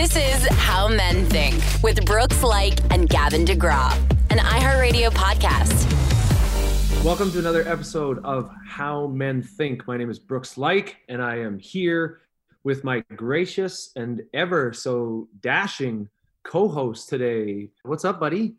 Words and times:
This 0.00 0.16
is 0.16 0.48
How 0.52 0.88
Men 0.88 1.26
Think 1.26 1.62
with 1.82 2.06
Brooks 2.06 2.38
Laich 2.38 2.80
and 2.90 3.06
Gavin 3.06 3.44
DeGraw, 3.44 3.92
an 4.30 4.38
iHeartRadio 4.38 5.10
podcast. 5.10 5.84
Welcome 7.04 7.30
to 7.32 7.38
another 7.38 7.68
episode 7.68 8.18
of 8.24 8.50
How 8.66 9.08
Men 9.08 9.42
Think. 9.42 9.86
My 9.86 9.98
name 9.98 10.08
is 10.08 10.18
Brooks 10.18 10.54
Laich, 10.54 10.94
and 11.10 11.22
I 11.22 11.40
am 11.40 11.58
here 11.58 12.22
with 12.64 12.82
my 12.82 13.00
gracious 13.14 13.90
and 13.94 14.22
ever 14.32 14.72
so 14.72 15.28
dashing 15.42 16.08
co 16.44 16.66
host 16.66 17.10
today. 17.10 17.68
What's 17.82 18.06
up, 18.06 18.18
buddy? 18.18 18.54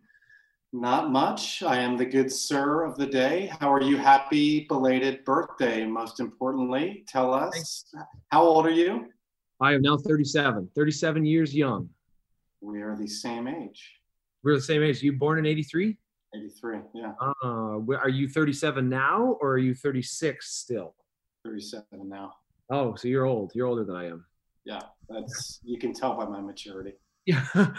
Not 0.71 1.09
much. 1.09 1.63
I 1.63 1.77
am 1.77 1.97
the 1.97 2.05
good 2.05 2.31
sir 2.31 2.83
of 2.83 2.97
the 2.97 3.07
day. 3.07 3.51
How 3.59 3.73
are 3.73 3.81
you? 3.81 3.97
Happy 3.97 4.65
belated 4.69 5.25
birthday, 5.25 5.87
most 5.87 6.19
importantly. 6.19 7.03
Tell 7.07 7.33
us, 7.33 7.51
Thanks. 7.51 7.85
how 8.29 8.43
old 8.43 8.67
are 8.67 8.69
you? 8.69 9.07
I 9.61 9.73
am 9.75 9.83
now 9.83 9.95
37, 9.95 10.69
37 10.73 11.23
years 11.23 11.55
young. 11.55 11.87
We 12.61 12.81
are 12.81 12.95
the 12.95 13.07
same 13.07 13.47
age. 13.47 13.91
We're 14.43 14.55
the 14.55 14.61
same 14.61 14.81
age. 14.81 15.03
You 15.03 15.13
born 15.13 15.37
in 15.37 15.45
83? 15.45 15.95
83, 16.35 16.79
yeah. 16.95 17.11
Uh, 17.21 17.79
are 18.01 18.09
you 18.09 18.27
37 18.27 18.89
now 18.89 19.37
or 19.39 19.51
are 19.51 19.57
you 19.59 19.75
36 19.75 20.49
still? 20.49 20.95
37 21.45 22.09
now. 22.09 22.33
Oh, 22.71 22.95
so 22.95 23.07
you're 23.07 23.25
old. 23.25 23.51
You're 23.53 23.67
older 23.67 23.83
than 23.83 23.95
I 23.95 24.07
am. 24.07 24.25
Yeah, 24.65 24.79
that's 25.07 25.59
you 25.63 25.77
can 25.77 25.93
tell 25.93 26.15
by 26.15 26.25
my 26.25 26.41
maturity. 26.41 26.93
Yeah, 27.27 27.45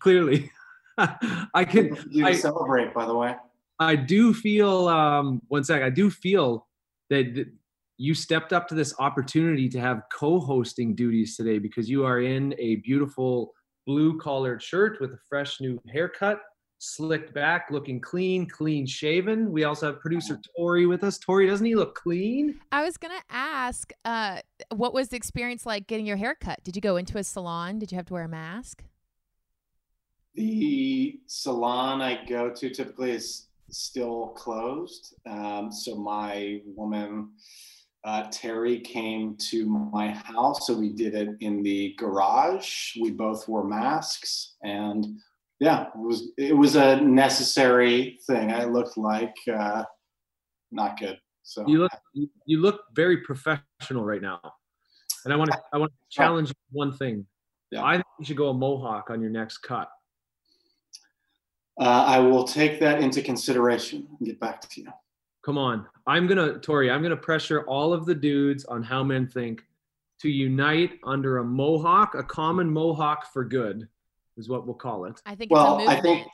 clearly. 0.00 0.50
I 0.98 1.64
can 1.64 1.96
you 2.10 2.26
I, 2.26 2.32
celebrate, 2.32 2.94
by 2.94 3.04
the 3.04 3.14
way. 3.14 3.36
I 3.78 3.96
do 3.96 4.32
feel 4.32 4.88
um 4.88 5.42
one 5.48 5.64
sec, 5.64 5.82
I 5.82 5.90
do 5.90 6.10
feel 6.10 6.66
that 7.10 7.50
you 7.98 8.14
stepped 8.14 8.52
up 8.52 8.68
to 8.68 8.74
this 8.76 8.94
opportunity 9.00 9.68
to 9.68 9.80
have 9.80 10.02
co-hosting 10.12 10.94
duties 10.94 11.36
today 11.36 11.58
because 11.58 11.90
you 11.90 12.06
are 12.06 12.20
in 12.20 12.54
a 12.56 12.76
beautiful 12.76 13.52
blue 13.86 14.18
collared 14.18 14.62
shirt 14.62 14.98
with 15.00 15.10
a 15.12 15.18
fresh 15.28 15.60
new 15.60 15.78
haircut 15.92 16.40
slicked 16.80 17.34
back, 17.34 17.66
looking 17.72 18.00
clean, 18.00 18.48
clean 18.48 18.86
shaven. 18.86 19.50
We 19.50 19.64
also 19.64 19.86
have 19.86 20.00
producer 20.00 20.40
Tori 20.56 20.86
with 20.86 21.02
us. 21.02 21.18
Tori, 21.18 21.48
doesn't 21.48 21.66
he 21.66 21.74
look 21.74 21.96
clean? 21.96 22.60
I 22.70 22.84
was 22.84 22.96
gonna 22.96 23.20
ask, 23.28 23.92
uh, 24.04 24.42
what 24.72 24.94
was 24.94 25.08
the 25.08 25.16
experience 25.16 25.66
like 25.66 25.88
getting 25.88 26.06
your 26.06 26.16
hair 26.16 26.36
cut? 26.36 26.62
Did 26.62 26.76
you 26.76 26.82
go 26.82 26.96
into 26.96 27.18
a 27.18 27.24
salon? 27.24 27.80
Did 27.80 27.90
you 27.90 27.96
have 27.96 28.06
to 28.06 28.14
wear 28.14 28.22
a 28.22 28.28
mask? 28.28 28.84
The 30.36 31.18
salon 31.26 32.00
I 32.00 32.24
go 32.26 32.54
to 32.54 32.70
typically 32.70 33.10
is 33.10 33.48
still 33.70 34.28
closed. 34.36 35.14
Um, 35.26 35.72
so 35.72 35.96
my 35.96 36.60
woman 36.64 37.30
uh, 38.08 38.26
Terry 38.30 38.80
came 38.80 39.36
to 39.50 39.66
my 39.66 40.08
house, 40.08 40.66
so 40.66 40.72
we 40.72 40.88
did 40.88 41.14
it 41.14 41.28
in 41.40 41.62
the 41.62 41.94
garage. 41.98 42.96
We 42.98 43.10
both 43.10 43.46
wore 43.46 43.64
masks, 43.64 44.54
and 44.62 45.06
yeah, 45.60 45.88
it 45.88 45.98
was 45.98 46.32
it 46.38 46.56
was 46.56 46.76
a 46.76 47.02
necessary 47.02 48.18
thing. 48.26 48.50
I 48.50 48.64
looked 48.64 48.96
like 48.96 49.34
uh, 49.52 49.84
not 50.72 50.98
good. 50.98 51.18
So 51.42 51.66
you 51.68 51.80
look 51.80 51.92
you 52.46 52.60
look 52.62 52.80
very 52.94 53.18
professional 53.18 54.06
right 54.06 54.22
now, 54.22 54.40
and 55.26 55.34
I 55.34 55.36
want 55.36 55.52
to 55.52 55.58
I 55.74 55.76
want 55.76 55.92
to 55.92 55.98
challenge 56.10 56.50
one 56.70 56.96
thing. 56.96 57.26
Yeah. 57.70 57.84
I 57.84 57.96
think 57.96 58.06
you 58.20 58.24
should 58.24 58.38
go 58.38 58.48
a 58.48 58.54
mohawk 58.54 59.10
on 59.10 59.20
your 59.20 59.30
next 59.30 59.58
cut. 59.58 59.90
Uh, 61.78 62.04
I 62.06 62.20
will 62.20 62.44
take 62.44 62.80
that 62.80 63.02
into 63.02 63.20
consideration 63.20 64.08
and 64.18 64.26
get 64.26 64.40
back 64.40 64.62
to 64.62 64.80
you. 64.80 64.88
Come 65.42 65.58
on, 65.58 65.86
I'm 66.06 66.26
gonna 66.26 66.58
Tori. 66.58 66.90
I'm 66.90 67.02
gonna 67.02 67.16
pressure 67.16 67.62
all 67.62 67.92
of 67.92 68.06
the 68.06 68.14
dudes 68.14 68.64
on 68.64 68.82
how 68.82 69.02
men 69.02 69.26
think 69.26 69.62
to 70.20 70.28
unite 70.28 70.98
under 71.04 71.38
a 71.38 71.44
mohawk, 71.44 72.14
a 72.14 72.22
common 72.22 72.68
mohawk 72.70 73.32
for 73.32 73.44
good 73.44 73.88
is 74.36 74.48
what 74.48 74.66
we'll 74.66 74.74
call 74.74 75.04
it. 75.04 75.20
I 75.26 75.34
think. 75.34 75.50
Well, 75.50 75.88
I 75.88 76.00
think 76.00 76.26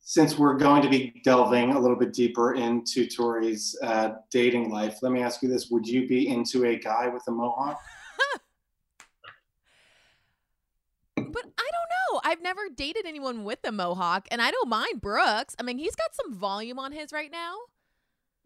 since 0.00 0.38
we're 0.38 0.54
going 0.54 0.82
to 0.82 0.88
be 0.88 1.20
delving 1.24 1.72
a 1.72 1.78
little 1.78 1.96
bit 1.96 2.12
deeper 2.12 2.54
into 2.54 3.06
Tori's 3.06 3.76
uh, 3.82 4.14
dating 4.30 4.70
life, 4.70 4.98
let 5.02 5.12
me 5.12 5.22
ask 5.22 5.42
you 5.42 5.48
this: 5.48 5.70
Would 5.70 5.86
you 5.86 6.06
be 6.06 6.28
into 6.28 6.64
a 6.66 6.76
guy 6.76 7.08
with 7.08 7.22
a 7.28 7.30
mohawk? 7.30 7.80
but 11.16 11.26
I 11.26 11.26
don't 11.26 11.90
know. 12.14 12.20
I've 12.24 12.42
never 12.42 12.68
dated 12.74 13.06
anyone 13.06 13.44
with 13.44 13.60
a 13.64 13.72
mohawk, 13.72 14.28
and 14.30 14.40
I 14.42 14.50
don't 14.50 14.68
mind 14.68 15.00
Brooks. 15.00 15.54
I 15.58 15.62
mean, 15.62 15.78
he's 15.78 15.96
got 15.96 16.14
some 16.14 16.34
volume 16.34 16.78
on 16.78 16.92
his 16.92 17.12
right 17.12 17.30
now. 17.30 17.56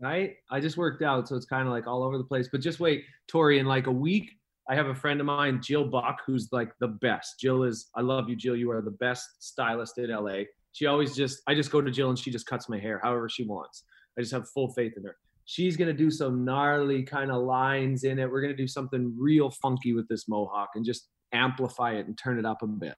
I 0.06 0.60
just 0.60 0.76
worked 0.76 1.02
out, 1.02 1.28
so 1.28 1.36
it's 1.36 1.46
kind 1.46 1.66
of 1.66 1.72
like 1.72 1.86
all 1.86 2.02
over 2.02 2.18
the 2.18 2.24
place. 2.24 2.48
But 2.50 2.60
just 2.60 2.80
wait, 2.80 3.04
Tori, 3.28 3.58
in 3.58 3.66
like 3.66 3.86
a 3.86 3.92
week, 3.92 4.30
I 4.68 4.74
have 4.74 4.86
a 4.86 4.94
friend 4.94 5.20
of 5.20 5.26
mine, 5.26 5.60
Jill 5.62 5.84
Buck, 5.84 6.20
who's 6.26 6.48
like 6.50 6.70
the 6.80 6.88
best. 6.88 7.38
Jill 7.38 7.64
is, 7.64 7.88
I 7.94 8.00
love 8.00 8.28
you, 8.28 8.36
Jill. 8.36 8.56
You 8.56 8.70
are 8.70 8.80
the 8.80 8.92
best 8.92 9.28
stylist 9.40 9.98
in 9.98 10.10
LA. 10.10 10.44
She 10.72 10.86
always 10.86 11.14
just, 11.14 11.42
I 11.46 11.54
just 11.54 11.70
go 11.70 11.80
to 11.80 11.90
Jill 11.90 12.08
and 12.08 12.18
she 12.18 12.30
just 12.30 12.46
cuts 12.46 12.68
my 12.68 12.78
hair 12.78 13.00
however 13.02 13.28
she 13.28 13.44
wants. 13.44 13.84
I 14.18 14.22
just 14.22 14.32
have 14.32 14.48
full 14.48 14.72
faith 14.72 14.94
in 14.96 15.04
her. 15.04 15.16
She's 15.44 15.76
gonna 15.76 15.92
do 15.92 16.10
some 16.10 16.44
gnarly 16.44 17.02
kind 17.02 17.30
of 17.30 17.42
lines 17.42 18.04
in 18.04 18.18
it. 18.18 18.30
We're 18.30 18.40
gonna 18.40 18.56
do 18.56 18.66
something 18.66 19.14
real 19.18 19.50
funky 19.50 19.92
with 19.92 20.08
this 20.08 20.26
mohawk 20.28 20.70
and 20.74 20.84
just 20.84 21.08
amplify 21.32 21.92
it 21.92 22.06
and 22.06 22.16
turn 22.16 22.38
it 22.38 22.46
up 22.46 22.62
a 22.62 22.66
bit. 22.66 22.94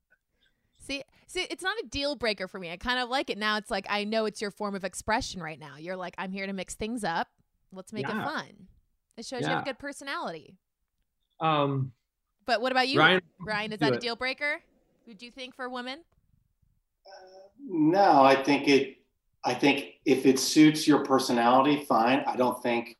See, 0.86 1.02
see, 1.26 1.46
it's 1.50 1.64
not 1.64 1.76
a 1.82 1.86
deal 1.88 2.14
breaker 2.14 2.46
for 2.46 2.60
me. 2.60 2.70
I 2.70 2.76
kind 2.76 3.00
of 3.00 3.08
like 3.08 3.28
it 3.28 3.38
now. 3.38 3.56
It's 3.56 3.70
like 3.70 3.86
I 3.90 4.04
know 4.04 4.24
it's 4.26 4.40
your 4.40 4.52
form 4.52 4.76
of 4.76 4.84
expression 4.84 5.42
right 5.42 5.58
now. 5.58 5.76
You're 5.78 5.96
like, 5.96 6.14
I'm 6.16 6.30
here 6.30 6.46
to 6.46 6.52
mix 6.52 6.74
things 6.74 7.02
up. 7.02 7.28
Let's 7.72 7.92
make 7.92 8.06
yeah. 8.06 8.20
it 8.20 8.24
fun. 8.24 8.68
It 9.16 9.26
shows 9.26 9.42
yeah. 9.42 9.48
you 9.48 9.54
have 9.54 9.62
a 9.62 9.64
good 9.64 9.78
personality. 9.78 10.54
Um, 11.40 11.92
but 12.46 12.60
what 12.60 12.70
about 12.70 12.86
you, 12.86 13.00
Ryan? 13.00 13.20
Ryan, 13.40 13.72
is 13.72 13.80
that 13.80 13.94
a 13.94 13.98
deal 13.98 14.14
breaker? 14.14 14.60
Would 15.08 15.20
you 15.20 15.32
think 15.32 15.56
for 15.56 15.64
a 15.64 15.70
woman? 15.70 15.98
Uh, 17.04 17.48
no, 17.68 18.22
I 18.22 18.40
think 18.40 18.68
it. 18.68 18.98
I 19.44 19.54
think 19.54 19.94
if 20.04 20.26
it 20.26 20.38
suits 20.38 20.86
your 20.86 21.04
personality, 21.04 21.84
fine. 21.84 22.22
I 22.26 22.36
don't 22.36 22.62
think 22.62 22.96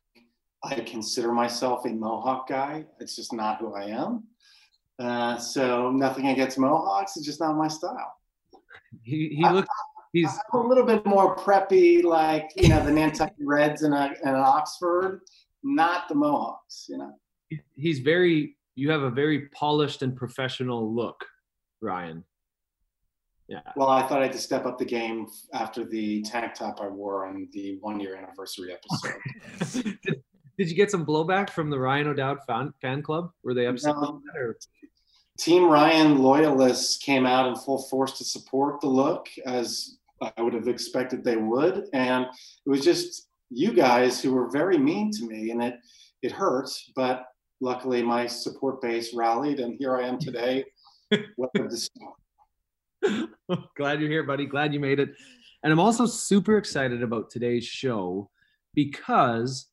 I 0.63 0.75
consider 0.75 1.31
myself 1.31 1.85
a 1.85 1.89
Mohawk 1.89 2.49
guy. 2.49 2.85
It's 2.99 3.15
just 3.15 3.31
not 3.31 3.59
who 3.59 3.73
I 3.75 3.85
am. 3.85 4.23
Uh, 4.99 5.37
so 5.37 5.91
nothing 5.91 6.27
against 6.27 6.57
Mohawks. 6.57 7.17
It's 7.17 7.25
just 7.25 7.39
not 7.39 7.55
my 7.55 7.67
style. 7.67 8.13
He, 9.03 9.29
he 9.37 9.49
looks. 9.49 9.67
He's 10.13 10.31
I'm 10.53 10.61
a 10.61 10.67
little 10.67 10.85
bit 10.85 11.05
more 11.05 11.35
preppy, 11.35 12.03
like 12.03 12.49
you 12.55 12.69
know 12.69 12.83
the 12.83 12.91
Nantucket 12.91 13.35
Reds 13.39 13.83
and, 13.83 13.93
a, 13.93 14.13
and 14.23 14.35
an 14.35 14.41
Oxford, 14.41 15.21
not 15.63 16.07
the 16.07 16.15
Mohawks. 16.15 16.85
You 16.89 16.97
know 16.97 17.13
he's 17.75 17.99
very 17.99 18.55
you 18.75 18.91
have 18.91 19.01
a 19.01 19.09
very 19.09 19.47
polished 19.49 20.01
and 20.03 20.15
professional 20.15 20.93
look, 20.93 21.25
Ryan. 21.81 22.23
Yeah. 23.47 23.61
Well, 23.75 23.89
I 23.89 24.05
thought 24.07 24.19
I 24.19 24.23
had 24.23 24.33
to 24.33 24.39
step 24.39 24.65
up 24.65 24.77
the 24.77 24.85
game 24.85 25.25
after 25.53 25.85
the 25.85 26.21
tank 26.23 26.53
top 26.53 26.79
I 26.81 26.87
wore 26.87 27.25
on 27.25 27.47
the 27.53 27.77
one 27.79 27.99
year 27.99 28.15
anniversary 28.15 28.73
episode. 28.73 29.93
did, 30.03 30.21
did, 30.57 30.69
you 30.69 30.75
get 30.75 30.91
some 30.91 31.05
blowback 31.05 31.49
from 31.49 31.69
the 31.69 31.79
Ryan 31.79 32.07
O'Dowd 32.07 32.39
fan, 32.45 32.73
fan 32.81 33.01
club? 33.01 33.31
Were 33.43 33.53
they 33.53 33.65
upset? 33.65 33.95
No. 33.95 34.21
Team 35.37 35.65
Ryan 35.65 36.19
loyalists 36.19 36.97
came 36.97 37.25
out 37.25 37.47
in 37.47 37.55
full 37.55 37.83
force 37.83 38.17
to 38.17 38.23
support 38.23 38.81
the 38.81 38.87
look, 38.87 39.27
as 39.45 39.97
I 40.21 40.41
would 40.41 40.53
have 40.53 40.67
expected 40.67 41.23
they 41.23 41.37
would. 41.37 41.85
And 41.93 42.25
it 42.25 42.69
was 42.69 42.83
just 42.83 43.27
you 43.49 43.71
guys 43.71 44.21
who 44.21 44.33
were 44.33 44.49
very 44.49 44.77
mean 44.77 45.11
to 45.11 45.27
me, 45.27 45.51
and 45.51 45.63
it 45.63 45.75
it 46.21 46.31
hurts. 46.31 46.91
But 46.95 47.25
luckily 47.59 48.03
my 48.03 48.27
support 48.27 48.81
base 48.81 49.13
rallied 49.13 49.59
and 49.59 49.75
here 49.79 49.97
I 49.97 50.07
am 50.07 50.19
today. 50.19 50.65
Glad 53.77 54.01
you're 54.01 54.09
here, 54.09 54.23
buddy. 54.23 54.45
Glad 54.45 54.73
you 54.73 54.79
made 54.79 54.99
it. 54.99 55.09
And 55.63 55.73
I'm 55.73 55.79
also 55.79 56.05
super 56.05 56.57
excited 56.57 57.01
about 57.01 57.29
today's 57.29 57.65
show 57.65 58.29
because 58.73 59.67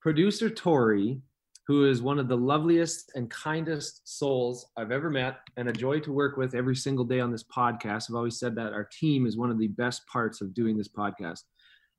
producer 0.00 0.48
Tori, 0.48 1.20
who 1.66 1.84
is 1.84 2.00
one 2.00 2.20
of 2.20 2.28
the 2.28 2.36
loveliest 2.36 3.10
and 3.16 3.28
kindest 3.28 4.06
souls 4.06 4.66
I've 4.76 4.92
ever 4.92 5.10
met 5.10 5.38
and 5.56 5.68
a 5.68 5.72
joy 5.72 5.98
to 6.00 6.12
work 6.12 6.36
with 6.36 6.54
every 6.54 6.76
single 6.76 7.04
day 7.04 7.18
on 7.18 7.32
this 7.32 7.42
podcast. 7.42 8.08
I've 8.08 8.14
always 8.14 8.38
said 8.38 8.54
that 8.54 8.72
our 8.72 8.84
team 8.84 9.26
is 9.26 9.36
one 9.36 9.50
of 9.50 9.58
the 9.58 9.66
best 9.66 10.06
parts 10.06 10.40
of 10.40 10.54
doing 10.54 10.76
this 10.76 10.88
podcast. 10.88 11.42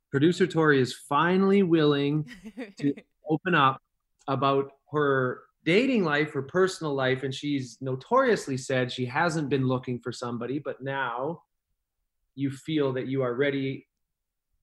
Producer 0.10 0.48
Tori 0.48 0.80
is 0.80 0.94
finally 0.94 1.64
willing 1.64 2.30
to 2.80 2.94
open 3.30 3.54
up 3.54 3.82
about 4.30 4.72
her 4.94 5.42
dating 5.66 6.06
life, 6.06 6.32
her 6.32 6.44
personal 6.44 6.94
life, 6.94 7.24
and 7.24 7.36
she's 7.36 7.78
notoriously 7.82 8.56
said 8.56 8.90
she 8.90 9.06
hasn't 9.06 9.50
been 9.50 9.68
looking 9.68 10.00
for 10.00 10.14
somebody, 10.14 10.60
but 10.60 10.82
now 10.82 11.42
you 12.36 12.50
feel 12.50 12.94
that 12.94 13.08
you 13.08 13.22
are 13.22 13.34
ready 13.34 13.86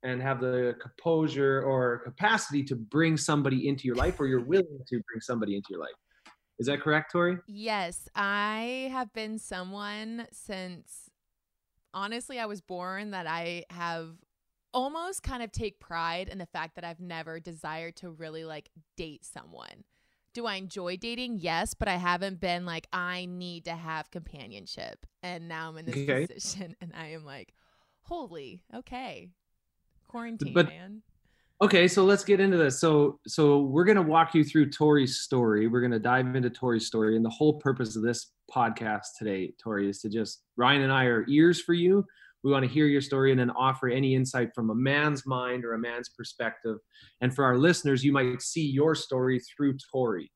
and 0.05 0.23
have 0.23 0.41
the 0.41 0.77
composure 0.81 1.63
or 1.63 1.99
capacity 1.99 2.63
to 2.65 2.77
bring 2.77 3.17
somebody 3.17 3.69
into 3.69 3.87
your 3.87 3.97
life, 3.97 4.21
or 4.21 4.27
you're 4.27 4.45
willing 4.45 4.81
to 4.89 5.01
bring 5.09 5.21
somebody 5.21 5.57
into 5.57 5.69
your 5.71 5.81
life. 5.81 5.95
Is 6.59 6.67
that 6.67 6.81
correct, 6.81 7.11
Tori? 7.11 7.39
Yes, 7.49 8.09
I 8.15 8.89
have 8.93 9.13
been 9.13 9.39
someone 9.39 10.27
since 10.31 11.11
honestly 11.93 12.39
I 12.39 12.47
was 12.47 12.61
born 12.61 13.11
that 13.11 13.27
I 13.27 13.65
have 13.71 14.11
almost 14.73 15.23
kind 15.23 15.43
of 15.43 15.51
take 15.51 15.81
pride 15.81 16.29
in 16.29 16.39
the 16.39 16.47
fact 16.47 16.77
that 16.77 16.85
I've 16.85 17.01
never 17.01 17.41
desired 17.41 17.97
to 17.97 18.11
really 18.11 18.45
like 18.45 18.71
date 18.97 19.25
someone 19.25 19.85
do 20.35 20.47
I 20.47 20.57
enjoy 20.57 20.97
dating? 20.97 21.39
Yes, 21.39 21.75
but 21.75 21.89
I 21.89 21.97
haven't 21.97 22.41
been 22.41 22.67
like 22.67 22.89
I 22.93 23.25
need 23.25 23.65
to 23.65 23.73
have 23.75 24.11
companionship. 24.11 25.07
And 25.23 25.49
now 25.49 25.69
I'm 25.69 25.79
in 25.79 25.87
this 25.87 25.97
okay. 25.97 26.27
position 26.27 26.77
and 26.81 26.93
I 26.95 27.13
am 27.13 27.25
like, 27.25 27.55
holy, 28.03 28.63
okay. 28.75 29.31
Quarantine, 30.15 30.55
but, 30.55 30.69
man. 30.69 31.03
Okay, 31.61 31.89
so 31.89 32.05
let's 32.05 32.23
get 32.23 32.39
into 32.39 32.57
this. 32.57 32.79
So 32.79 33.19
so 33.27 33.63
we're 33.63 33.85
gonna 33.85 34.01
walk 34.01 34.33
you 34.33 34.45
through 34.45 34.71
Tori's 34.71 35.23
story. 35.23 35.67
We're 35.67 35.81
gonna 35.81 35.99
dive 35.99 36.37
into 36.37 36.51
Tori's 36.51 36.87
story. 36.87 37.17
And 37.17 37.25
the 37.25 37.31
whole 37.31 37.55
purpose 37.55 37.97
of 37.97 38.03
this 38.03 38.31
podcast 38.49 39.07
today, 39.19 39.53
Tori, 39.61 39.89
is 39.89 40.01
to 40.03 40.09
just 40.09 40.45
Ryan 40.57 40.83
and 40.83 40.93
I 40.93 41.07
are 41.07 41.25
ears 41.29 41.61
for 41.61 41.73
you. 41.73 42.05
We 42.45 42.53
want 42.53 42.65
to 42.65 42.71
hear 42.71 42.87
your 42.87 43.01
story 43.01 43.33
and 43.33 43.41
then 43.41 43.51
offer 43.51 43.89
any 43.89 44.15
insight 44.15 44.51
from 44.55 44.71
a 44.71 44.75
man's 44.77 45.27
mind 45.27 45.65
or 45.65 45.73
a 45.73 45.79
man's 45.81 46.11
perspective. 46.11 46.77
And 47.21 47.35
for 47.35 47.45
our 47.45 47.59
listeners, 47.59 48.05
you 48.05 48.13
might 48.13 48.41
see 48.41 48.65
your 48.65 48.95
story 48.95 49.41
through 49.41 49.79
Tori. 49.91 50.31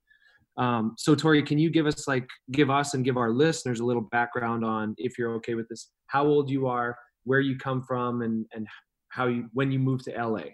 Um, 0.57 0.95
so 0.99 1.15
Tori, 1.15 1.41
can 1.41 1.57
you 1.57 1.71
give 1.71 1.87
us 1.87 2.09
like 2.09 2.27
give 2.51 2.69
us 2.69 2.95
and 2.95 3.05
give 3.05 3.17
our 3.17 3.31
listeners 3.31 3.79
a 3.79 3.85
little 3.85 4.09
background 4.11 4.65
on 4.65 4.97
if 4.99 5.17
you're 5.17 5.35
okay 5.35 5.55
with 5.55 5.69
this, 5.69 5.93
how 6.09 6.27
old 6.27 6.51
you 6.51 6.67
are, 6.67 6.97
where 7.23 7.41
you 7.41 7.57
come 7.57 7.85
from, 7.85 8.23
and 8.23 8.45
and 8.53 8.67
how 9.09 9.27
you 9.27 9.49
when 9.53 9.71
you 9.71 9.79
moved 9.79 10.05
to 10.05 10.13
LA? 10.13 10.45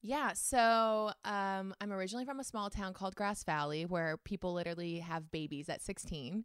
Yeah, 0.00 0.32
so 0.34 1.10
um, 1.24 1.74
I'm 1.80 1.92
originally 1.92 2.24
from 2.24 2.38
a 2.38 2.44
small 2.44 2.70
town 2.70 2.94
called 2.94 3.16
Grass 3.16 3.42
Valley, 3.44 3.84
where 3.84 4.16
people 4.16 4.52
literally 4.54 5.00
have 5.00 5.30
babies 5.30 5.68
at 5.68 5.82
16. 5.82 6.44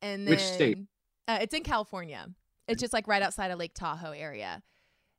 And 0.00 0.26
then, 0.26 0.30
which 0.30 0.40
state? 0.40 0.78
Uh, 1.26 1.38
it's 1.40 1.54
in 1.54 1.64
California. 1.64 2.28
It's 2.68 2.80
just 2.80 2.92
like 2.92 3.08
right 3.08 3.22
outside 3.22 3.50
of 3.50 3.58
Lake 3.58 3.74
Tahoe 3.74 4.12
area. 4.12 4.62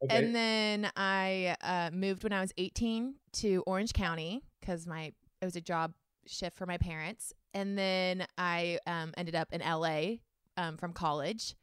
Okay. 0.04 0.16
And 0.16 0.36
then 0.36 0.92
I 0.96 1.56
uh, 1.62 1.90
moved 1.94 2.24
when 2.24 2.34
I 2.34 2.42
was 2.42 2.54
18 2.58 3.16
to 3.34 3.64
Orange 3.68 3.94
County 3.94 4.44
because 4.60 4.88
my 4.88 5.12
it 5.42 5.46
was 5.46 5.56
a 5.56 5.62
job 5.62 5.94
shift 6.28 6.58
for 6.58 6.66
my 6.66 6.78
parents. 6.78 7.34
And 7.54 7.78
then 7.78 8.26
I 8.38 8.80
um, 8.88 9.14
ended 9.18 9.36
up 9.36 9.50
in 9.52 9.62
LA 9.62 10.18
um, 10.58 10.78
from 10.78 10.94
college. 10.94 11.56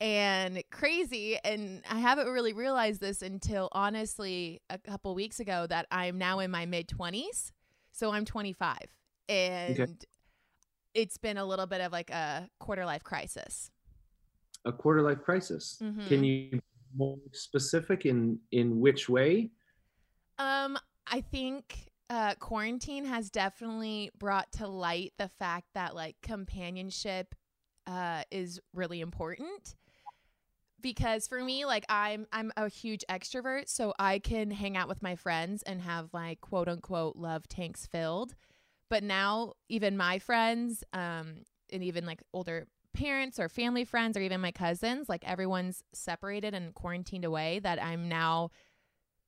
And 0.00 0.62
crazy, 0.70 1.38
and 1.44 1.82
I 1.90 1.98
haven't 1.98 2.28
really 2.28 2.54
realized 2.54 3.00
this 3.00 3.20
until 3.20 3.68
honestly 3.72 4.62
a 4.70 4.78
couple 4.78 5.14
weeks 5.14 5.40
ago 5.40 5.66
that 5.68 5.86
I'm 5.90 6.16
now 6.16 6.38
in 6.38 6.50
my 6.50 6.64
mid 6.64 6.88
20s. 6.88 7.52
So 7.92 8.12
I'm 8.12 8.24
25. 8.24 8.78
And 9.28 9.80
okay. 9.80 9.92
it's 10.94 11.18
been 11.18 11.36
a 11.36 11.44
little 11.44 11.66
bit 11.66 11.82
of 11.82 11.92
like 11.92 12.10
a 12.10 12.48
quarter 12.58 12.86
life 12.86 13.04
crisis 13.04 13.70
a 14.64 14.72
quarter 14.72 15.02
life 15.02 15.22
crisis. 15.22 15.78
Mm-hmm. 15.82 16.06
Can 16.06 16.24
you 16.24 16.50
be 16.50 16.60
more 16.96 17.18
specific 17.32 18.06
in 18.06 18.38
in 18.52 18.80
which 18.80 19.08
way? 19.08 19.50
Um, 20.38 20.78
I 21.06 21.20
think 21.20 21.90
uh, 22.08 22.34
quarantine 22.38 23.04
has 23.04 23.30
definitely 23.30 24.10
brought 24.18 24.50
to 24.52 24.66
light 24.66 25.12
the 25.18 25.28
fact 25.38 25.68
that 25.74 25.94
like 25.94 26.16
companionship 26.22 27.34
uh, 27.86 28.22
is 28.30 28.60
really 28.74 29.00
important 29.00 29.76
because 30.82 31.26
for 31.28 31.42
me 31.42 31.64
like 31.64 31.84
i'm 31.88 32.26
i'm 32.32 32.52
a 32.56 32.68
huge 32.68 33.04
extrovert 33.08 33.68
so 33.68 33.92
i 33.98 34.18
can 34.18 34.50
hang 34.50 34.76
out 34.76 34.88
with 34.88 35.02
my 35.02 35.14
friends 35.16 35.62
and 35.62 35.80
have 35.80 36.08
like 36.12 36.40
quote 36.40 36.68
unquote 36.68 37.16
love 37.16 37.48
tanks 37.48 37.86
filled 37.86 38.34
but 38.88 39.02
now 39.02 39.52
even 39.68 39.96
my 39.96 40.18
friends 40.18 40.84
um 40.92 41.36
and 41.72 41.84
even 41.84 42.04
like 42.06 42.22
older 42.32 42.66
parents 42.92 43.38
or 43.38 43.48
family 43.48 43.84
friends 43.84 44.16
or 44.16 44.20
even 44.20 44.40
my 44.40 44.52
cousins, 44.52 45.08
like 45.08 45.26
everyone's 45.26 45.82
separated 45.92 46.54
and 46.54 46.74
quarantined 46.74 47.24
away, 47.24 47.60
that 47.60 47.82
I'm 47.82 48.08
now 48.08 48.50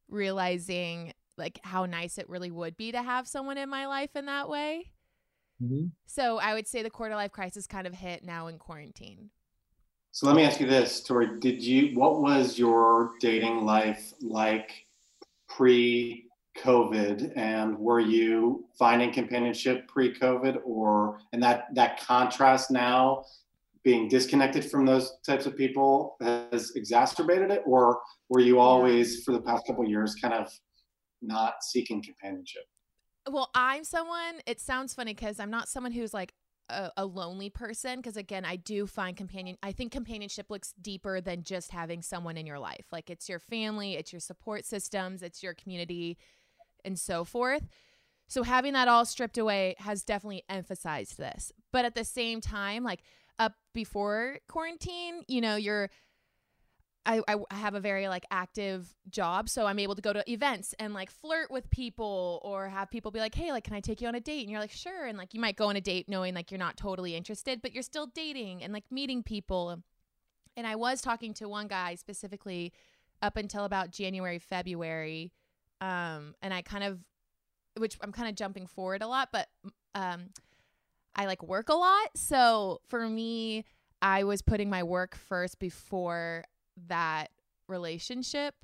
realizing 0.09 1.13
like 1.39 1.61
how 1.63 1.87
nice 1.87 2.19
it 2.19 2.29
really 2.29 2.51
would 2.51 2.77
be 2.77 2.93
to 2.93 3.03
have 3.03 3.27
someone 3.27 3.59
in 3.59 3.69
my 3.69 3.87
life 3.87 4.15
in 4.15 4.27
that 4.27 4.49
way. 4.49 4.93
Mm-hmm. 5.63 5.87
So 6.07 6.39
I 6.39 6.55
would 6.55 6.67
say 6.67 6.83
the 6.83 6.91
quarter 6.91 7.15
life 7.15 7.33
crisis 7.33 7.67
kind 7.67 7.87
of 7.87 7.95
hit 7.95 8.25
now 8.25 8.49
in 8.49 8.59
quarantine. 8.59 9.31
So 10.15 10.27
let 10.27 10.37
me 10.37 10.45
ask 10.45 10.61
you 10.61 10.67
this, 10.67 11.03
Tori. 11.03 11.41
Did 11.41 11.63
you 11.63 11.99
what 11.99 12.21
was 12.21 12.59
your 12.59 13.13
dating 13.19 13.65
life 13.65 14.13
like 14.21 14.85
pre 15.49 16.27
COVID 16.59 17.33
and 17.35 17.79
were 17.79 17.99
you 17.99 18.67
finding 18.79 19.11
companionship 19.11 19.89
pre-COVID 19.89 20.59
or 20.67 21.19
and 21.33 21.43
that 21.43 21.75
that 21.75 21.99
contrast 21.99 22.71
now 22.71 23.25
being 23.83 24.07
disconnected 24.07 24.71
from 24.71 24.85
those 24.85 25.15
types 25.27 25.47
of 25.47 25.57
people 25.57 26.17
has 26.21 26.73
exacerbated 26.77 27.51
it? 27.51 27.63
Or 27.65 28.01
were 28.29 28.41
you 28.41 28.59
always 28.61 29.25
for 29.25 29.33
the 29.33 29.41
past 29.41 29.67
couple 29.67 29.89
years 29.89 30.15
kind 30.21 30.35
of 30.35 30.53
not 31.23 31.65
seeking 31.65 32.03
companionship? 32.03 32.65
Well 33.31 33.49
i'm 33.55 33.83
someone 33.83 34.43
it 34.47 34.61
sounds 34.61 34.93
funny 34.93 35.15
because 35.15 35.41
i'm 35.41 35.51
not 35.51 35.71
someone 35.71 35.93
who's 35.93 36.13
like 36.13 36.35
a, 36.73 36.93
a 36.99 37.05
lonely 37.05 37.51
person 37.51 37.97
because 37.97 38.17
again 38.17 38.45
i 38.45 38.57
do 38.57 38.87
find 38.87 39.17
companion 39.17 39.57
i 39.63 39.73
think 39.73 39.93
companionship 39.93 40.51
looks 40.51 40.73
deeper 40.81 41.21
than 41.21 41.43
just 41.43 41.71
having 41.71 42.03
someone 42.03 42.37
in 42.37 42.47
your 42.47 42.59
life. 42.59 42.87
Like 42.91 43.11
it's 43.11 43.29
your 43.29 43.39
family 43.39 43.95
it's 43.95 44.13
your 44.13 44.21
support 44.21 44.65
systems 44.65 45.23
it's 45.23 45.43
your 45.43 45.55
community 45.55 46.19
and 46.85 46.99
so 46.99 47.25
forth. 47.25 47.69
So 48.29 48.43
having 48.43 48.73
that 48.73 48.89
all 48.89 49.05
stripped 49.05 49.39
away 49.39 49.75
has 49.79 50.05
definitely 50.05 50.43
emphasized 50.49 51.19
this. 51.19 51.53
But 51.73 51.85
at 51.85 51.95
the 51.95 52.05
same 52.05 52.41
time 52.41 52.83
like 52.83 53.03
up 53.39 53.55
before 53.75 54.39
quarantine, 54.49 55.23
you 55.29 55.41
know, 55.41 55.57
you're 55.57 55.91
I, 57.05 57.21
I 57.29 57.55
have 57.55 57.75
a 57.75 57.81
very 57.81 58.07
like 58.07 58.25
active 58.31 58.95
job 59.11 59.49
so 59.49 59.67
i'm 59.67 59.79
able 59.79 59.97
to 59.97 60.03
go 60.03 60.13
to 60.13 60.31
events 60.31 60.75
and 60.79 60.95
like 60.95 61.11
flirt 61.11 61.51
with 61.51 61.69
people 61.71 62.41
or 62.45 62.69
have 62.69 62.91
people 62.91 63.11
be 63.11 63.19
like 63.19 63.35
hey 63.35 63.51
like 63.51 63.65
can 63.65 63.75
i 63.75 63.81
take 63.81 64.01
you 64.01 64.09
on 64.09 64.15
a 64.15 64.21
date 64.21 64.43
and 64.43 64.51
you're 64.51 64.61
like 64.61 64.71
sure 64.71 65.07
and 65.07 65.19
like 65.19 65.35
you 65.35 65.41
might 65.41 65.57
go 65.57 65.67
on 65.69 65.77
a 65.77 65.81
date 65.81 66.09
knowing 66.09 66.35
like 66.35 66.51
you're 66.51 66.59
not 66.59 66.77
totally 66.77 67.17
interested 67.17 67.61
but 67.61 67.73
you're 67.73 67.83
still 67.83 68.07
dating 68.07 68.63
and 68.63 68.73
like 68.73 68.85
meeting 68.91 69.23
people 69.23 69.83
and 70.57 70.67
i 70.67 70.77
was 70.77 71.01
talking 71.01 71.35
to 71.35 71.49
one 71.49 71.67
guy 71.67 71.95
specifically 71.97 72.73
up 73.21 73.37
until 73.37 73.65
about 73.65 73.91
january 73.91 74.39
february 74.39 75.33
um 75.81 76.35
and 76.41 76.55
i 76.55 76.63
kind 76.63 76.85
of 76.85 77.01
which 77.79 77.99
i'm 78.03 78.13
kind 78.13 78.29
of 78.29 78.37
jumping 78.37 78.67
forward 78.67 79.03
a 79.03 79.09
lot 79.09 79.31
but 79.33 79.49
um 79.97 80.29
I 81.15 81.27
like 81.27 81.43
work 81.43 81.69
a 81.69 81.75
lot. 81.75 82.09
So 82.17 82.81
for 82.89 83.09
me, 83.09 83.65
I 84.01 84.25
was 84.25 84.43
putting 84.43 84.71
my 84.71 84.83
work 84.83 85.15
first 85.15 85.59
before 85.59 86.45
that 86.89 87.31
relationship. 87.69 88.55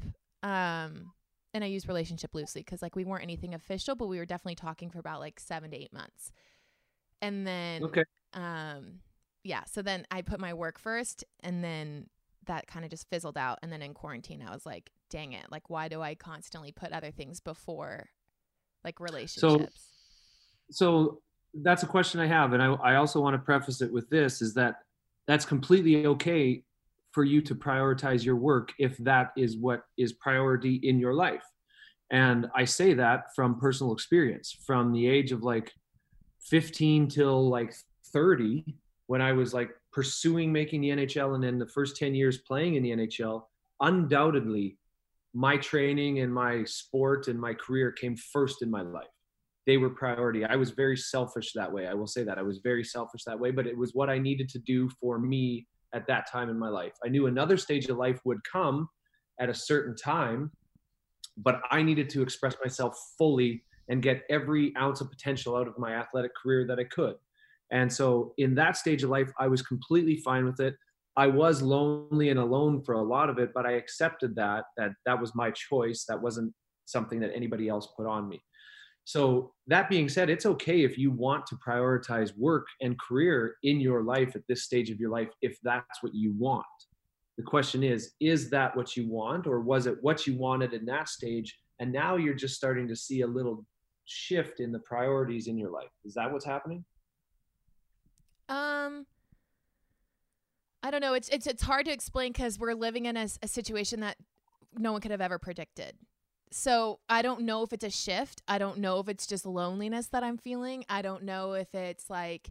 Um, 0.43 1.13
and 1.55 1.65
I 1.65 1.67
use 1.67 1.89
relationship 1.89 2.35
loosely 2.35 2.63
because 2.63 2.83
like 2.83 2.95
we 2.95 3.05
weren't 3.05 3.23
anything 3.23 3.55
official, 3.55 3.95
but 3.95 4.07
we 4.07 4.19
were 4.19 4.27
definitely 4.27 4.57
talking 4.57 4.91
for 4.91 4.99
about 4.99 5.21
like 5.21 5.41
seven 5.41 5.71
to 5.71 5.77
eight 5.77 5.93
months. 5.93 6.33
And 7.21 7.47
then, 7.47 7.85
okay. 7.85 8.05
um, 8.35 9.01
yeah. 9.43 9.65
So 9.65 9.83
then 9.83 10.07
I 10.11 10.23
put 10.23 10.41
my 10.41 10.55
work 10.55 10.79
first, 10.79 11.25
and 11.41 11.65
then 11.65 12.07
that 12.47 12.67
kind 12.67 12.85
of 12.85 12.91
just 12.91 13.09
fizzled 13.09 13.37
out. 13.37 13.59
And 13.63 13.73
then 13.73 13.83
in 13.83 13.95
quarantine, 13.95 14.45
I 14.47 14.53
was 14.53 14.65
like, 14.67 14.91
dang 15.11 15.33
it, 15.33 15.47
like 15.51 15.71
why 15.71 15.89
do 15.89 16.03
I 16.03 16.15
constantly 16.15 16.71
put 16.71 16.93
other 16.93 17.11
things 17.11 17.41
before 17.41 18.09
like 18.85 19.01
relationships? 19.01 19.89
So, 20.71 20.71
so 20.71 21.21
that's 21.55 21.83
a 21.83 21.87
question 21.87 22.21
I 22.21 22.27
have, 22.27 22.53
and 22.53 22.63
I, 22.63 22.73
I 22.75 22.95
also 22.97 23.21
want 23.21 23.35
to 23.35 23.39
preface 23.39 23.81
it 23.81 23.93
with 23.93 24.09
this: 24.11 24.43
is 24.43 24.55
that 24.55 24.83
that's 25.27 25.45
completely 25.45 26.07
okay 26.07 26.63
for 27.19 27.25
you 27.25 27.43
to 27.43 27.53
prioritize 27.53 28.25
your 28.25 28.37
work 28.37 28.73
if 28.79 28.97
that 28.99 29.33
is 29.37 29.57
what 29.57 29.83
is 29.97 30.13
priority 30.13 30.77
in 30.85 31.01
your 31.01 31.15
life. 31.15 31.43
And 32.13 32.47
I 32.55 32.65
say 32.65 32.95
that 32.95 33.35
from 33.35 33.59
personal 33.59 33.93
experience, 33.93 34.57
from 34.65 34.93
the 34.93 35.09
age 35.09 35.33
of 35.33 35.43
like 35.43 35.73
15 36.43 37.09
till 37.09 37.49
like 37.49 37.75
30, 38.13 38.65
when 39.09 39.21
I 39.21 39.33
was 39.33 39.53
like 39.53 39.71
pursuing 39.93 40.53
making 40.53 40.83
the 40.83 40.91
NHL 40.91 41.35
and 41.35 41.43
then 41.43 41.59
the 41.59 41.67
first 41.67 41.97
10 41.97 42.15
years 42.15 42.39
playing 42.39 42.77
in 42.77 42.85
the 42.85 42.91
NHL, 42.91 43.43
undoubtedly 43.81 44.79
my 45.35 45.57
training 45.57 46.21
and 46.21 46.33
my 46.33 46.63
sport 46.63 47.27
and 47.27 47.41
my 47.41 47.53
career 47.53 47.91
came 47.91 48.15
first 48.15 48.63
in 48.63 48.71
my 48.71 48.83
life 48.83 49.09
they 49.67 49.77
were 49.77 49.91
priority. 49.91 50.47
I 50.47 50.57
was 50.57 50.71
very 50.71 50.97
selfish 50.97 51.53
that 51.53 51.71
way. 51.71 51.87
I 51.87 51.93
will 51.93 52.07
say 52.07 52.25
that 52.25 52.39
I 52.39 52.43
was 52.43 52.61
very 52.65 52.83
selfish 52.83 53.25
that 53.25 53.39
way, 53.39 53.51
but 53.51 53.67
it 53.67 53.77
was 53.77 53.93
what 53.93 54.09
I 54.09 54.17
needed 54.17 54.49
to 54.49 54.59
do 54.59 54.89
for 54.99 55.19
me 55.19 55.67
at 55.95 56.07
that 56.07 56.31
time 56.31 56.51
in 56.51 56.59
my 56.59 56.69
life. 56.69 56.93
I 57.05 57.09
knew 57.09 57.27
another 57.27 57.57
stage 57.57 57.87
of 57.87 57.97
life 57.97 58.21
would 58.25 58.39
come 58.51 58.89
at 59.41 59.49
a 59.49 59.55
certain 59.55 59.97
time, 59.97 60.51
but 61.37 61.61
I 61.71 61.83
needed 61.83 62.11
to 62.11 62.23
express 62.23 62.57
myself 62.63 62.99
fully 63.17 63.63
and 63.89 64.03
get 64.03 64.23
every 64.29 64.75
ounce 64.77 65.01
of 65.01 65.11
potential 65.11 65.57
out 65.57 65.69
of 65.69 65.79
my 65.79 65.93
athletic 65.93 66.33
career 66.35 66.67
that 66.67 66.79
I 66.79 66.85
could. 66.85 67.15
And 67.71 67.93
so 67.93 68.35
in 68.39 68.55
that 68.57 68.77
stage 68.77 69.03
of 69.03 69.11
life, 69.11 69.31
I 69.39 69.49
was 69.49 69.63
completely 69.63 70.17
fine 70.17 70.45
with 70.45 70.61
it. 70.61 70.75
I 71.17 71.27
was 71.27 71.63
lonely 71.63 72.31
and 72.31 72.39
alone 72.39 72.83
for 72.83 72.95
a 72.95 73.03
lot 73.03 73.29
of 73.29 73.39
it, 73.39 73.51
but 73.55 73.67
I 73.67 73.73
accepted 73.73 74.37
that 74.37 74.65
that 74.77 74.93
that 75.05 75.21
was 75.21 75.35
my 75.35 75.51
choice. 75.51 76.05
That 76.09 76.23
wasn't 76.23 76.55
something 76.85 77.21
that 77.21 77.33
anybody 77.35 77.69
else 77.69 77.89
put 77.97 78.07
on 78.07 78.29
me. 78.29 78.41
So, 79.09 79.55
that 79.69 79.89
being 79.89 80.07
said, 80.07 80.29
it's 80.29 80.45
okay 80.45 80.85
if 80.85 80.99
you 80.99 81.11
want 81.11 81.47
to 81.47 81.57
prioritize 81.67 82.37
work 82.37 82.67
and 82.83 82.95
career 83.01 83.55
in 83.63 83.81
your 83.81 84.03
life 84.03 84.37
at 84.37 84.43
this 84.51 84.65
stage 84.65 84.91
of 84.91 85.01
your 85.01 85.09
life, 85.09 85.31
if 85.41 85.57
that's 85.63 86.03
what 86.03 86.15
you 86.15 86.35
want. 86.37 86.67
The 87.39 87.43
question 87.43 87.83
is, 87.83 88.13
is 88.21 88.51
that 88.51 88.77
what 88.77 88.99
you 88.99 89.09
want, 89.09 89.47
or 89.47 89.61
was 89.61 89.87
it 89.87 89.97
what 90.03 90.27
you 90.27 90.37
wanted 90.37 90.75
in 90.75 90.85
that 90.85 91.09
stage? 91.09 91.59
And 91.81 91.91
now 91.91 92.17
you're 92.17 92.35
just 92.35 92.55
starting 92.55 92.87
to 92.87 92.95
see 92.95 93.23
a 93.23 93.27
little 93.27 93.65
shift 94.05 94.61
in 94.61 94.73
the 94.73 94.81
priorities 94.81 95.47
in 95.47 95.57
your 95.57 95.71
life. 95.71 95.89
Is 96.05 96.13
that 96.13 96.31
what's 96.31 96.45
happening? 96.45 96.85
Um, 98.51 99.07
I 100.83 100.91
don't 100.91 101.01
know. 101.01 101.15
It's 101.15 101.31
it's 101.31 101.47
it's 101.47 101.63
hard 101.63 101.87
to 101.87 101.93
explain 101.93 102.33
because 102.33 102.59
we're 102.59 102.75
living 102.75 103.07
in 103.07 103.17
a, 103.17 103.27
a 103.43 103.49
situation 103.49 104.01
that 104.01 104.19
no 104.77 104.93
one 104.93 105.01
could 105.01 105.13
have 105.13 105.23
ever 105.23 105.39
predicted. 105.39 105.97
So 106.51 107.01
I 107.09 107.23
don't 107.23 107.43
know 107.43 107.63
if 107.63 107.73
it's 107.73 107.85
a 107.85 107.91
shift. 107.91 108.43
I 108.49 108.59
don't 108.59 108.79
know 108.79 109.01
if 109.01 109.09
it's 109.09 109.27
just 109.27 109.45
loneliness 109.47 110.09
that 110.09 110.23
I'm 110.25 110.39
feeling. 110.39 110.85
I 110.89 111.03
don't 111.03 111.25
know 111.25 111.53
if 111.53 111.75
it's 111.75 112.09
like 112.09 112.51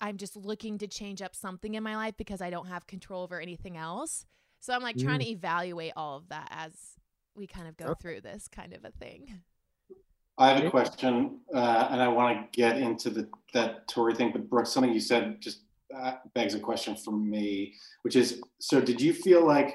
I'm 0.00 0.16
just 0.16 0.36
looking 0.36 0.78
to 0.78 0.86
change 0.86 1.22
up 1.22 1.34
something 1.34 1.74
in 1.74 1.82
my 1.82 1.96
life 1.96 2.16
because 2.16 2.42
I 2.42 2.50
don't 2.50 2.66
have 2.66 2.86
control 2.86 3.22
over 3.22 3.40
anything 3.40 3.76
else. 3.76 4.26
So 4.60 4.74
I'm 4.74 4.82
like 4.82 4.98
trying 4.98 5.20
Mm. 5.20 5.24
to 5.24 5.30
evaluate 5.30 5.92
all 5.96 6.16
of 6.16 6.28
that 6.28 6.48
as 6.50 6.72
we 7.34 7.46
kind 7.46 7.68
of 7.68 7.76
go 7.76 7.94
through 7.94 8.22
this 8.22 8.48
kind 8.48 8.72
of 8.72 8.84
a 8.84 8.90
thing. 8.90 9.42
I 10.38 10.52
have 10.52 10.64
a 10.64 10.70
question, 10.70 11.40
uh, 11.54 11.88
and 11.90 12.02
I 12.02 12.08
want 12.08 12.52
to 12.52 12.56
get 12.60 12.76
into 12.76 13.08
the 13.08 13.28
that 13.54 13.88
Tori 13.88 14.14
thing. 14.14 14.32
But 14.32 14.50
Brooke, 14.50 14.66
something 14.66 14.92
you 14.92 15.00
said 15.00 15.40
just 15.40 15.60
uh, 15.96 16.16
begs 16.34 16.54
a 16.54 16.60
question 16.60 16.94
for 16.94 17.12
me, 17.12 17.72
which 18.02 18.16
is: 18.16 18.42
so 18.58 18.80
did 18.80 19.00
you 19.00 19.14
feel 19.14 19.46
like 19.46 19.74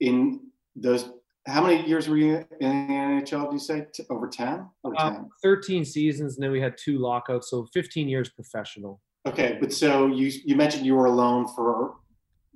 in 0.00 0.40
those 0.74 1.10
how 1.46 1.64
many 1.64 1.86
years 1.86 2.08
were 2.08 2.16
you 2.16 2.44
in 2.60 2.86
the 2.86 2.94
NHL? 2.94 3.48
Do 3.48 3.54
you 3.54 3.58
say 3.58 3.86
over 4.10 4.28
ten? 4.28 4.66
Over 4.84 4.94
Uh, 4.96 5.10
ten. 5.10 5.30
13 5.42 5.84
seasons, 5.84 6.36
and 6.36 6.44
then 6.44 6.52
we 6.52 6.60
had 6.60 6.74
two 6.78 6.98
lockouts, 6.98 7.50
so 7.50 7.66
15 7.72 8.08
years 8.08 8.30
professional. 8.30 9.00
Okay, 9.26 9.56
but 9.60 9.72
so 9.72 10.06
you 10.06 10.32
you 10.44 10.56
mentioned 10.56 10.86
you 10.86 10.94
were 10.94 11.06
alone 11.06 11.46
for 11.48 11.96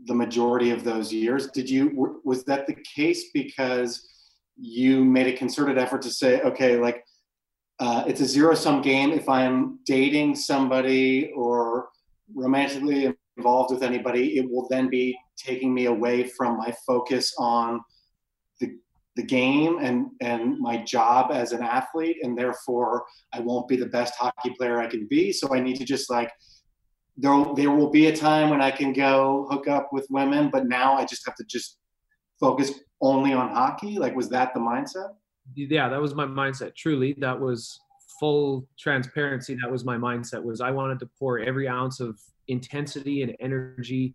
the 0.06 0.14
majority 0.14 0.70
of 0.70 0.84
those 0.84 1.12
years. 1.12 1.48
Did 1.50 1.68
you 1.68 2.20
was 2.24 2.44
that 2.44 2.66
the 2.66 2.76
case 2.94 3.30
because 3.32 4.08
you 4.56 5.04
made 5.04 5.26
a 5.26 5.36
concerted 5.36 5.78
effort 5.78 6.02
to 6.02 6.10
say, 6.10 6.40
okay, 6.42 6.76
like 6.76 7.04
uh, 7.78 8.04
it's 8.06 8.20
a 8.20 8.26
zero 8.26 8.54
sum 8.54 8.82
game. 8.82 9.12
If 9.12 9.28
I'm 9.28 9.80
dating 9.84 10.34
somebody 10.36 11.30
or 11.36 11.88
romantically 12.34 13.14
involved 13.36 13.72
with 13.72 13.82
anybody, 13.82 14.38
it 14.38 14.48
will 14.48 14.66
then 14.70 14.88
be 14.88 15.16
taking 15.36 15.74
me 15.74 15.86
away 15.86 16.24
from 16.24 16.56
my 16.56 16.72
focus 16.86 17.34
on 17.38 17.80
the 19.16 19.22
game 19.22 19.78
and 19.80 20.08
and 20.20 20.58
my 20.58 20.82
job 20.84 21.30
as 21.32 21.52
an 21.52 21.62
athlete, 21.62 22.18
and 22.22 22.36
therefore 22.36 23.04
I 23.32 23.40
won't 23.40 23.68
be 23.68 23.76
the 23.76 23.86
best 23.86 24.14
hockey 24.16 24.50
player 24.56 24.78
I 24.78 24.86
can 24.86 25.06
be. 25.08 25.32
So 25.32 25.54
I 25.54 25.60
need 25.60 25.76
to 25.76 25.84
just 25.84 26.10
like 26.10 26.30
there 27.16 27.44
there 27.56 27.70
will 27.70 27.90
be 27.90 28.06
a 28.06 28.16
time 28.16 28.50
when 28.50 28.60
I 28.60 28.70
can 28.70 28.92
go 28.92 29.46
hook 29.50 29.68
up 29.68 29.88
with 29.92 30.06
women, 30.10 30.50
but 30.50 30.66
now 30.66 30.94
I 30.96 31.04
just 31.04 31.22
have 31.26 31.34
to 31.36 31.44
just 31.48 31.78
focus 32.38 32.72
only 33.00 33.32
on 33.32 33.54
hockey. 33.54 33.98
Like, 33.98 34.14
was 34.14 34.28
that 34.30 34.52
the 34.54 34.60
mindset? 34.60 35.10
yeah 35.54 35.88
that 35.88 36.00
was 36.00 36.14
my 36.14 36.24
mindset 36.24 36.74
truly 36.74 37.14
that 37.18 37.38
was 37.38 37.78
full 38.18 38.66
transparency 38.78 39.56
that 39.60 39.70
was 39.70 39.84
my 39.84 39.96
mindset 39.96 40.42
was 40.42 40.60
i 40.60 40.70
wanted 40.70 40.98
to 40.98 41.08
pour 41.18 41.38
every 41.38 41.68
ounce 41.68 42.00
of 42.00 42.18
intensity 42.48 43.22
and 43.22 43.34
energy 43.40 44.14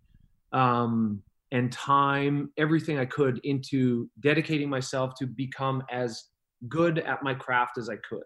um, 0.52 1.22
and 1.52 1.70
time 1.70 2.50
everything 2.58 2.98
i 2.98 3.04
could 3.04 3.40
into 3.44 4.08
dedicating 4.20 4.68
myself 4.68 5.14
to 5.14 5.26
become 5.26 5.82
as 5.90 6.24
good 6.68 6.98
at 6.98 7.22
my 7.22 7.34
craft 7.34 7.78
as 7.78 7.88
i 7.88 7.96
could 8.08 8.24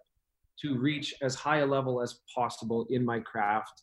to 0.61 0.79
reach 0.79 1.15
as 1.23 1.35
high 1.35 1.59
a 1.59 1.67
level 1.67 2.01
as 2.01 2.21
possible 2.35 2.87
in 2.91 3.05
my 3.05 3.21
craft 3.21 3.83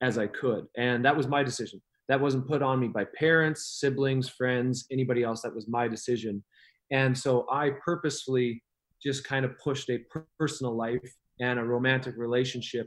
as 0.00 0.18
i 0.18 0.26
could. 0.26 0.66
And 0.76 1.04
that 1.04 1.16
was 1.16 1.28
my 1.28 1.42
decision. 1.42 1.80
That 2.08 2.20
wasn't 2.20 2.46
put 2.46 2.62
on 2.62 2.80
me 2.80 2.88
by 2.88 3.06
parents 3.18 3.78
siblings 3.80 4.28
friends 4.28 4.86
anybody 4.90 5.22
else. 5.22 5.42
That 5.42 5.54
was 5.54 5.68
my 5.68 5.88
decision. 5.88 6.42
And 6.90 7.16
so 7.16 7.46
I 7.50 7.70
purposefully 7.84 8.62
just 9.02 9.24
kind 9.24 9.44
of 9.44 9.58
pushed 9.58 9.90
a 9.90 10.00
personal 10.38 10.76
life 10.76 11.14
and 11.40 11.58
a 11.58 11.64
romantic 11.64 12.14
relationship 12.16 12.86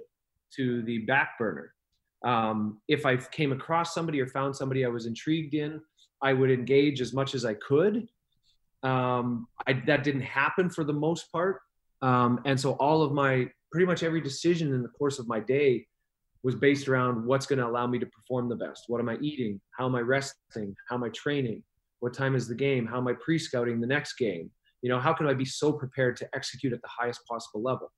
to 0.55 0.83
the 0.83 0.99
back 0.99 1.37
burner. 1.37 1.73
Um, 2.25 2.79
if 2.87 3.05
I 3.05 3.17
came 3.17 3.51
across 3.51 3.93
somebody 3.93 4.21
or 4.21 4.27
found 4.27 4.55
somebody 4.55 4.85
I 4.85 4.89
was 4.89 5.05
intrigued 5.05 5.53
in, 5.53 5.81
I 6.21 6.33
would 6.33 6.51
engage 6.51 7.01
as 7.01 7.13
much 7.13 7.35
as 7.35 7.45
I 7.45 7.53
could. 7.55 8.07
Um, 8.83 9.47
I, 9.65 9.73
that 9.85 10.03
didn't 10.03 10.21
happen 10.21 10.69
for 10.69 10.83
the 10.83 10.93
most 10.93 11.31
part. 11.31 11.61
Um, 12.01 12.41
and 12.45 12.59
so 12.59 12.73
all 12.73 13.01
of 13.01 13.11
my, 13.11 13.49
pretty 13.71 13.85
much 13.85 14.03
every 14.03 14.21
decision 14.21 14.73
in 14.73 14.83
the 14.83 14.89
course 14.89 15.19
of 15.19 15.27
my 15.27 15.39
day 15.39 15.87
was 16.43 16.55
based 16.55 16.87
around 16.87 17.25
what's 17.25 17.45
going 17.45 17.59
to 17.59 17.67
allow 17.67 17.87
me 17.87 17.99
to 17.99 18.05
perform 18.05 18.49
the 18.49 18.55
best. 18.55 18.83
What 18.87 19.01
am 19.01 19.09
I 19.09 19.17
eating? 19.21 19.59
How 19.77 19.85
am 19.85 19.95
I 19.95 20.01
resting? 20.01 20.75
How 20.87 20.95
am 20.95 21.03
I 21.03 21.09
training? 21.09 21.63
What 21.99 22.13
time 22.13 22.35
is 22.35 22.47
the 22.47 22.55
game? 22.55 22.85
How 22.85 22.97
am 22.97 23.07
I 23.07 23.13
pre-scouting 23.13 23.81
the 23.81 23.87
next 23.87 24.13
game? 24.13 24.51
You 24.81 24.89
know, 24.89 24.99
how 24.99 25.13
can 25.13 25.27
I 25.27 25.33
be 25.33 25.45
so 25.45 25.73
prepared 25.73 26.15
to 26.17 26.29
execute 26.35 26.73
at 26.73 26.81
the 26.81 26.87
highest 26.87 27.25
possible 27.27 27.63
level? 27.63 27.91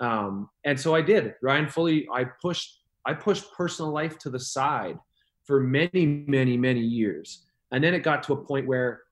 Um, 0.00 0.50
and 0.64 0.78
so 0.78 0.94
I 0.94 1.02
did. 1.02 1.34
Ryan 1.40 1.68
fully. 1.68 2.08
I 2.12 2.24
pushed. 2.24 2.80
I 3.06 3.12
pushed 3.12 3.52
personal 3.52 3.92
life 3.92 4.18
to 4.20 4.30
the 4.30 4.40
side 4.40 4.98
for 5.44 5.60
many, 5.60 6.24
many, 6.26 6.56
many 6.56 6.80
years, 6.80 7.43
and 7.74 7.84
then 7.84 7.94
it 7.94 8.00
got 8.00 8.22
to 8.24 8.32
a 8.32 8.44
point 8.44 8.66
where 8.66 9.02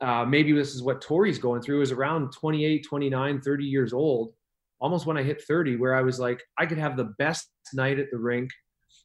uh, 0.00 0.24
maybe 0.24 0.52
this 0.52 0.74
is 0.74 0.82
what 0.82 1.00
Tori's 1.00 1.38
going 1.38 1.62
through. 1.62 1.82
Is 1.82 1.92
around 1.92 2.32
28, 2.32 2.86
29, 2.86 3.40
30 3.40 3.64
years 3.64 3.92
old, 3.92 4.32
almost 4.80 5.06
when 5.06 5.16
I 5.16 5.22
hit 5.22 5.42
30, 5.42 5.76
where 5.76 5.94
I 5.94 6.02
was 6.02 6.18
like, 6.18 6.42
I 6.58 6.66
could 6.66 6.78
have 6.78 6.96
the 6.96 7.12
best 7.18 7.48
night 7.74 7.98
at 7.98 8.10
the 8.10 8.18
rink. 8.18 8.50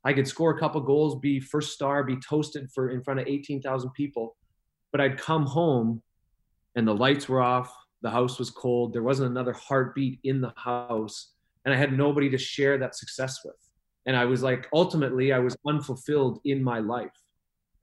I 0.03 0.13
could 0.13 0.27
score 0.27 0.51
a 0.51 0.59
couple 0.59 0.81
goals, 0.81 1.19
be 1.19 1.39
first 1.39 1.73
star, 1.73 2.03
be 2.03 2.17
toasted 2.17 2.69
for 2.73 2.89
in 2.89 3.03
front 3.03 3.19
of 3.19 3.27
18,000 3.27 3.91
people 3.91 4.35
but 4.91 5.01
I'd 5.01 5.17
come 5.17 5.45
home 5.45 6.01
and 6.75 6.87
the 6.87 6.95
lights 6.95 7.27
were 7.27 7.41
off, 7.41 7.73
the 8.01 8.09
house 8.09 8.39
was 8.39 8.49
cold, 8.49 8.93
there 8.93 9.03
wasn't 9.03 9.31
another 9.31 9.53
heartbeat 9.53 10.19
in 10.23 10.41
the 10.41 10.53
house, 10.55 11.33
and 11.65 11.73
I 11.73 11.77
had 11.77 11.97
nobody 11.97 12.29
to 12.29 12.37
share 12.37 12.77
that 12.77 12.95
success 12.95 13.39
with. 13.45 13.55
And 14.05 14.15
I 14.15 14.25
was 14.25 14.41
like, 14.41 14.67
ultimately, 14.73 15.31
I 15.31 15.39
was 15.39 15.55
unfulfilled 15.67 16.39
in 16.45 16.63
my 16.63 16.79
life. 16.79 17.11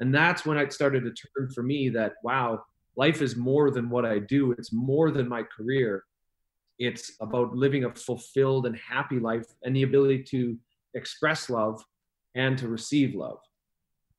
And 0.01 0.15
that's 0.15 0.47
when 0.47 0.59
it 0.59 0.73
started 0.73 1.05
to 1.05 1.11
turn 1.11 1.51
for 1.51 1.63
me 1.63 1.89
that, 1.91 2.15
wow, 2.23 2.63
life 2.97 3.23
is 3.23 3.37
more 3.37 3.71
than 3.71 3.91
what 3.91 4.05
I 4.05 4.19
do, 4.19 4.53
it's 4.53 4.73
more 4.73 5.11
than 5.11 5.29
my 5.29 5.43
career. 5.43 6.05
It's 6.79 7.13
about 7.21 7.55
living 7.55 7.85
a 7.85 7.95
fulfilled 7.95 8.67
and 8.67 8.77
happy 8.77 9.19
life 9.19 9.47
and 9.65 9.75
the 9.75 9.83
ability 9.83 10.23
to 10.31 10.57
express 10.95 11.51
love 11.51 11.83
and 12.35 12.57
to 12.59 12.69
receive 12.69 13.15
love. 13.15 13.39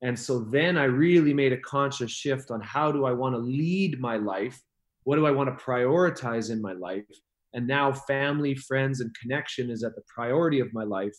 And 0.02 0.18
so 0.18 0.40
then 0.40 0.78
I 0.78 0.86
really 0.86 1.34
made 1.34 1.54
a 1.54 1.58
conscious 1.58 2.12
shift 2.12 2.52
on 2.52 2.62
how 2.62 2.92
do 2.92 3.06
I 3.06 3.12
want 3.12 3.36
to 3.36 3.40
lead 3.40 4.00
my 4.00 4.18
life? 4.18 4.60
What 5.04 5.16
do 5.16 5.26
I 5.26 5.32
want 5.32 5.50
to 5.50 5.64
prioritize 5.64 6.52
in 6.52 6.62
my 6.62 6.74
life? 6.74 7.06
And 7.54 7.66
now 7.68 7.92
family, 7.92 8.56
friends, 8.56 9.02
and 9.02 9.16
connection 9.20 9.70
is 9.70 9.84
at 9.84 9.96
the 9.96 10.04
priority 10.14 10.60
of 10.60 10.74
my 10.74 10.84
life. 10.84 11.16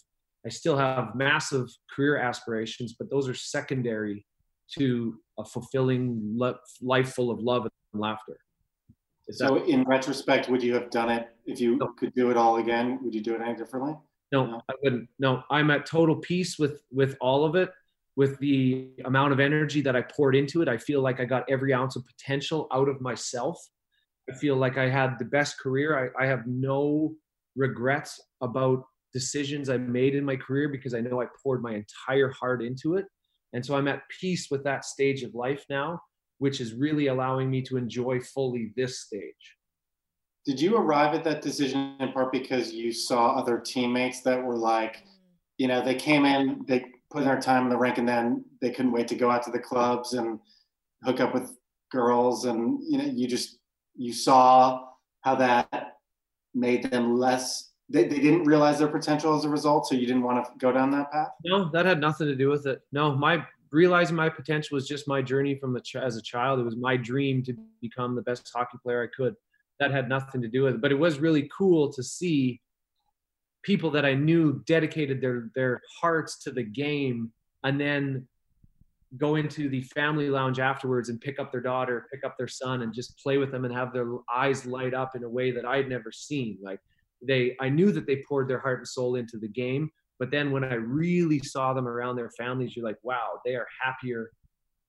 I 0.47 0.49
still 0.49 0.77
have 0.77 1.15
massive 1.15 1.69
career 1.95 2.17
aspirations, 2.17 2.95
but 2.99 3.11
those 3.11 3.29
are 3.29 3.35
secondary 3.35 4.25
to 4.79 5.19
a 5.39 5.45
fulfilling 5.45 6.37
life 6.81 7.09
full 7.15 7.31
of 7.31 7.41
love 7.41 7.63
and 7.93 8.01
laughter. 8.01 8.37
Is 9.29 9.39
that- 9.39 9.49
So, 9.49 9.65
in 9.65 9.85
retrospect, 9.85 10.49
would 10.49 10.63
you 10.63 10.75
have 10.75 10.91
done 10.91 11.11
it 11.11 11.29
if 11.47 11.61
you 11.61 11.77
No. 11.77 11.89
could 11.89 12.15
do 12.15 12.31
it 12.31 12.37
all 12.37 12.57
again? 12.57 12.99
Would 13.03 13.15
you 13.15 13.21
do 13.23 13.35
it 13.35 13.41
any 13.41 13.57
differently? 13.57 13.95
no, 14.33 14.47
No. 14.47 14.63
I 14.69 14.75
wouldn't. 14.83 15.09
No, 15.19 15.43
I'm 15.51 15.71
at 15.71 15.87
total 15.87 16.17
peace 16.17 16.59
with 16.59 16.83
with 16.91 17.17
all 17.21 17.45
of 17.45 17.55
it. 17.57 17.71
With 18.17 18.39
the 18.39 18.93
amount 19.05 19.33
of 19.33 19.41
energy 19.41 19.81
that 19.83 19.97
I 19.97 20.03
poured 20.03 20.35
into 20.37 20.63
it, 20.63 20.69
I 20.69 20.77
feel 20.77 21.01
like 21.01 21.21
I 21.21 21.25
got 21.25 21.49
every 21.49 21.73
ounce 21.73 21.97
of 21.97 22.05
potential 22.07 22.67
out 22.73 22.89
of 22.89 23.01
myself. 23.01 23.57
I 24.29 24.35
feel 24.35 24.57
like 24.57 24.77
I 24.79 24.89
had 24.89 25.19
the 25.19 25.25
best 25.25 25.59
career. 25.59 26.13
I, 26.19 26.25
I 26.25 26.27
have 26.27 26.47
no 26.47 27.15
regrets 27.57 28.21
about 28.41 28.85
decisions 29.13 29.69
I 29.69 29.77
made 29.79 30.15
in 30.15 30.25
my 30.25 30.37
career 30.37 30.69
because 30.69 30.93
I 30.95 31.01
know 31.01 31.21
I 31.23 31.27
poured 31.43 31.63
my 31.63 31.75
entire 31.75 32.31
heart 32.31 32.63
into 32.63 32.97
it. 32.97 33.07
And 33.53 33.65
so 33.65 33.77
I'm 33.77 33.89
at 33.89 34.09
peace 34.21 34.49
with 34.51 34.65
that 34.65 34.85
stage 34.85 35.23
of 35.23 35.35
life 35.35 35.65
now, 35.69 36.01
which 36.39 36.61
is 36.61 36.75
really 36.75 37.09
allowing 37.09 37.51
me 37.51 37.63
to 37.63 37.77
enjoy 37.77 38.21
fully 38.21 38.73
this 38.77 39.01
stage. 39.01 39.57
Did 40.47 40.61
you 40.61 40.77
arrive 40.77 41.15
at 41.15 41.25
that 41.25 41.43
decision 41.43 41.97
in 42.01 42.13
part 42.13 42.33
because 42.33 42.73
you 42.73 42.93
saw 42.93 43.35
other 43.37 43.59
teammates 43.59 44.23
that 44.23 44.43
were 44.43 44.57
like, 44.57 45.05
you 45.59 45.69
know, 45.69 45.85
they 45.85 45.95
came 45.95 46.25
in, 46.25 46.65
they 46.67 46.87
put 47.11 47.23
in 47.23 47.29
their 47.29 47.41
time 47.41 47.65
in 47.65 47.69
the 47.69 47.77
rink, 47.77 47.99
and 47.99 48.09
then 48.09 48.45
they 48.63 48.71
couldn't 48.71 48.93
wait 48.93 49.09
to 49.09 49.15
go 49.15 49.31
out 49.31 49.43
to 49.43 49.51
the 49.51 49.59
clubs 49.59 50.15
and 50.15 50.39
hook 51.05 51.21
up 51.21 51.35
with 51.35 51.55
girls, 51.91 52.47
and 52.47 52.79
you 52.89 52.99
know, 52.99 53.05
you 53.05 53.27
just 53.29 53.59
you 53.97 54.13
saw 54.13 54.87
how 55.23 55.35
that 55.35 55.97
made 56.55 56.91
them 56.91 57.17
less. 57.17 57.70
They, 57.93 58.05
they 58.05 58.21
didn't 58.21 58.45
realize 58.45 58.79
their 58.79 58.89
potential 58.89 59.37
as 59.37 59.45
a 59.45 59.49
result, 59.49 59.89
so 59.89 59.97
you 59.97 60.07
didn't 60.07 60.23
want 60.23 60.45
to 60.45 60.51
go 60.59 60.73
down 60.73 60.93
that 60.93 61.11
path. 61.11 61.31
No, 61.45 61.69
that 61.73 61.87
had 61.87 62.01
nothing 62.01 62.29
to 62.29 62.37
do 62.37 62.49
with 62.49 62.67
it. 62.67 62.83
No, 62.93 63.17
my 63.17 63.45
realizing 63.73 64.17
my 64.17 64.29
potential 64.29 64.75
was 64.75 64.87
just 64.87 65.09
my 65.09 65.23
journey 65.23 65.55
from 65.57 65.77
a 65.77 65.81
ch- 65.81 65.97
as 65.97 66.17
a 66.17 66.23
child. 66.23 66.61
It 66.61 66.65
was 66.65 66.77
my 66.77 66.97
dream 66.97 67.43
to 67.45 67.55
become 67.81 68.15
the 68.15 68.23
best 68.23 68.49
hockey 68.55 68.79
player 68.83 69.03
I 69.03 69.15
could. 69.15 69.35
That 69.81 69.91
had 69.91 70.09
nothing 70.09 70.41
to 70.43 70.49
do 70.49 70.63
with 70.63 70.75
it. 70.75 70.81
But 70.81 70.93
it 70.93 70.99
was 70.99 71.19
really 71.19 71.51
cool 71.57 71.93
to 71.93 72.03
see 72.03 72.61
people 73.63 73.91
that 73.91 74.05
I 74.05 74.15
knew 74.15 74.63
dedicated 74.67 75.21
their 75.21 75.51
their 75.55 75.81
hearts 76.01 76.39
to 76.45 76.53
the 76.53 76.63
game, 76.63 77.33
and 77.65 77.81
then 77.81 78.27
go 79.17 79.35
into 79.35 79.69
the 79.69 79.83
family 79.83 80.31
lounge 80.31 80.61
afterwards 80.61 81.09
and 81.09 81.21
pick 81.21 81.41
up 81.41 81.51
their 81.51 81.61
daughter, 81.61 82.07
pick 82.13 82.23
up 82.25 82.39
their 82.39 82.49
son, 82.49 82.83
and 82.83 82.95
just 82.95 83.19
play 83.19 83.39
with 83.39 83.51
them 83.51 83.65
and 83.65 83.75
have 83.75 83.93
their 83.93 84.07
eyes 84.33 84.65
light 84.65 84.95
up 84.95 85.17
in 85.17 85.25
a 85.25 85.29
way 85.29 85.51
that 85.51 85.65
I'd 85.65 85.89
never 85.89 86.13
seen. 86.13 86.59
Like 86.63 86.81
they 87.27 87.57
I 87.61 87.69
knew 87.69 87.93
that 87.93 88.07
they 88.07 88.23
poured 88.29 88.49
their 88.49 88.59
heart 88.59 88.79
and 88.79 88.89
soul 88.89 89.17
into 89.17 89.39
the 89.39 89.49
game. 89.49 89.91
But 90.19 90.31
then 90.31 90.51
when 90.51 90.65
I 90.65 90.75
really 90.75 91.39
saw 91.39 91.73
them 91.73 91.89
around 91.89 92.17
their 92.17 92.31
families, 92.31 92.77
you're 92.77 92.85
like, 92.85 92.99
wow, 93.03 93.41
they 93.45 93.55
are 93.55 93.67
happier 93.83 94.31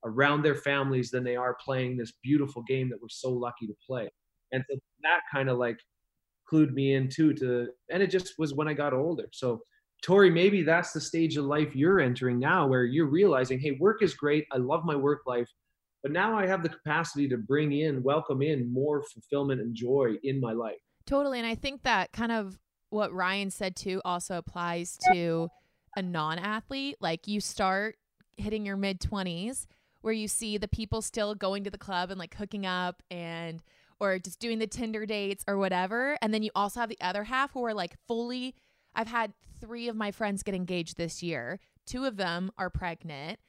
around 0.03 0.41
their 0.41 0.55
families 0.55 1.09
than 1.09 1.23
they 1.23 1.35
are 1.35 1.55
playing 1.63 1.95
this 1.95 2.13
beautiful 2.21 2.63
game 2.63 2.89
that 2.89 3.01
we're 3.01 3.07
so 3.09 3.31
lucky 3.31 3.67
to 3.67 3.75
play. 3.85 4.09
And 4.51 4.63
so 4.69 4.77
that 5.03 5.21
kind 5.33 5.49
of 5.49 5.57
like 5.57 5.79
clued 6.51 6.73
me 6.73 6.95
in 6.95 7.07
too 7.07 7.33
to 7.33 7.67
and 7.89 8.03
it 8.03 8.07
just 8.07 8.33
was 8.37 8.53
when 8.53 8.67
I 8.67 8.73
got 8.73 8.93
older. 8.93 9.27
So 9.31 9.61
Tori, 10.03 10.31
maybe 10.31 10.63
that's 10.63 10.93
the 10.93 11.01
stage 11.01 11.37
of 11.37 11.45
life 11.45 11.75
you're 11.75 11.99
entering 11.99 12.39
now 12.39 12.65
where 12.65 12.85
you're 12.85 13.05
realizing, 13.05 13.59
hey, 13.59 13.77
work 13.79 14.01
is 14.01 14.15
great. 14.15 14.47
I 14.51 14.57
love 14.57 14.83
my 14.83 14.95
work 14.95 15.21
life. 15.27 15.47
But 16.01 16.11
now 16.11 16.35
I 16.35 16.47
have 16.47 16.63
the 16.63 16.69
capacity 16.69 17.29
to 17.29 17.37
bring 17.37 17.71
in, 17.71 18.01
welcome 18.01 18.41
in 18.41 18.73
more 18.73 19.03
fulfillment 19.03 19.61
and 19.61 19.75
joy 19.75 20.15
in 20.23 20.39
my 20.39 20.53
life. 20.53 20.81
Totally. 21.05 21.39
And 21.39 21.47
I 21.47 21.55
think 21.55 21.83
that 21.83 22.11
kind 22.11 22.31
of 22.31 22.59
what 22.89 23.13
Ryan 23.13 23.49
said 23.49 23.75
too 23.75 24.01
also 24.03 24.37
applies 24.37 24.97
to 25.11 25.49
a 25.95 26.01
non 26.01 26.39
athlete. 26.39 26.97
Like 26.99 27.27
you 27.27 27.39
start 27.41 27.95
hitting 28.37 28.65
your 28.65 28.77
mid 28.77 28.99
20s 28.99 29.65
where 30.01 30.13
you 30.13 30.27
see 30.27 30.57
the 30.57 30.67
people 30.67 31.01
still 31.01 31.35
going 31.35 31.63
to 31.63 31.69
the 31.69 31.77
club 31.77 32.09
and 32.09 32.19
like 32.19 32.35
hooking 32.35 32.65
up 32.65 33.03
and 33.11 33.61
or 33.99 34.17
just 34.17 34.39
doing 34.39 34.57
the 34.57 34.67
Tinder 34.67 35.05
dates 35.05 35.43
or 35.47 35.57
whatever. 35.57 36.17
And 36.21 36.33
then 36.33 36.43
you 36.43 36.49
also 36.55 36.79
have 36.79 36.89
the 36.89 37.01
other 37.01 37.23
half 37.23 37.51
who 37.51 37.63
are 37.65 37.73
like 37.73 37.95
fully 38.07 38.55
I've 38.93 39.07
had 39.07 39.33
3 39.61 39.87
of 39.87 39.95
my 39.95 40.11
friends 40.11 40.43
get 40.43 40.55
engaged 40.55 40.97
this 40.97 41.23
year. 41.23 41.59
Two 41.85 42.05
of 42.05 42.17
them 42.17 42.51
are 42.57 42.69
pregnant. 42.69 43.39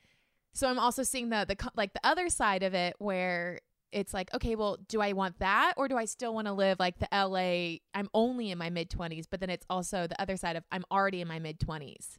So 0.54 0.68
I'm 0.68 0.78
also 0.78 1.02
seeing 1.02 1.30
the 1.30 1.47
the 1.49 1.71
like 1.75 1.94
the 1.94 2.06
other 2.06 2.28
side 2.28 2.62
of 2.62 2.75
it 2.75 2.94
where 2.99 3.61
it's 3.92 4.14
like, 4.14 4.32
okay, 4.34 4.56
well, 4.56 4.78
do 4.88 5.00
I 5.00 5.12
want 5.12 5.38
that 5.38 5.75
or 5.76 5.87
do 5.87 5.96
I 5.96 6.06
still 6.06 6.34
want 6.34 6.46
to 6.46 6.52
live 6.52 6.80
like 6.80 6.99
the 6.99 7.08
LA? 7.12 7.78
I'm 7.94 8.08
only 8.14 8.50
in 8.50 8.58
my 8.58 8.70
mid 8.70 8.90
20s, 8.90 9.26
but 9.30 9.40
then 9.40 9.50
it's 9.50 9.66
also 9.68 10.06
the 10.06 10.20
other 10.20 10.37
side 10.37 10.56
of 10.56 10.64
I'm 10.72 10.84
already 10.90 11.20
in 11.20 11.28
my 11.28 11.38
mid 11.38 11.61
20s. 11.61 12.18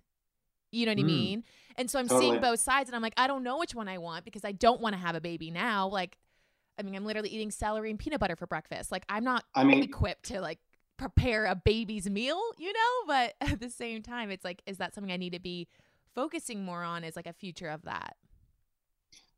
You 0.72 0.86
know 0.86 0.92
what 0.92 1.00
mm. 1.00 1.04
I 1.04 1.06
mean? 1.06 1.44
And 1.76 1.90
so 1.90 2.00
I'm 2.00 2.08
totally. 2.08 2.30
seeing 2.30 2.42
both 2.42 2.60
sides 2.60 2.90
and 2.90 2.96
I'm 2.96 3.02
like, 3.02 3.14
I 3.18 3.28
don't 3.28 3.44
know 3.44 3.58
which 3.58 3.76
one 3.76 3.88
I 3.88 3.98
want 3.98 4.26
because 4.26 4.46
I 4.46 4.52
don't 4.52 4.82
want 4.82 4.94
to 4.94 5.00
have 5.00 5.16
a 5.16 5.22
baby 5.22 5.52
now. 5.52 5.88
Like, 5.88 6.18
I 6.80 6.84
mean, 6.84 6.96
I'm 6.96 7.06
literally 7.06 7.30
eating 7.30 7.52
celery 7.52 7.90
and 7.90 8.00
peanut 8.00 8.20
butter 8.20 8.36
for 8.36 8.48
breakfast. 8.48 8.92
Like, 8.92 9.06
I'm 9.10 9.24
not 9.24 9.44
I 9.54 9.64
mean, 9.64 9.84
equipped 9.84 10.24
to 10.28 10.42
like 10.42 10.60
prepare 10.98 11.46
a 11.46 11.56
baby's 11.56 12.10
meal, 12.10 12.42
you 12.58 12.72
know? 12.72 12.80
But 13.08 13.34
at 13.42 13.60
the 13.60 13.70
same 13.70 14.02
time, 14.02 14.32
it's 14.32 14.46
like, 14.46 14.62
is 14.66 14.78
that 14.78 14.96
something 14.96 15.12
I 15.12 15.18
need 15.18 15.34
to 15.34 15.40
be 15.40 15.68
focusing 16.16 16.64
more 16.64 16.84
on 16.84 17.04
is 17.04 17.16
like 17.16 17.28
a 17.28 17.34
future 17.34 17.68
of 17.68 17.84
that? 17.84 18.16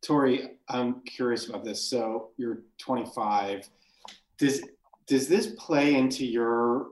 Tori, 0.06 0.52
I'm 0.70 1.02
curious 1.02 1.50
about 1.50 1.64
this. 1.64 1.84
So 1.84 2.30
you're 2.38 2.60
25. 2.78 3.68
Does 4.38 4.62
does 5.08 5.28
this 5.28 5.54
play 5.58 5.96
into 5.96 6.26
your 6.26 6.90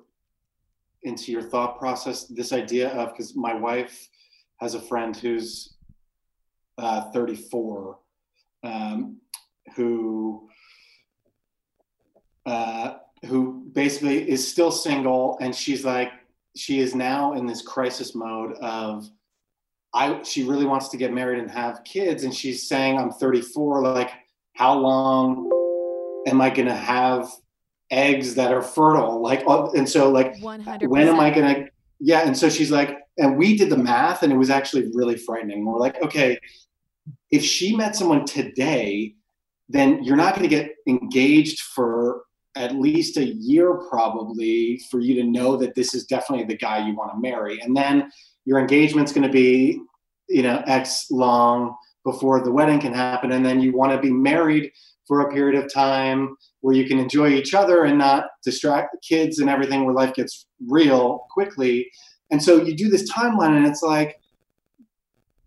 into 1.03 1.31
your 1.31 1.43
thought 1.43 1.77
process? 1.77 2.25
This 2.25 2.51
idea 2.53 2.89
of 2.89 3.11
because 3.11 3.35
my 3.35 3.53
wife 3.53 4.09
has 4.57 4.73
a 4.73 4.81
friend 4.81 5.15
who's 5.15 5.75
uh, 6.77 7.11
34, 7.11 7.99
um, 8.63 9.17
who 9.75 10.49
uh, 12.45 12.95
who 13.25 13.69
basically 13.73 14.29
is 14.29 14.47
still 14.47 14.71
single, 14.71 15.37
and 15.39 15.53
she's 15.53 15.85
like 15.85 16.11
she 16.55 16.79
is 16.79 16.95
now 16.95 17.33
in 17.33 17.45
this 17.45 17.61
crisis 17.61 18.15
mode 18.15 18.53
of 18.53 19.09
I 19.93 20.21
she 20.23 20.43
really 20.43 20.65
wants 20.65 20.89
to 20.89 20.97
get 20.97 21.13
married 21.13 21.39
and 21.39 21.49
have 21.51 21.83
kids, 21.83 22.23
and 22.23 22.33
she's 22.33 22.67
saying 22.67 22.97
I'm 22.97 23.11
34. 23.11 23.83
Like, 23.83 24.11
how 24.55 24.77
long 24.77 25.49
am 26.27 26.41
I 26.41 26.49
gonna 26.49 26.75
have 26.75 27.29
eggs 27.91 28.35
that 28.35 28.53
are 28.53 28.61
fertile? 28.61 29.21
Like, 29.21 29.43
and 29.75 29.87
so 29.87 30.09
like, 30.09 30.35
100%. 30.37 30.87
when 30.87 31.07
am 31.07 31.19
I 31.19 31.29
gonna? 31.29 31.65
Yeah, 31.99 32.25
and 32.25 32.35
so 32.35 32.49
she's 32.49 32.71
like, 32.71 32.97
and 33.17 33.37
we 33.37 33.55
did 33.57 33.69
the 33.69 33.77
math, 33.77 34.23
and 34.23 34.33
it 34.33 34.37
was 34.37 34.49
actually 34.49 34.91
really 34.93 35.15
frightening. 35.15 35.65
We're 35.65 35.79
like, 35.79 36.01
okay, 36.01 36.39
if 37.31 37.43
she 37.43 37.75
met 37.75 37.95
someone 37.95 38.25
today, 38.25 39.15
then 39.69 40.03
you're 40.03 40.17
not 40.17 40.35
going 40.35 40.47
to 40.47 40.55
get 40.55 40.75
engaged 40.87 41.61
for 41.61 42.23
at 42.55 42.75
least 42.75 43.17
a 43.17 43.25
year 43.25 43.81
probably 43.89 44.79
for 44.91 44.99
you 44.99 45.15
to 45.15 45.23
know 45.23 45.57
that 45.57 45.73
this 45.73 45.95
is 45.95 46.05
definitely 46.05 46.45
the 46.45 46.57
guy 46.57 46.85
you 46.87 46.95
want 46.95 47.11
to 47.11 47.19
marry 47.19 47.59
and 47.61 47.75
then 47.75 48.11
your 48.45 48.59
engagement's 48.59 49.11
going 49.11 49.27
to 49.27 49.33
be 49.33 49.81
you 50.29 50.43
know 50.43 50.61
x 50.65 51.07
long 51.11 51.75
before 52.03 52.43
the 52.43 52.51
wedding 52.51 52.79
can 52.79 52.93
happen 52.93 53.31
and 53.31 53.45
then 53.45 53.61
you 53.61 53.75
want 53.75 53.91
to 53.91 53.99
be 53.99 54.11
married 54.11 54.71
for 55.07 55.21
a 55.21 55.33
period 55.33 55.61
of 55.61 55.71
time 55.71 56.35
where 56.61 56.75
you 56.75 56.87
can 56.87 56.99
enjoy 56.99 57.29
each 57.29 57.53
other 57.53 57.83
and 57.83 57.97
not 57.97 58.27
distract 58.43 58.93
the 58.93 58.99
kids 59.07 59.39
and 59.39 59.49
everything 59.49 59.83
where 59.83 59.93
life 59.93 60.13
gets 60.13 60.47
real 60.67 61.25
quickly. 61.31 61.89
And 62.31 62.41
so 62.41 62.63
you 62.63 62.75
do 62.75 62.89
this 62.89 63.11
timeline 63.11 63.57
and 63.57 63.65
it's 63.65 63.83
like 63.83 64.19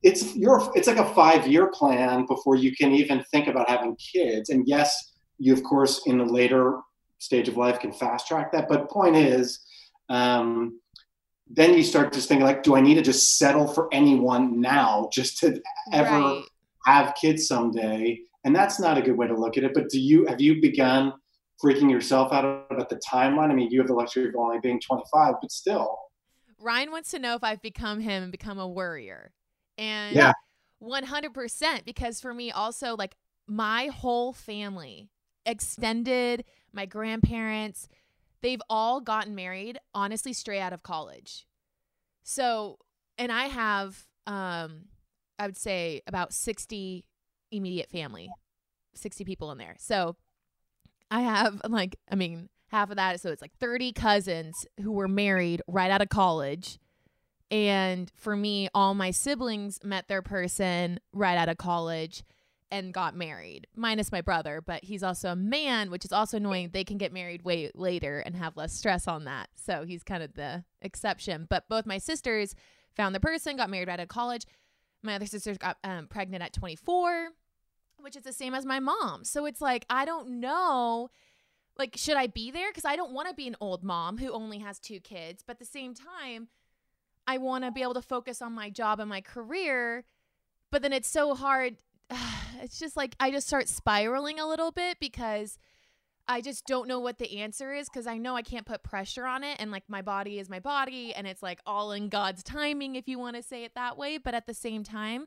it's 0.02 0.36
your 0.36 0.70
it's 0.74 0.86
like 0.86 0.98
a 0.98 1.14
five 1.14 1.46
year 1.46 1.68
plan 1.68 2.26
before 2.26 2.56
you 2.56 2.76
can 2.76 2.92
even 2.92 3.24
think 3.30 3.48
about 3.48 3.68
having 3.68 3.96
kids. 3.96 4.50
And 4.50 4.68
yes 4.68 5.14
you 5.38 5.52
of 5.52 5.62
course 5.62 6.02
in 6.06 6.20
a 6.20 6.24
later 6.24 6.78
stage 7.18 7.48
of 7.48 7.56
life 7.56 7.80
can 7.80 7.92
fast 7.92 8.26
track 8.26 8.52
that 8.52 8.68
but 8.68 8.90
point 8.90 9.16
is 9.16 9.60
um, 10.08 10.78
then 11.48 11.74
you 11.74 11.82
start 11.82 12.12
just 12.12 12.28
thinking 12.28 12.44
like, 12.44 12.62
do 12.62 12.76
I 12.76 12.80
need 12.80 12.94
to 12.94 13.02
just 13.02 13.38
settle 13.38 13.66
for 13.66 13.88
anyone 13.92 14.60
now 14.60 15.08
just 15.12 15.38
to 15.38 15.60
ever 15.92 16.10
right. 16.10 16.42
have 16.86 17.14
kids 17.14 17.46
someday? 17.46 18.20
And 18.44 18.54
that's 18.54 18.80
not 18.80 18.98
a 18.98 19.02
good 19.02 19.16
way 19.16 19.26
to 19.26 19.34
look 19.34 19.56
at 19.56 19.64
it. 19.64 19.72
But 19.74 19.88
do 19.88 20.00
you 20.00 20.26
have 20.26 20.40
you 20.40 20.60
begun 20.60 21.12
freaking 21.62 21.90
yourself 21.90 22.32
out 22.32 22.66
about 22.70 22.88
the 22.88 23.00
timeline? 23.08 23.50
I 23.50 23.54
mean, 23.54 23.70
you 23.70 23.80
have 23.80 23.88
the 23.88 23.94
luxury 23.94 24.28
of 24.28 24.34
only 24.36 24.58
being 24.60 24.80
25, 24.80 25.34
but 25.40 25.50
still. 25.50 25.98
Ryan 26.58 26.90
wants 26.90 27.10
to 27.10 27.18
know 27.18 27.34
if 27.34 27.44
I've 27.44 27.62
become 27.62 28.00
him 28.00 28.22
and 28.22 28.32
become 28.32 28.58
a 28.58 28.68
worrier. 28.68 29.32
And 29.78 30.16
yeah. 30.16 30.32
100% 30.82 31.84
because 31.84 32.20
for 32.20 32.34
me 32.34 32.50
also 32.50 32.96
like 32.96 33.16
my 33.46 33.86
whole 33.86 34.32
family, 34.32 35.10
extended, 35.44 36.44
my 36.72 36.86
grandparents, 36.86 37.88
they've 38.42 38.62
all 38.68 39.00
gotten 39.00 39.34
married 39.34 39.78
honestly 39.94 40.32
straight 40.32 40.60
out 40.60 40.72
of 40.72 40.82
college. 40.82 41.46
So, 42.22 42.78
and 43.18 43.30
I 43.30 43.46
have 43.46 44.04
um 44.26 44.86
I 45.38 45.46
would 45.46 45.56
say 45.56 46.02
about 46.06 46.32
60 46.32 47.04
immediate 47.52 47.90
family, 47.90 48.28
60 48.94 49.24
people 49.24 49.52
in 49.52 49.58
there. 49.58 49.76
So, 49.78 50.16
I 51.10 51.20
have 51.20 51.60
like 51.68 51.96
I 52.10 52.14
mean, 52.14 52.48
half 52.70 52.90
of 52.90 52.96
that 52.96 53.20
so 53.20 53.30
it's 53.30 53.42
like 53.42 53.56
30 53.58 53.92
cousins 53.92 54.66
who 54.82 54.92
were 54.92 55.08
married 55.08 55.62
right 55.68 55.90
out 55.90 56.02
of 56.02 56.08
college. 56.08 56.78
And 57.48 58.10
for 58.16 58.34
me, 58.34 58.68
all 58.74 58.94
my 58.94 59.12
siblings 59.12 59.78
met 59.84 60.08
their 60.08 60.20
person 60.20 60.98
right 61.12 61.38
out 61.38 61.48
of 61.48 61.58
college 61.58 62.24
and 62.70 62.92
got 62.92 63.16
married, 63.16 63.66
minus 63.76 64.10
my 64.10 64.20
brother, 64.20 64.60
but 64.60 64.84
he's 64.84 65.02
also 65.02 65.30
a 65.30 65.36
man, 65.36 65.90
which 65.90 66.04
is 66.04 66.12
also 66.12 66.36
annoying. 66.36 66.70
They 66.72 66.84
can 66.84 66.98
get 66.98 67.12
married 67.12 67.42
way 67.42 67.70
later 67.74 68.20
and 68.20 68.34
have 68.36 68.56
less 68.56 68.72
stress 68.72 69.06
on 69.06 69.24
that. 69.24 69.48
So 69.54 69.84
he's 69.84 70.02
kind 70.02 70.22
of 70.22 70.34
the 70.34 70.64
exception. 70.82 71.46
But 71.48 71.68
both 71.68 71.86
my 71.86 71.98
sisters 71.98 72.54
found 72.96 73.14
the 73.14 73.20
person, 73.20 73.56
got 73.56 73.70
married 73.70 73.88
right 73.88 74.00
out 74.00 74.02
of 74.02 74.08
college. 74.08 74.44
My 75.02 75.14
other 75.14 75.26
sisters 75.26 75.58
got 75.58 75.78
um, 75.84 76.08
pregnant 76.08 76.42
at 76.42 76.52
24, 76.52 77.28
which 77.98 78.16
is 78.16 78.24
the 78.24 78.32
same 78.32 78.54
as 78.54 78.66
my 78.66 78.80
mom. 78.80 79.24
So 79.24 79.46
it's 79.46 79.60
like, 79.60 79.86
I 79.88 80.04
don't 80.04 80.40
know. 80.40 81.10
Like, 81.78 81.96
should 81.96 82.16
I 82.16 82.26
be 82.26 82.50
there? 82.50 82.70
Because 82.70 82.84
I 82.86 82.96
don't 82.96 83.12
want 83.12 83.28
to 83.28 83.34
be 83.34 83.46
an 83.46 83.56
old 83.60 83.84
mom 83.84 84.18
who 84.18 84.32
only 84.32 84.58
has 84.58 84.78
two 84.78 84.98
kids. 84.98 85.44
But 85.46 85.54
at 85.54 85.58
the 85.60 85.66
same 85.66 85.94
time, 85.94 86.48
I 87.26 87.38
want 87.38 87.64
to 87.64 87.70
be 87.70 87.82
able 87.82 87.94
to 87.94 88.02
focus 88.02 88.42
on 88.42 88.52
my 88.52 88.70
job 88.70 88.98
and 88.98 89.08
my 89.08 89.20
career. 89.20 90.04
But 90.72 90.82
then 90.82 90.92
it's 90.92 91.08
so 91.08 91.34
hard 91.34 91.76
it's 92.62 92.78
just 92.78 92.96
like 92.96 93.14
I 93.20 93.30
just 93.30 93.46
start 93.46 93.68
spiraling 93.68 94.38
a 94.40 94.46
little 94.46 94.70
bit 94.70 94.98
because 95.00 95.58
I 96.28 96.40
just 96.40 96.66
don't 96.66 96.88
know 96.88 96.98
what 96.98 97.18
the 97.18 97.38
answer 97.38 97.72
is 97.72 97.88
because 97.88 98.06
I 98.06 98.18
know 98.18 98.34
I 98.34 98.42
can't 98.42 98.66
put 98.66 98.82
pressure 98.82 99.26
on 99.26 99.44
it. 99.44 99.56
And 99.60 99.70
like 99.70 99.84
my 99.88 100.02
body 100.02 100.38
is 100.38 100.48
my 100.48 100.58
body 100.58 101.14
and 101.14 101.26
it's 101.26 101.42
like 101.42 101.60
all 101.66 101.92
in 101.92 102.08
God's 102.08 102.42
timing, 102.42 102.96
if 102.96 103.06
you 103.06 103.18
want 103.18 103.36
to 103.36 103.42
say 103.42 103.64
it 103.64 103.74
that 103.76 103.96
way. 103.96 104.18
But 104.18 104.34
at 104.34 104.46
the 104.46 104.54
same 104.54 104.82
time, 104.82 105.26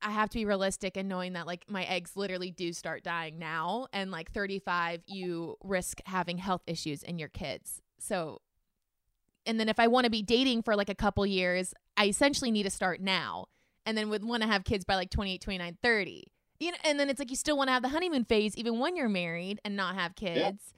I 0.00 0.10
have 0.10 0.30
to 0.30 0.38
be 0.38 0.44
realistic 0.44 0.96
and 0.96 1.08
knowing 1.08 1.34
that 1.34 1.46
like 1.46 1.66
my 1.68 1.84
eggs 1.84 2.16
literally 2.16 2.50
do 2.50 2.72
start 2.72 3.04
dying 3.04 3.38
now. 3.38 3.86
And 3.92 4.10
like 4.10 4.32
35, 4.32 5.02
you 5.06 5.56
risk 5.62 6.00
having 6.06 6.38
health 6.38 6.62
issues 6.66 7.02
in 7.02 7.18
your 7.18 7.28
kids. 7.28 7.82
So, 7.98 8.40
and 9.44 9.60
then 9.60 9.68
if 9.68 9.78
I 9.78 9.88
want 9.88 10.04
to 10.04 10.10
be 10.10 10.22
dating 10.22 10.62
for 10.62 10.74
like 10.74 10.88
a 10.88 10.94
couple 10.94 11.26
years, 11.26 11.74
I 11.98 12.06
essentially 12.06 12.50
need 12.50 12.62
to 12.62 12.70
start 12.70 13.00
now 13.00 13.46
and 13.86 13.96
then 13.96 14.08
would 14.10 14.24
want 14.24 14.42
to 14.42 14.48
have 14.48 14.64
kids 14.64 14.84
by 14.84 14.94
like 14.94 15.10
28, 15.10 15.40
29, 15.40 15.78
30. 15.82 16.24
You 16.60 16.70
know, 16.70 16.76
and 16.84 16.98
then 16.98 17.10
it's 17.10 17.18
like 17.18 17.30
you 17.30 17.36
still 17.36 17.56
want 17.56 17.68
to 17.68 17.72
have 17.72 17.82
the 17.82 17.88
honeymoon 17.88 18.24
phase 18.24 18.56
even 18.56 18.78
when 18.78 18.96
you're 18.96 19.08
married 19.08 19.60
and 19.64 19.76
not 19.76 19.94
have 19.94 20.14
kids. 20.14 20.74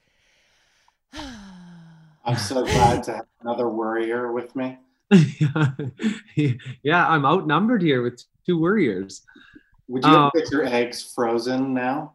Yeah. 1.13 1.21
I'm 2.25 2.37
so 2.37 2.65
glad 2.65 3.03
to 3.03 3.13
have 3.13 3.25
another 3.41 3.69
worrier 3.69 4.31
with 4.31 4.55
me. 4.55 4.79
yeah, 6.81 7.07
I'm 7.07 7.23
outnumbered 7.23 7.83
here 7.83 8.01
with 8.01 8.23
two 8.45 8.59
worriers. 8.59 9.21
Would 9.87 10.03
you 10.03 10.09
um, 10.09 10.31
get 10.33 10.49
your 10.51 10.65
eggs 10.65 11.13
frozen 11.13 11.75
now? 11.75 12.13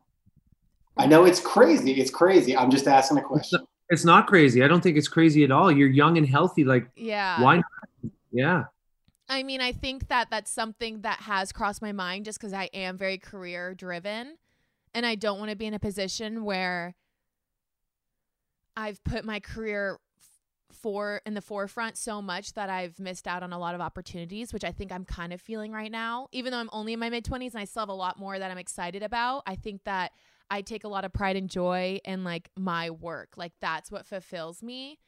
I 0.97 1.07
know 1.07 1.25
it's 1.25 1.41
crazy. 1.41 1.93
It's 1.93 2.11
crazy. 2.11 2.57
I'm 2.57 2.71
just 2.71 2.89
asking 2.89 3.19
a 3.19 3.23
question. 3.23 3.61
It's 3.89 4.05
not 4.05 4.27
crazy. 4.27 4.65
I 4.65 4.69
don't 4.69 4.81
think 4.81 4.97
it's 4.97 5.09
crazy 5.09 5.45
at 5.45 5.53
all. 5.53 5.71
You're 5.71 5.89
young 5.89 6.19
and 6.19 6.27
healthy. 6.27 6.65
Like, 6.65 6.89
Yeah. 6.97 7.41
why 7.43 7.57
not? 7.57 8.13
Yeah. 8.33 8.65
I 9.31 9.45
mean, 9.45 9.61
I 9.61 9.71
think 9.71 10.09
that 10.09 10.29
that's 10.29 10.51
something 10.51 11.03
that 11.03 11.21
has 11.21 11.53
crossed 11.53 11.81
my 11.81 11.93
mind 11.93 12.25
just 12.25 12.41
because 12.41 12.53
I 12.53 12.65
am 12.75 12.99
very 12.99 13.17
career 13.17 13.75
driven 13.75 14.37
and 14.93 15.07
I 15.07 15.15
don't 15.15 15.39
want 15.39 15.51
to 15.51 15.57
be 15.57 15.67
in 15.67 15.75
a 15.75 15.79
position 15.79 16.45
where 16.45 16.97
I've 18.77 19.03
put 19.05 19.25
my 19.25 19.39
career 19.39 20.01
for 20.73 21.21
in 21.25 21.35
the 21.35 21.41
forefront 21.41 21.97
so 21.97 22.21
much 22.21 22.55
that 22.55 22.71
I've 22.71 22.99
missed 22.99 23.29
out 23.29 23.45
on 23.45 23.53
a 23.53 23.59
lot 23.59 23.77
of 23.77 23.81
opportunities, 23.81 24.53
which 24.53 24.65
I 24.65 24.73
think 24.73 24.91
I'm 24.91 25.05
kind 25.05 25.33
of 25.33 25.41
feeling 25.41 25.71
right 25.71 25.93
now. 25.93 26.27
Even 26.33 26.51
though 26.51 26.59
I'm 26.59 26.71
only 26.73 26.93
in 26.93 26.99
my 26.99 27.09
mid 27.09 27.25
20s 27.25 27.53
and 27.53 27.61
I 27.61 27.67
still 27.67 27.83
have 27.83 27.89
a 27.89 27.93
lot 27.93 28.19
more 28.19 28.37
that 28.37 28.51
I'm 28.51 28.59
excited 28.59 29.05
about, 29.05 29.45
I 29.47 29.55
think 29.55 29.85
that 29.85 30.11
I 30.51 30.63
take 30.63 30.83
a 30.83 30.89
lot 30.89 31.05
of 31.05 31.13
pride 31.13 31.37
and 31.37 31.49
joy 31.49 32.01
in 32.05 32.25
like 32.25 32.51
my 32.59 32.91
work. 32.91 33.35
Like 33.37 33.53
that's 33.61 33.93
what 33.93 34.07
fulfills 34.07 34.61
me 34.61 34.99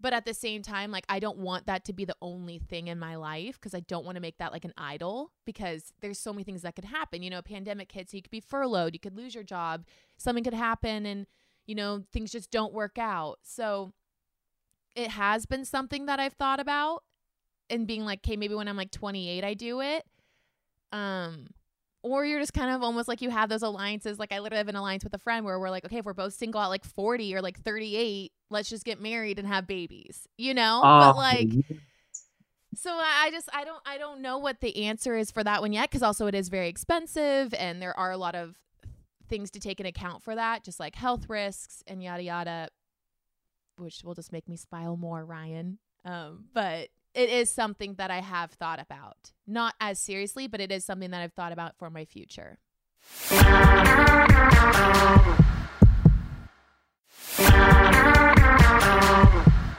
but 0.00 0.12
at 0.12 0.24
the 0.24 0.34
same 0.34 0.62
time 0.62 0.90
like 0.90 1.04
i 1.08 1.18
don't 1.18 1.38
want 1.38 1.66
that 1.66 1.84
to 1.84 1.92
be 1.92 2.04
the 2.04 2.16
only 2.22 2.58
thing 2.58 2.88
in 2.88 2.98
my 2.98 3.16
life 3.16 3.54
because 3.54 3.74
i 3.74 3.80
don't 3.80 4.04
want 4.04 4.16
to 4.16 4.20
make 4.20 4.38
that 4.38 4.52
like 4.52 4.64
an 4.64 4.72
idol 4.78 5.30
because 5.44 5.92
there's 6.00 6.18
so 6.18 6.32
many 6.32 6.44
things 6.44 6.62
that 6.62 6.74
could 6.74 6.84
happen. 6.84 7.22
You 7.22 7.30
know 7.30 7.42
pandemic 7.42 7.92
hits 7.92 8.14
you 8.14 8.22
could 8.22 8.30
be 8.30 8.40
furloughed 8.40 8.94
you 8.94 9.00
could 9.00 9.16
lose 9.16 9.34
your 9.34 9.44
job 9.44 9.84
something 10.16 10.44
could 10.44 10.54
happen 10.54 11.06
and 11.06 11.26
you 11.66 11.74
know 11.74 12.04
things 12.12 12.32
just 12.32 12.50
don't 12.50 12.72
work 12.72 12.98
out. 12.98 13.38
So 13.42 13.92
it 14.96 15.10
has 15.10 15.46
been 15.46 15.64
something 15.64 16.06
that 16.06 16.18
i've 16.18 16.32
thought 16.32 16.58
about 16.58 17.04
and 17.68 17.86
being 17.86 18.04
like 18.04 18.20
okay 18.20 18.36
maybe 18.36 18.54
when 18.54 18.68
i'm 18.68 18.76
like 18.76 18.90
28 18.90 19.44
i 19.44 19.54
do 19.54 19.80
it. 19.80 20.04
Um 20.92 21.48
or 22.02 22.24
you're 22.24 22.40
just 22.40 22.54
kind 22.54 22.70
of 22.74 22.82
almost 22.82 23.08
like 23.08 23.20
you 23.20 23.30
have 23.30 23.48
those 23.48 23.62
alliances. 23.62 24.18
Like 24.18 24.32
I 24.32 24.38
literally 24.38 24.58
have 24.58 24.68
an 24.68 24.76
alliance 24.76 25.04
with 25.04 25.14
a 25.14 25.18
friend 25.18 25.44
where 25.44 25.58
we're 25.58 25.70
like, 25.70 25.84
okay, 25.84 25.98
if 25.98 26.04
we're 26.04 26.14
both 26.14 26.34
single 26.34 26.60
at 26.60 26.66
like 26.68 26.84
40 26.84 27.34
or 27.34 27.42
like 27.42 27.60
38, 27.60 28.32
let's 28.48 28.68
just 28.68 28.84
get 28.84 29.00
married 29.00 29.38
and 29.38 29.46
have 29.46 29.66
babies, 29.66 30.26
you 30.38 30.54
know? 30.54 30.80
but 30.82 31.14
Oh, 31.14 31.18
like, 31.18 31.48
so 32.74 32.90
I 32.90 33.26
I 33.26 33.30
just 33.30 33.48
I 33.52 33.64
don't 33.64 33.82
I 33.84 33.98
don't 33.98 34.22
know 34.22 34.38
what 34.38 34.60
the 34.60 34.84
answer 34.84 35.16
is 35.16 35.30
for 35.30 35.44
that 35.44 35.60
one 35.60 35.72
yet 35.72 35.90
because 35.90 36.02
also 36.02 36.26
it 36.26 36.34
is 36.34 36.48
very 36.48 36.68
expensive 36.68 37.52
and 37.54 37.82
there 37.82 37.98
are 37.98 38.10
a 38.10 38.16
lot 38.16 38.34
of 38.34 38.56
things 39.28 39.50
to 39.52 39.60
take 39.60 39.78
into 39.80 39.88
account 39.90 40.22
for 40.22 40.34
that, 40.34 40.64
just 40.64 40.80
like 40.80 40.94
health 40.94 41.28
risks 41.28 41.82
and 41.86 42.02
yada 42.02 42.22
yada, 42.22 42.68
which 43.76 44.02
will 44.04 44.14
just 44.14 44.32
make 44.32 44.48
me 44.48 44.56
smile 44.56 44.96
more, 44.96 45.24
Ryan. 45.24 45.78
Um, 46.04 46.46
but 46.54 46.88
it 47.14 47.28
is 47.28 47.50
something 47.50 47.94
that 47.94 48.10
I 48.10 48.20
have 48.20 48.52
thought 48.52 48.80
about, 48.80 49.32
not 49.46 49.74
as 49.80 49.98
seriously, 49.98 50.46
but 50.46 50.60
it 50.60 50.70
is 50.70 50.84
something 50.84 51.10
that 51.10 51.22
I've 51.22 51.32
thought 51.32 51.52
about 51.52 51.76
for 51.76 51.90
my 51.90 52.04
future. 52.04 52.58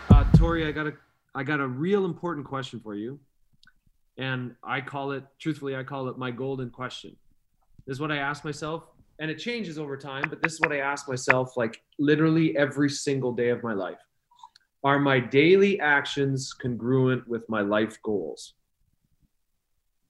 uh, 0.10 0.26
Tori, 0.36 0.66
I 0.68 0.72
got 0.72 0.88
a 0.88 0.94
I 1.34 1.44
got 1.44 1.62
a 1.62 1.68
real 1.68 2.04
important 2.04 2.46
question 2.46 2.82
for 2.82 2.96
you, 2.96 3.18
and 4.18 4.54
I 4.64 4.82
call 4.82 5.12
it 5.14 5.24
truthfully, 5.40 5.78
I 5.78 5.84
call 5.84 6.10
it 6.10 6.18
my 6.18 6.32
golden 6.32 6.70
question. 6.70 7.16
This 7.86 7.96
is 7.96 8.02
what 8.02 8.12
I 8.12 8.18
ask 8.18 8.44
myself, 8.44 8.84
and 9.20 9.32
it 9.32 9.36
changes 9.36 9.80
over 9.80 9.96
time, 9.96 10.26
but 10.30 10.42
this 10.42 10.54
is 10.54 10.60
what 10.60 10.74
I 10.74 10.80
ask 10.80 11.08
myself 11.08 11.56
like 11.56 11.82
literally 11.98 12.58
every 12.58 12.90
single 12.90 13.32
day 13.32 13.50
of 13.50 13.64
my 13.64 13.74
life. 13.74 14.00
Are 14.84 15.00
my 15.00 15.20
daily 15.20 15.80
actions 15.80 16.54
congruent 16.54 17.28
with 17.28 17.48
my 17.48 17.62
life 17.62 18.02
goals? 18.02 18.54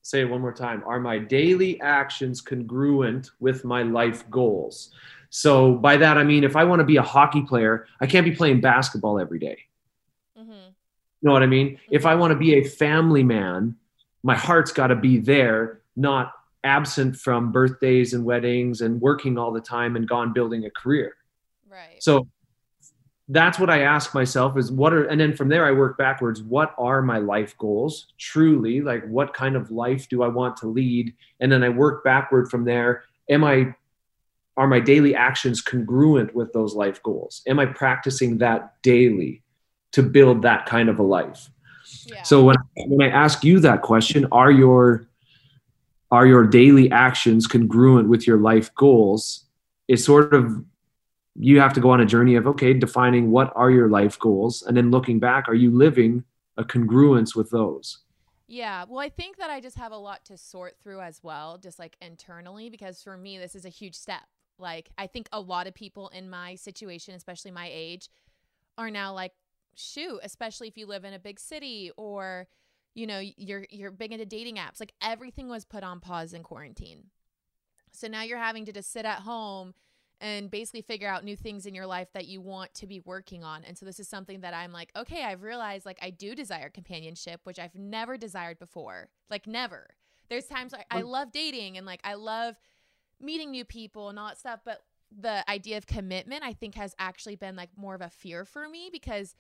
Say 0.02 0.22
it 0.22 0.30
one 0.30 0.42
more 0.42 0.54
time. 0.54 0.82
Are 0.86 1.00
my 1.00 1.20
daily 1.20 1.80
actions 1.82 2.42
congruent 2.42 3.32
with 3.40 3.66
my 3.66 3.84
life 3.84 4.28
goals? 4.30 4.92
So 5.30 5.76
by 5.76 5.98
that 5.98 6.18
I 6.18 6.24
mean 6.24 6.44
if 6.44 6.56
I 6.56 6.64
want 6.64 6.80
to 6.80 6.86
be 6.86 6.98
a 6.98 7.02
hockey 7.02 7.42
player, 7.42 7.86
I 8.00 8.08
can't 8.08 8.26
be 8.26 8.36
playing 8.36 8.62
basketball 8.62 9.20
every 9.20 9.40
day. 9.40 9.58
Mm-hmm. 10.38 10.70
know 11.22 11.34
what 11.34 11.44
I 11.44 11.48
mean? 11.48 11.80
If 11.90 12.06
I 12.06 12.16
want 12.16 12.32
to 12.32 12.38
be 12.38 12.56
a 12.56 12.64
family 12.64 13.24
man, 13.24 13.76
my 14.24 14.36
heart's 14.36 14.72
got 14.72 14.88
to 14.88 14.96
be 14.96 15.18
there, 15.18 15.82
not 15.96 16.34
absent 16.64 17.16
from 17.16 17.52
birthdays 17.52 18.14
and 18.14 18.24
weddings 18.24 18.82
and 18.82 19.02
working 19.02 19.38
all 19.38 19.52
the 19.52 19.62
time 19.62 19.96
and 19.96 20.08
gone 20.08 20.34
building 20.34 20.66
a 20.66 20.70
career. 20.70 21.16
Right. 21.70 22.02
So 22.02 22.28
that's 23.32 23.58
what 23.58 23.70
I 23.70 23.82
ask 23.84 24.14
myself 24.14 24.58
is 24.58 24.72
what 24.72 24.94
are, 24.94 25.06
and 25.06 25.20
then 25.20 25.36
from 25.36 25.48
there 25.48 25.66
I 25.66 25.72
work 25.72 25.98
backwards. 25.98 26.44
What 26.44 26.76
are 26.78 27.02
my 27.02 27.18
life 27.18 27.58
goals 27.58 28.08
truly? 28.18 28.82
Like, 28.82 29.08
what 29.08 29.34
kind 29.34 29.56
of 29.56 29.72
life 29.72 30.10
do 30.10 30.22
I 30.22 30.28
want 30.28 30.58
to 30.58 30.68
lead? 30.68 31.14
And 31.40 31.52
then 31.52 31.64
I 31.64 31.70
work 31.70 32.04
backward 32.04 32.50
from 32.50 32.66
there. 32.66 33.04
Am 33.30 33.44
I, 33.44 33.74
are 34.58 34.68
my 34.68 34.82
daily 34.82 35.16
actions 35.16 35.62
congruent 35.62 36.36
with 36.36 36.52
those 36.52 36.76
life 36.76 37.02
goals? 37.04 37.42
Am 37.48 37.58
I 37.58 37.68
practicing 37.68 38.40
that 38.40 38.74
daily 38.82 39.44
to 39.94 40.04
build 40.04 40.42
that 40.42 40.66
kind 40.66 40.90
of 40.90 41.00
a 41.00 41.04
life? 41.04 41.50
yeah. 42.06 42.24
So 42.24 42.44
when 42.44 42.58
when 42.88 43.10
I 43.10 43.14
ask 43.14 43.44
you 43.44 43.60
that 43.62 43.82
question, 43.82 44.28
are 44.32 44.52
your 44.52 45.08
are 46.12 46.26
your 46.26 46.46
daily 46.46 46.92
actions 46.92 47.48
congruent 47.48 48.10
with 48.10 48.28
your 48.28 48.38
life 48.38 48.74
goals? 48.76 49.46
It's 49.88 50.04
sort 50.04 50.34
of 50.34 50.64
you 51.36 51.60
have 51.60 51.74
to 51.74 51.80
go 51.80 51.92
on 51.92 52.02
a 52.02 52.06
journey 52.06 52.36
of 52.36 52.48
okay, 52.48 52.74
defining 52.74 53.32
what 53.32 53.52
are 53.56 53.72
your 53.72 53.90
life 53.90 54.20
goals, 54.20 54.64
and 54.64 54.76
then 54.76 54.92
looking 54.92 55.20
back, 55.20 55.48
are 55.48 55.56
you 55.56 55.72
living 55.72 56.24
a 56.58 56.64
congruence 56.64 57.36
with 57.36 57.50
those? 57.50 58.00
Yeah. 58.48 58.84
Well, 58.88 59.00
I 59.00 59.08
think 59.08 59.38
that 59.38 59.50
I 59.50 59.62
just 59.62 59.78
have 59.78 59.94
a 59.94 59.98
lot 59.98 60.26
to 60.26 60.38
sort 60.38 60.76
through 60.84 61.00
as 61.00 61.22
well, 61.24 61.58
just 61.58 61.80
like 61.80 61.96
internally, 62.02 62.70
because 62.70 63.02
for 63.02 63.16
me, 63.16 63.38
this 63.38 63.56
is 63.56 63.64
a 63.64 63.70
huge 63.70 63.96
step. 63.96 64.24
Like, 64.60 64.90
I 64.98 65.08
think 65.08 65.30
a 65.32 65.40
lot 65.40 65.68
of 65.68 65.74
people 65.74 66.10
in 66.10 66.30
my 66.30 66.56
situation, 66.56 67.16
especially 67.16 67.52
my 67.52 67.70
age, 67.72 68.10
are 68.78 68.92
now 68.92 69.14
like, 69.14 69.32
shoot, 69.76 70.20
especially 70.22 70.68
if 70.68 70.78
you 70.78 70.86
live 70.86 71.06
in 71.06 71.14
a 71.14 71.20
big 71.20 71.40
city 71.40 71.92
or, 71.96 72.48
you 72.94 73.08
know, 73.08 73.20
you're 73.20 73.66
you're 73.70 73.90
big 73.90 74.12
into 74.12 74.26
dating 74.26 74.58
apps. 74.58 74.82
Like 74.82 74.94
everything 75.02 75.48
was 75.48 75.64
put 75.64 75.84
on 75.84 76.02
pause 76.02 76.34
in 76.34 76.44
quarantine. 76.44 77.06
So 77.94 78.08
now 78.08 78.24
you're 78.24 78.38
having 78.38 78.66
to 78.66 78.74
just 78.74 78.92
sit 78.92 79.06
at 79.06 79.20
home 79.20 79.74
and 80.22 80.52
basically 80.52 80.84
figure 80.84 81.10
out 81.10 81.26
new 81.26 81.36
things 81.36 81.66
in 81.66 81.74
your 81.74 81.88
life 81.88 82.08
that 82.14 82.28
you 82.28 82.40
want 82.40 82.72
to 82.76 82.86
be 82.86 83.00
working 83.00 83.44
on. 83.44 83.64
And 83.64 83.76
so 83.76 83.88
this 83.88 84.00
is 84.00 84.08
something 84.08 84.42
that 84.42 84.54
I'm 84.54 84.72
like, 84.72 84.92
okay, 84.96 85.24
I've 85.24 85.42
realized 85.42 85.86
like 85.86 85.98
I 86.00 86.12
do 86.12 86.36
desire 86.36 86.70
companionship, 86.70 87.42
which 87.44 87.58
I've 87.58 87.74
never 87.74 88.18
desired 88.18 88.60
before. 88.60 89.10
Like 89.32 89.48
never. 89.48 89.88
There's 90.30 90.46
times 90.46 90.72
like 90.72 90.86
I 90.92 91.02
love 91.02 91.32
dating 91.32 91.78
and 91.78 91.86
like 91.88 92.02
I 92.04 92.14
love 92.14 92.56
meeting 93.20 93.50
new 93.50 93.66
people 93.66 94.10
and 94.10 94.20
all 94.20 94.28
that 94.28 94.38
stuff, 94.38 94.62
but 94.64 94.84
the 95.20 95.50
idea 95.50 95.76
of 95.76 95.88
commitment 95.88 96.44
I 96.44 96.54
think 96.54 96.76
has 96.76 96.96
actually 97.00 97.36
been 97.36 97.56
like 97.56 97.70
more 97.76 97.96
of 97.96 98.02
a 98.02 98.10
fear 98.10 98.46
for 98.46 98.70
me 98.70 98.90
because 98.92 99.36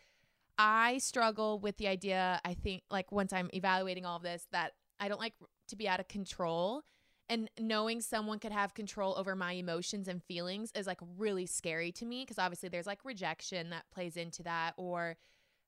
I 0.58 0.98
struggle 0.98 1.60
with 1.60 1.78
the 1.78 1.88
idea, 1.88 2.42
I 2.44 2.56
think 2.56 2.84
like 2.90 3.12
once 3.12 3.32
I'm 3.32 3.50
evaluating 3.54 4.06
all 4.06 4.18
of 4.18 4.24
this 4.24 4.48
that 4.52 4.74
I 5.00 5.08
don't 5.08 5.22
like 5.22 5.34
to 5.68 5.76
be 5.76 5.88
out 5.88 6.00
of 6.00 6.08
control 6.08 6.84
and 7.30 7.50
knowing 7.60 8.02
someone 8.02 8.40
could 8.40 8.52
have 8.52 8.74
control 8.74 9.16
over 9.18 9.36
my 9.36 9.54
emotions 9.54 10.08
and 10.08 10.24
feelings 10.24 10.72
is 10.76 10.88
like 10.88 11.00
really 11.18 11.46
scary 11.46 11.92
to 11.94 12.06
me 12.06 12.24
because 12.24 12.38
obviously 12.38 12.70
there's 12.70 12.88
like 12.88 13.00
rejection 13.04 13.70
that 13.70 13.86
plays 13.94 14.18
into 14.18 14.44
that 14.44 14.74
or 14.78 15.16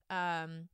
um 0.10 0.68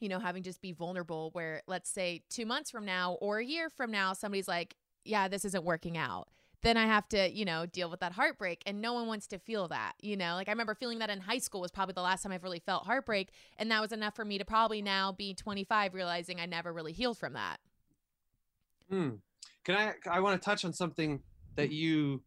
you 0.00 0.08
know 0.08 0.18
having 0.18 0.42
just 0.42 0.62
be 0.62 0.72
vulnerable 0.72 1.30
where 1.32 1.62
let's 1.66 1.90
say 1.90 2.22
2 2.30 2.46
months 2.46 2.70
from 2.70 2.84
now 2.84 3.14
or 3.20 3.38
a 3.38 3.44
year 3.44 3.68
from 3.68 3.90
now 3.90 4.12
somebody's 4.12 4.48
like 4.48 4.76
yeah 5.04 5.28
this 5.28 5.44
isn't 5.44 5.64
working 5.64 5.98
out 5.98 6.28
then 6.62 6.76
I 6.76 6.86
have 6.86 7.08
to, 7.08 7.30
you 7.30 7.44
know, 7.44 7.64
deal 7.66 7.88
with 7.88 8.00
that 8.00 8.12
heartbreak. 8.12 8.62
And 8.66 8.80
no 8.80 8.92
one 8.92 9.06
wants 9.06 9.26
to 9.28 9.38
feel 9.38 9.68
that, 9.68 9.94
you 10.02 10.16
know? 10.16 10.34
Like 10.34 10.48
I 10.48 10.52
remember 10.52 10.74
feeling 10.74 10.98
that 10.98 11.10
in 11.10 11.20
high 11.20 11.38
school 11.38 11.60
was 11.60 11.70
probably 11.70 11.94
the 11.94 12.02
last 12.02 12.22
time 12.22 12.32
I've 12.32 12.42
really 12.42 12.58
felt 12.58 12.84
heartbreak. 12.84 13.30
And 13.58 13.70
that 13.70 13.80
was 13.80 13.92
enough 13.92 14.14
for 14.14 14.24
me 14.24 14.38
to 14.38 14.44
probably 14.44 14.82
now 14.82 15.12
be 15.12 15.34
25, 15.34 15.94
realizing 15.94 16.38
I 16.38 16.46
never 16.46 16.72
really 16.72 16.92
healed 16.92 17.18
from 17.18 17.32
that. 17.32 17.58
Hmm. 18.90 19.10
Can 19.64 19.74
I? 19.74 19.92
I 20.10 20.20
want 20.20 20.40
to 20.40 20.44
touch 20.44 20.64
on 20.64 20.72
something 20.72 21.20
that 21.56 21.70
you 21.70 22.22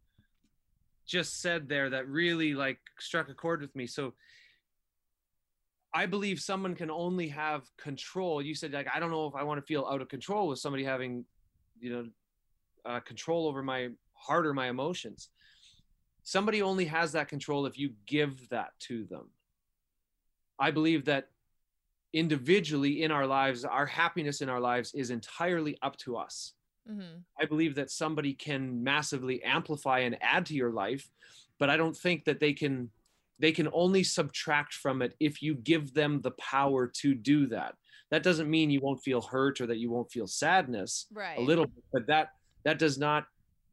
just 1.05 1.41
said 1.41 1.67
there 1.67 1.89
that 1.89 2.07
really 2.07 2.53
like 2.53 2.79
struck 2.99 3.29
a 3.29 3.33
chord 3.33 3.61
with 3.61 3.75
me. 3.75 3.87
So 3.87 4.13
I 5.93 6.05
believe 6.05 6.39
someone 6.39 6.75
can 6.75 6.89
only 6.89 7.27
have 7.29 7.69
control. 7.77 8.41
You 8.41 8.55
said 8.55 8.71
like 8.71 8.87
I 8.93 8.99
don't 8.99 9.11
know 9.11 9.27
if 9.27 9.35
I 9.35 9.43
want 9.43 9.59
to 9.59 9.65
feel 9.65 9.85
out 9.89 10.01
of 10.01 10.09
control 10.09 10.47
with 10.47 10.59
somebody 10.59 10.83
having, 10.83 11.25
you 11.79 11.91
know, 11.91 12.05
uh, 12.85 12.99
control 13.01 13.47
over 13.47 13.61
my 13.61 13.89
heart 14.13 14.45
or 14.45 14.53
my 14.53 14.69
emotions. 14.69 15.29
Somebody 16.23 16.61
only 16.61 16.85
has 16.85 17.11
that 17.11 17.27
control 17.27 17.65
if 17.65 17.77
you 17.77 17.91
give 18.05 18.47
that 18.49 18.71
to 18.81 19.05
them. 19.05 19.29
I 20.57 20.71
believe 20.71 21.05
that 21.05 21.29
individually 22.13 23.03
in 23.03 23.11
our 23.11 23.27
lives, 23.27 23.65
our 23.65 23.85
happiness 23.85 24.41
in 24.41 24.47
our 24.47 24.61
lives 24.61 24.93
is 24.93 25.09
entirely 25.09 25.77
up 25.81 25.97
to 25.97 26.15
us. 26.15 26.53
Mm-hmm. 26.89 27.19
I 27.39 27.45
believe 27.45 27.75
that 27.75 27.89
somebody 27.91 28.33
can 28.33 28.83
massively 28.83 29.41
amplify 29.43 29.99
and 29.99 30.17
add 30.21 30.45
to 30.47 30.53
your 30.53 30.71
life, 30.71 31.09
but 31.59 31.69
I 31.69 31.77
don't 31.77 31.95
think 31.95 32.25
that 32.25 32.39
they 32.39 32.53
can 32.53 32.89
they 33.39 33.51
can 33.51 33.67
only 33.73 34.03
subtract 34.03 34.73
from 34.73 35.01
it 35.01 35.15
if 35.19 35.41
you 35.41 35.55
give 35.55 35.93
them 35.93 36.21
the 36.21 36.31
power 36.31 36.87
to 36.87 37.13
do 37.15 37.47
that. 37.47 37.75
That 38.11 38.21
doesn't 38.23 38.49
mean 38.49 38.69
you 38.69 38.79
won't 38.79 39.01
feel 39.03 39.21
hurt 39.21 39.59
or 39.59 39.65
that 39.67 39.77
you 39.79 39.89
won't 39.91 40.11
feel 40.11 40.27
sadness 40.27 41.07
Right. 41.11 41.37
a 41.37 41.41
little 41.41 41.65
bit, 41.65 41.83
but 41.91 42.07
that 42.07 42.29
that 42.63 42.79
does 42.79 42.97
not 42.97 43.25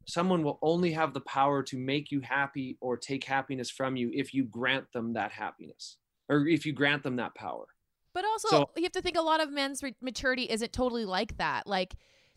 someone 0.07 0.43
will 0.43 0.57
only 0.63 0.91
have 0.91 1.13
the 1.13 1.21
power 1.21 1.61
to 1.63 1.77
make 1.77 2.11
you 2.11 2.19
happy 2.21 2.75
or 2.81 2.97
take 2.97 3.23
happiness 3.23 3.69
from 3.69 3.95
you 3.95 4.09
if 4.13 4.33
you 4.33 4.43
grant 4.45 4.91
them 4.93 5.13
that 5.13 5.31
happiness 5.31 5.97
or 6.27 6.47
if 6.47 6.65
you 6.65 6.73
grant 6.73 7.03
them 7.03 7.17
that 7.17 7.35
power. 7.35 7.65
But 8.13 8.25
also, 8.25 8.47
So- 8.49 8.69
you 8.75 8.83
have 8.83 8.91
to 8.93 9.01
think 9.01 9.15
a 9.15 9.21
lot 9.21 9.41
of 9.41 9.51
men's 9.51 9.83
re- 9.83 9.95
maturity 10.01 10.43
isn't 10.49 10.73
totally 10.73 11.05
like 11.05 11.37
that. 11.37 11.67
Like, 11.67 11.93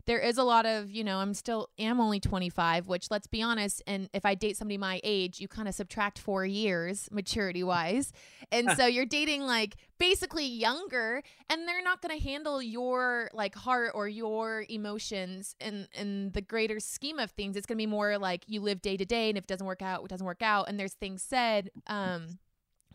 there 0.07 0.19
is 0.19 0.37
a 0.37 0.43
lot 0.43 0.65
of, 0.65 0.91
you 0.91 1.03
know, 1.03 1.17
I'm 1.17 1.33
still 1.33 1.69
am 1.79 1.99
only 1.99 2.19
25, 2.19 2.87
which 2.87 3.09
let's 3.09 3.27
be 3.27 3.41
honest, 3.41 3.81
and 3.87 4.09
if 4.13 4.25
I 4.25 4.35
date 4.35 4.57
somebody 4.57 4.77
my 4.77 5.01
age, 5.03 5.39
you 5.39 5.47
kind 5.47 5.67
of 5.67 5.73
subtract 5.73 6.19
4 6.19 6.45
years 6.45 7.09
maturity 7.11 7.63
wise. 7.63 8.11
And 8.51 8.69
so 8.71 8.85
you're 8.85 9.05
dating 9.07 9.41
like 9.41 9.75
basically 9.97 10.45
younger 10.45 11.23
and 11.49 11.67
they're 11.67 11.83
not 11.83 12.01
going 12.01 12.17
to 12.17 12.23
handle 12.23 12.61
your 12.61 13.29
like 13.33 13.55
heart 13.55 13.91
or 13.95 14.07
your 14.07 14.65
emotions 14.69 15.55
in 15.59 15.87
in 15.99 16.31
the 16.31 16.41
greater 16.41 16.79
scheme 16.79 17.17
of 17.17 17.31
things. 17.31 17.55
It's 17.55 17.65
going 17.65 17.77
to 17.77 17.81
be 17.81 17.87
more 17.87 18.17
like 18.17 18.43
you 18.47 18.61
live 18.61 18.81
day 18.81 18.97
to 18.97 19.05
day 19.05 19.29
and 19.29 19.37
if 19.37 19.45
it 19.45 19.47
doesn't 19.47 19.65
work 19.65 19.81
out, 19.81 20.03
it 20.03 20.09
doesn't 20.09 20.25
work 20.25 20.43
out 20.43 20.69
and 20.69 20.79
there's 20.79 20.93
things 20.93 21.23
said 21.23 21.71
um 21.87 22.37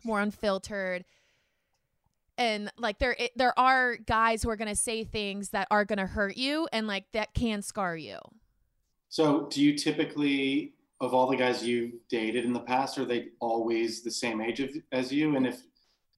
more 0.03 0.19
unfiltered 0.19 1.05
and 2.41 2.71
like 2.77 2.97
there 2.99 3.15
it, 3.19 3.31
there 3.35 3.57
are 3.57 3.97
guys 3.97 4.41
who 4.41 4.49
are 4.49 4.55
going 4.55 4.67
to 4.67 4.75
say 4.75 5.03
things 5.03 5.49
that 5.49 5.67
are 5.69 5.85
going 5.85 5.99
to 5.99 6.07
hurt 6.07 6.37
you 6.37 6.67
and 6.73 6.87
like 6.87 7.05
that 7.13 7.33
can 7.33 7.61
scar 7.61 7.95
you 7.95 8.17
So, 9.09 9.47
do 9.51 9.61
you 9.61 9.77
typically, 9.77 10.73
of 10.99 11.13
all 11.13 11.27
the 11.27 11.37
guys 11.37 11.63
you've 11.63 11.93
dated 12.09 12.45
in 12.45 12.53
the 12.53 12.61
past, 12.61 12.97
are 12.97 13.05
they 13.05 13.29
always 13.39 14.03
the 14.03 14.11
same 14.11 14.41
age 14.41 14.59
of, 14.59 14.69
as 14.91 15.11
you? 15.11 15.35
And 15.35 15.45
if 15.45 15.61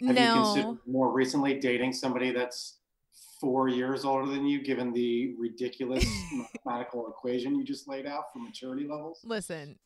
have 0.08 0.18
you 0.18 0.34
considered 0.34 0.78
more 0.86 1.12
recently 1.12 1.60
dating 1.60 1.94
somebody 1.94 2.32
that's 2.32 2.80
four 3.42 3.68
years 3.68 4.06
older 4.06 4.32
than 4.32 4.46
you, 4.46 4.64
given 4.64 4.94
the 4.94 5.34
ridiculous 5.38 6.06
mathematical 6.34 7.08
equation 7.10 7.58
you 7.58 7.66
just 7.66 7.88
laid 7.88 8.06
out 8.06 8.26
for 8.32 8.40
maturity 8.40 8.88
levels? 8.88 9.20
listen 9.26 9.78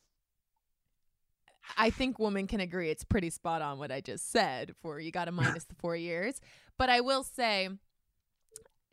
i 1.78 1.90
think 1.90 2.20
women 2.20 2.48
can 2.48 2.60
agree 2.60 2.90
it's 2.90 3.04
pretty 3.04 3.30
spot 3.30 3.62
on 3.62 3.78
what 3.80 3.92
i 3.92 4.00
just 4.00 4.32
said 4.32 4.74
for 4.82 5.00
you 5.00 5.12
got 5.12 5.26
to 5.26 5.32
minus 5.38 5.66
the 5.66 5.76
four 5.76 5.96
years. 5.96 6.40
But 6.78 6.90
i 6.90 7.02
will 7.02 7.24
say 7.24 7.70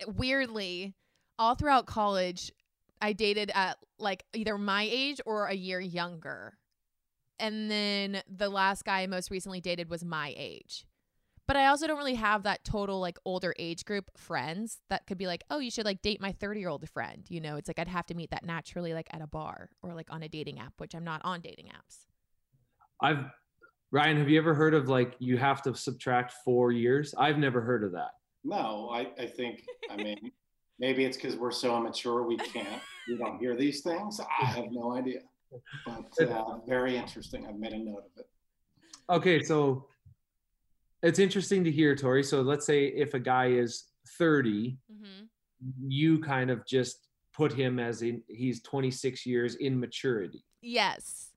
weirdly 0.07 0.95
all 1.39 1.55
throughout 1.55 1.87
college 1.87 2.51
i 3.01 3.13
dated 3.13 3.51
at 3.55 3.77
like 3.99 4.25
either 4.35 4.59
my 4.59 4.89
age 4.91 5.21
or 5.27 5.47
a 5.47 5.55
year 5.55 5.81
younger. 5.81 6.59
And 7.41 7.69
then 7.71 8.23
the 8.29 8.49
last 8.49 8.85
guy 8.85 9.03
i 9.03 9.07
most 9.07 9.31
recently 9.31 9.61
dated 9.61 9.91
was 9.91 10.05
my 10.05 10.35
age. 10.37 10.87
But 11.47 11.57
i 11.57 11.67
also 11.67 11.87
don't 11.87 11.99
really 11.99 12.15
have 12.15 12.45
that 12.45 12.65
total 12.65 13.01
like 13.01 13.19
older 13.25 13.55
age 13.59 13.85
group 13.85 14.11
friends 14.17 14.81
that 14.89 15.07
could 15.07 15.19
be 15.19 15.27
like 15.27 15.45
oh 15.51 15.59
you 15.59 15.71
should 15.71 15.85
like 15.85 16.01
date 16.01 16.21
my 16.21 16.33
30 16.33 16.61
year 16.61 16.69
old 16.69 16.89
friend 16.89 17.27
you 17.29 17.41
know? 17.41 17.57
It's 17.57 17.69
like 17.69 17.79
i'd 17.79 17.89
have 17.89 18.07
to 18.07 18.15
meet 18.15 18.31
that 18.31 18.45
naturally 18.45 18.95
like 18.95 19.09
at 19.13 19.21
a 19.21 19.27
bar 19.27 19.71
or 19.83 19.95
like 19.95 20.11
on 20.11 20.23
a 20.23 20.29
dating 20.29 20.59
app 20.59 20.75
which 20.79 20.95
i'm 20.95 21.05
not 21.05 21.21
on 21.25 21.41
dating 21.41 21.67
apps 21.67 22.07
I've 23.01 23.25
Ryan, 23.95 24.17
have 24.17 24.29
you 24.29 24.39
ever 24.39 24.55
heard 24.55 24.75
of 24.75 24.89
like 24.89 25.15
you 25.21 25.39
have 25.39 25.63
to 25.63 25.73
subtract 25.73 26.35
four 26.45 26.73
years? 26.73 27.15
I've 27.17 27.39
never 27.39 27.61
heard 27.61 27.85
of 27.85 27.93
that. 27.93 28.11
No, 28.43 28.91
I, 28.93 29.07
I 29.17 29.27
think, 29.27 29.63
I 29.89 29.95
mean, 29.95 30.33
maybe 30.81 31.05
it's 31.05 31.17
because 31.17 31.37
we're 31.37 31.53
so 31.53 31.77
immature 31.79 32.25
we 32.25 32.37
can't, 32.37 32.83
we 33.07 33.17
don't 33.17 33.39
hear 33.39 33.55
these 33.55 33.83
things. 33.83 34.21
I 34.21 34.47
have 34.47 34.73
no 34.73 34.97
idea. 34.97 35.21
But 35.87 36.29
uh, 36.29 36.57
very 36.67 36.97
interesting. 36.97 37.47
I've 37.47 37.55
made 37.55 37.73
a 37.73 37.79
note 37.79 37.99
of 37.99 38.19
it. 38.19 38.27
Okay, 39.11 39.45
so 39.45 39.87
it's 41.05 41.21
interesting 41.21 41.63
to 41.63 41.71
hear, 41.71 41.95
Tori. 41.95 42.25
So 42.25 42.43
let's 42.43 42.67
say 42.67 42.87
if 42.87 43.15
a 43.15 43.21
guy 43.21 43.51
is 43.51 43.85
30, 44.19 44.77
mm-hmm. 44.93 45.25
you 45.87 46.19
kind 46.19 46.51
of 46.51 46.67
just 46.67 47.07
put 47.33 47.53
him 47.53 47.79
as 47.79 48.03
in 48.03 48.23
he's 48.27 48.61
26 48.63 49.25
years 49.25 49.55
in 49.55 49.79
maturity. 49.79 50.45
yes 50.63 51.31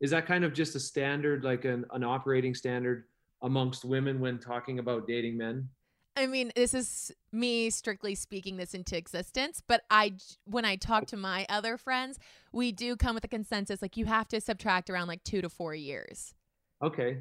Is 0.00 0.10
that 0.10 0.26
kind 0.26 0.44
of 0.44 0.52
just 0.52 0.74
a 0.76 0.80
standard, 0.80 1.44
like 1.44 1.64
an, 1.64 1.84
an 1.92 2.04
operating 2.04 2.54
standard 2.54 3.04
amongst 3.42 3.84
women 3.84 4.20
when 4.20 4.38
talking 4.38 4.78
about 4.78 5.06
dating 5.06 5.36
men? 5.38 5.68
I 6.16 6.26
mean, 6.26 6.50
this 6.56 6.72
is 6.72 7.12
me 7.30 7.68
strictly 7.68 8.14
speaking 8.14 8.56
this 8.56 8.72
into 8.72 8.96
existence, 8.96 9.62
but 9.66 9.82
i 9.90 10.14
when 10.44 10.64
I 10.64 10.76
talk 10.76 11.06
to 11.08 11.16
my 11.16 11.44
other 11.50 11.76
friends, 11.76 12.18
we 12.52 12.72
do 12.72 12.96
come 12.96 13.14
with 13.14 13.24
a 13.24 13.28
consensus 13.28 13.82
like 13.82 13.98
you 13.98 14.06
have 14.06 14.26
to 14.28 14.40
subtract 14.40 14.88
around 14.88 15.08
like 15.08 15.22
2 15.24 15.42
to 15.42 15.50
4 15.50 15.74
years. 15.74 16.34
Okay. 16.82 17.18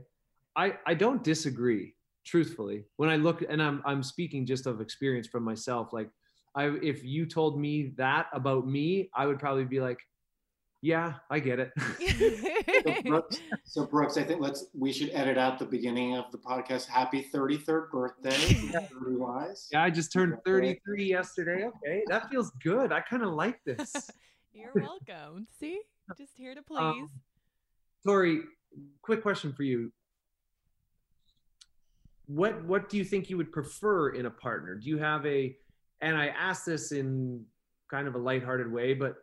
I, 0.55 0.77
I 0.85 0.93
don't 0.93 1.23
disagree, 1.23 1.95
truthfully. 2.25 2.85
When 2.95 3.09
I 3.09 3.17
look 3.17 3.43
and 3.47 3.61
I'm 3.61 3.81
I'm 3.85 4.01
speaking 4.01 4.45
just 4.45 4.65
of 4.65 4.79
experience 4.79 5.27
from 5.27 5.43
myself, 5.43 5.91
like 5.91 6.09
I 6.55 6.67
if 6.81 7.03
you 7.03 7.25
told 7.25 7.59
me 7.59 7.93
that 7.97 8.27
about 8.31 8.65
me, 8.65 9.09
I 9.13 9.27
would 9.27 9.39
probably 9.39 9.65
be 9.65 9.81
like, 9.81 9.99
Yeah, 10.85 11.13
I 11.31 11.39
get 11.39 11.59
it. 11.59 11.71
So 12.85 13.01
Brooks, 13.05 13.39
so 13.63 13.85
Brooks, 13.87 14.17
I 14.17 14.23
think 14.23 14.39
let's 14.39 14.67
we 14.77 14.93
should 14.93 15.09
edit 15.13 15.35
out 15.35 15.57
the 15.57 15.65
beginning 15.65 16.15
of 16.15 16.25
the 16.31 16.37
podcast. 16.37 16.85
Happy 16.85 17.27
33rd 17.33 17.89
birthday, 17.89 18.29
30 18.53 18.83
yeah, 19.71 19.83
I 19.83 19.89
just 19.89 20.13
turned 20.13 20.37
33 20.45 21.05
yesterday. 21.05 21.65
Okay, 21.65 22.03
that 22.07 22.29
feels 22.29 22.51
good. 22.63 22.91
I 22.91 23.01
kind 23.01 23.23
of 23.23 23.33
like 23.33 23.63
this. 23.65 24.11
You're 24.53 24.71
welcome. 24.75 25.47
See? 25.59 25.81
Just 26.15 26.33
here 26.35 26.53
to 26.53 26.61
please. 26.61 26.79
Um, 26.79 27.09
Tori, 28.05 28.41
quick 29.01 29.23
question 29.23 29.53
for 29.53 29.63
you. 29.63 29.91
What 32.27 32.63
what 32.65 32.89
do 32.89 32.97
you 32.97 33.03
think 33.03 33.31
you 33.31 33.37
would 33.37 33.51
prefer 33.51 34.09
in 34.09 34.27
a 34.27 34.31
partner? 34.31 34.75
Do 34.75 34.87
you 34.87 34.99
have 34.99 35.25
a 35.25 35.55
and 36.01 36.15
I 36.15 36.27
ask 36.27 36.65
this 36.65 36.91
in 36.91 37.45
kind 37.89 38.07
of 38.07 38.13
a 38.13 38.19
lighthearted 38.19 38.71
way, 38.71 38.93
but 38.93 39.15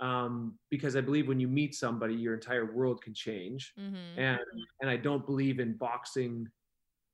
um, 0.00 0.54
because 0.70 0.96
I 0.96 1.00
believe 1.00 1.28
when 1.28 1.40
you 1.40 1.48
meet 1.48 1.74
somebody, 1.74 2.14
your 2.14 2.34
entire 2.34 2.72
world 2.72 3.02
can 3.02 3.14
change. 3.14 3.72
mm-hmm. 3.78 4.18
And 4.18 4.40
and 4.80 4.90
I 4.90 4.96
don't 4.96 5.24
believe 5.24 5.60
in 5.60 5.74
boxing 5.74 6.48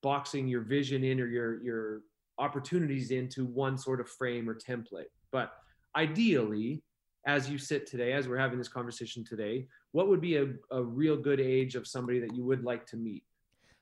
boxing 0.03 0.49
your 0.49 0.63
vision 0.63 1.05
in 1.05 1.21
or 1.21 1.27
your 1.27 1.63
your 1.63 2.01
opportunities 2.39 3.11
into 3.11 3.45
one 3.45 3.77
sort 3.77 4.01
of 4.01 4.09
frame 4.09 4.49
or 4.49 4.55
template. 4.55 5.11
But 5.31 5.53
ideally, 5.95 6.83
as 7.27 7.51
you 7.51 7.59
sit 7.59 7.87
today, 7.87 8.13
as 8.13 8.29
we're 8.29 8.39
having 8.39 8.59
this 8.59 8.69
conversation 8.69 9.25
today, 9.25 9.67
what 9.93 10.09
would 10.09 10.21
be 10.21 10.37
a, 10.37 10.49
a 10.71 10.83
real 10.83 11.17
good 11.17 11.41
age 11.41 11.75
of 11.75 11.87
somebody 11.87 12.19
that 12.21 12.35
you 12.35 12.45
would 12.45 12.65
like 12.65 12.87
to 12.87 12.97
meet? 12.97 13.25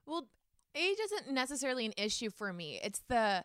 Well, 0.06 0.28
age 0.74 0.98
isn't 1.04 1.32
necessarily 1.32 1.86
an 1.86 1.92
issue 1.96 2.30
for 2.30 2.52
me. 2.52 2.80
It's 2.82 3.02
the 3.08 3.44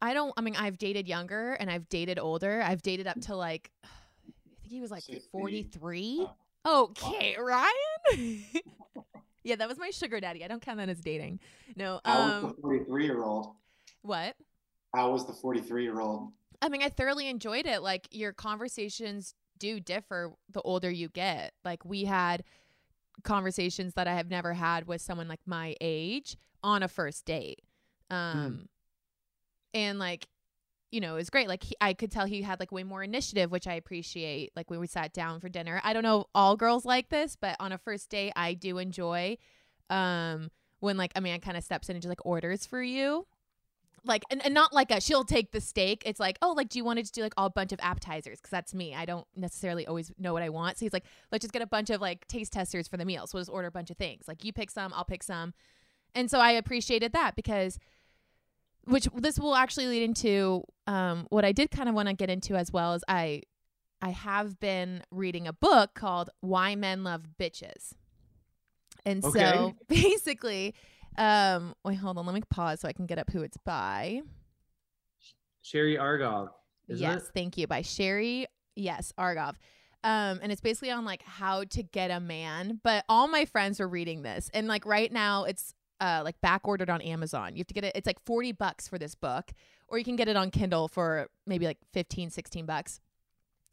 I 0.00 0.14
don't 0.14 0.32
I 0.36 0.42
mean 0.42 0.54
I've 0.56 0.78
dated 0.78 1.08
younger 1.08 1.54
and 1.54 1.70
I've 1.70 1.88
dated 1.88 2.18
older. 2.18 2.62
I've 2.62 2.82
dated 2.82 3.06
up 3.06 3.20
to 3.22 3.34
like 3.34 3.70
think 4.68 4.76
he 4.76 4.80
was 4.80 4.90
like 4.90 5.04
43. 5.32 6.26
Oh. 6.64 6.88
Okay, 6.90 7.36
Ryan. 7.40 7.72
yeah, 9.42 9.56
that 9.56 9.68
was 9.68 9.78
my 9.78 9.90
sugar 9.90 10.20
daddy. 10.20 10.44
I 10.44 10.48
don't 10.48 10.60
count 10.60 10.78
that 10.78 10.88
as 10.88 11.00
dating. 11.00 11.40
No. 11.76 12.00
How 12.04 12.24
was 12.24 12.44
Um 12.44 12.54
the 12.56 12.62
43 12.62 13.04
year 13.04 13.22
old? 13.22 13.54
what? 14.02 14.36
How 14.94 15.12
was 15.12 15.26
the 15.26 15.32
43 15.32 15.82
year 15.82 16.00
old? 16.00 16.32
I 16.60 16.68
mean, 16.68 16.82
I 16.82 16.88
thoroughly 16.88 17.28
enjoyed 17.28 17.66
it. 17.66 17.82
Like 17.82 18.08
your 18.10 18.32
conversations 18.32 19.34
do 19.58 19.80
differ 19.80 20.32
the 20.50 20.60
older 20.62 20.90
you 20.90 21.08
get. 21.08 21.52
Like 21.64 21.84
we 21.84 22.04
had 22.04 22.44
conversations 23.24 23.94
that 23.94 24.06
I 24.06 24.14
have 24.14 24.28
never 24.28 24.52
had 24.52 24.86
with 24.86 25.00
someone 25.00 25.28
like 25.28 25.40
my 25.46 25.74
age 25.80 26.36
on 26.62 26.82
a 26.82 26.88
first 26.88 27.24
date. 27.24 27.62
Um 28.10 28.68
and 29.72 29.98
like 29.98 30.26
you 30.90 31.00
know, 31.00 31.14
it 31.14 31.18
was 31.18 31.30
great. 31.30 31.48
Like 31.48 31.64
he, 31.64 31.74
I 31.80 31.92
could 31.92 32.10
tell 32.10 32.24
he 32.24 32.42
had 32.42 32.60
like 32.60 32.72
way 32.72 32.82
more 32.82 33.02
initiative, 33.02 33.50
which 33.50 33.66
I 33.66 33.74
appreciate. 33.74 34.52
Like 34.56 34.70
when 34.70 34.80
we 34.80 34.86
sat 34.86 35.12
down 35.12 35.40
for 35.40 35.48
dinner. 35.48 35.80
I 35.84 35.92
don't 35.92 36.02
know 36.02 36.26
all 36.34 36.56
girls 36.56 36.84
like 36.84 37.10
this, 37.10 37.36
but 37.36 37.56
on 37.60 37.72
a 37.72 37.78
first 37.78 38.08
date 38.10 38.32
I 38.36 38.54
do 38.54 38.78
enjoy 38.78 39.36
um 39.90 40.50
when 40.80 40.96
like 40.96 41.12
a 41.16 41.20
man 41.20 41.40
kind 41.40 41.56
of 41.56 41.64
steps 41.64 41.88
in 41.88 41.96
and 41.96 42.02
just 42.02 42.10
like 42.10 42.24
orders 42.24 42.64
for 42.64 42.82
you. 42.82 43.26
Like 44.04 44.22
and, 44.30 44.42
and 44.44 44.54
not 44.54 44.72
like 44.72 44.90
a 44.90 45.00
she'll 45.00 45.24
take 45.24 45.52
the 45.52 45.60
steak. 45.60 46.02
It's 46.06 46.20
like 46.20 46.38
oh 46.40 46.52
like 46.52 46.70
do 46.70 46.78
you 46.78 46.84
want 46.84 47.04
to 47.04 47.12
do 47.12 47.20
like 47.20 47.34
a 47.36 47.50
bunch 47.50 47.72
of 47.72 47.80
appetizers? 47.82 48.38
Because 48.38 48.50
that's 48.50 48.72
me. 48.72 48.94
I 48.94 49.04
don't 49.04 49.26
necessarily 49.36 49.86
always 49.86 50.10
know 50.18 50.32
what 50.32 50.42
i 50.42 50.48
want. 50.48 50.78
So 50.78 50.86
he's 50.86 50.94
like 50.94 51.04
let's 51.30 51.42
just 51.42 51.52
get 51.52 51.60
a 51.60 51.66
bunch 51.66 51.90
of 51.90 52.00
like 52.00 52.26
taste 52.28 52.54
testers 52.54 52.88
for 52.88 52.96
the 52.96 53.04
meal 53.04 53.26
so 53.26 53.36
we'll 53.36 53.42
just 53.42 53.52
order 53.52 53.68
a 53.68 53.72
bunch 53.72 53.90
of 53.90 53.98
things. 53.98 54.26
Like 54.26 54.42
you 54.42 54.54
pick 54.54 54.70
some 54.70 54.94
i'll 54.94 55.04
pick 55.04 55.22
some. 55.22 55.52
And 56.14 56.30
so 56.30 56.38
i 56.38 56.52
appreciated 56.52 57.12
that 57.12 57.36
because 57.36 57.78
which 58.88 59.06
this 59.16 59.38
will 59.38 59.54
actually 59.54 59.86
lead 59.86 60.02
into 60.02 60.62
um, 60.86 61.26
what 61.30 61.44
i 61.44 61.52
did 61.52 61.70
kind 61.70 61.88
of 61.88 61.94
want 61.94 62.08
to 62.08 62.14
get 62.14 62.30
into 62.30 62.56
as 62.56 62.72
well 62.72 62.94
as 62.94 63.04
i 63.08 63.42
i 64.00 64.10
have 64.10 64.58
been 64.58 65.02
reading 65.10 65.46
a 65.46 65.52
book 65.52 65.94
called 65.94 66.30
why 66.40 66.74
men 66.74 67.04
love 67.04 67.24
bitches. 67.40 67.92
And 69.04 69.22
so 69.24 69.74
basically 69.88 70.74
um 71.16 71.74
wait 71.84 71.96
hold 71.96 72.18
on 72.18 72.26
let 72.26 72.34
me 72.34 72.42
pause 72.50 72.80
so 72.80 72.88
i 72.88 72.92
can 72.92 73.06
get 73.06 73.18
up 73.18 73.30
who 73.30 73.42
it's 73.42 73.56
by. 73.58 74.22
Sherry 75.62 75.96
Argov, 75.96 76.50
yes 76.86 77.22
it? 77.22 77.30
thank 77.34 77.58
you 77.58 77.66
by 77.66 77.82
sherry 77.82 78.46
yes 78.76 79.12
argov. 79.18 79.54
Um 80.04 80.38
and 80.42 80.52
it's 80.52 80.60
basically 80.60 80.90
on 80.90 81.04
like 81.04 81.22
how 81.22 81.64
to 81.64 81.82
get 81.82 82.10
a 82.10 82.20
man 82.20 82.80
but 82.82 83.04
all 83.08 83.28
my 83.28 83.44
friends 83.44 83.80
are 83.80 83.88
reading 83.88 84.22
this. 84.22 84.50
And 84.54 84.68
like 84.68 84.86
right 84.86 85.12
now 85.12 85.44
it's 85.44 85.74
uh 86.00 86.22
like 86.24 86.40
back 86.40 86.66
ordered 86.66 86.90
on 86.90 87.00
amazon 87.02 87.54
you 87.54 87.60
have 87.60 87.66
to 87.66 87.74
get 87.74 87.84
it 87.84 87.92
it's 87.94 88.06
like 88.06 88.20
40 88.24 88.52
bucks 88.52 88.88
for 88.88 88.98
this 88.98 89.14
book 89.14 89.52
or 89.88 89.98
you 89.98 90.04
can 90.04 90.16
get 90.16 90.28
it 90.28 90.36
on 90.36 90.50
kindle 90.50 90.88
for 90.88 91.28
maybe 91.46 91.66
like 91.66 91.78
15 91.92 92.30
16 92.30 92.66
bucks 92.66 93.00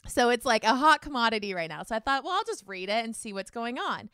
So 0.07 0.29
it's 0.29 0.45
like 0.45 0.63
a 0.63 0.75
hot 0.75 1.01
commodity 1.01 1.53
right 1.55 1.69
now. 1.69 1.81
So 1.83 1.95
I 1.95 1.99
thought, 1.99 2.23
well, 2.23 2.33
I'll 2.33 2.43
just 2.43 2.63
read 2.67 2.89
it 2.89 3.03
and 3.03 3.15
see 3.15 3.33
what's 3.33 3.49
going 3.49 3.79
on. 3.79 4.09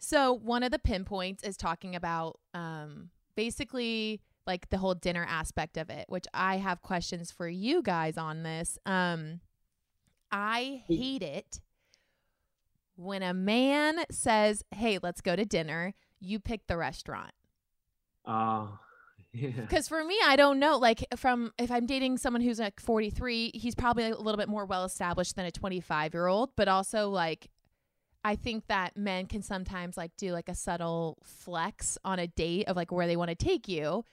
So 0.00 0.32
one 0.32 0.62
of 0.62 0.70
the 0.70 0.78
pinpoints 0.78 1.42
is 1.42 1.56
talking 1.56 1.96
about 1.96 2.38
um, 2.54 3.10
basically 3.34 4.20
like 4.46 4.68
the 4.68 4.78
whole 4.78 4.94
dinner 4.94 5.26
aspect 5.28 5.76
of 5.76 5.90
it, 5.90 6.04
which 6.08 6.26
I 6.32 6.58
have 6.58 6.80
questions 6.82 7.32
for 7.32 7.48
you 7.48 7.82
guys 7.82 8.16
on 8.16 8.44
this. 8.44 8.78
Um, 8.86 9.40
I 10.30 10.84
hate 10.86 11.22
it 11.22 11.60
when 12.94 13.22
a 13.22 13.34
man 13.34 14.04
says, 14.10 14.62
"Hey, 14.70 14.98
let's 15.02 15.20
go 15.20 15.34
to 15.34 15.44
dinner." 15.44 15.94
You 16.20 16.38
pick 16.38 16.66
the 16.66 16.76
restaurant. 16.76 17.32
Uh, 18.24 18.68
yeah. 19.32 19.50
Because 19.50 19.88
for 19.88 20.02
me, 20.02 20.18
I 20.24 20.36
don't 20.36 20.58
know. 20.58 20.78
Like, 20.78 21.04
from 21.16 21.52
if 21.58 21.70
I'm 21.70 21.86
dating 21.86 22.18
someone 22.18 22.40
who's 22.42 22.58
like 22.58 22.80
43, 22.80 23.52
he's 23.54 23.74
probably 23.74 24.04
a 24.10 24.16
little 24.16 24.36
bit 24.38 24.48
more 24.48 24.64
well 24.64 24.84
established 24.84 25.36
than 25.36 25.46
a 25.46 25.50
25 25.50 26.14
year 26.14 26.26
old. 26.26 26.50
But 26.56 26.68
also, 26.68 27.08
like, 27.10 27.48
I 28.24 28.34
think 28.34 28.66
that 28.66 28.96
men 28.96 29.26
can 29.26 29.42
sometimes 29.42 29.96
like 29.96 30.10
do 30.16 30.32
like 30.32 30.48
a 30.48 30.54
subtle 30.54 31.18
flex 31.22 31.96
on 32.04 32.18
a 32.18 32.26
date 32.26 32.66
of 32.68 32.74
like 32.76 32.90
where 32.90 33.06
they 33.06 33.16
want 33.16 33.28
to 33.28 33.36
take 33.36 33.68
you. 33.68 34.04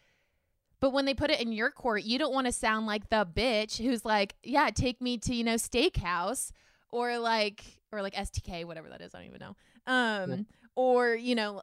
But 0.80 0.92
when 0.92 1.06
they 1.06 1.14
put 1.14 1.32
it 1.32 1.40
in 1.42 1.52
your 1.54 1.72
court, 1.72 2.04
you 2.04 2.20
don't 2.20 2.34
want 2.34 2.46
to 2.46 2.52
sound 2.52 2.86
like 2.86 3.10
the 3.10 3.26
bitch 3.26 3.82
who's 3.82 4.04
like, 4.04 4.36
yeah, 4.44 4.70
take 4.70 5.02
me 5.02 5.18
to, 5.20 5.34
you 5.34 5.44
know, 5.44 5.56
steakhouse 5.56 6.52
or 6.92 7.18
like, 7.18 7.64
or 7.92 8.02
like 8.02 8.14
STK, 8.14 8.66
whatever 8.66 8.90
that 8.90 9.00
is. 9.02 9.16
I 9.16 9.20
don't 9.20 9.28
even 9.30 9.40
know. 9.40 9.56
Um, 9.88 10.30
Yeah. 10.32 10.38
or, 10.76 11.16
you 11.16 11.36
know, 11.36 11.62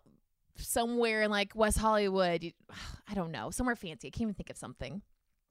somewhere 0.61 1.23
in 1.23 1.31
like 1.31 1.55
West 1.55 1.79
Hollywood. 1.79 2.53
I 3.09 3.15
don't 3.15 3.33
know, 3.33 3.51
somewhere 3.51 3.77
fancy. 3.77 4.09
I 4.09 4.11
can't 4.11 4.23
even 4.23 4.35
think 4.35 4.51
of 4.51 4.57
something. 4.57 5.03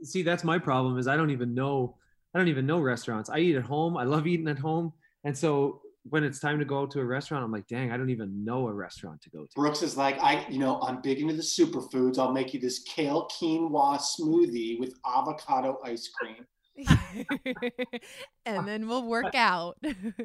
See, 0.04 0.24
that's 0.24 0.46
my 0.46 0.58
problem 0.58 0.98
is 0.98 1.08
I 1.08 1.18
don't 1.18 1.30
even 1.30 1.54
know 1.54 1.98
I 2.34 2.38
don't 2.38 2.48
even 2.48 2.66
know 2.66 2.80
restaurants. 2.80 3.30
I 3.30 3.40
eat 3.40 3.56
at 3.56 3.64
home. 3.64 3.98
I 3.98 4.04
love 4.04 4.28
eating 4.28 4.48
at 4.48 4.60
home. 4.60 4.94
And 5.24 5.36
so 5.36 5.82
when 6.04 6.24
it's 6.24 6.40
time 6.40 6.60
to 6.60 6.66
go 6.66 6.82
out 6.82 6.92
to 6.92 7.00
a 7.00 7.06
restaurant, 7.06 7.44
I'm 7.44 7.52
like, 7.52 7.68
dang, 7.68 7.92
I 7.92 7.98
don't 7.98 8.10
even 8.10 8.46
know 8.46 8.68
a 8.68 8.74
restaurant 8.74 9.22
to 9.24 9.30
go 9.30 9.44
to. 9.44 9.50
Brooks 9.56 9.82
is 9.82 9.98
like, 9.98 10.20
I, 10.20 10.46
you 10.48 10.60
know, 10.60 10.80
I'm 10.82 11.02
big 11.02 11.20
into 11.20 11.34
the 11.34 11.42
superfoods. 11.42 12.20
I'll 12.20 12.32
make 12.32 12.54
you 12.54 12.60
this 12.60 12.80
kale 12.80 13.28
quinoa 13.30 14.00
smoothie 14.00 14.80
with 14.80 14.94
avocado 15.06 15.80
ice 15.84 16.10
cream. 16.10 16.46
and 18.46 18.68
then 18.68 18.88
we'll 18.88 19.08
work 19.08 19.36
out. 19.36 19.78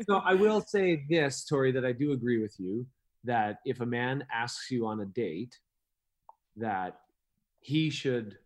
so 0.06 0.16
I 0.16 0.34
will 0.34 0.60
say 0.66 1.04
this, 1.08 1.44
Tori, 1.44 1.72
that 1.72 1.84
I 1.84 1.92
do 1.92 2.12
agree 2.12 2.40
with 2.40 2.54
you 2.58 2.86
that 3.24 3.58
if 3.64 3.80
a 3.80 3.86
man 3.86 4.26
asks 4.32 4.70
you 4.70 4.86
on 4.86 5.00
a 5.00 5.06
date, 5.06 5.58
that 6.56 7.00
he 7.60 7.90
should 7.90 8.38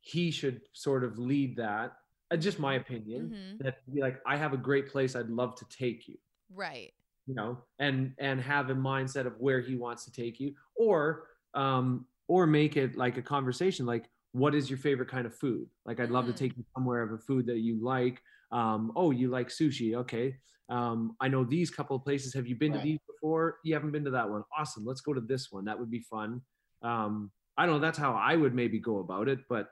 he 0.00 0.30
should 0.30 0.60
sort 0.72 1.02
of 1.04 1.18
lead 1.18 1.56
that. 1.56 1.96
Uh, 2.30 2.36
just 2.36 2.58
my 2.58 2.74
opinion. 2.74 3.30
Mhm. 3.30 3.64
That 3.64 3.78
be 3.92 4.00
like, 4.00 4.20
I 4.26 4.36
have 4.36 4.52
a 4.52 4.56
great 4.56 4.88
place 4.88 5.16
I'd 5.16 5.28
love 5.28 5.56
to 5.56 5.64
take 5.68 6.06
you. 6.08 6.16
Right. 6.50 6.92
you 7.28 7.34
know 7.34 7.58
and 7.80 8.14
and 8.18 8.40
have 8.40 8.70
a 8.70 8.74
mindset 8.74 9.26
of 9.26 9.34
where 9.40 9.60
he 9.60 9.74
wants 9.74 10.04
to 10.04 10.12
take 10.12 10.38
you 10.38 10.54
or 10.76 11.26
um 11.54 12.06
or 12.28 12.46
make 12.46 12.76
it 12.76 12.96
like 12.96 13.16
a 13.16 13.22
conversation 13.22 13.84
like 13.84 14.08
what 14.30 14.54
is 14.54 14.70
your 14.70 14.78
favorite 14.78 15.08
kind 15.08 15.26
of 15.26 15.34
food 15.34 15.68
like 15.84 15.98
i'd 15.98 16.10
love 16.10 16.26
to 16.26 16.32
Mm. 16.32 16.36
take 16.36 16.56
you 16.56 16.64
somewhere 16.72 17.02
of 17.02 17.10
a 17.10 17.18
food 17.18 17.44
that 17.46 17.58
you 17.58 17.82
like 17.82 18.22
um 18.52 18.92
oh 18.94 19.10
you 19.10 19.28
like 19.28 19.48
sushi 19.48 19.96
okay 19.96 20.36
um 20.68 21.14
i 21.20 21.28
know 21.28 21.44
these 21.44 21.70
couple 21.70 21.96
of 21.96 22.02
places 22.02 22.34
have 22.34 22.46
you 22.46 22.56
been 22.56 22.72
Right. 22.72 22.78
to 22.78 22.82
these 22.84 22.98
before 23.06 23.58
you 23.64 23.74
haven't 23.74 23.92
been 23.92 24.04
to 24.04 24.10
that 24.10 24.28
one 24.28 24.42
awesome 24.58 24.84
let's 24.84 25.00
go 25.00 25.12
to 25.14 25.20
this 25.20 25.48
one 25.52 25.64
that 25.66 25.78
would 25.78 25.90
be 25.90 26.00
fun 26.00 26.42
um 26.82 27.30
i 27.56 27.64
don't 27.66 27.76
know 27.76 27.80
that's 27.80 27.98
how 27.98 28.14
i 28.14 28.34
would 28.34 28.54
maybe 28.54 28.78
go 28.80 28.98
about 28.98 29.28
it 29.28 29.38
but 29.48 29.68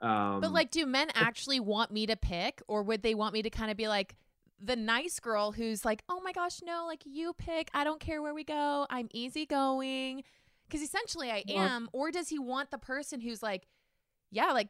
um 0.00 0.40
But 0.40 0.52
like, 0.52 0.70
do 0.70 0.84
men 0.84 1.08
actually 1.14 1.60
want 1.60 1.90
me 1.92 2.06
to 2.06 2.16
pick, 2.16 2.60
or 2.68 2.82
would 2.82 3.02
they 3.02 3.14
want 3.14 3.32
me 3.32 3.42
to 3.42 3.50
kind 3.50 3.70
of 3.70 3.76
be 3.76 3.88
like 3.88 4.16
the 4.60 4.76
nice 4.76 5.20
girl 5.20 5.52
who's 5.52 5.84
like, 5.84 6.02
"Oh 6.08 6.20
my 6.20 6.32
gosh, 6.32 6.60
no, 6.62 6.86
like 6.86 7.02
you 7.06 7.32
pick. 7.34 7.70
I 7.72 7.84
don't 7.84 8.00
care 8.00 8.20
where 8.20 8.34
we 8.34 8.44
go. 8.44 8.86
I'm 8.90 9.08
easygoing." 9.12 10.24
Because 10.66 10.82
essentially, 10.82 11.30
I 11.30 11.44
am. 11.48 11.88
Or 11.92 12.10
does 12.10 12.28
he 12.28 12.38
want 12.38 12.70
the 12.70 12.78
person 12.78 13.20
who's 13.20 13.42
like, 13.42 13.66
"Yeah, 14.30 14.52
like." 14.52 14.68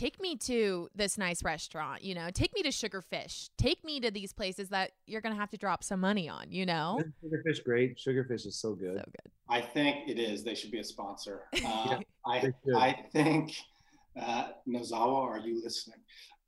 Take 0.00 0.18
me 0.18 0.34
to 0.36 0.88
this 0.94 1.18
nice 1.18 1.44
restaurant, 1.44 2.02
you 2.02 2.14
know. 2.14 2.30
Take 2.32 2.54
me 2.54 2.62
to 2.62 2.70
Sugarfish. 2.70 3.50
Take 3.58 3.84
me 3.84 4.00
to 4.00 4.10
these 4.10 4.32
places 4.32 4.70
that 4.70 4.92
you're 5.06 5.20
gonna 5.20 5.34
have 5.34 5.50
to 5.50 5.58
drop 5.58 5.84
some 5.84 6.00
money 6.00 6.26
on, 6.26 6.46
you 6.50 6.64
know. 6.64 7.02
sugarfish 7.22 7.62
great 7.62 7.98
sugarfish 7.98 8.46
is 8.46 8.56
so 8.56 8.74
good 8.74 8.96
So 8.96 9.04
good. 9.04 9.30
I 9.50 9.60
think 9.60 10.08
it 10.08 10.18
is. 10.18 10.42
They 10.42 10.54
should 10.54 10.70
be 10.70 10.78
a 10.78 10.84
sponsor. 10.84 11.42
Uh, 11.66 11.98
they 12.40 12.52
I. 12.72 12.78
I 12.78 13.04
think, 13.12 13.54
uh, 14.18 14.48
Nozawa, 14.66 15.22
are 15.22 15.38
you 15.40 15.62
listening? 15.62 15.98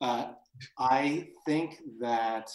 Uh, 0.00 0.32
I 0.78 1.28
think 1.44 1.76
that 2.00 2.50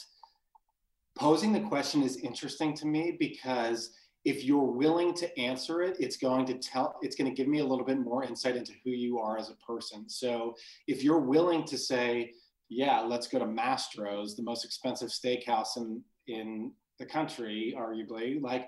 posing 1.15 1.53
the 1.53 1.59
question 1.59 2.01
is 2.01 2.17
interesting 2.17 2.73
to 2.73 2.87
me 2.87 3.15
because 3.19 3.91
if 4.27 4.43
you're 4.43 4.71
willing 4.83 5.13
to 5.13 5.39
answer 5.39 5.81
it, 5.81 5.95
it's 6.01 6.17
going 6.17 6.45
to 6.45 6.55
tell, 6.55 6.97
it's 7.01 7.15
going 7.15 7.29
to 7.33 7.35
give 7.35 7.47
me 7.47 7.59
a 7.59 7.65
little 7.65 7.85
bit 7.85 7.97
more 7.97 8.25
insight 8.25 8.57
into 8.57 8.73
who 8.83 8.91
you 8.91 9.19
are 9.19 9.37
as 9.37 9.49
a 9.49 9.55
person. 9.65 10.09
So 10.09 10.53
if 10.85 11.01
you're 11.01 11.25
willing 11.35 11.63
to 11.63 11.77
say, 11.77 12.33
yeah, 12.67 12.99
let's 12.99 13.27
go 13.27 13.39
to 13.39 13.45
Mastro's, 13.45 14.35
the 14.35 14.43
most 14.43 14.65
expensive 14.65 15.09
steakhouse 15.09 15.77
in, 15.77 16.01
in 16.27 16.73
the 16.99 17.05
country, 17.05 17.73
arguably, 17.77 18.41
like, 18.41 18.65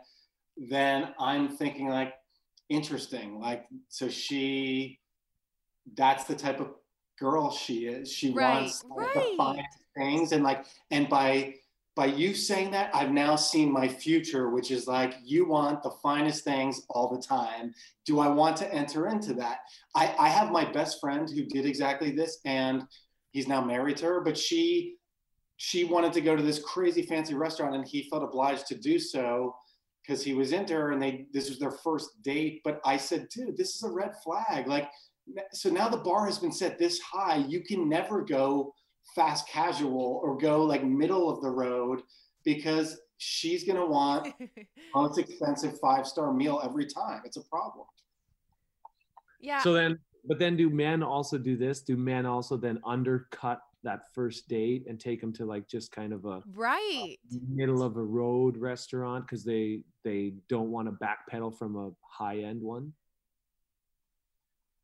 then 0.55 1.09
I'm 1.19 1.49
thinking 1.49 1.89
like, 1.89 2.13
interesting. 2.69 3.37
Like, 3.37 3.65
so 3.89 4.07
she, 4.07 4.99
that's 5.97 6.23
the 6.23 6.35
type 6.35 6.61
of 6.61 6.69
girl 7.19 7.51
she 7.51 7.87
is. 7.87 8.09
She 8.09 8.31
Right, 8.31 8.61
wants 8.61 8.85
like, 8.89 9.13
right. 9.13 9.31
the 9.31 9.35
finest 9.35 9.77
things, 9.97 10.31
and 10.31 10.41
like, 10.41 10.65
and 10.89 11.09
by 11.09 11.55
by 11.99 12.05
you 12.05 12.33
saying 12.33 12.71
that, 12.71 12.89
I've 12.95 13.11
now 13.11 13.35
seen 13.35 13.69
my 13.69 13.85
future, 13.85 14.51
which 14.51 14.71
is 14.71 14.87
like, 14.87 15.15
you 15.21 15.45
want 15.45 15.83
the 15.83 15.91
finest 16.01 16.45
things 16.45 16.83
all 16.89 17.13
the 17.13 17.21
time. 17.21 17.73
Do 18.05 18.21
I 18.21 18.29
want 18.29 18.55
to 18.57 18.73
enter 18.73 19.09
into 19.09 19.33
that? 19.33 19.57
I, 19.93 20.15
I 20.17 20.29
have 20.29 20.49
my 20.49 20.63
best 20.63 21.01
friend 21.01 21.29
who 21.29 21.43
did 21.43 21.65
exactly 21.65 22.11
this, 22.11 22.39
and 22.45 22.83
he's 23.31 23.49
now 23.49 23.59
married 23.59 23.97
to 23.97 24.05
her, 24.05 24.21
but 24.21 24.37
she 24.37 24.95
she 25.57 25.83
wanted 25.83 26.13
to 26.13 26.21
go 26.21 26.37
to 26.37 26.41
this 26.41 26.63
crazy 26.63 27.01
fancy 27.01 27.33
restaurant, 27.33 27.75
and 27.75 27.85
he 27.85 28.03
felt 28.09 28.23
obliged 28.23 28.67
to 28.67 28.75
do 28.75 28.97
so 28.97 29.53
because 30.01 30.23
he 30.23 30.33
was 30.33 30.53
into 30.53 30.73
her 30.73 30.93
and 30.93 31.01
they 31.01 31.25
this 31.33 31.49
was 31.49 31.59
their 31.59 31.69
first 31.83 32.23
date 32.23 32.61
but 32.63 32.79
i 32.83 32.97
said 32.97 33.27
dude 33.29 33.55
this 33.55 33.75
is 33.75 33.83
a 33.83 33.89
red 33.89 34.11
flag 34.23 34.65
like 34.67 34.89
so 35.51 35.69
now 35.69 35.87
the 35.87 35.97
bar 35.97 36.25
has 36.25 36.39
been 36.39 36.51
set 36.51 36.79
this 36.79 36.99
high 36.99 37.35
you 37.35 37.61
can 37.61 37.87
never 37.87 38.23
go 38.23 38.73
fast 39.15 39.47
casual 39.47 40.21
or 40.23 40.37
go 40.37 40.63
like 40.63 40.83
middle 40.83 41.29
of 41.29 41.41
the 41.41 41.49
road 41.49 42.01
because 42.43 42.99
she's 43.17 43.63
going 43.63 43.77
to 43.77 43.85
want 43.85 44.33
most 44.95 45.17
expensive 45.17 45.79
five 45.79 46.07
star 46.07 46.33
meal 46.33 46.61
every 46.63 46.85
time 46.85 47.21
it's 47.25 47.37
a 47.37 47.43
problem 47.43 47.85
yeah. 49.39 49.61
So 49.61 49.73
then, 49.73 49.99
but 50.25 50.39
then 50.39 50.55
do 50.55 50.69
men 50.69 51.03
also 51.03 51.37
do 51.37 51.57
this? 51.57 51.81
Do 51.81 51.97
men 51.97 52.25
also 52.25 52.57
then 52.57 52.79
undercut 52.85 53.61
that 53.83 54.01
first 54.13 54.49
date 54.49 54.83
and 54.89 54.99
take 54.99 55.21
them 55.21 55.31
to 55.31 55.45
like 55.45 55.67
just 55.67 55.91
kind 55.91 56.11
of 56.11 56.25
a 56.25 56.43
right. 56.53 57.15
middle 57.49 57.81
of 57.81 57.95
a 57.95 58.03
road 58.03 58.57
restaurant 58.57 59.25
because 59.25 59.45
they 59.45 59.83
they 60.03 60.33
don't 60.49 60.69
want 60.69 60.87
to 60.87 61.05
backpedal 61.05 61.57
from 61.57 61.75
a 61.75 61.91
high 62.01 62.39
end 62.39 62.61
one? 62.61 62.93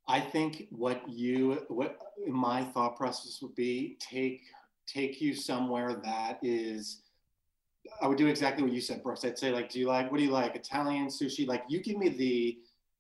I 0.07 0.19
think 0.19 0.67
what 0.69 1.07
you 1.09 1.63
what 1.67 1.97
my 2.27 2.63
thought 2.63 2.95
process 2.95 3.39
would 3.41 3.55
be 3.55 3.97
take 3.99 4.41
take 4.87 5.19
you 5.19 5.33
somewhere 5.33 5.99
that 6.03 6.39
is 6.43 7.01
I 8.01 8.07
would 8.07 8.17
do 8.17 8.27
exactly 8.27 8.63
what 8.63 8.73
you 8.73 8.81
said, 8.81 9.03
Brooks. 9.03 9.23
I'd 9.23 9.37
say 9.37 9.51
like, 9.51 9.69
do 9.69 9.79
you 9.79 9.87
like 9.87 10.11
what 10.11 10.17
do 10.17 10.23
you 10.23 10.31
like? 10.31 10.55
Italian 10.55 11.07
sushi? 11.07 11.47
Like 11.47 11.63
you 11.67 11.81
give 11.81 11.97
me 11.97 12.09
the 12.09 12.57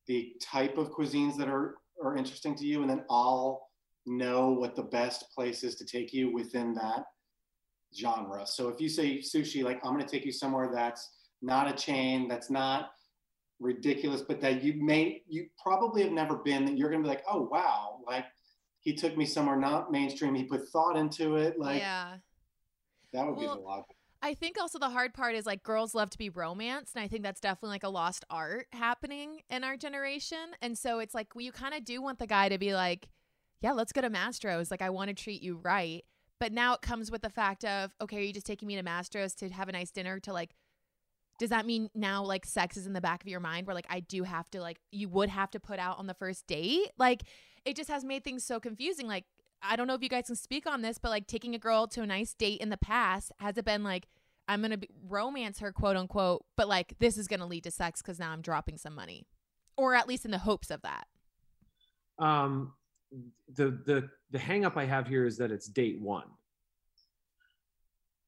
the 0.07 0.33
type 0.41 0.77
of 0.77 0.91
cuisines 0.91 1.37
that 1.37 1.47
are 1.47 1.75
are 2.03 2.17
interesting 2.17 2.55
to 2.55 2.65
you, 2.65 2.81
and 2.81 2.89
then 2.89 3.03
I'll 3.09 3.69
know 4.05 4.51
what 4.51 4.75
the 4.75 4.83
best 4.83 5.25
place 5.33 5.63
is 5.63 5.75
to 5.75 5.85
take 5.85 6.13
you 6.13 6.31
within 6.31 6.73
that 6.75 7.05
genre. 7.95 8.45
So 8.45 8.69
if 8.69 8.79
you 8.79 8.89
say 8.89 9.19
sushi, 9.19 9.63
like 9.63 9.79
I'm 9.83 9.91
gonna 9.91 10.07
take 10.07 10.25
you 10.25 10.31
somewhere 10.31 10.69
that's 10.73 11.09
not 11.41 11.67
a 11.67 11.73
chain, 11.73 12.27
that's 12.27 12.49
not 12.49 12.91
ridiculous, 13.59 14.21
but 14.21 14.41
that 14.41 14.63
you 14.63 14.73
may 14.83 15.23
you 15.27 15.47
probably 15.61 16.03
have 16.03 16.11
never 16.11 16.35
been 16.35 16.65
that 16.65 16.77
you're 16.77 16.89
gonna 16.89 17.03
be 17.03 17.09
like, 17.09 17.23
oh 17.29 17.47
wow, 17.51 17.99
like 18.05 18.25
he 18.79 18.93
took 18.93 19.17
me 19.17 19.25
somewhere 19.25 19.57
not 19.57 19.91
mainstream, 19.91 20.35
he 20.35 20.43
put 20.43 20.67
thought 20.69 20.97
into 20.97 21.35
it. 21.35 21.59
Like 21.59 21.79
yeah. 21.79 22.17
that 23.13 23.25
would 23.25 23.39
be 23.39 23.45
Well, 23.45 23.55
the 23.55 23.61
logic. 23.61 23.95
I 24.21 24.33
think 24.33 24.59
also 24.59 24.79
the 24.79 24.89
hard 24.89 25.13
part 25.13 25.35
is 25.35 25.45
like 25.45 25.61
girls 25.61 25.93
love 25.93 26.09
to 26.11 26.17
be 26.17 26.29
romanced, 26.29 26.95
and 26.95 27.03
I 27.03 27.07
think 27.07 27.23
that's 27.23 27.39
definitely 27.39 27.75
like 27.75 27.83
a 27.83 27.89
lost 27.89 28.25
art 28.29 28.67
happening 28.71 29.41
in 29.49 29.63
our 29.63 29.77
generation. 29.77 30.53
And 30.61 30.77
so 30.77 30.99
it's 30.99 31.13
like 31.13 31.35
well, 31.35 31.43
you 31.43 31.51
kind 31.51 31.73
of 31.73 31.85
do 31.85 32.01
want 32.01 32.19
the 32.19 32.27
guy 32.27 32.49
to 32.49 32.57
be 32.57 32.73
like, 32.73 33.09
"Yeah, 33.61 33.73
let's 33.73 33.91
go 33.91 34.01
to 34.01 34.09
Mastro's. 34.09 34.71
Like, 34.71 34.81
I 34.81 34.89
want 34.89 35.09
to 35.09 35.13
treat 35.13 35.41
you 35.41 35.57
right." 35.57 36.03
But 36.39 36.51
now 36.51 36.73
it 36.73 36.81
comes 36.81 37.11
with 37.11 37.21
the 37.21 37.29
fact 37.29 37.63
of, 37.63 37.91
okay, 38.01 38.17
are 38.17 38.21
you 38.21 38.33
just 38.33 38.45
taking 38.45 38.67
me 38.67 38.75
to 38.75 38.83
Mastro's 38.83 39.35
to 39.35 39.49
have 39.49 39.69
a 39.69 39.71
nice 39.71 39.91
dinner? 39.91 40.19
To 40.21 40.33
like, 40.33 40.53
does 41.37 41.49
that 41.49 41.65
mean 41.65 41.89
now 41.93 42.23
like 42.23 42.45
sex 42.45 42.77
is 42.77 42.87
in 42.87 42.93
the 42.93 43.01
back 43.01 43.21
of 43.21 43.27
your 43.27 43.39
mind? 43.39 43.67
Where 43.67 43.75
like 43.75 43.87
I 43.89 43.99
do 43.99 44.23
have 44.23 44.49
to 44.51 44.61
like 44.61 44.79
you 44.91 45.09
would 45.09 45.29
have 45.29 45.51
to 45.51 45.59
put 45.59 45.79
out 45.79 45.99
on 45.99 46.07
the 46.07 46.13
first 46.13 46.47
date? 46.47 46.91
Like, 46.97 47.23
it 47.65 47.75
just 47.75 47.89
has 47.89 48.03
made 48.05 48.23
things 48.23 48.43
so 48.43 48.59
confusing. 48.59 49.07
Like, 49.07 49.25
I 49.61 49.75
don't 49.75 49.87
know 49.87 49.95
if 49.95 50.03
you 50.03 50.09
guys 50.09 50.27
can 50.27 50.35
speak 50.35 50.67
on 50.67 50.81
this, 50.81 50.97
but 50.97 51.09
like 51.09 51.27
taking 51.27 51.55
a 51.55 51.59
girl 51.59 51.87
to 51.87 52.01
a 52.01 52.05
nice 52.05 52.33
date 52.33 52.61
in 52.61 52.69
the 52.69 52.77
past, 52.77 53.31
has 53.39 53.57
it 53.57 53.65
been 53.65 53.83
like, 53.83 54.07
I'm 54.47 54.61
to 54.71 54.77
be, 54.77 54.89
romance 55.07 55.59
her, 55.59 55.71
quote 55.71 55.97
unquote, 55.97 56.45
but 56.55 56.67
like 56.67 56.95
this 56.99 57.17
is 57.17 57.27
to 57.27 57.45
lead 57.45 57.63
to 57.63 57.71
sex 57.71 58.01
because 58.01 58.19
now 58.19 58.31
I'm 58.31 58.41
dropping 58.41 58.77
some 58.77 58.93
money? 58.93 59.25
Or 59.77 59.95
at 59.95 60.07
least 60.07 60.23
in 60.23 60.31
the 60.31 60.37
hopes 60.37 60.71
of 60.71 60.81
that. 60.83 61.07
Um, 62.17 62.73
the 63.53 63.77
the 63.85 64.09
the 64.31 64.39
hang 64.39 64.63
up 64.63 64.77
I 64.77 64.85
have 64.85 65.07
here 65.07 65.25
is 65.25 65.37
that 65.37 65.51
it's 65.51 65.67
date 65.67 65.99
one. 65.99 66.27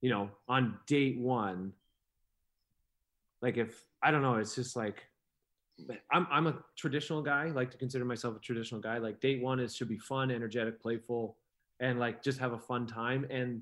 You 0.01 0.09
know, 0.09 0.29
on 0.47 0.77
date 0.87 1.17
one, 1.19 1.71
like 3.41 3.57
if 3.57 3.83
I 4.01 4.11
don't 4.11 4.21
know, 4.21 4.35
it's 4.35 4.55
just 4.55 4.75
like 4.75 5.03
I'm 6.11 6.27
I'm 6.31 6.47
a 6.47 6.57
traditional 6.75 7.21
guy, 7.21 7.45
like 7.45 7.71
to 7.71 7.77
consider 7.77 8.05
myself 8.05 8.35
a 8.35 8.39
traditional 8.39 8.81
guy. 8.81 8.97
Like 8.97 9.19
date 9.19 9.41
one 9.41 9.59
is 9.59 9.75
should 9.75 9.89
be 9.89 9.99
fun, 9.99 10.31
energetic, 10.31 10.81
playful, 10.81 11.37
and 11.79 11.99
like 11.99 12.23
just 12.23 12.39
have 12.39 12.53
a 12.53 12.59
fun 12.59 12.87
time. 12.87 13.27
And 13.29 13.61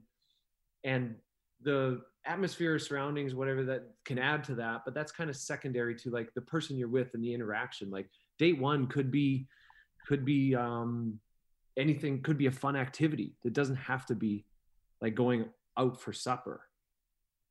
and 0.84 1.16
the 1.62 2.02
atmosphere, 2.26 2.80
surroundings, 2.80 3.36
whatever 3.36 3.64
that 3.64 3.84
can 4.06 4.18
add 4.18 4.44
to 4.46 4.56
that, 4.56 4.82
but 4.86 4.94
that's 4.94 5.12
kind 5.12 5.30
of 5.30 5.36
secondary 5.36 5.96
to 5.96 6.10
like 6.10 6.34
the 6.34 6.42
person 6.42 6.78
you're 6.78 6.88
with 6.88 7.14
and 7.14 7.24
the 7.24 7.34
interaction. 7.34 7.90
Like 7.90 8.10
date 8.40 8.60
one 8.60 8.88
could 8.88 9.12
be 9.12 9.48
could 10.08 10.24
be 10.24 10.56
um 10.56 11.20
anything, 11.78 12.22
could 12.22 12.38
be 12.38 12.46
a 12.48 12.52
fun 12.52 12.76
activity. 12.76 13.36
It 13.44 13.54
doesn't 13.54 13.76
have 13.76 14.06
to 14.08 14.16
be 14.16 14.46
like 15.02 15.16
going 15.16 15.46
out 15.78 16.00
for 16.00 16.14
supper 16.14 16.62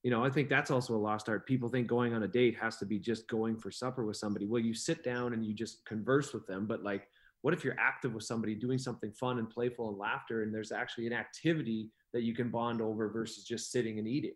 you 0.05 0.11
know 0.11 0.23
i 0.23 0.31
think 0.31 0.49
that's 0.49 0.71
also 0.71 0.95
a 0.95 0.97
lost 0.97 1.29
art. 1.29 1.47
People 1.47 1.69
think 1.69 1.89
going 1.89 2.15
on 2.15 2.23
a 2.23 2.29
date 2.29 2.57
has 2.61 2.77
to 2.77 2.87
be 2.87 3.01
just 3.01 3.27
going 3.27 3.57
for 3.57 3.73
supper 3.73 4.05
with 4.05 4.17
somebody. 4.17 4.47
Well 4.47 4.61
you 4.61 4.75
sit 4.75 5.03
down 5.03 5.33
and 5.33 5.45
you 5.45 5.53
just 5.53 5.85
converse 5.85 6.33
with 6.33 6.47
them 6.47 6.67
but 6.67 6.85
like 6.85 7.09
what 7.41 7.53
if 7.53 7.65
you're 7.65 7.77
active 7.79 8.15
with 8.15 8.25
somebody 8.25 8.55
doing 8.55 8.79
something 8.79 9.11
fun 9.13 9.39
and 9.39 9.51
playful 9.51 9.89
and 9.89 9.99
laughter 9.99 10.45
and 10.45 10.55
there's 10.55 10.73
actually 10.73 11.07
an 11.07 11.13
activity 11.13 11.91
that 12.13 12.23
you 12.23 12.35
can 12.35 12.49
bond 12.49 12.81
over 12.81 13.09
versus 13.09 13.45
just 13.45 13.73
sitting 13.73 13.99
and 13.99 14.07
eating? 14.07 14.35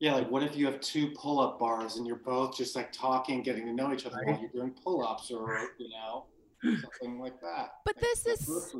Yeah 0.00 0.14
like 0.14 0.30
what 0.30 0.42
if 0.42 0.56
you 0.56 0.64
have 0.66 0.80
two 0.80 1.10
pull-up 1.10 1.58
bars 1.58 1.96
and 1.96 2.06
you're 2.06 2.16
both 2.24 2.56
just 2.56 2.74
like 2.74 2.90
talking 2.90 3.42
getting 3.42 3.66
to 3.66 3.72
know 3.72 3.92
each 3.92 4.06
other 4.06 4.16
right. 4.16 4.26
while 4.26 4.40
you're 4.40 4.50
doing 4.50 4.74
pull-ups 4.82 5.30
or 5.30 5.60
you 5.78 5.90
know 5.90 6.24
something 6.62 7.20
like 7.20 7.38
that? 7.42 7.72
But 7.84 8.00
this 8.00 8.26
is 8.26 8.74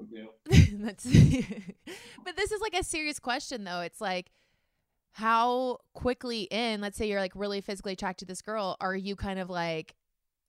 that's 0.72 1.04
but 2.24 2.36
this 2.36 2.50
is 2.50 2.60
like 2.62 2.74
a 2.74 2.82
serious 2.82 3.18
question 3.18 3.64
though. 3.64 3.80
It's 3.80 4.00
like 4.00 4.30
how 5.18 5.78
quickly 5.94 6.42
in, 6.42 6.80
let's 6.80 6.96
say 6.96 7.08
you're 7.08 7.18
like 7.18 7.32
really 7.34 7.60
physically 7.60 7.94
attracted 7.94 8.24
to 8.24 8.30
this 8.30 8.40
girl, 8.40 8.76
are 8.80 8.94
you 8.94 9.16
kind 9.16 9.40
of 9.40 9.50
like 9.50 9.96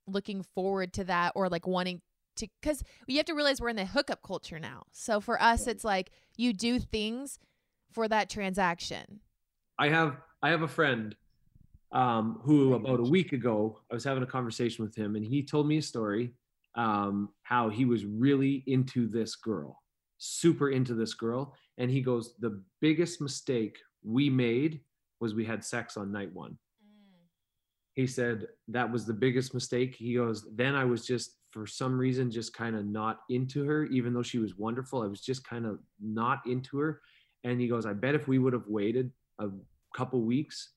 looking 0.06 0.44
forward 0.54 0.92
to 0.92 1.02
that 1.02 1.32
or 1.34 1.48
like 1.48 1.66
wanting 1.66 2.00
to 2.36 2.46
because 2.62 2.84
you 3.08 3.16
have 3.16 3.26
to 3.26 3.34
realize 3.34 3.60
we're 3.60 3.68
in 3.68 3.74
the 3.74 3.84
hookup 3.84 4.22
culture 4.22 4.60
now. 4.60 4.84
So 4.92 5.20
for 5.20 5.42
us, 5.42 5.66
it's 5.66 5.82
like 5.82 6.12
you 6.36 6.52
do 6.52 6.78
things 6.78 7.40
for 7.90 8.06
that 8.06 8.30
transaction. 8.30 9.18
I 9.76 9.88
have 9.88 10.18
I 10.40 10.50
have 10.50 10.62
a 10.62 10.68
friend 10.68 11.16
um, 11.90 12.38
who 12.44 12.74
about 12.74 13.00
a 13.00 13.10
week 13.10 13.32
ago 13.32 13.80
I 13.90 13.94
was 13.94 14.04
having 14.04 14.22
a 14.22 14.26
conversation 14.26 14.84
with 14.84 14.94
him 14.94 15.16
and 15.16 15.24
he 15.24 15.42
told 15.42 15.66
me 15.66 15.78
a 15.78 15.82
story 15.82 16.32
um, 16.76 17.30
how 17.42 17.70
he 17.70 17.84
was 17.84 18.04
really 18.04 18.62
into 18.68 19.08
this 19.08 19.34
girl, 19.34 19.82
super 20.18 20.70
into 20.70 20.94
this 20.94 21.14
girl, 21.14 21.56
and 21.76 21.90
he 21.90 22.02
goes 22.02 22.36
the 22.38 22.62
biggest 22.80 23.20
mistake 23.20 23.80
we 24.02 24.30
made 24.30 24.80
was 25.20 25.34
we 25.34 25.44
had 25.44 25.64
sex 25.64 25.96
on 25.96 26.12
night 26.12 26.32
one. 26.32 26.52
Mm. 26.52 27.26
He 27.94 28.06
said 28.06 28.46
that 28.68 28.90
was 28.90 29.06
the 29.06 29.12
biggest 29.12 29.54
mistake. 29.54 29.94
He 29.94 30.14
goes, 30.14 30.46
then 30.54 30.74
I 30.74 30.84
was 30.84 31.06
just, 31.06 31.36
for 31.50 31.66
some 31.66 31.98
reason, 31.98 32.30
just 32.30 32.54
kind 32.54 32.76
of 32.76 32.86
not 32.86 33.20
into 33.28 33.64
her, 33.64 33.84
even 33.86 34.14
though 34.14 34.22
she 34.22 34.38
was 34.38 34.56
wonderful. 34.56 35.02
I 35.02 35.06
was 35.06 35.20
just 35.20 35.44
kind 35.46 35.66
of 35.66 35.80
not 36.00 36.40
into 36.46 36.78
her. 36.78 37.00
And 37.44 37.60
he 37.60 37.68
goes, 37.68 37.86
I 37.86 37.92
bet 37.92 38.14
if 38.14 38.28
we 38.28 38.38
would 38.38 38.52
have 38.52 38.68
waited 38.68 39.10
a 39.38 39.48
couple 39.94 40.20
weeks, 40.20 40.74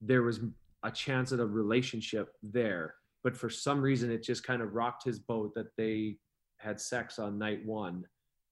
there 0.00 0.22
was 0.22 0.40
a 0.82 0.90
chance 0.90 1.32
at 1.32 1.40
a 1.40 1.46
relationship 1.46 2.32
there. 2.42 2.94
But 3.24 3.36
for 3.36 3.50
some 3.50 3.80
reason, 3.80 4.10
it 4.10 4.22
just 4.22 4.44
kind 4.44 4.62
of 4.62 4.74
rocked 4.74 5.04
his 5.04 5.18
boat 5.18 5.54
that 5.54 5.76
they 5.76 6.16
had 6.58 6.80
sex 6.80 7.18
on 7.18 7.38
night 7.38 7.64
one. 7.64 8.04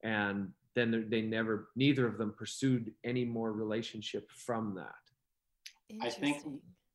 And 0.03 0.49
then 0.77 1.07
they 1.09 1.21
never 1.21 1.69
neither 1.75 2.07
of 2.07 2.17
them 2.17 2.33
pursued 2.37 2.93
any 3.03 3.25
more 3.25 3.51
relationship 3.51 4.29
from 4.31 4.75
that. 4.75 4.93
I 6.01 6.09
think 6.09 6.43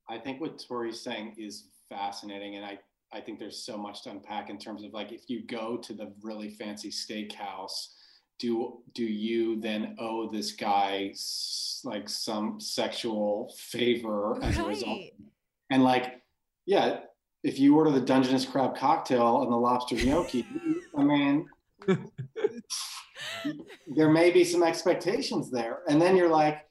i 0.09 0.18
think 0.18 0.41
what 0.41 0.59
tori's 0.59 1.01
saying 1.01 1.35
is 1.39 1.68
fascinating 1.89 2.57
and 2.57 2.64
i 2.64 2.78
i 3.12 3.20
think 3.20 3.39
there's 3.39 3.64
so 3.64 3.76
much 3.76 4.03
to 4.03 4.11
unpack 4.11 4.51
in 4.51 4.59
terms 4.59 4.85
of 4.85 4.93
like 4.93 5.12
if 5.12 5.28
you 5.28 5.47
go 5.47 5.76
to 5.76 5.95
the 5.95 6.12
really 6.22 6.51
fancy 6.51 6.91
steakhouse 6.91 7.89
do 8.39 8.80
do 8.95 9.05
you 9.05 9.61
then 9.61 9.97
owe 9.99 10.28
this 10.30 10.53
guy 10.53 11.14
like 11.85 12.09
some 12.09 12.61
sexual 12.61 13.55
favor 13.57 14.39
as 14.43 14.57
right. 14.57 14.64
a 14.64 14.68
result? 14.68 15.01
And 15.70 15.85
like 15.85 16.22
yeah 16.66 17.01
if 17.45 17.59
you 17.59 17.76
order 17.76 17.91
the 17.91 18.01
dungeness 18.01 18.45
crab 18.45 18.76
cocktail 18.76 19.43
and 19.43 19.53
the 19.53 19.57
lobster 19.57 19.97
gnocchi 20.05 20.47
i 20.97 21.03
mean 21.03 21.47
there 23.86 24.11
may 24.11 24.30
be 24.30 24.45
some 24.45 24.62
expectations 24.62 25.51
there. 25.51 25.80
And 25.88 26.01
then 26.01 26.16
you're 26.16 26.28
like, 26.28 26.66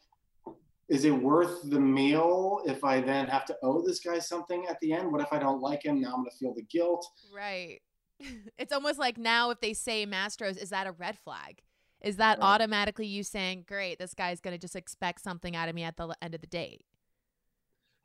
is 0.90 1.06
it 1.06 1.12
worth 1.12 1.70
the 1.70 1.80
meal 1.80 2.62
if 2.66 2.84
I 2.84 3.00
then 3.00 3.28
have 3.28 3.46
to 3.46 3.56
owe 3.64 3.82
this 3.82 4.02
guy 4.02 4.20
something 4.20 4.66
at 4.70 4.78
the 4.82 4.92
end? 4.92 5.12
What 5.12 5.22
if 5.22 5.32
I 5.32 5.40
don't 5.40 5.62
like 5.62 5.86
him? 5.86 6.02
Now 6.02 6.10
I'm 6.10 6.18
going 6.18 6.30
to 6.30 6.38
feel 6.38 6.54
the 6.54 6.64
guilt. 6.64 7.08
Right. 7.34 7.80
It's 8.60 8.72
almost 8.72 9.00
like 9.00 9.18
now 9.18 9.50
if 9.50 9.60
they 9.62 9.74
say 9.74 10.06
Mastro's, 10.06 10.56
is 10.56 10.70
that 10.70 10.86
a 10.86 10.92
red 10.92 11.18
flag? 11.18 11.64
Is 12.02 12.18
that 12.18 12.38
right. 12.38 12.46
automatically 12.46 13.08
you 13.08 13.24
saying, 13.24 13.66
great, 13.68 13.98
this 13.98 14.14
guy's 14.14 14.40
going 14.40 14.54
to 14.54 14.60
just 14.60 14.76
expect 14.76 15.22
something 15.22 15.56
out 15.56 15.70
of 15.70 15.74
me 15.74 15.82
at 15.82 15.98
the 15.98 16.16
end 16.22 16.36
of 16.36 16.42
the 16.42 16.48
date? 16.48 16.84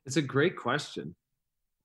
It's 0.07 0.17
a 0.17 0.23
great 0.23 0.57
question. 0.57 1.15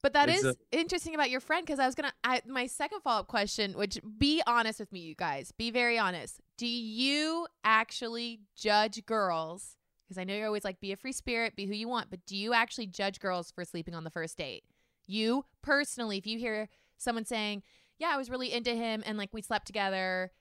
But 0.02 0.14
that 0.14 0.30
it's 0.30 0.43
is 0.43 0.56
a- 0.56 0.78
interesting 0.80 1.14
about 1.14 1.30
your 1.30 1.39
friend 1.39 1.66
because 1.66 1.80
I 1.80 1.86
was 1.86 1.95
gonna. 1.95 2.14
I, 2.24 2.41
my 2.47 2.68
second 2.68 3.02
follow 3.02 3.22
up 3.22 3.28
question, 3.28 3.74
which 3.74 3.99
be 4.18 4.41
honest 4.47 4.80
with 4.80 4.91
me, 4.91 4.99
you 5.02 5.16
guys, 5.16 5.52
be 5.52 5.70
very 5.72 5.97
honest. 5.97 6.41
Do 6.58 6.68
you 6.68 7.47
actually 7.64 8.41
judge 8.56 9.06
girls? 9.06 9.78
Because 10.04 10.18
I 10.18 10.24
know 10.24 10.36
you're 10.36 10.47
always 10.47 10.66
like, 10.66 10.82
be 10.82 10.91
a 10.91 10.97
free 10.97 11.14
spirit, 11.14 11.56
be 11.56 11.66
who 11.66 11.74
you 11.74 11.88
want, 11.88 12.10
but 12.10 12.26
do 12.26 12.36
you 12.36 12.54
actually 12.54 12.88
judge 12.88 13.20
girls 13.20 13.49
for 13.52 13.64
sleeping 13.64 13.95
on 13.95 14.04
the 14.04 14.10
first 14.10 14.38
date? 14.38 14.64
You 15.08 15.45
personally, 15.62 16.18
if 16.18 16.28
you 16.28 16.38
hear 16.38 16.68
someone 16.97 17.26
saying, 17.26 17.64
"Yeah, 17.97 18.10
I 18.10 18.18
was 18.18 18.30
really 18.30 18.52
into 18.52 18.74
him 18.74 19.04
and 19.06 19.18
like 19.18 19.34
we 19.34 19.41
slept 19.41 19.68
together," 19.68 20.32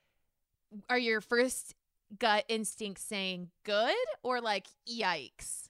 are 0.89 0.99
your 0.99 1.21
first 1.21 1.75
gut 2.19 2.45
instincts 2.49 3.03
saying 3.05 3.51
good 3.65 3.95
or 4.23 4.41
like 4.41 4.67
yikes? 4.89 5.70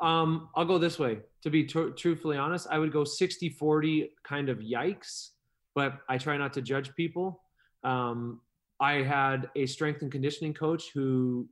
Um, 0.00 0.48
I'll 0.54 0.64
go 0.64 0.78
this 0.78 0.98
way. 0.98 1.18
To 1.42 1.50
be 1.50 1.64
tr- 1.64 1.90
truthfully 1.90 2.36
honest, 2.36 2.66
I 2.70 2.78
would 2.78 2.92
go 2.92 3.04
60 3.04 3.50
40 3.50 4.10
kind 4.24 4.48
of 4.48 4.58
yikes, 4.58 5.30
but 5.74 5.98
I 6.08 6.18
try 6.18 6.36
not 6.36 6.52
to 6.54 6.62
judge 6.62 6.94
people. 6.94 7.40
Um, 7.84 8.40
I 8.80 8.94
had 8.94 9.48
a 9.56 9.66
strength 9.66 10.02
and 10.02 10.12
conditioning 10.12 10.52
coach 10.52 10.90
who 10.92 11.48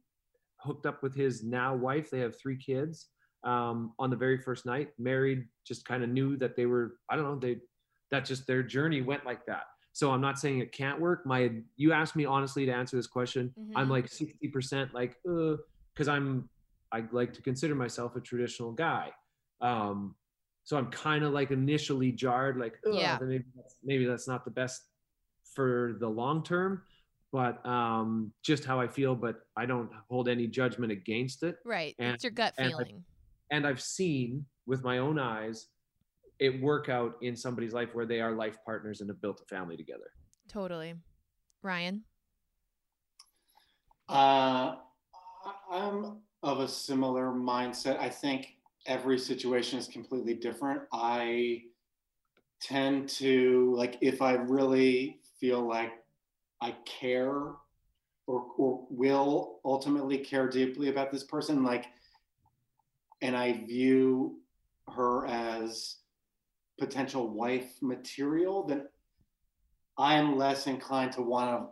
hooked 0.58 0.86
up 0.86 1.02
with 1.02 1.14
his 1.14 1.42
now 1.42 1.74
wife. 1.74 2.10
They 2.10 2.20
have 2.20 2.38
three 2.38 2.56
kids 2.56 3.08
um, 3.44 3.92
on 3.98 4.10
the 4.10 4.16
very 4.16 4.38
first 4.38 4.66
night, 4.66 4.90
married, 4.98 5.46
just 5.66 5.84
kind 5.84 6.02
of 6.02 6.10
knew 6.10 6.36
that 6.38 6.56
they 6.56 6.66
were, 6.66 6.96
I 7.10 7.16
don't 7.16 7.24
know, 7.24 7.38
they, 7.38 7.58
that 8.10 8.24
just 8.24 8.46
their 8.46 8.62
journey 8.62 9.02
went 9.02 9.24
like 9.24 9.46
that. 9.46 9.64
So 9.92 10.10
I'm 10.10 10.20
not 10.20 10.38
saying 10.38 10.58
it 10.58 10.72
can't 10.72 11.00
work. 11.00 11.24
My, 11.24 11.52
you 11.76 11.92
asked 11.92 12.16
me 12.16 12.24
honestly 12.24 12.66
to 12.66 12.72
answer 12.72 12.96
this 12.96 13.06
question. 13.06 13.54
Mm-hmm. 13.58 13.76
I'm 13.76 13.88
like 13.88 14.06
60% 14.06 14.92
like, 14.92 15.16
uh, 15.28 15.56
cause 15.96 16.08
I'm 16.08 16.48
I 16.95 17.03
like 17.11 17.32
to 17.32 17.42
consider 17.42 17.74
myself 17.74 18.14
a 18.14 18.20
traditional 18.20 18.70
guy. 18.70 19.11
Um, 19.61 20.14
so 20.62 20.76
I'm 20.76 20.86
kind 20.92 21.24
of 21.24 21.32
like 21.32 21.51
initially 21.51 22.12
jarred, 22.12 22.57
like, 22.57 22.78
yeah. 22.86 23.18
maybe 23.20 23.45
that's, 23.57 23.76
maybe 23.82 24.05
that's 24.07 24.28
not 24.28 24.45
the 24.45 24.53
best 24.53 24.82
for 25.55 25.97
the 25.99 26.09
long 26.09 26.45
term, 26.45 26.82
but 27.32 27.64
um, 27.66 28.32
just 28.45 28.64
how 28.64 28.80
I 28.80 28.86
feel. 28.86 29.16
But 29.16 29.40
I 29.57 29.66
don't 29.66 29.90
hold 30.09 30.28
any 30.28 30.47
judgment 30.47 30.92
against 30.92 31.42
it. 31.42 31.57
Right, 31.64 31.97
and, 31.99 32.14
it's 32.14 32.22
your 32.22 32.30
gut 32.30 32.55
and 32.59 32.70
feeling. 32.70 33.05
I, 33.51 33.57
and 33.57 33.66
I've 33.66 33.82
seen 33.82 34.47
with 34.64 34.84
my 34.84 34.99
own 34.99 35.18
eyes 35.18 35.66
it 36.38 36.61
work 36.61 36.88
out 36.88 37.16
in 37.22 37.34
somebody's 37.36 37.72
life 37.72 37.92
where 37.92 38.07
they 38.07 38.20
are 38.20 38.32
life 38.32 38.57
partners 38.64 39.01
and 39.01 39.11
have 39.11 39.20
built 39.20 39.40
a 39.40 39.45
family 39.47 39.76
together. 39.76 40.11
Totally, 40.49 40.95
Ryan. 41.62 42.05
Uh, 44.09 44.76
I'm 45.70 46.18
of 46.45 46.61
a 46.61 46.68
similar 46.68 47.28
mindset. 47.32 47.99
I 47.99 48.11
think 48.11 48.57
every 48.86 49.18
situation 49.18 49.78
is 49.78 49.88
completely 49.88 50.34
different. 50.34 50.82
I 50.92 51.62
tend 52.61 53.09
to 53.09 53.74
like 53.76 53.97
if 54.01 54.22
I 54.22 54.34
really 54.34 55.20
feel 55.40 55.66
like 55.66 55.92
I 56.61 56.76
care 56.84 57.53
or, 58.26 58.47
or 58.57 58.86
will 58.90 59.61
ultimately 59.64 60.18
care 60.18 60.49
deeply 60.49 60.88
about 60.88 61.11
this 61.11 61.24
person, 61.24 61.62
like, 61.62 61.86
and 63.22 63.36
I 63.36 63.64
view 63.66 64.40
her 64.95 65.26
as 65.26 65.97
potential 66.78 67.28
wife 67.28 67.72
material, 67.82 68.66
then 68.66 68.86
I 69.97 70.14
am 70.14 70.36
less 70.36 70.66
inclined 70.66 71.12
to 71.12 71.22
want 71.22 71.51
to 71.51 71.68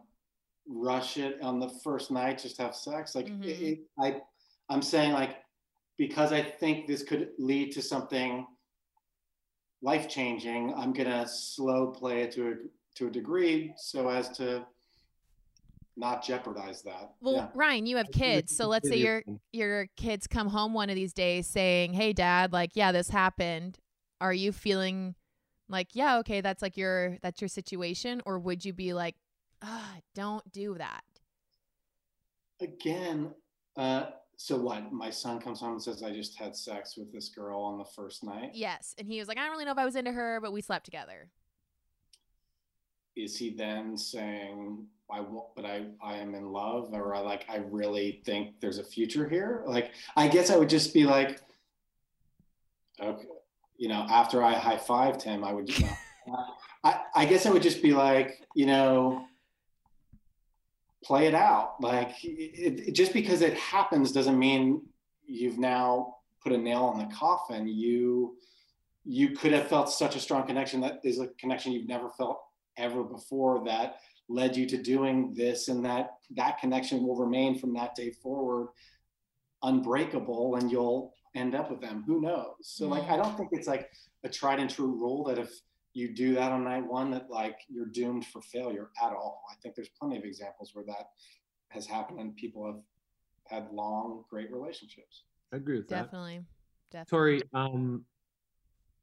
rush 0.66 1.16
it 1.16 1.42
on 1.42 1.58
the 1.58 1.68
first 1.82 2.10
night, 2.10 2.38
just 2.38 2.58
have 2.58 2.74
sex. 2.74 3.14
Like 3.14 3.28
Mhm. 3.28 3.44
it, 3.44 3.60
it, 3.60 3.80
I, 3.98 4.22
I'm 4.68 4.82
saying 4.82 5.12
like 5.12 5.36
because 5.98 6.32
I 6.32 6.42
think 6.42 6.86
this 6.86 7.02
could 7.02 7.30
lead 7.38 7.72
to 7.72 7.82
something 7.82 8.46
life 9.82 10.08
changing. 10.08 10.74
I'm 10.74 10.92
gonna 10.92 11.26
slow 11.28 11.88
play 11.88 12.22
it 12.22 12.32
to 12.32 12.48
a 12.48 12.54
to 12.96 13.06
a 13.06 13.10
degree 13.10 13.74
so 13.76 14.08
as 14.08 14.30
to 14.38 14.64
not 15.96 16.24
jeopardize 16.24 16.82
that. 16.82 17.12
Well, 17.20 17.34
yeah. 17.34 17.48
Ryan, 17.54 17.86
you 17.86 17.98
have 17.98 18.10
kids, 18.10 18.56
so 18.56 18.68
let's 18.68 18.88
say 18.88 18.96
your 18.96 19.22
your 19.52 19.88
kids 19.96 20.26
come 20.26 20.48
home 20.48 20.72
one 20.72 20.88
of 20.88 20.96
these 20.96 21.12
days 21.12 21.46
saying, 21.46 21.92
"Hey, 21.92 22.12
Dad, 22.12 22.52
like, 22.52 22.70
yeah, 22.74 22.92
this 22.92 23.10
happened." 23.10 23.78
Are 24.20 24.32
you 24.32 24.52
feeling 24.52 25.16
like, 25.68 25.88
yeah, 25.94 26.18
okay, 26.18 26.40
that's 26.40 26.62
like 26.62 26.76
your 26.76 27.18
that's 27.22 27.40
your 27.40 27.48
situation, 27.48 28.22
or 28.24 28.38
would 28.38 28.64
you 28.64 28.72
be 28.72 28.94
like, 28.94 29.16
ah, 29.62 29.96
don't 30.14 30.50
do 30.52 30.76
that? 30.78 31.02
again 32.62 33.30
uh 33.76 34.06
so 34.42 34.56
what 34.56 34.92
my 34.92 35.08
son 35.08 35.38
comes 35.40 35.60
home 35.60 35.72
and 35.72 35.82
says 35.82 36.02
i 36.02 36.10
just 36.12 36.36
had 36.36 36.56
sex 36.56 36.96
with 36.96 37.12
this 37.12 37.28
girl 37.28 37.60
on 37.62 37.78
the 37.78 37.84
first 37.84 38.24
night 38.24 38.50
Yes, 38.54 38.94
and 38.98 39.06
he 39.06 39.18
was 39.20 39.28
like, 39.28 39.38
I 39.38 39.42
don't 39.42 39.52
really 39.52 39.64
know 39.64 39.70
if 39.72 39.78
I 39.78 39.84
was 39.84 39.94
into 39.94 40.10
her, 40.12 40.40
but 40.42 40.52
we 40.52 40.60
slept 40.60 40.84
together. 40.84 41.28
is 43.14 43.36
he 43.38 43.50
then 43.50 43.96
saying 43.96 44.84
i 45.10 45.20
want 45.20 45.48
but 45.54 45.64
i 45.66 45.84
i 46.02 46.14
am 46.16 46.34
in 46.34 46.50
love 46.50 46.88
or 46.92 47.14
I 47.14 47.20
like 47.20 47.44
i 47.48 47.58
really 47.58 48.22
think 48.24 48.58
there's 48.60 48.78
a 48.78 48.84
future 48.84 49.28
here 49.28 49.62
like 49.66 49.92
i 50.16 50.26
guess 50.28 50.50
i 50.50 50.56
would 50.56 50.70
just 50.70 50.94
be 50.94 51.04
like 51.04 51.40
okay 53.00 53.26
you 53.76 53.88
know 53.88 54.06
after 54.10 54.42
i 54.42 54.54
high-fived 54.54 55.22
him 55.22 55.44
i 55.44 55.52
would 55.52 55.68
know, 55.78 55.88
I, 56.84 57.00
I 57.14 57.26
guess 57.26 57.44
i 57.46 57.50
would 57.50 57.62
just 57.62 57.82
be 57.82 57.92
like 57.92 58.40
you 58.54 58.66
know 58.66 59.26
play 61.02 61.26
it 61.26 61.34
out. 61.34 61.74
Like 61.80 62.12
it, 62.24 62.88
it, 62.88 62.92
just 62.92 63.12
because 63.12 63.42
it 63.42 63.54
happens 63.54 64.12
doesn't 64.12 64.38
mean 64.38 64.82
you've 65.26 65.58
now 65.58 66.16
put 66.42 66.52
a 66.52 66.58
nail 66.58 66.92
in 66.94 67.06
the 67.06 67.14
coffin. 67.14 67.66
You 67.68 68.36
you 69.04 69.30
could 69.30 69.52
have 69.52 69.66
felt 69.66 69.90
such 69.90 70.14
a 70.14 70.20
strong 70.20 70.46
connection 70.46 70.80
that 70.80 71.00
is 71.04 71.18
a 71.18 71.28
connection 71.38 71.72
you've 71.72 71.88
never 71.88 72.08
felt 72.10 72.40
ever 72.78 73.02
before 73.02 73.64
that 73.64 73.96
led 74.28 74.56
you 74.56 74.64
to 74.66 74.76
doing 74.80 75.34
this 75.34 75.68
and 75.68 75.84
that 75.84 76.10
that 76.30 76.58
connection 76.58 77.06
will 77.06 77.16
remain 77.16 77.58
from 77.58 77.74
that 77.74 77.94
day 77.94 78.10
forward 78.10 78.68
unbreakable 79.62 80.56
and 80.56 80.70
you'll 80.70 81.12
end 81.34 81.54
up 81.54 81.70
with 81.70 81.80
them. 81.80 82.04
Who 82.06 82.20
knows? 82.20 82.54
So 82.62 82.88
like 82.88 83.04
i 83.04 83.06
mm-hmm. 83.06 83.22
don't 83.22 83.36
think 83.36 83.50
it's 83.52 83.68
like 83.68 83.90
a 84.24 84.28
tried 84.28 84.60
and 84.60 84.70
true 84.70 84.92
rule 84.92 85.24
that 85.24 85.38
if 85.38 85.50
you 85.94 86.14
do 86.14 86.34
that 86.34 86.52
on 86.52 86.64
night 86.64 86.86
one 86.86 87.10
that 87.10 87.30
like 87.30 87.58
you're 87.68 87.86
doomed 87.86 88.26
for 88.26 88.40
failure 88.40 88.90
at 89.02 89.12
all 89.12 89.42
i 89.50 89.54
think 89.62 89.74
there's 89.74 89.90
plenty 89.98 90.16
of 90.16 90.24
examples 90.24 90.70
where 90.74 90.84
that 90.84 91.10
has 91.68 91.86
happened 91.86 92.18
and 92.20 92.34
people 92.36 92.64
have 92.66 92.80
had 93.46 93.72
long 93.72 94.24
great 94.30 94.50
relationships 94.52 95.24
I 95.52 95.56
agree 95.56 95.76
with 95.76 95.88
that. 95.88 96.04
Definitely, 96.04 96.40
definitely. 96.90 97.10
Tori, 97.10 97.42
um, 97.52 98.06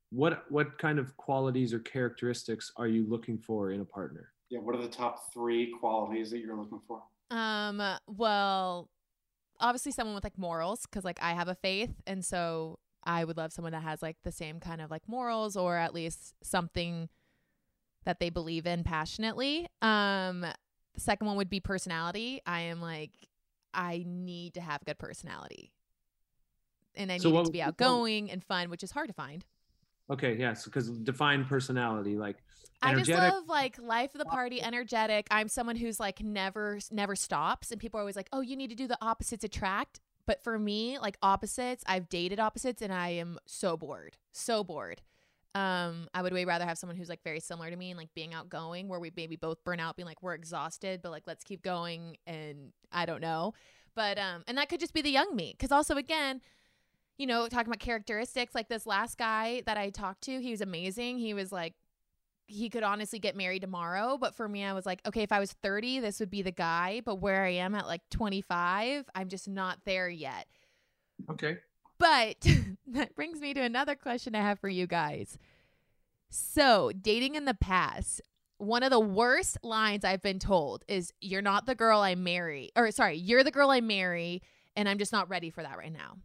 what 0.10 0.50
what 0.50 0.80
kind 0.80 0.98
of 0.98 1.16
qualities 1.16 1.74
or 1.76 1.80
characteristics 1.80 2.72
are 2.76 2.88
you 2.88 3.06
looking 3.08 3.38
for 3.38 3.72
in 3.72 3.82
a 3.82 3.86
partner? 3.86 4.32
yeah 4.50 4.60
what 4.60 4.76
are 4.76 4.82
the 4.82 4.88
top 4.88 5.32
three 5.32 5.72
qualities 5.80 6.32
that 6.32 6.40
you're 6.40 6.58
looking 6.58 6.82
for 6.88 7.04
Um, 7.30 7.80
well, 8.08 8.90
obviously 9.60 9.92
someone 9.92 10.16
with 10.16 10.24
like 10.24 10.40
morals 10.40 10.88
cuz 10.88 11.04
like 11.06 11.22
I 11.22 11.34
have 11.34 11.48
a 11.48 11.56
faith 11.56 11.94
and 12.08 12.26
so 12.26 12.80
I 13.04 13.24
would 13.24 13.38
love 13.38 13.52
someone 13.54 13.72
that 13.74 13.84
has 13.84 14.02
like 14.02 14.18
the 14.24 14.32
same 14.32 14.60
kind 14.60 14.82
of 14.82 14.92
like 14.92 15.08
morals 15.08 15.56
or 15.56 15.78
at 15.78 15.94
least 15.94 16.34
something 16.44 17.10
that 18.06 18.20
they 18.20 18.30
believe 18.30 18.66
in 18.66 18.84
passionately. 18.84 19.68
Um, 19.82 20.42
the 20.42 21.00
second 21.00 21.28
one 21.28 21.38
would 21.38 21.50
be 21.50 21.60
personality. 21.60 22.42
I 22.46 22.62
am 22.62 22.82
like 22.82 23.12
I 23.74 24.04
need 24.08 24.56
to 24.56 24.62
have 24.62 24.84
good 24.86 24.98
personality. 24.98 25.72
And 26.96 27.12
I 27.12 27.18
So 27.18 27.30
need 27.30 27.36
what 27.36 27.42
it 27.42 27.46
to 27.46 27.52
be 27.52 27.62
outgoing 27.62 28.32
and 28.32 28.44
fun, 28.44 28.70
which 28.70 28.84
is 28.84 28.92
hard 28.92 29.08
to 29.10 29.14
find. 29.14 29.46
Okay, 30.12 30.36
yes, 30.38 30.66
because 30.66 30.90
define 30.90 31.46
personality, 31.46 32.18
like 32.18 32.38
I 32.82 32.96
just 32.96 33.10
love 33.12 33.48
like 33.48 33.78
life 33.78 34.16
of 34.16 34.20
the 34.20 34.26
party, 34.26 34.62
energetic. 34.62 35.28
I'm 35.30 35.48
someone 35.48 35.76
who's 35.76 36.00
like 36.00 36.24
never 36.24 36.80
never 36.92 37.16
stops, 37.16 37.72
and 37.72 37.80
people 37.80 38.00
are 38.00 38.02
always 38.02 38.16
like, 38.16 38.30
"Oh, 38.34 38.42
you 38.42 38.56
need 38.56 38.70
to 38.70 38.76
do 38.76 38.88
the 38.88 38.98
opposites 39.02 39.44
attract." 39.44 40.00
But 40.30 40.44
for 40.44 40.60
me, 40.60 41.00
like 41.00 41.18
opposites, 41.24 41.84
I've 41.88 42.08
dated 42.08 42.40
opposites, 42.40 42.84
and 42.84 42.94
I 42.94 43.10
am 43.10 43.40
so 43.48 43.76
bored, 43.76 44.16
so 44.32 44.64
bored. 44.64 45.02
Um, 45.56 46.08
I 46.14 46.22
would 46.22 46.34
way 46.34 46.46
rather 46.46 46.66
have 46.66 46.78
someone 46.78 46.96
who's 46.98 47.10
like 47.10 47.24
very 47.24 47.40
similar 47.40 47.72
to 47.72 47.76
me 47.76 47.90
and 47.90 47.98
like 47.98 48.14
being 48.14 48.36
outgoing, 48.36 48.88
where 48.90 49.00
we 49.00 49.12
maybe 49.18 49.38
both 49.38 49.64
burn 49.64 49.80
out, 49.80 49.96
being 49.96 50.06
like 50.06 50.22
we're 50.22 50.36
exhausted, 50.36 51.02
but 51.02 51.10
like 51.10 51.24
let's 51.26 51.44
keep 51.44 51.64
going. 51.64 52.18
And 52.28 52.74
I 52.92 53.08
don't 53.08 53.22
know, 53.22 53.56
but 53.96 54.20
um, 54.20 54.44
and 54.48 54.56
that 54.60 54.70
could 54.70 54.80
just 54.80 54.94
be 54.94 55.02
the 55.02 55.10
young 55.10 55.36
me, 55.36 55.56
because 55.58 55.72
also 55.72 55.96
again, 55.96 56.42
you 57.18 57.26
know, 57.26 57.48
talking 57.48 57.66
about 57.66 57.80
characteristics, 57.80 58.54
like 58.54 58.70
this 58.70 58.86
last 58.86 59.18
guy 59.18 59.64
that 59.66 59.78
I 59.78 59.90
talked 59.90 60.22
to, 60.26 60.40
he 60.40 60.52
was 60.52 60.62
amazing. 60.62 61.18
He 61.18 61.34
was 61.34 61.52
like 61.52 61.74
he 62.50 62.70
could 62.70 62.84
honestly 62.84 63.20
get 63.20 63.36
married 63.36 63.62
tomorrow. 63.62 64.18
But 64.20 64.36
for 64.36 64.48
me, 64.48 64.64
I 64.64 64.74
was 64.74 64.86
like, 64.86 65.02
okay, 65.08 65.22
if 65.22 65.32
I 65.32 65.40
was 65.40 65.54
30, 65.54 66.00
this 66.00 66.20
would 66.20 66.30
be 66.32 66.42
the 66.42 66.52
guy. 66.52 67.02
But 67.06 67.16
where 67.16 67.46
I 67.46 67.52
am 67.52 67.76
at 67.76 67.88
like 67.88 68.02
25, 68.10 69.06
I'm 69.16 69.30
just 69.30 69.48
not 69.48 69.80
there 69.86 70.10
yet. 70.10 70.48
okay. 71.30 71.60
But 71.98 72.46
that 72.88 73.14
brings 73.16 73.40
me 73.42 73.54
to 73.54 73.62
another 73.62 73.96
question 73.96 74.34
I 74.36 74.42
have 74.42 74.60
for 74.60 74.70
you 74.70 74.88
guys. 74.88 75.38
So, 76.30 76.92
dating 77.00 77.36
in 77.36 77.46
the 77.46 77.54
past, 77.54 78.22
one 78.58 78.84
of 78.84 78.92
the 78.92 79.00
worst 79.00 79.58
lines 79.64 80.06
I've 80.06 80.22
been 80.22 80.40
told 80.40 80.86
is, 80.88 81.12
You're 81.20 81.42
not 81.42 81.66
the 81.66 81.76
girl 81.76 82.00
I 82.00 82.16
marry. 82.16 82.72
Or, 82.76 82.92
sorry, 82.92 83.18
you're 83.18 83.44
the 83.44 83.52
girl 83.52 83.70
I 83.70 83.82
marry, 83.82 84.42
and 84.76 84.88
I'm 84.88 84.98
just 84.98 85.12
not 85.12 85.30
ready 85.30 85.50
for 85.50 85.62
that 85.64 85.78
right 85.78 85.92
now. 85.92 86.18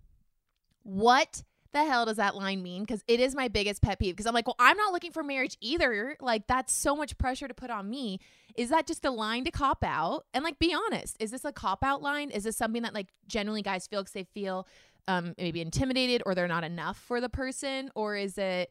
What 0.82 1.42
the 1.74 1.84
hell 1.84 2.06
does 2.06 2.16
that 2.16 2.34
line 2.34 2.62
mean? 2.62 2.82
Because 2.82 3.04
it 3.06 3.20
is 3.20 3.34
my 3.34 3.48
biggest 3.48 3.82
pet 3.82 3.98
peeve. 3.98 4.14
Because 4.14 4.26
I'm 4.26 4.32
like, 4.32 4.46
well, 4.46 4.56
I'm 4.58 4.76
not 4.76 4.92
looking 4.92 5.12
for 5.12 5.22
marriage 5.22 5.58
either. 5.60 6.16
Like, 6.20 6.46
that's 6.46 6.72
so 6.72 6.96
much 6.96 7.18
pressure 7.18 7.46
to 7.46 7.54
put 7.54 7.70
on 7.70 7.90
me. 7.90 8.20
Is 8.56 8.70
that 8.70 8.86
just 8.86 9.04
a 9.04 9.10
line 9.10 9.44
to 9.44 9.50
cop 9.50 9.84
out? 9.84 10.24
And 10.32 10.42
like, 10.42 10.58
be 10.58 10.74
honest, 10.74 11.16
is 11.20 11.30
this 11.30 11.44
a 11.44 11.52
cop 11.52 11.84
out 11.84 12.00
line? 12.00 12.30
Is 12.30 12.44
this 12.44 12.56
something 12.56 12.82
that 12.82 12.94
like 12.94 13.08
generally 13.26 13.62
guys 13.62 13.86
feel 13.86 14.00
because 14.00 14.12
they 14.12 14.24
feel 14.24 14.66
um, 15.08 15.34
maybe 15.36 15.60
intimidated 15.60 16.22
or 16.24 16.34
they're 16.34 16.48
not 16.48 16.64
enough 16.64 16.96
for 16.96 17.20
the 17.20 17.28
person? 17.28 17.90
Or 17.94 18.16
is 18.16 18.38
it 18.38 18.70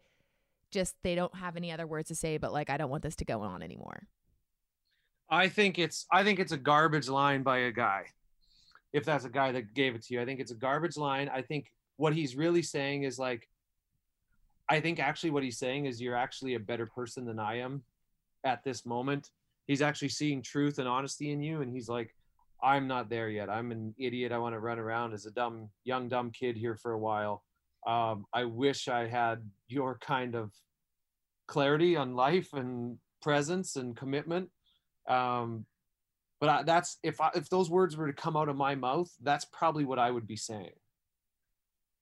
just 0.72 0.96
they 1.04 1.14
don't 1.14 1.36
have 1.36 1.56
any 1.56 1.72
other 1.72 1.86
words 1.86 2.08
to 2.08 2.16
say, 2.16 2.38
but 2.38 2.52
like, 2.52 2.70
I 2.70 2.78
don't 2.78 2.90
want 2.90 3.04
this 3.04 3.18
to 3.18 3.26
go 3.26 3.42
on 3.42 3.62
anymore? 3.62 4.08
I 5.30 5.50
think 5.50 5.78
it's 5.78 6.06
I 6.12 6.24
think 6.24 6.40
it's 6.40 6.52
a 6.52 6.58
garbage 6.58 7.10
line 7.10 7.44
by 7.44 7.60
a 7.60 7.72
guy. 7.72 8.06
If 8.94 9.04
that's 9.04 9.26
a 9.26 9.30
guy 9.30 9.52
that 9.52 9.74
gave 9.74 9.96
it 9.96 10.04
to 10.04 10.14
you, 10.14 10.22
I 10.22 10.26
think 10.26 10.40
it's 10.40 10.52
a 10.52 10.56
garbage 10.56 10.98
line. 10.98 11.30
I 11.34 11.42
think 11.42 11.72
what 11.98 12.14
he's 12.14 12.36
really 12.36 12.62
saying 12.62 13.04
is 13.04 13.20
like 13.20 13.48
I 14.70 14.80
think 14.80 15.00
actually 15.00 15.32
what 15.32 15.44
he's 15.44 15.58
saying 15.58 15.86
is 15.86 16.02
you're 16.02 16.16
actually 16.16 16.56
a 16.56 16.60
better 16.60 16.86
person 16.86 17.26
than 17.26 17.38
I 17.38 17.60
am 17.60 17.84
at 18.46 18.64
this 18.64 18.86
moment. 18.86 19.30
He's 19.68 19.82
actually 19.82 20.10
seeing 20.10 20.42
truth 20.42 20.80
and 20.80 20.88
honesty 20.88 21.32
in 21.32 21.42
you 21.42 21.62
and 21.62 21.72
he's 21.72 21.90
like 21.90 22.16
I'm 22.62 22.88
not 22.88 23.10
there 23.10 23.30
yet. 23.30 23.50
I'm 23.50 23.72
an 23.72 23.94
idiot. 23.98 24.32
I 24.32 24.38
want 24.38 24.56
to 24.56 24.60
run 24.60 24.80
around 24.80 25.14
as 25.14 25.26
a 25.26 25.32
dumb 25.32 25.70
young 25.84 26.08
dumb 26.08 26.32
kid 26.32 26.56
here 26.56 26.76
for 26.76 26.94
a 26.94 27.00
while. 27.00 27.44
Um, 27.86 28.26
I 28.34 28.46
wish 28.46 28.88
I 28.88 29.08
had 29.08 29.50
your 29.68 29.98
kind 30.00 30.36
of 30.36 30.54
clarity 31.48 31.96
on 31.96 32.16
life 32.16 32.54
and 32.54 32.98
presence 33.22 33.76
and 33.76 33.96
commitment 33.96 34.50
um 35.08 35.66
but 36.40 36.50
I, 36.50 36.64
that's 36.64 36.98
if 37.04 37.22
I, 37.22 37.30
if 37.36 37.50
those 37.50 37.70
words 37.70 37.96
were 37.96 38.08
to 38.08 38.14
come 38.14 38.36
out 38.36 38.50
of 38.50 38.56
my 38.56 38.76
mouth 38.76 39.10
that's 39.22 39.46
probably 39.46 39.86
what 39.86 40.00
i 40.00 40.12
would 40.12 40.28
be 40.28 40.36
saying 40.36 40.74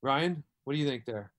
ryan 0.02 0.44
what 0.64 0.74
do 0.74 0.80
you 0.80 0.88
think 0.88 1.06
there 1.06 1.32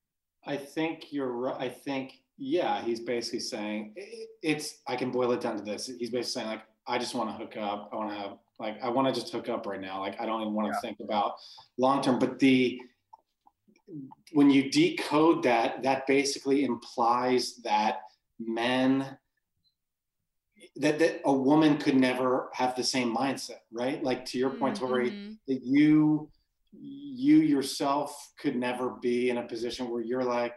I 0.45 0.57
think 0.57 1.13
you're 1.13 1.31
right. 1.31 1.55
I 1.57 1.69
think, 1.69 2.15
yeah, 2.37 2.83
he's 2.83 2.99
basically 2.99 3.41
saying 3.41 3.95
it's, 4.43 4.81
I 4.89 4.97
can 4.97 5.11
boil 5.13 5.31
it 5.33 5.41
down 5.41 5.57
to 5.57 5.63
this. 5.63 5.87
He's 5.87 6.11
basically 6.11 6.23
saying, 6.25 6.49
like, 6.49 6.63
I 6.87 6.99
just 6.99 7.15
want 7.15 7.31
to 7.31 7.35
hook 7.35 7.57
up. 7.57 7.91
I 7.93 7.97
want 7.97 8.11
to 8.11 8.17
have, 8.17 8.39
like, 8.59 8.83
I 8.83 8.89
want 8.89 9.07
to 9.07 9.21
just 9.21 9.33
hook 9.33 9.49
up 9.49 9.67
right 9.67 9.81
now. 9.81 10.01
Like, 10.01 10.21
I 10.21 10.27
don't 10.27 10.41
even 10.41 10.53
want 10.53 10.73
to 10.75 10.81
think 10.81 10.99
about 10.99 11.35
long 11.79 12.03
term. 12.03 12.19
But 12.19 12.41
the, 12.41 12.81
when 14.33 14.51
you 14.51 14.69
decode 14.71 15.45
that, 15.45 15.85
that 15.85 16.09
basically 16.09 16.65
implies 16.65 17.57
that 17.63 18.01
men, 18.41 19.17
that, 20.75 20.99
that 20.99 21.21
a 21.25 21.33
woman 21.33 21.79
could 21.79 21.95
never 21.95 22.51
have 22.53 22.75
the 22.75 22.83
same 22.83 23.15
mindset, 23.15 23.61
right? 23.71 24.03
Like, 24.03 24.25
to 24.27 24.39
your 24.39 24.51
point, 24.51 24.77
Tori, 24.77 25.11
Mhm. 25.13 25.39
that 25.47 25.61
you 25.63 26.29
you 26.73 27.39
yourself 27.39 28.33
could 28.41 28.57
never 28.57 28.91
be 29.03 29.31
in 29.31 29.39
a 29.39 29.47
position 29.47 29.91
where 29.91 30.03
you're 30.03 30.25
like 30.25 30.55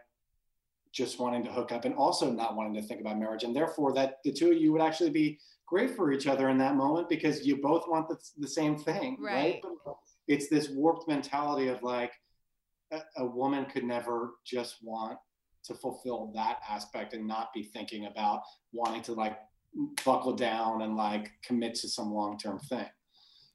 just 0.91 1.19
wanting 1.19 1.43
to 1.43 1.51
hook 1.51 1.71
up 1.71 1.83
and 1.85 1.93
also 1.95 2.31
not 2.31 2.55
wanting 2.55 2.73
to 2.73 2.81
think 2.81 3.01
about 3.01 3.19
marriage 3.19 3.43
and 3.43 3.55
therefore 3.55 3.93
that 3.93 4.19
the 4.23 4.31
two 4.31 4.51
of 4.51 4.57
you 4.57 4.71
would 4.71 4.81
actually 4.81 5.09
be 5.09 5.37
great 5.67 5.95
for 5.95 6.11
each 6.13 6.27
other 6.27 6.49
in 6.49 6.57
that 6.57 6.75
moment 6.75 7.09
because 7.09 7.45
you 7.45 7.57
both 7.57 7.83
want 7.87 8.07
the, 8.07 8.17
the 8.37 8.47
same 8.47 8.77
thing 8.77 9.17
right, 9.19 9.33
Right. 9.33 9.61
But 9.83 9.95
it's 10.27 10.47
this 10.47 10.69
warped 10.69 11.07
mentality 11.07 11.67
of 11.67 11.83
like 11.83 12.13
a, 12.91 12.99
a 13.17 13.25
woman 13.25 13.65
could 13.65 13.83
never 13.83 14.35
just 14.45 14.77
want 14.81 15.17
to 15.65 15.73
fulfill 15.73 16.31
that 16.35 16.59
aspect 16.69 17.13
and 17.13 17.27
not 17.27 17.53
be 17.53 17.63
thinking 17.63 18.05
about 18.05 18.41
wanting 18.71 19.01
to 19.01 19.13
like 19.13 19.37
buckle 20.05 20.33
down 20.33 20.83
and 20.83 20.95
like 20.95 21.31
commit 21.43 21.75
to 21.75 21.89
some 21.89 22.13
long 22.13 22.37
term 22.37 22.59
thing. 22.59 22.85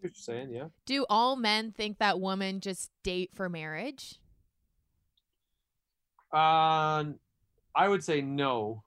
What 0.00 0.12
you're 0.16 0.36
saying, 0.36 0.50
yeah. 0.50 0.68
Do 0.86 1.04
all 1.10 1.36
men 1.36 1.72
think 1.72 1.98
that 1.98 2.20
women 2.20 2.60
just 2.60 2.90
date 3.02 3.30
for 3.34 3.50
marriage? 3.50 4.18
Um, 6.32 7.16
I 7.74 7.86
would 7.86 8.02
say 8.02 8.22
no. 8.22 8.82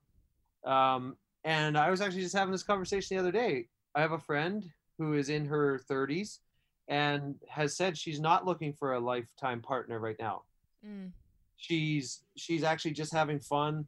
Um, 0.65 1.17
and 1.43 1.77
I 1.77 1.91
was 1.91 2.01
actually 2.01 2.21
just 2.21 2.35
having 2.35 2.51
this 2.51 2.63
conversation 2.63 3.15
the 3.15 3.21
other 3.21 3.31
day. 3.31 3.67
I 3.93 4.01
have 4.01 4.13
a 4.13 4.19
friend 4.19 4.63
who 4.97 5.13
is 5.13 5.29
in 5.29 5.45
her 5.45 5.79
30s 5.89 6.39
and 6.87 7.35
has 7.47 7.75
said 7.77 7.97
she's 7.97 8.19
not 8.19 8.45
looking 8.45 8.73
for 8.73 8.93
a 8.93 8.99
lifetime 8.99 9.61
partner 9.61 9.99
right 9.99 10.15
now. 10.19 10.41
Mm. 10.85 11.11
She's 11.57 12.21
she's 12.35 12.63
actually 12.63 12.91
just 12.91 13.13
having 13.13 13.39
fun. 13.39 13.85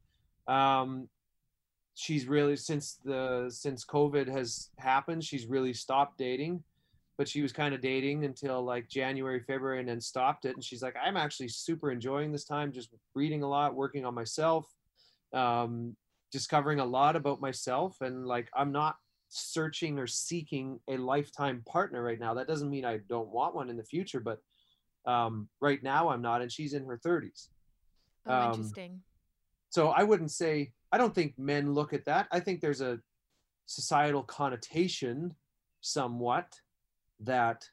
Um, 0.47 1.09
she's 1.95 2.27
really 2.27 2.55
since 2.55 2.99
the 3.03 3.47
since 3.49 3.83
COVID 3.83 4.27
has 4.27 4.69
happened, 4.77 5.23
she's 5.23 5.47
really 5.47 5.73
stopped 5.73 6.17
dating. 6.17 6.63
But 7.17 7.29
she 7.29 7.41
was 7.41 7.53
kind 7.53 7.73
of 7.73 7.81
dating 7.81 8.25
until 8.25 8.61
like 8.61 8.89
January, 8.89 9.39
February, 9.39 9.79
and 9.79 9.87
then 9.87 10.01
stopped 10.01 10.45
it. 10.45 10.55
And 10.55 10.63
she's 10.63 10.81
like, 10.81 10.95
I'm 11.01 11.15
actually 11.15 11.47
super 11.47 11.91
enjoying 11.91 12.31
this 12.31 12.43
time, 12.43 12.73
just 12.73 12.89
reading 13.13 13.41
a 13.41 13.47
lot, 13.47 13.73
working 13.73 14.05
on 14.05 14.13
myself, 14.13 14.67
um, 15.33 15.95
discovering 16.31 16.79
a 16.79 16.85
lot 16.85 17.15
about 17.15 17.39
myself, 17.39 18.01
and 18.01 18.27
like 18.27 18.49
I'm 18.53 18.71
not 18.71 18.97
searching 19.29 19.97
or 19.99 20.07
seeking 20.07 20.79
a 20.89 20.97
lifetime 20.97 21.63
partner 21.65 22.03
right 22.03 22.19
now. 22.19 22.33
That 22.33 22.47
doesn't 22.47 22.69
mean 22.69 22.85
I 22.85 22.99
don't 23.09 23.29
want 23.29 23.55
one 23.55 23.69
in 23.69 23.77
the 23.77 23.83
future, 23.83 24.19
but 24.19 24.39
um, 25.05 25.47
right 25.61 25.81
now 25.81 26.09
I'm 26.09 26.21
not, 26.21 26.41
and 26.41 26.51
she's 26.51 26.73
in 26.73 26.85
her 26.85 26.99
30s. 27.05 27.47
Oh, 28.27 28.33
Um, 28.33 28.51
interesting. 28.51 29.01
So 29.69 29.89
I 29.89 30.03
wouldn't 30.03 30.31
say 30.31 30.71
I 30.91 30.97
don't 30.97 31.13
think 31.13 31.37
men 31.37 31.73
look 31.73 31.93
at 31.93 32.05
that. 32.05 32.27
I 32.31 32.39
think 32.39 32.61
there's 32.61 32.81
a 32.81 32.99
societal 33.65 34.23
connotation 34.23 35.35
somewhat 35.81 36.47
that 37.21 37.67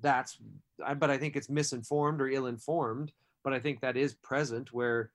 that's 0.00 0.38
but 0.98 1.10
I 1.10 1.18
think 1.18 1.36
it's 1.36 1.50
misinformed 1.50 2.20
or 2.20 2.28
ill-informed, 2.28 3.12
but 3.44 3.52
I 3.52 3.60
think 3.60 3.80
that 3.80 3.96
is 3.96 4.14
present 4.14 4.72
where 4.72 5.10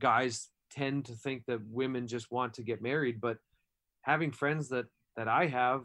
guys 0.00 0.48
tend 0.70 1.04
to 1.06 1.12
think 1.12 1.44
that 1.46 1.60
women 1.70 2.06
just 2.08 2.32
want 2.32 2.54
to 2.54 2.62
get 2.62 2.82
married, 2.82 3.20
but 3.20 3.38
having 4.02 4.32
friends 4.32 4.68
that 4.70 4.86
that 5.16 5.28
I 5.28 5.46
have 5.46 5.84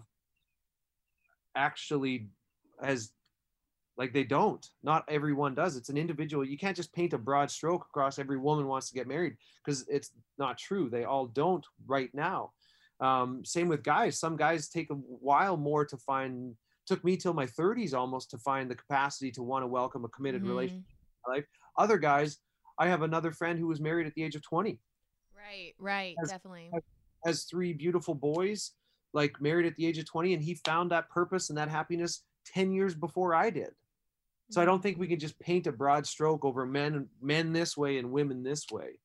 actually 1.55 2.29
has 2.81 3.11
like 3.97 4.13
they 4.13 4.23
don't. 4.23 4.65
Not 4.81 5.03
everyone 5.09 5.53
does. 5.55 5.75
It's 5.75 5.89
an 5.89 5.97
individual 5.97 6.45
you 6.45 6.57
can't 6.57 6.75
just 6.75 6.93
paint 6.93 7.13
a 7.13 7.17
broad 7.17 7.51
stroke 7.51 7.85
across 7.89 8.17
every 8.17 8.37
woman 8.37 8.67
wants 8.67 8.87
to 8.89 8.95
get 8.95 9.07
married 9.07 9.35
because 9.63 9.85
it's 9.87 10.11
not 10.37 10.57
true. 10.57 10.89
They 10.89 11.03
all 11.03 11.27
don't 11.27 11.65
right 11.85 12.09
now. 12.13 12.51
Um, 13.01 13.45
same 13.45 13.67
with 13.67 13.83
guys. 13.83 14.19
Some 14.19 14.35
guys 14.35 14.69
take 14.69 14.89
a 14.89 14.95
while 14.95 15.57
more 15.57 15.85
to 15.85 15.97
find 15.97 16.55
took 16.89 17.03
me 17.03 17.15
till 17.15 17.33
my 17.33 17.45
30s 17.45 17.93
almost 17.93 18.31
to 18.31 18.37
find 18.39 18.69
the 18.69 18.75
capacity 18.75 19.29
to 19.31 19.43
want 19.43 19.61
to 19.61 19.67
welcome 19.67 20.03
a 20.05 20.09
committed 20.09 20.41
Mhm. 20.43 20.47
relationship 20.49 20.89
in 20.89 21.21
my 21.27 21.33
life. 21.35 21.45
Other 21.77 21.97
guys 21.97 22.39
i 22.81 22.87
have 22.87 23.01
another 23.01 23.31
friend 23.33 23.59
who 23.59 23.67
was 23.67 23.79
married 23.81 24.07
at 24.07 24.13
the 24.15 24.23
age 24.23 24.35
of 24.35 24.41
20 24.41 24.79
Right, 25.35 25.73
right, 25.77 26.15
Has- 26.19 26.29
definitely. 26.29 26.71
has 27.25 27.43
three 27.45 27.73
beautiful 27.73 28.15
boys 28.15 28.73
like 29.13 29.39
married 29.41 29.65
at 29.65 29.75
the 29.75 29.85
age 29.85 29.97
of 29.97 30.05
20 30.05 30.33
and 30.33 30.41
he 30.41 30.55
found 30.55 30.89
that 30.91 31.09
purpose 31.09 31.49
and 31.49 31.57
that 31.57 31.67
happiness 31.69 32.23
10 32.45 32.71
years 32.71 32.95
before 32.95 33.35
i 33.35 33.49
did. 33.49 33.75
So 34.49 34.61
i 34.61 34.65
don't 34.65 34.81
think 34.81 34.97
we 34.97 35.07
can 35.07 35.19
just 35.19 35.37
paint 35.39 35.67
a 35.67 35.71
broad 35.73 36.07
stroke 36.07 36.43
over 36.45 36.65
men 36.65 37.09
men 37.21 37.51
this 37.53 37.75
way 37.77 37.97
and 37.99 38.11
women 38.11 38.41
this 38.43 38.65
way. 38.71 38.97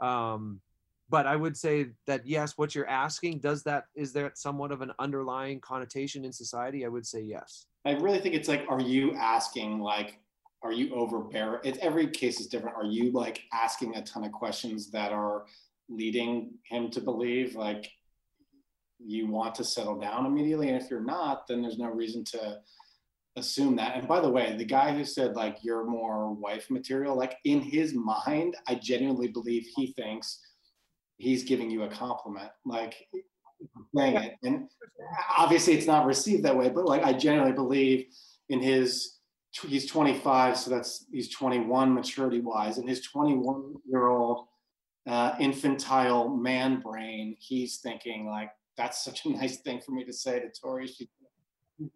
Um, 0.00 0.62
but 1.08 1.26
i 1.26 1.36
would 1.36 1.56
say 1.56 1.86
that 2.06 2.26
yes 2.26 2.54
what 2.56 2.74
you're 2.74 2.88
asking 2.88 3.38
does 3.38 3.62
that 3.62 3.84
is 3.94 4.12
there 4.12 4.32
somewhat 4.34 4.72
of 4.72 4.82
an 4.82 4.92
underlying 4.98 5.60
connotation 5.60 6.24
in 6.24 6.32
society 6.32 6.84
i 6.84 6.88
would 6.88 7.06
say 7.06 7.20
yes 7.20 7.66
I 7.86 7.92
really 7.92 8.18
think 8.18 8.34
it's 8.34 8.48
like, 8.48 8.64
are 8.68 8.80
you 8.80 9.14
asking 9.14 9.78
like, 9.78 10.18
are 10.62 10.72
you 10.72 10.92
overbearing? 10.92 11.60
It's 11.62 11.78
every 11.78 12.08
case 12.08 12.40
is 12.40 12.48
different. 12.48 12.76
Are 12.76 12.84
you 12.84 13.12
like 13.12 13.42
asking 13.52 13.94
a 13.94 14.02
ton 14.02 14.24
of 14.24 14.32
questions 14.32 14.90
that 14.90 15.12
are 15.12 15.44
leading 15.88 16.50
him 16.68 16.90
to 16.90 17.00
believe 17.00 17.54
like 17.54 17.88
you 18.98 19.28
want 19.28 19.54
to 19.56 19.64
settle 19.64 20.00
down 20.00 20.26
immediately? 20.26 20.68
And 20.68 20.82
if 20.82 20.90
you're 20.90 21.00
not, 21.00 21.46
then 21.46 21.62
there's 21.62 21.78
no 21.78 21.86
reason 21.86 22.24
to 22.24 22.58
assume 23.36 23.76
that. 23.76 23.96
And 23.96 24.08
by 24.08 24.18
the 24.18 24.30
way, 24.30 24.56
the 24.56 24.64
guy 24.64 24.92
who 24.92 25.04
said 25.04 25.36
like 25.36 25.58
you're 25.62 25.86
more 25.86 26.32
wife 26.32 26.68
material, 26.68 27.16
like 27.16 27.36
in 27.44 27.60
his 27.60 27.94
mind, 27.94 28.56
I 28.66 28.74
genuinely 28.74 29.28
believe 29.28 29.64
he 29.76 29.92
thinks 29.92 30.40
he's 31.16 31.44
giving 31.44 31.70
you 31.70 31.82
a 31.84 31.88
compliment. 31.88 32.50
Like 32.64 32.94
saying 33.94 34.16
it. 34.16 34.34
And 34.42 34.68
obviously 35.36 35.74
it's 35.74 35.86
not 35.86 36.06
received 36.06 36.44
that 36.44 36.56
way, 36.56 36.68
but 36.68 36.86
like 36.86 37.02
I 37.02 37.12
generally 37.12 37.52
believe 37.52 38.06
in 38.48 38.60
his 38.60 39.18
he's 39.50 39.86
25, 39.86 40.56
so 40.56 40.70
that's 40.70 41.06
he's 41.10 41.30
21 41.30 41.94
maturity 41.94 42.40
wise, 42.40 42.78
and 42.78 42.88
his 42.88 43.00
21 43.02 43.74
year 43.88 44.08
old 44.08 44.46
uh, 45.06 45.34
infantile 45.40 46.28
man 46.28 46.80
brain, 46.80 47.36
he's 47.38 47.78
thinking 47.78 48.26
like 48.26 48.50
that's 48.76 49.04
such 49.04 49.24
a 49.24 49.30
nice 49.30 49.58
thing 49.58 49.80
for 49.80 49.92
me 49.92 50.04
to 50.04 50.12
say 50.12 50.40
to 50.40 50.50
Tori. 50.50 50.86
She's 50.86 51.08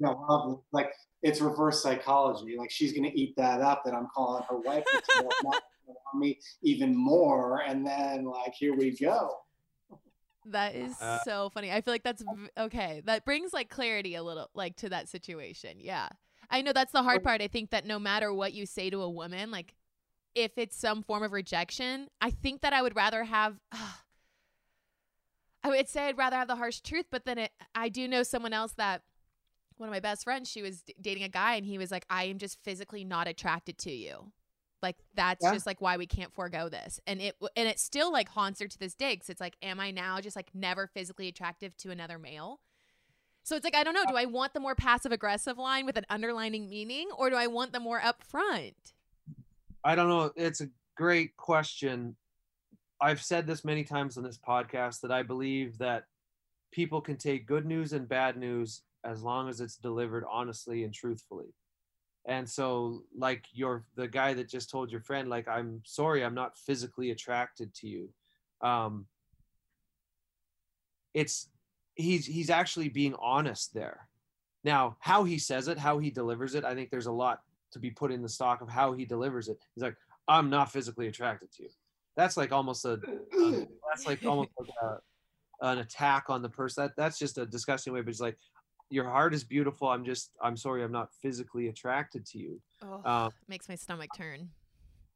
gonna 0.01 0.19
love 0.19 0.53
it. 0.53 0.59
like 0.73 0.93
it's 1.23 1.41
reverse 1.41 1.83
psychology. 1.83 2.57
Like 2.59 2.71
she's 2.71 2.93
gonna 2.93 3.11
eat 3.15 3.35
that 3.37 3.61
up 3.61 3.83
that 3.85 3.95
I'm 3.95 4.09
calling 4.15 4.43
her 4.49 4.59
wife 4.59 4.85
material, 5.91 6.03
not 6.05 6.13
gonna 6.13 6.17
love 6.17 6.21
me 6.21 6.39
even 6.63 6.97
more, 6.97 7.63
and 7.63 7.87
then 7.87 8.25
like 8.25 8.55
here 8.55 8.75
we 8.75 8.97
go. 8.97 9.31
That 10.47 10.75
is 10.75 10.99
Uh, 11.01 11.19
so 11.25 11.51
funny. 11.51 11.71
I 11.71 11.81
feel 11.83 11.93
like 11.93 12.03
that's 12.03 12.23
okay. 12.57 13.03
That 13.05 13.25
brings 13.25 13.53
like 13.53 13.69
clarity 13.69 14.15
a 14.15 14.23
little 14.23 14.49
like 14.55 14.77
to 14.77 14.89
that 14.89 15.09
situation. 15.09 15.79
Yeah. 15.81 16.09
I 16.51 16.63
know 16.63 16.73
that's 16.73 16.93
the 16.93 17.03
hard 17.03 17.23
part. 17.23 17.43
I 17.43 17.47
think 17.49 17.71
that 17.71 17.87
no 17.87 17.99
matter 17.99 18.33
what 18.33 18.53
you 18.55 18.67
say 18.67 18.91
to 18.91 19.03
a 19.03 19.11
woman, 19.11 19.51
like 19.51 19.75
if 20.35 20.53
it's 20.57 20.77
some 20.77 21.03
form 21.03 21.23
of 21.23 21.33
rejection, 21.33 22.09
I 22.21 22.31
think 22.31 22.63
that 22.63 22.73
I 22.73 22.83
would 22.83 22.97
rather 22.97 23.25
have 23.25 23.61
I 25.63 25.69
would 25.69 25.89
say 25.89 26.09
I'd 26.09 26.17
rather 26.19 26.37
have 26.37 26.49
the 26.49 26.57
harsh 26.57 26.81
truth, 26.81 27.07
but 27.11 27.27
then 27.27 27.37
it 27.39 27.53
I 27.75 27.89
do 27.91 28.09
know 28.09 28.23
someone 28.23 28.53
else 28.55 28.73
that 28.73 29.03
one 29.77 29.89
of 29.89 29.93
my 29.93 30.01
best 30.01 30.25
friends, 30.25 30.49
she 30.51 30.63
was 30.63 30.83
d- 30.83 30.95
dating 31.01 31.23
a 31.23 31.29
guy 31.29 31.55
and 31.55 31.65
he 31.67 31.79
was 31.79 31.91
like, 31.91 32.05
I 32.11 32.25
am 32.25 32.39
just 32.39 32.59
physically 32.63 33.05
not 33.05 33.29
attracted 33.29 33.79
to 33.79 33.91
you. 33.93 34.33
Like 34.83 34.97
that's 35.15 35.45
Yeah. 35.45 35.53
just 35.53 35.67
like 35.67 35.81
why 35.81 35.97
we 35.97 36.07
can't 36.07 36.33
forego 36.33 36.69
this. 36.69 37.01
And 37.07 37.21
it 37.21 37.37
and 37.57 37.69
it 37.69 37.79
still 37.79 38.13
like 38.13 38.29
haunts 38.29 38.61
her 38.61 38.67
to 38.69 38.79
this 38.79 38.95
day 38.95 39.15
because 39.15 39.29
it's 39.31 39.41
like, 39.41 39.57
am 39.63 39.81
I 39.81 39.91
now 39.91 40.21
just 40.21 40.37
like 40.37 40.51
never 40.55 40.87
physically 40.87 41.29
attractive 41.29 41.77
to 41.79 41.91
another 41.91 42.19
male? 42.19 42.61
So 43.43 43.57
it's 43.57 43.65
like 43.65 43.75
I 43.77 43.85
don't 43.85 43.95
know. 43.95 44.05
Do 44.07 44.17
I 44.17 44.27
want 44.27 44.55
the 44.55 44.61
more 44.61 44.75
passive 44.75 45.13
aggressive 45.13 45.59
line 45.59 45.87
with 45.87 45.97
an 45.97 46.07
underlining 46.09 46.69
meaning, 46.69 47.09
or 47.17 47.31
do 47.31 47.37
I 47.37 47.47
want 47.47 47.73
the 47.73 47.81
more 47.81 48.01
upfront? 48.01 48.75
I 49.85 49.95
don't 49.95 50.09
know. 50.09 50.31
It's 50.37 50.61
a 50.61 50.69
great 50.97 51.37
question. 51.37 52.17
I've 53.01 53.23
said 53.23 53.47
this 53.47 53.65
many 53.65 53.83
times 53.83 54.19
on 54.19 54.23
this 54.25 54.39
podcast 54.39 55.01
that 55.01 55.11
I 55.11 55.23
believe 55.23 55.79
that 55.79 56.05
people 56.71 57.01
can 57.01 57.17
take 57.17 57.47
good 57.47 57.65
news 57.65 57.95
and 57.95 58.07
bad 58.07 58.37
news 58.37 58.83
as 59.05 59.23
long 59.23 59.49
as 59.49 59.61
it's 59.63 59.77
delivered 59.77 60.25
honestly 60.31 60.85
and 60.85 60.93
truthfully. 60.93 61.55
And 62.27 62.49
so 62.49 63.05
like 63.17 63.45
your 63.53 63.85
the 63.97 64.09
guy 64.09 64.35
that 64.35 64.49
just 64.49 64.71
told 64.71 64.91
your 64.93 65.01
friend 65.01 65.29
like 65.29 65.49
I'm 65.49 65.81
sorry 65.85 66.25
I'm 66.25 66.35
not 66.35 66.59
physically 66.59 67.11
attracted 67.11 67.75
to 67.77 67.89
you. 67.89 68.11
Um 68.63 69.07
it's 71.15 71.49
he's 71.95 72.27
he's 72.27 72.51
actually 72.51 72.89
being 72.89 73.15
honest 73.21 73.75
there. 73.75 74.09
Now, 74.63 74.97
how 75.01 75.25
he 75.25 75.39
says 75.39 75.69
it, 75.69 75.79
how 75.79 75.99
he 75.99 76.11
delivers 76.11 76.55
it, 76.55 76.65
I 76.65 76.75
think 76.75 76.91
there's 76.91 77.07
a 77.07 77.13
lot 77.13 77.41
to 77.73 77.79
be 77.79 77.91
put 77.91 78.13
in 78.13 78.23
the 78.23 78.29
stock 78.29 78.61
of 78.61 78.69
how 78.69 78.93
he 78.93 79.05
delivers 79.05 79.49
it. 79.49 79.57
He's 79.75 79.83
like, 79.83 79.97
I'm 80.29 80.51
not 80.51 80.71
physically 80.71 81.09
attracted 81.09 81.51
to 81.53 81.63
you. 81.65 81.69
That's 82.17 82.37
like 82.37 82.53
almost 82.53 82.85
a, 82.85 82.93
a- 82.93 83.67
that's 83.89 84.07
like 84.07 84.25
almost 84.27 84.51
like 84.59 84.71
a, 84.83 84.97
an 85.63 85.79
attack 85.79 86.25
on 86.29 86.43
the 86.43 86.49
person. 86.49 86.85
That 86.85 86.93
that's 86.97 87.19
just 87.19 87.39
a 87.39 87.47
disgusting 87.47 87.93
way. 87.93 88.03
But 88.03 88.11
it's 88.11 88.21
like, 88.21 88.37
your 88.91 89.05
heart 89.05 89.33
is 89.33 89.45
beautiful. 89.45 89.89
I'm 89.89 90.05
just, 90.05 90.33
I'm 90.43 90.57
sorry, 90.57 90.83
I'm 90.83 90.93
not 90.93 91.15
physically 91.23 91.69
attracted 91.69 92.27
to 92.27 92.39
you. 92.39 92.61
Oh, 92.83 93.01
Um, 93.05 93.31
makes 93.49 93.69
my 93.69 93.77
stomach 93.77 94.11
turn. 94.17 94.51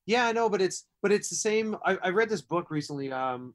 Yeah, 0.06 0.26
I 0.26 0.32
know, 0.32 0.48
but 0.48 0.60
it's 0.62 0.86
but 1.02 1.12
it's 1.12 1.28
the 1.28 1.34
same. 1.34 1.76
I, 1.84 1.96
I 1.96 2.08
read 2.10 2.28
this 2.28 2.42
book 2.42 2.70
recently, 2.70 3.10
um, 3.10 3.54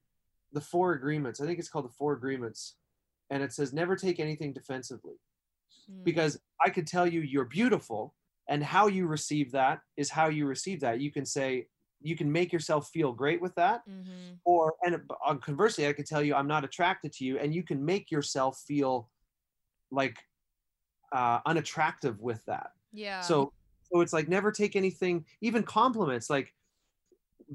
the 0.51 0.61
Four 0.61 0.93
Agreements. 0.93 1.39
I 1.39 1.45
think 1.45 1.59
it's 1.59 1.70
called 1.70 1.86
the 1.86 1.93
Four 1.93 2.13
Agreements, 2.13 2.76
and 3.30 3.41
it 3.43 3.53
says 3.53 3.72
never 3.72 3.95
take 3.95 4.20
anything 4.20 4.53
defensively 4.53 5.15
Mm. 5.89 6.03
because 6.03 6.39
I 6.65 6.70
could 6.72 6.88
tell 6.88 7.07
you 7.07 7.22
you're 7.22 7.45
beautiful, 7.45 8.15
and 8.47 8.63
how 8.63 8.88
you 8.88 9.05
receive 9.05 9.51
that 9.51 9.82
is 9.95 10.09
how 10.09 10.28
you 10.28 10.45
receive 10.47 10.80
that. 10.82 10.99
You 10.99 11.11
can 11.11 11.26
say 11.26 11.67
you 12.01 12.15
can 12.15 12.32
make 12.32 12.51
yourself 12.51 12.89
feel 12.89 13.11
great 13.13 13.39
with 13.41 13.53
that, 13.55 13.84
Mhm. 13.88 14.39
or 14.43 14.74
and 14.84 15.01
uh, 15.26 15.36
conversely, 15.36 15.88
I 15.88 15.93
could 15.93 16.07
tell 16.07 16.24
you 16.24 16.34
I'm 16.34 16.47
not 16.47 16.63
attracted 16.63 17.13
to 17.13 17.26
you, 17.26 17.38
and 17.38 17.53
you 17.53 17.61
can 17.63 17.86
make 17.86 18.09
yourself 18.09 18.59
feel 18.67 19.09
like 19.91 20.17
uh, 21.11 21.39
unattractive 21.45 22.19
with 22.21 22.43
that. 22.45 22.71
Yeah. 22.91 23.21
So 23.21 23.53
so 23.91 24.01
it's 24.01 24.13
like 24.13 24.27
never 24.27 24.51
take 24.51 24.75
anything, 24.75 25.25
even 25.41 25.63
compliments. 25.63 26.29
Like 26.29 26.53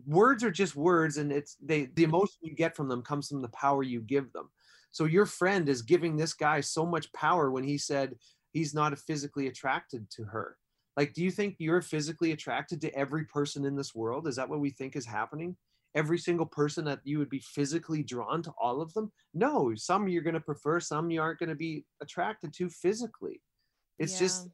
words 0.07 0.43
are 0.43 0.51
just 0.51 0.77
words, 0.77 1.17
and 1.19 1.33
it's 1.33 1.57
they 1.63 1.87
the 1.95 2.05
emotion 2.05 2.37
you 2.43 2.55
get 2.55 2.77
from 2.77 2.89
them 2.89 3.03
comes 3.03 3.29
from 3.29 3.43
the 3.43 3.49
power 3.49 3.83
you 3.83 4.01
give 4.01 4.33
them. 4.33 4.51
So 4.91 5.05
your 5.05 5.27
friend 5.27 5.69
is 5.69 5.83
giving 5.83 6.17
this 6.17 6.35
guy 6.35 6.61
so 6.61 6.87
much 6.87 7.13
power 7.13 7.51
when 7.51 7.65
he 7.65 7.79
said 7.79 8.15
he's 8.53 8.75
not 8.75 8.97
physically 8.99 9.49
attracted 9.49 10.09
to 10.11 10.25
her. 10.25 10.57
Like, 10.97 11.13
do 11.13 11.25
you 11.25 11.33
think 11.33 11.57
you're 11.59 11.83
physically 11.83 12.31
attracted 12.31 12.81
to 12.83 12.95
every 12.95 13.25
person 13.25 13.65
in 13.65 13.75
this 13.75 13.95
world? 13.95 14.29
Is 14.29 14.37
that 14.37 14.49
what 14.49 14.61
we 14.61 14.71
think 14.71 14.95
is 14.95 15.07
happening? 15.07 15.57
Every 15.95 16.19
single 16.19 16.47
person 16.47 16.85
that 16.87 17.01
you 17.05 17.19
would 17.19 17.31
be 17.31 17.39
physically 17.39 18.03
drawn 18.03 18.43
to 18.43 18.53
all 18.61 18.81
of 18.81 18.93
them? 18.95 19.13
No, 19.33 19.73
some 19.77 20.09
you're 20.09 20.23
going 20.23 20.35
to 20.35 20.41
prefer, 20.41 20.81
some 20.81 21.11
you 21.11 21.21
aren't 21.23 21.39
going 21.39 21.51
to 21.51 21.55
be 21.55 21.85
attracted 22.03 22.53
to 22.55 22.69
physically. 22.69 23.41
It's 23.99 24.19
just, 24.19 24.49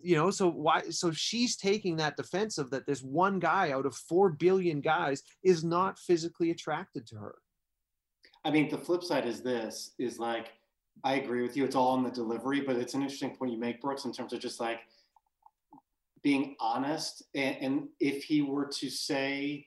you 0.00 0.16
know, 0.16 0.30
so 0.30 0.50
why? 0.50 0.82
So 0.90 1.10
she's 1.12 1.56
taking 1.56 1.96
that 1.96 2.16
defensive 2.16 2.68
that 2.70 2.86
this 2.86 3.02
one 3.02 3.38
guy 3.38 3.72
out 3.72 3.86
of 3.86 3.94
4 3.94 4.30
billion 4.30 4.80
guys 4.82 5.22
is 5.42 5.64
not 5.64 5.98
physically 5.98 6.50
attracted 6.50 7.06
to 7.08 7.16
her. 7.16 7.36
I 8.44 8.50
mean, 8.50 8.68
the 8.68 8.78
flip 8.78 9.02
side 9.02 9.26
is 9.26 9.40
this 9.40 9.92
is 9.98 10.18
like, 10.18 10.52
I 11.04 11.14
agree 11.14 11.42
with 11.42 11.56
you. 11.56 11.64
It's 11.64 11.74
all 11.74 11.96
in 11.96 12.04
the 12.04 12.10
delivery, 12.10 12.60
but 12.60 12.76
it's 12.76 12.94
an 12.94 13.02
interesting 13.02 13.34
point 13.34 13.52
you 13.52 13.58
make, 13.58 13.80
Brooks, 13.80 14.04
in 14.04 14.12
terms 14.12 14.32
of 14.32 14.40
just 14.40 14.60
like, 14.60 14.80
being 16.22 16.56
honest 16.58 17.22
and, 17.36 17.56
and, 17.60 17.88
if 18.00 18.24
he 18.24 18.42
were 18.42 18.64
to 18.64 18.90
say 18.90 19.64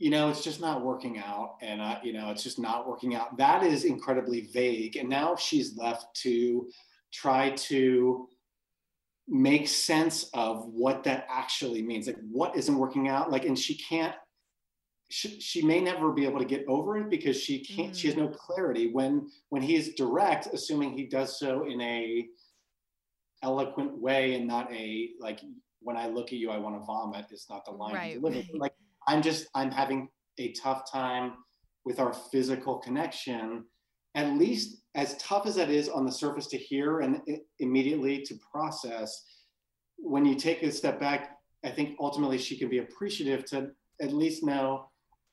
you 0.00 0.08
know 0.08 0.30
it's 0.30 0.42
just 0.42 0.60
not 0.60 0.82
working 0.82 1.18
out 1.18 1.56
and 1.60 1.80
I, 1.80 2.00
you 2.02 2.14
know 2.14 2.30
it's 2.30 2.42
just 2.42 2.58
not 2.58 2.88
working 2.88 3.14
out 3.14 3.36
that 3.36 3.62
is 3.62 3.84
incredibly 3.84 4.48
vague 4.52 4.96
and 4.96 5.08
now 5.08 5.36
she's 5.36 5.76
left 5.76 6.06
to 6.22 6.66
try 7.12 7.50
to 7.50 8.26
make 9.28 9.68
sense 9.68 10.30
of 10.32 10.64
what 10.66 11.04
that 11.04 11.26
actually 11.30 11.82
means 11.82 12.06
like 12.06 12.16
what 12.32 12.56
isn't 12.56 12.78
working 12.78 13.08
out 13.08 13.30
like 13.30 13.44
and 13.44 13.58
she 13.58 13.76
can't 13.76 14.14
she, 15.10 15.40
she 15.40 15.62
may 15.62 15.80
never 15.80 16.12
be 16.12 16.24
able 16.24 16.38
to 16.38 16.44
get 16.44 16.64
over 16.66 16.96
it 16.96 17.10
because 17.10 17.38
she 17.38 17.62
can't 17.62 17.92
mm. 17.92 17.96
she 17.96 18.08
has 18.08 18.16
no 18.16 18.28
clarity 18.28 18.90
when 18.92 19.28
when 19.50 19.60
he 19.60 19.76
is 19.76 19.94
direct 19.94 20.46
assuming 20.46 20.96
he 20.96 21.06
does 21.06 21.38
so 21.38 21.66
in 21.66 21.80
a 21.82 22.26
eloquent 23.42 23.98
way 23.98 24.34
and 24.34 24.46
not 24.46 24.72
a 24.72 25.10
like 25.20 25.40
when 25.82 25.96
I 25.96 26.08
look 26.08 26.26
at 26.26 26.34
you, 26.34 26.50
I 26.50 26.58
want 26.58 26.76
to 26.76 26.84
vomit. 26.84 27.26
It's 27.30 27.48
not 27.48 27.64
the 27.64 27.72
line 27.72 27.94
right. 27.94 28.22
Like 28.52 28.74
I'm 29.06 29.22
just 29.22 29.48
I'm 29.54 29.70
having 29.70 30.08
a 30.38 30.52
tough 30.52 30.90
time 30.90 31.34
with 31.84 31.98
our 31.98 32.12
physical 32.12 32.78
connection. 32.78 33.64
At 34.14 34.32
least 34.34 34.82
as 34.94 35.16
tough 35.18 35.46
as 35.46 35.54
that 35.54 35.70
is 35.70 35.88
on 35.88 36.04
the 36.04 36.12
surface 36.12 36.46
to 36.48 36.58
hear 36.58 37.00
and 37.00 37.20
immediately 37.58 38.22
to 38.22 38.34
process, 38.52 39.24
when 39.96 40.24
you 40.24 40.34
take 40.34 40.62
a 40.62 40.72
step 40.72 40.98
back, 40.98 41.36
I 41.64 41.70
think 41.70 41.96
ultimately 42.00 42.38
she 42.38 42.58
can 42.58 42.68
be 42.68 42.78
appreciative 42.78 43.44
to 43.46 43.70
at 44.00 44.12
least 44.12 44.42
know, 44.42 44.88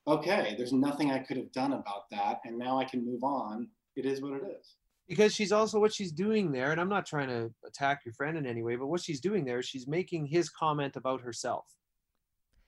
okay, 0.08 0.54
there's 0.58 0.74
nothing 0.74 1.12
I 1.12 1.20
could 1.20 1.38
have 1.38 1.52
done 1.54 1.74
about 1.74 2.10
that, 2.12 2.40
and 2.46 2.58
now 2.58 2.80
I 2.80 2.86
can 2.86 3.06
move 3.06 3.24
on. 3.24 3.68
It 3.96 4.06
is 4.06 4.22
what 4.22 4.34
it 4.34 4.44
is 4.60 4.76
because 5.08 5.34
she's 5.34 5.52
also 5.52 5.80
what 5.80 5.94
she's 5.94 6.12
doing 6.12 6.52
there 6.52 6.72
and 6.72 6.82
i'm 6.82 6.90
not 6.90 7.06
trying 7.06 7.28
to 7.28 7.50
attack 7.66 8.02
your 8.06 8.14
friend 8.14 8.38
in 8.38 8.46
any 8.46 8.62
way 8.62 8.76
but 8.76 8.88
what 8.88 9.02
she's 9.02 9.20
doing 9.20 9.46
there 9.46 9.64
she's 9.64 9.88
making 9.88 10.26
his 10.26 10.50
comment 10.50 10.96
about 10.96 11.22
herself 11.22 11.66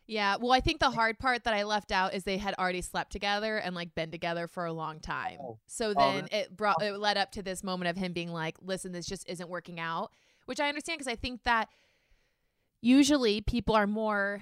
yeah 0.10 0.36
well 0.42 0.52
i 0.52 0.60
think 0.60 0.80
the 0.80 0.90
hard 0.90 1.20
part 1.20 1.44
that 1.44 1.54
i 1.54 1.64
left 1.64 1.92
out 1.92 2.14
is 2.14 2.24
they 2.24 2.38
had 2.38 2.56
already 2.58 2.82
slept 2.82 3.12
together 3.12 3.58
and 3.58 3.76
like 3.76 3.94
been 3.94 4.10
together 4.10 4.48
for 4.48 4.66
a 4.66 4.74
long 4.74 5.00
time. 5.00 5.38
Oh. 5.40 5.60
so 5.68 5.94
oh, 5.96 6.12
then 6.12 6.28
oh, 6.32 6.38
it 6.38 6.58
brought 6.58 6.82
it 6.82 6.98
led 6.98 7.16
up 7.16 7.32
to 7.34 7.44
this 7.44 7.64
moment 7.64 7.90
of 7.90 7.96
him 7.96 8.12
being 8.12 8.32
like 8.32 8.58
listen 8.62 8.92
this 8.92 9.06
just 9.06 9.30
isn't 9.30 9.50
working 9.50 9.80
out 9.80 10.12
which 10.46 10.60
i 10.60 10.68
understand 10.68 10.98
because 10.98 11.12
i 11.12 11.16
think 11.16 11.44
that 11.44 11.70
usually 12.82 13.40
people 13.42 13.76
are 13.76 13.88
more 13.88 14.42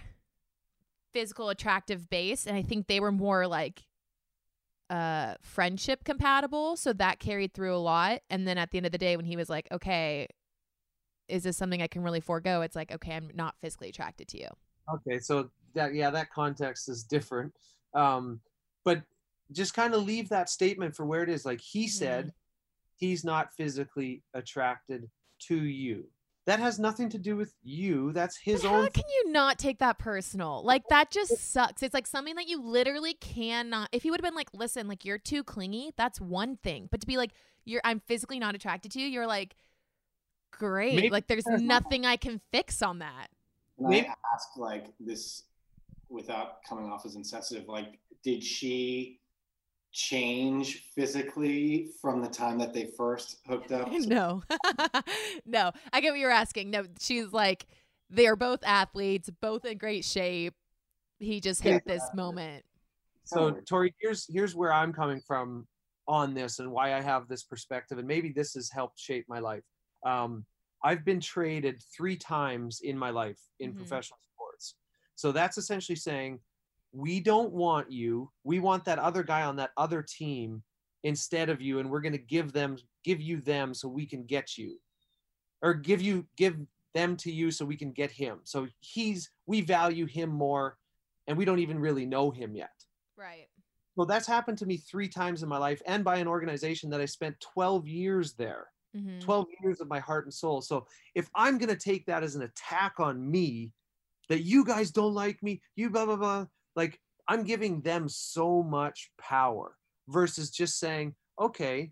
physical 1.12 1.50
attractive 1.50 2.10
base 2.10 2.48
and 2.48 2.56
i 2.56 2.62
think 2.62 2.88
they 2.88 3.02
were 3.02 3.12
more 3.12 3.46
like 3.46 3.84
uh 4.90 5.34
friendship 5.42 6.06
compatible 6.06 6.78
so 6.78 6.94
that 6.94 7.20
carried 7.20 7.54
through 7.54 7.76
a 7.76 7.78
lot. 7.78 8.22
And 8.30 8.48
then 8.48 8.58
at 8.58 8.72
the 8.72 8.78
end 8.78 8.86
of 8.86 8.94
the 8.94 8.98
day 8.98 9.18
when 9.18 9.26
he 9.26 9.36
was 9.36 9.50
like 9.50 9.68
okay 9.70 10.28
is 11.28 11.44
this 11.44 11.58
something 11.58 11.82
i 11.82 11.88
can 11.88 12.04
really 12.04 12.22
forego? 12.22 12.62
it's 12.62 12.76
like 12.76 12.90
okay 12.94 13.14
i'm 13.14 13.30
not 13.34 13.56
physically 13.60 13.90
attracted 13.90 14.30
to 14.30 14.40
you 14.40 14.48
okay 14.94 15.20
so 15.20 15.50
that 15.74 15.94
yeah 15.94 16.10
that 16.10 16.32
context 16.32 16.90
is 16.90 17.04
different 17.04 17.54
um 17.94 18.40
but 18.84 19.02
just 19.52 19.74
kind 19.74 19.94
of 19.94 20.04
leave 20.04 20.30
that 20.30 20.50
statement 20.50 20.96
for 20.96 21.06
where 21.06 21.24
it 21.24 21.30
is 21.30 21.46
like 21.46 21.62
he 21.62 21.86
mm-hmm. 21.86 21.90
said 21.90 22.34
he's 22.96 23.24
not 23.24 23.54
physically 23.54 24.24
attracted 24.34 25.10
to 25.40 25.56
you 25.56 26.06
that 26.48 26.62
has 26.62 26.80
nothing 26.80 27.10
to 27.10 27.18
do 27.18 27.36
with 27.36 27.54
you. 27.62 28.14
That's 28.14 28.38
his 28.38 28.62
but 28.62 28.70
own. 28.70 28.84
How 28.84 28.90
can 28.90 29.04
you 29.10 29.32
not 29.34 29.60
take 29.60 29.80
that 29.80 30.00
personal? 30.00 30.64
Like 30.64 30.88
that 30.90 31.12
just 31.12 31.38
sucks. 31.38 31.84
It's 31.84 31.94
like 31.94 32.08
something 32.08 32.36
that 32.36 32.48
you 32.48 32.62
literally 32.62 33.16
cannot. 33.16 33.90
If 33.92 34.04
he 34.04 34.10
would 34.10 34.22
have 34.22 34.26
been 34.26 34.34
like, 34.34 34.54
"Listen, 34.54 34.88
like 34.88 35.04
you're 35.04 35.18
too 35.18 35.44
clingy," 35.44 35.92
that's 35.98 36.22
one 36.22 36.56
thing. 36.56 36.88
But 36.90 37.02
to 37.02 37.08
be 37.08 37.18
like, 37.18 37.32
"You're, 37.66 37.82
I'm 37.84 38.00
physically 38.00 38.40
not 38.40 38.56
attracted 38.56 38.94
to 38.94 39.02
you," 39.02 39.08
you're 39.08 39.28
like, 39.28 39.58
"Great." 40.54 40.96
Maybe 40.96 41.10
like 41.10 41.28
there's 41.28 41.46
nothing 41.46 42.06
I 42.06 42.16
can 42.16 42.40
fix 42.54 42.82
on 42.82 43.00
that. 43.00 43.28
Can 43.78 43.94
I 43.94 44.14
ask 44.34 44.50
like 44.58 44.88
this 45.00 45.44
without 46.10 46.64
coming 46.68 46.92
off 46.92 47.06
as 47.06 47.16
insensitive? 47.16 47.68
Like, 47.68 48.00
did 48.24 48.44
she? 48.44 49.20
change 49.98 50.84
physically 50.94 51.90
from 52.00 52.22
the 52.22 52.28
time 52.28 52.60
that 52.60 52.72
they 52.72 52.86
first 52.86 53.38
hooked 53.48 53.72
up? 53.72 53.90
No, 54.08 54.44
no. 55.46 55.72
I 55.92 56.02
get 56.02 56.12
what 56.12 56.20
you're 56.20 56.30
asking. 56.30 56.70
No, 56.70 56.86
she's 57.00 57.34
like, 57.34 57.66
they 58.10 58.28
are 58.28 58.36
both 58.36 58.60
athletes, 58.64 59.30
both 59.42 59.66
in 59.66 59.78
great 59.78 60.06
shape. 60.06 60.54
He 61.20 61.42
just 61.42 61.64
hit 61.64 61.84
yeah. 61.86 61.96
this 61.96 62.04
moment. 62.14 62.64
So, 63.24 63.52
Tori, 63.68 63.94
here's 64.00 64.26
here's 64.32 64.56
where 64.56 64.72
I'm 64.72 64.94
coming 64.94 65.20
from 65.20 65.68
on 66.08 66.34
this 66.34 66.60
and 66.60 66.72
why 66.72 66.94
I 66.94 67.02
have 67.02 67.28
this 67.28 67.44
perspective, 67.44 67.98
and 67.98 68.08
maybe 68.08 68.32
this 68.32 68.54
has 68.54 68.70
helped 68.70 69.00
shape 69.00 69.26
my 69.28 69.40
life. 69.40 69.64
Um, 70.06 70.46
I've 70.88 71.04
been 71.04 71.20
traded 71.20 71.84
three 71.94 72.16
times 72.16 72.80
in 72.80 72.98
my 72.98 73.10
life 73.10 73.42
in 73.60 73.72
mm-hmm. 73.72 73.80
professional 73.80 74.20
sports. 74.34 74.76
So 75.16 75.34
that's 75.34 75.58
essentially 75.58 75.98
saying 75.98 76.40
we 76.94 77.20
don't 77.20 77.52
want 77.52 77.92
you. 77.92 78.32
We 78.46 78.60
want 78.60 78.86
that 78.86 78.98
other 78.98 79.22
guy 79.22 79.44
on 79.44 79.58
that 79.58 79.72
other 79.76 80.02
team 80.02 80.64
instead 81.04 81.50
of 81.50 81.62
you, 81.62 81.80
and 81.80 81.90
we're 81.90 82.00
going 82.00 82.14
to 82.14 82.18
give 82.18 82.54
them 82.54 82.78
give 83.04 83.20
you 83.20 83.42
them 83.42 83.74
so 83.74 83.90
we 83.90 84.06
can 84.06 84.24
get 84.24 84.58
you, 84.58 84.78
or 85.62 85.74
give 85.74 86.02
you 86.02 86.26
give 86.38 86.56
them 86.94 87.18
to 87.18 87.34
you 87.34 87.52
so 87.52 87.66
we 87.66 87.76
can 87.76 87.92
get 87.92 88.10
him. 88.10 88.40
So 88.46 88.70
he's 88.80 89.30
we 89.46 89.60
value 89.60 90.06
him 90.06 90.30
more, 90.30 90.78
and 91.28 91.38
we 91.38 91.44
don't 91.44 91.60
even 91.60 91.80
really 91.80 92.06
know 92.06 92.32
him 92.32 92.56
yet. 92.56 92.72
Right. 93.18 93.50
Well, 93.98 94.08
that's 94.08 94.28
happened 94.28 94.60
to 94.60 94.66
me 94.66 94.78
three 94.78 95.10
times 95.10 95.44
in 95.44 95.50
my 95.50 95.58
life, 95.58 95.82
and 95.86 96.06
by 96.06 96.16
an 96.16 96.30
organization 96.30 96.90
that 96.92 97.02
I 97.02 97.06
spent 97.06 97.42
12 97.42 97.90
years 97.90 98.36
there. 98.36 98.68
Mm-hmm. 98.96 99.20
12 99.20 99.46
years 99.62 99.82
of 99.82 99.88
my 99.88 100.00
heart 100.00 100.26
and 100.26 100.34
soul. 100.34 100.62
So 100.62 100.88
if 101.14 101.30
I'm 101.36 101.58
going 101.58 101.70
to 101.70 101.76
take 101.76 102.06
that 102.06 102.24
as 102.24 102.36
an 102.36 102.42
attack 102.42 102.94
on 103.00 103.30
me, 103.30 103.72
that 104.30 104.44
you 104.44 104.66
guys 104.66 104.92
don't 104.92 105.14
like 105.14 105.42
me, 105.44 105.62
you 105.76 105.90
blah, 105.90 106.06
blah, 106.06 106.16
blah, 106.16 106.46
like 106.76 107.00
I'm 107.28 107.44
giving 107.44 107.82
them 107.82 108.08
so 108.10 108.64
much 108.64 109.12
power 109.18 109.76
versus 110.08 110.50
just 110.50 110.80
saying, 110.80 111.16
okay, 111.40 111.92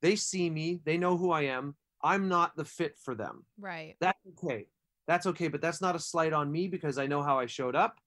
they 0.00 0.16
see 0.16 0.50
me, 0.50 0.80
they 0.84 0.96
know 0.98 1.16
who 1.16 1.30
I 1.30 1.42
am. 1.42 1.76
I'm 2.02 2.28
not 2.28 2.56
the 2.56 2.64
fit 2.64 2.96
for 2.98 3.14
them. 3.14 3.44
Right. 3.58 3.96
That's 4.00 4.18
okay. 4.30 4.66
That's 5.06 5.26
okay, 5.26 5.48
but 5.48 5.60
that's 5.60 5.80
not 5.80 5.96
a 5.96 6.00
slight 6.00 6.32
on 6.32 6.50
me 6.50 6.68
because 6.68 6.98
I 6.98 7.06
know 7.06 7.22
how 7.22 7.38
I 7.38 7.46
showed 7.46 7.76
up. 7.76 7.98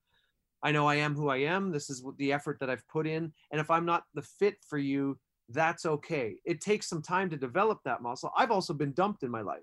I 0.63 0.71
know 0.71 0.87
I 0.87 0.95
am 0.95 1.15
who 1.15 1.29
I 1.29 1.37
am. 1.37 1.71
This 1.71 1.89
is 1.89 2.03
the 2.17 2.33
effort 2.33 2.59
that 2.59 2.69
I've 2.69 2.87
put 2.87 3.05
in. 3.05 3.31
And 3.51 3.61
if 3.61 3.69
I'm 3.69 3.85
not 3.85 4.03
the 4.13 4.23
fit 4.23 4.57
for 4.67 4.77
you, 4.77 5.19
that's 5.49 5.85
okay. 5.85 6.35
It 6.45 6.61
takes 6.61 6.87
some 6.87 7.01
time 7.01 7.29
to 7.29 7.37
develop 7.37 7.79
that 7.85 8.01
muscle. 8.01 8.31
I've 8.37 8.51
also 8.51 8.73
been 8.73 8.93
dumped 8.93 9.23
in 9.23 9.31
my 9.31 9.41
life. 9.41 9.61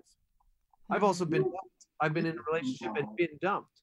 I've 0.89 0.97
mm-hmm. 0.97 1.05
also 1.05 1.25
been 1.25 1.43
dumped. 1.43 1.87
I've 1.99 2.13
been 2.13 2.25
in 2.25 2.37
a 2.37 2.51
relationship 2.51 2.95
and 2.97 3.15
been 3.15 3.37
dumped. 3.41 3.81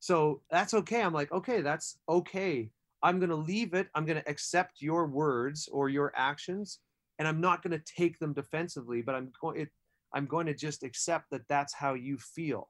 So 0.00 0.42
that's 0.50 0.74
okay. 0.74 1.02
I'm 1.02 1.12
like, 1.12 1.32
okay, 1.32 1.60
that's 1.60 1.98
okay. 2.08 2.70
I'm 3.02 3.18
going 3.18 3.30
to 3.30 3.36
leave 3.36 3.74
it. 3.74 3.88
I'm 3.94 4.04
going 4.04 4.20
to 4.20 4.28
accept 4.28 4.80
your 4.80 5.06
words 5.06 5.68
or 5.70 5.88
your 5.88 6.12
actions, 6.16 6.80
and 7.18 7.26
I'm 7.26 7.40
not 7.40 7.62
going 7.62 7.78
to 7.78 7.84
take 7.84 8.18
them 8.18 8.32
defensively, 8.32 9.02
but 9.02 9.14
I'm 9.14 9.30
going 9.40 9.60
it, 9.60 9.68
I'm 10.12 10.26
going 10.26 10.46
to 10.46 10.54
just 10.54 10.82
accept 10.82 11.30
that 11.30 11.46
that's 11.48 11.74
how 11.74 11.94
you 11.94 12.18
feel. 12.18 12.68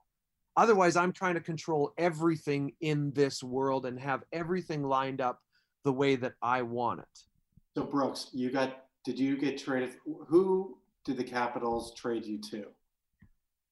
Otherwise, 0.57 0.97
I'm 0.97 1.13
trying 1.13 1.35
to 1.35 1.41
control 1.41 1.93
everything 1.97 2.73
in 2.81 3.13
this 3.13 3.43
world 3.43 3.87
and 3.87 3.99
have 4.01 4.25
everything 4.33 4.83
lined 4.83 5.21
up 5.21 5.41
the 5.85 5.93
way 5.93 6.17
that 6.17 6.35
I 6.43 6.63
want 6.63 7.01
it. 7.01 7.25
So 7.77 7.85
Brooks, 7.85 8.29
you 8.33 8.51
got 8.51 8.85
did 9.05 9.19
you 9.19 9.37
get 9.37 9.59
traded 9.59 9.97
who 10.27 10.79
did 11.05 11.17
the 11.17 11.25
Capitals 11.25 11.95
trade 11.95 12.27
you 12.27 12.41
to? 12.51 12.67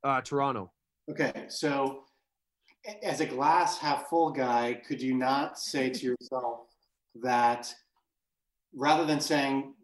Uh, 0.04 0.20
Toronto. 0.20 0.70
Okay, 1.10 1.46
so 1.48 2.04
as 3.02 3.20
a 3.20 3.26
glass 3.26 3.78
half 3.78 4.08
full 4.08 4.30
guy, 4.30 4.80
could 4.86 5.00
you 5.00 5.14
not 5.14 5.58
say 5.58 5.90
to 5.90 6.06
yourself 6.06 6.60
that 7.22 7.72
rather 8.74 9.04
than 9.04 9.20
saying 9.20 9.74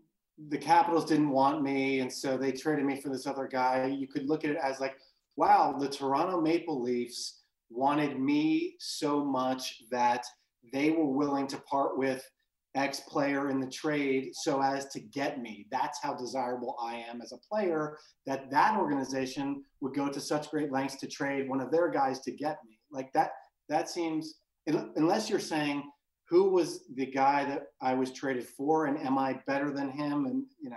the 0.48 0.58
Capitals 0.58 1.04
didn't 1.04 1.30
want 1.30 1.62
me 1.62 2.00
and 2.00 2.12
so 2.12 2.36
they 2.36 2.52
traded 2.52 2.84
me 2.84 3.00
for 3.00 3.08
this 3.08 3.26
other 3.26 3.46
guy, 3.46 3.86
you 3.86 4.06
could 4.06 4.28
look 4.28 4.44
at 4.44 4.50
it 4.50 4.58
as 4.62 4.80
like, 4.80 4.96
wow, 5.36 5.74
the 5.78 5.88
Toronto 5.88 6.40
Maple 6.40 6.80
Leafs 6.80 7.42
wanted 7.70 8.18
me 8.18 8.74
so 8.78 9.24
much 9.24 9.82
that 9.90 10.24
they 10.72 10.90
were 10.90 11.06
willing 11.06 11.46
to 11.48 11.58
part 11.58 11.98
with 11.98 12.28
X 12.74 13.00
player 13.00 13.50
in 13.50 13.60
the 13.60 13.66
trade 13.66 14.30
so 14.32 14.62
as 14.62 14.86
to 14.86 15.00
get 15.00 15.40
me. 15.40 15.66
That's 15.70 16.02
how 16.02 16.14
desirable 16.14 16.76
I 16.80 16.96
am 16.96 17.20
as 17.20 17.32
a 17.32 17.36
player 17.36 17.98
that 18.26 18.50
that 18.50 18.78
organization 18.78 19.64
would 19.80 19.94
go 19.94 20.08
to 20.08 20.20
such 20.20 20.50
great 20.50 20.72
lengths 20.72 20.96
to 20.96 21.06
trade 21.06 21.48
one 21.48 21.60
of 21.60 21.70
their 21.70 21.90
guys 21.90 22.20
to 22.20 22.32
get 22.32 22.58
me. 22.66 22.78
Like 22.90 23.12
that 23.12 23.32
that 23.68 23.90
seems 23.90 24.36
unless 24.66 25.28
you're 25.28 25.40
saying 25.40 25.82
who 26.28 26.48
was 26.48 26.84
the 26.94 27.06
guy 27.06 27.44
that 27.44 27.64
I 27.80 27.94
was 27.94 28.12
traded 28.12 28.46
for 28.46 28.86
and 28.86 28.98
am 28.98 29.18
I 29.18 29.40
better 29.46 29.70
than 29.70 29.90
him 29.90 30.26
and 30.26 30.44
you 30.60 30.70
know 30.70 30.76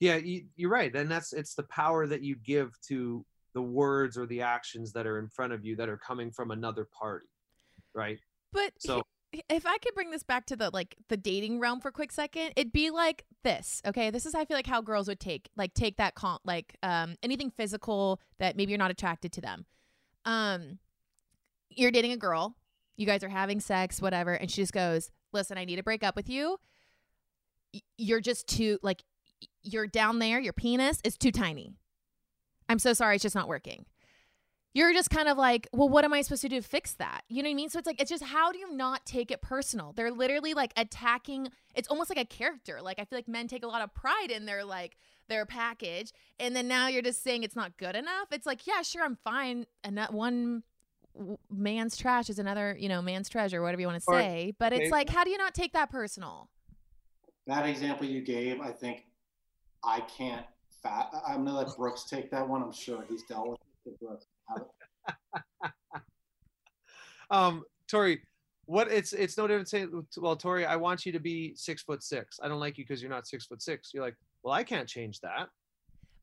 yeah 0.00 0.18
you're 0.56 0.70
right 0.70 0.94
and 0.94 1.10
that's 1.10 1.32
it's 1.32 1.54
the 1.54 1.64
power 1.64 2.06
that 2.06 2.22
you 2.22 2.36
give 2.36 2.76
to 2.88 3.24
the 3.54 3.62
words 3.62 4.16
or 4.16 4.26
the 4.26 4.42
actions 4.42 4.92
that 4.92 5.06
are 5.06 5.18
in 5.18 5.28
front 5.28 5.52
of 5.52 5.64
you 5.64 5.76
that 5.76 5.88
are 5.88 5.98
coming 5.98 6.30
from 6.30 6.50
another 6.50 6.88
party 6.98 7.28
right 7.94 8.18
but 8.52 8.72
so 8.78 9.02
if 9.32 9.66
I 9.66 9.78
could 9.78 9.94
bring 9.94 10.10
this 10.10 10.22
back 10.22 10.46
to 10.46 10.56
the 10.56 10.70
like 10.72 10.96
the 11.08 11.16
dating 11.16 11.60
realm 11.60 11.80
for 11.80 11.88
a 11.88 11.92
quick 11.92 12.12
second, 12.12 12.52
it'd 12.56 12.72
be 12.72 12.90
like 12.90 13.24
this. 13.44 13.80
Okay, 13.86 14.10
this 14.10 14.26
is 14.26 14.34
I 14.34 14.44
feel 14.44 14.56
like 14.56 14.66
how 14.66 14.80
girls 14.80 15.08
would 15.08 15.20
take 15.20 15.48
like 15.56 15.74
take 15.74 15.96
that 15.98 16.14
con 16.14 16.38
like 16.44 16.76
um 16.82 17.16
anything 17.22 17.50
physical 17.50 18.20
that 18.38 18.56
maybe 18.56 18.72
you're 18.72 18.78
not 18.78 18.90
attracted 18.90 19.32
to 19.32 19.40
them. 19.40 19.66
Um, 20.24 20.78
you're 21.70 21.92
dating 21.92 22.12
a 22.12 22.16
girl, 22.16 22.56
you 22.96 23.06
guys 23.06 23.22
are 23.22 23.28
having 23.28 23.60
sex, 23.60 24.02
whatever, 24.02 24.34
and 24.34 24.50
she 24.50 24.62
just 24.62 24.72
goes, 24.72 25.10
"Listen, 25.32 25.58
I 25.58 25.64
need 25.64 25.76
to 25.76 25.82
break 25.82 26.02
up 26.02 26.16
with 26.16 26.28
you. 26.28 26.58
You're 27.96 28.20
just 28.20 28.48
too 28.48 28.78
like 28.82 29.02
you're 29.62 29.86
down 29.86 30.18
there. 30.18 30.40
Your 30.40 30.52
penis 30.52 31.00
is 31.04 31.16
too 31.16 31.30
tiny. 31.30 31.74
I'm 32.68 32.78
so 32.78 32.92
sorry, 32.92 33.16
it's 33.16 33.22
just 33.22 33.36
not 33.36 33.48
working." 33.48 33.86
You're 34.72 34.92
just 34.92 35.10
kind 35.10 35.28
of 35.28 35.36
like, 35.36 35.68
well, 35.72 35.88
what 35.88 36.04
am 36.04 36.12
I 36.12 36.22
supposed 36.22 36.42
to 36.42 36.48
do 36.48 36.60
to 36.60 36.66
fix 36.66 36.94
that? 36.94 37.22
You 37.28 37.42
know 37.42 37.48
what 37.48 37.52
I 37.52 37.54
mean? 37.54 37.68
So 37.70 37.78
it's 37.78 37.86
like, 37.86 38.00
it's 38.00 38.10
just 38.10 38.22
how 38.22 38.52
do 38.52 38.58
you 38.58 38.72
not 38.72 39.04
take 39.04 39.30
it 39.30 39.42
personal? 39.42 39.92
They're 39.92 40.12
literally 40.12 40.54
like 40.54 40.72
attacking. 40.76 41.48
It's 41.74 41.88
almost 41.88 42.10
like 42.10 42.18
a 42.18 42.24
character. 42.24 42.80
Like 42.82 42.98
I 42.98 43.04
feel 43.04 43.18
like 43.18 43.28
men 43.28 43.48
take 43.48 43.64
a 43.64 43.66
lot 43.66 43.82
of 43.82 43.92
pride 43.94 44.30
in 44.30 44.46
their 44.46 44.64
like 44.64 44.96
their 45.28 45.46
package, 45.46 46.12
and 46.40 46.56
then 46.56 46.66
now 46.66 46.88
you're 46.88 47.02
just 47.02 47.22
saying 47.22 47.44
it's 47.44 47.56
not 47.56 47.76
good 47.76 47.94
enough. 47.94 48.28
It's 48.32 48.46
like, 48.46 48.66
yeah, 48.66 48.82
sure, 48.82 49.04
I'm 49.04 49.16
fine. 49.24 49.66
And 49.84 49.96
that 49.98 50.12
one 50.12 50.62
man's 51.50 51.96
trash 51.96 52.30
is 52.30 52.38
another, 52.38 52.76
you 52.78 52.88
know, 52.88 53.02
man's 53.02 53.28
treasure, 53.28 53.62
whatever 53.62 53.80
you 53.80 53.86
want 53.86 54.02
to 54.02 54.04
say. 54.12 54.54
But 54.58 54.72
it's 54.72 54.90
like, 54.90 55.08
how 55.08 55.24
do 55.24 55.30
you 55.30 55.38
not 55.38 55.54
take 55.54 55.72
that 55.72 55.90
personal? 55.90 56.48
That 57.46 57.66
example 57.66 58.06
you 58.06 58.20
gave, 58.20 58.60
I 58.60 58.70
think 58.70 59.04
I 59.84 60.00
can't. 60.00 60.46
Fat. 60.82 61.10
I'm 61.28 61.44
gonna 61.44 61.58
let 61.58 61.76
Brooks 61.76 62.04
take 62.04 62.30
that 62.30 62.48
one. 62.48 62.62
I'm 62.62 62.72
sure 62.72 63.04
he's 63.06 63.22
dealt 63.24 63.50
with 63.50 63.58
it. 63.84 64.00
Brooks. 64.00 64.24
um, 67.30 67.64
Tori, 67.88 68.20
what 68.66 68.90
it's 68.90 69.12
it's 69.12 69.36
no 69.36 69.46
different 69.46 69.68
saying, 69.68 70.06
well, 70.18 70.36
Tori, 70.36 70.64
I 70.64 70.76
want 70.76 71.04
you 71.04 71.12
to 71.12 71.18
be 71.20 71.54
six 71.56 71.82
foot 71.82 72.02
six. 72.02 72.38
I 72.42 72.48
don't 72.48 72.60
like 72.60 72.78
you 72.78 72.84
because 72.84 73.02
you're 73.02 73.10
not 73.10 73.26
six 73.26 73.46
foot 73.46 73.62
six. 73.62 73.90
You're 73.92 74.04
like, 74.04 74.16
well, 74.42 74.54
I 74.54 74.62
can't 74.62 74.88
change 74.88 75.20
that. 75.20 75.48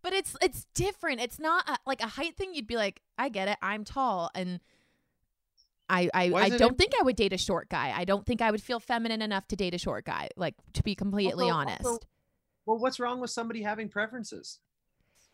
But 0.01 0.13
it's 0.13 0.35
it's 0.41 0.65
different. 0.73 1.19
It's 1.19 1.39
not 1.39 1.67
a, 1.69 1.77
like 1.85 2.01
a 2.01 2.07
height 2.07 2.37
thing. 2.37 2.53
You'd 2.53 2.67
be 2.67 2.77
like, 2.77 3.01
I 3.17 3.29
get 3.29 3.49
it. 3.49 3.57
I'm 3.61 3.83
tall, 3.83 4.31
and 4.33 4.61
I 5.89 6.09
I, 6.13 6.31
I 6.33 6.49
don't 6.49 6.71
in- 6.71 6.75
think 6.75 6.93
I 6.97 7.03
would 7.03 7.15
date 7.15 7.33
a 7.33 7.37
short 7.37 7.69
guy. 7.69 7.93
I 7.95 8.05
don't 8.05 8.25
think 8.25 8.41
I 8.41 8.51
would 8.51 8.61
feel 8.61 8.79
feminine 8.79 9.21
enough 9.21 9.47
to 9.49 9.55
date 9.55 9.73
a 9.73 9.77
short 9.77 10.05
guy. 10.05 10.29
Like 10.37 10.55
to 10.73 10.83
be 10.83 10.95
completely 10.95 11.45
also, 11.45 11.55
honest. 11.55 11.85
Also, 11.85 11.99
well, 12.65 12.77
what's 12.77 12.99
wrong 12.99 13.19
with 13.19 13.31
somebody 13.31 13.61
having 13.61 13.89
preferences? 13.89 14.59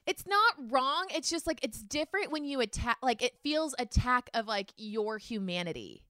It's 0.05 0.25
not 0.27 0.53
wrong. 0.71 1.05
It's 1.13 1.29
just 1.29 1.47
like 1.47 1.59
it's 1.63 1.81
different 1.81 2.31
when 2.31 2.45
you 2.45 2.59
attack 2.59 2.97
like 3.01 3.21
it 3.21 3.33
feels 3.43 3.73
attack 3.79 4.29
of 4.33 4.47
like 4.47 4.73
your 4.77 5.17
humanity. 5.17 6.03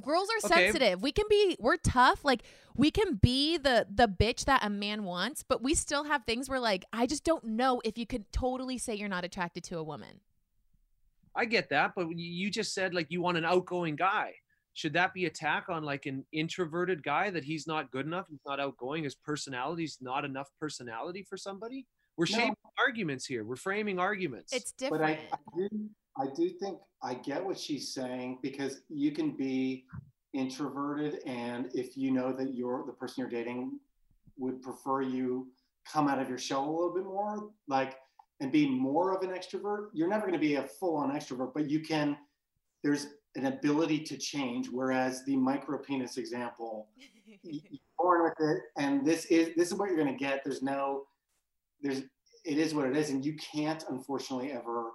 Girls 0.00 0.28
are 0.30 0.46
okay. 0.46 0.66
sensitive. 0.66 1.02
We 1.02 1.12
can 1.12 1.26
be 1.28 1.56
we're 1.60 1.76
tough. 1.76 2.24
Like 2.24 2.42
we 2.76 2.90
can 2.90 3.14
be 3.16 3.56
the 3.56 3.86
the 3.92 4.08
bitch 4.08 4.44
that 4.46 4.64
a 4.64 4.70
man 4.70 5.04
wants, 5.04 5.44
but 5.46 5.62
we 5.62 5.74
still 5.74 6.04
have 6.04 6.24
things 6.24 6.48
where 6.48 6.60
like 6.60 6.84
I 6.92 7.06
just 7.06 7.24
don't 7.24 7.44
know 7.44 7.80
if 7.84 7.98
you 7.98 8.06
could 8.06 8.32
totally 8.32 8.78
say 8.78 8.94
you're 8.94 9.08
not 9.08 9.24
attracted 9.24 9.64
to 9.64 9.78
a 9.78 9.84
woman. 9.84 10.20
I 11.36 11.44
get 11.44 11.68
that, 11.70 11.92
but 11.94 12.06
you 12.16 12.50
just 12.50 12.74
said 12.74 12.94
like 12.94 13.06
you 13.10 13.22
want 13.22 13.38
an 13.38 13.44
outgoing 13.44 13.96
guy. 13.96 14.34
Should 14.72 14.92
that 14.94 15.12
be 15.12 15.26
attack 15.26 15.66
on 15.68 15.84
like 15.84 16.06
an 16.06 16.24
introverted 16.32 17.02
guy 17.02 17.30
that 17.30 17.44
he's 17.44 17.66
not 17.66 17.90
good 17.90 18.06
enough, 18.06 18.26
he's 18.28 18.40
not 18.46 18.60
outgoing, 18.60 19.04
his 19.04 19.16
personality's 19.16 19.98
not 20.00 20.24
enough 20.24 20.48
personality 20.58 21.24
for 21.28 21.36
somebody? 21.36 21.86
We're 22.16 22.26
no. 22.30 22.38
shaping 22.38 22.56
arguments 22.78 23.26
here. 23.26 23.44
We're 23.44 23.56
framing 23.56 23.98
arguments. 23.98 24.52
It's 24.52 24.72
different. 24.72 25.02
But 25.02 25.10
I, 25.10 25.18
I, 25.32 25.56
do, 25.56 25.68
I 26.18 26.26
do 26.34 26.50
think 26.50 26.78
I 27.02 27.14
get 27.14 27.44
what 27.44 27.58
she's 27.58 27.92
saying 27.92 28.38
because 28.42 28.82
you 28.88 29.12
can 29.12 29.30
be 29.30 29.84
introverted, 30.32 31.20
and 31.26 31.70
if 31.74 31.96
you 31.96 32.10
know 32.10 32.32
that 32.32 32.54
you're 32.54 32.84
the 32.86 32.92
person 32.92 33.22
you're 33.22 33.30
dating 33.30 33.78
would 34.38 34.62
prefer 34.62 35.02
you 35.02 35.48
come 35.90 36.08
out 36.08 36.18
of 36.18 36.28
your 36.28 36.38
shell 36.38 36.68
a 36.68 36.70
little 36.70 36.94
bit 36.94 37.04
more, 37.04 37.50
like 37.68 37.96
and 38.40 38.50
be 38.50 38.68
more 38.68 39.14
of 39.14 39.22
an 39.22 39.30
extrovert. 39.30 39.88
You're 39.92 40.08
never 40.08 40.22
going 40.22 40.32
to 40.32 40.38
be 40.38 40.54
a 40.54 40.62
full-on 40.62 41.10
extrovert, 41.12 41.52
but 41.54 41.68
you 41.68 41.80
can. 41.80 42.16
There's 42.82 43.08
an 43.36 43.46
ability 43.46 44.00
to 44.00 44.16
change. 44.16 44.68
Whereas 44.70 45.24
the 45.24 45.36
micro 45.36 45.78
penis 45.78 46.16
example, 46.16 46.88
you're 47.42 47.80
born 47.98 48.24
with 48.24 48.34
it, 48.40 48.62
and 48.78 49.04
this 49.04 49.26
is 49.26 49.54
this 49.56 49.68
is 49.68 49.74
what 49.74 49.88
you're 49.88 49.98
going 49.98 50.16
to 50.16 50.24
get. 50.24 50.42
There's 50.44 50.62
no 50.62 51.04
there's 51.82 52.02
it 52.44 52.58
is 52.58 52.74
what 52.74 52.86
it 52.86 52.96
is 52.96 53.10
and 53.10 53.24
you 53.24 53.36
can't 53.36 53.84
unfortunately 53.88 54.52
ever 54.52 54.92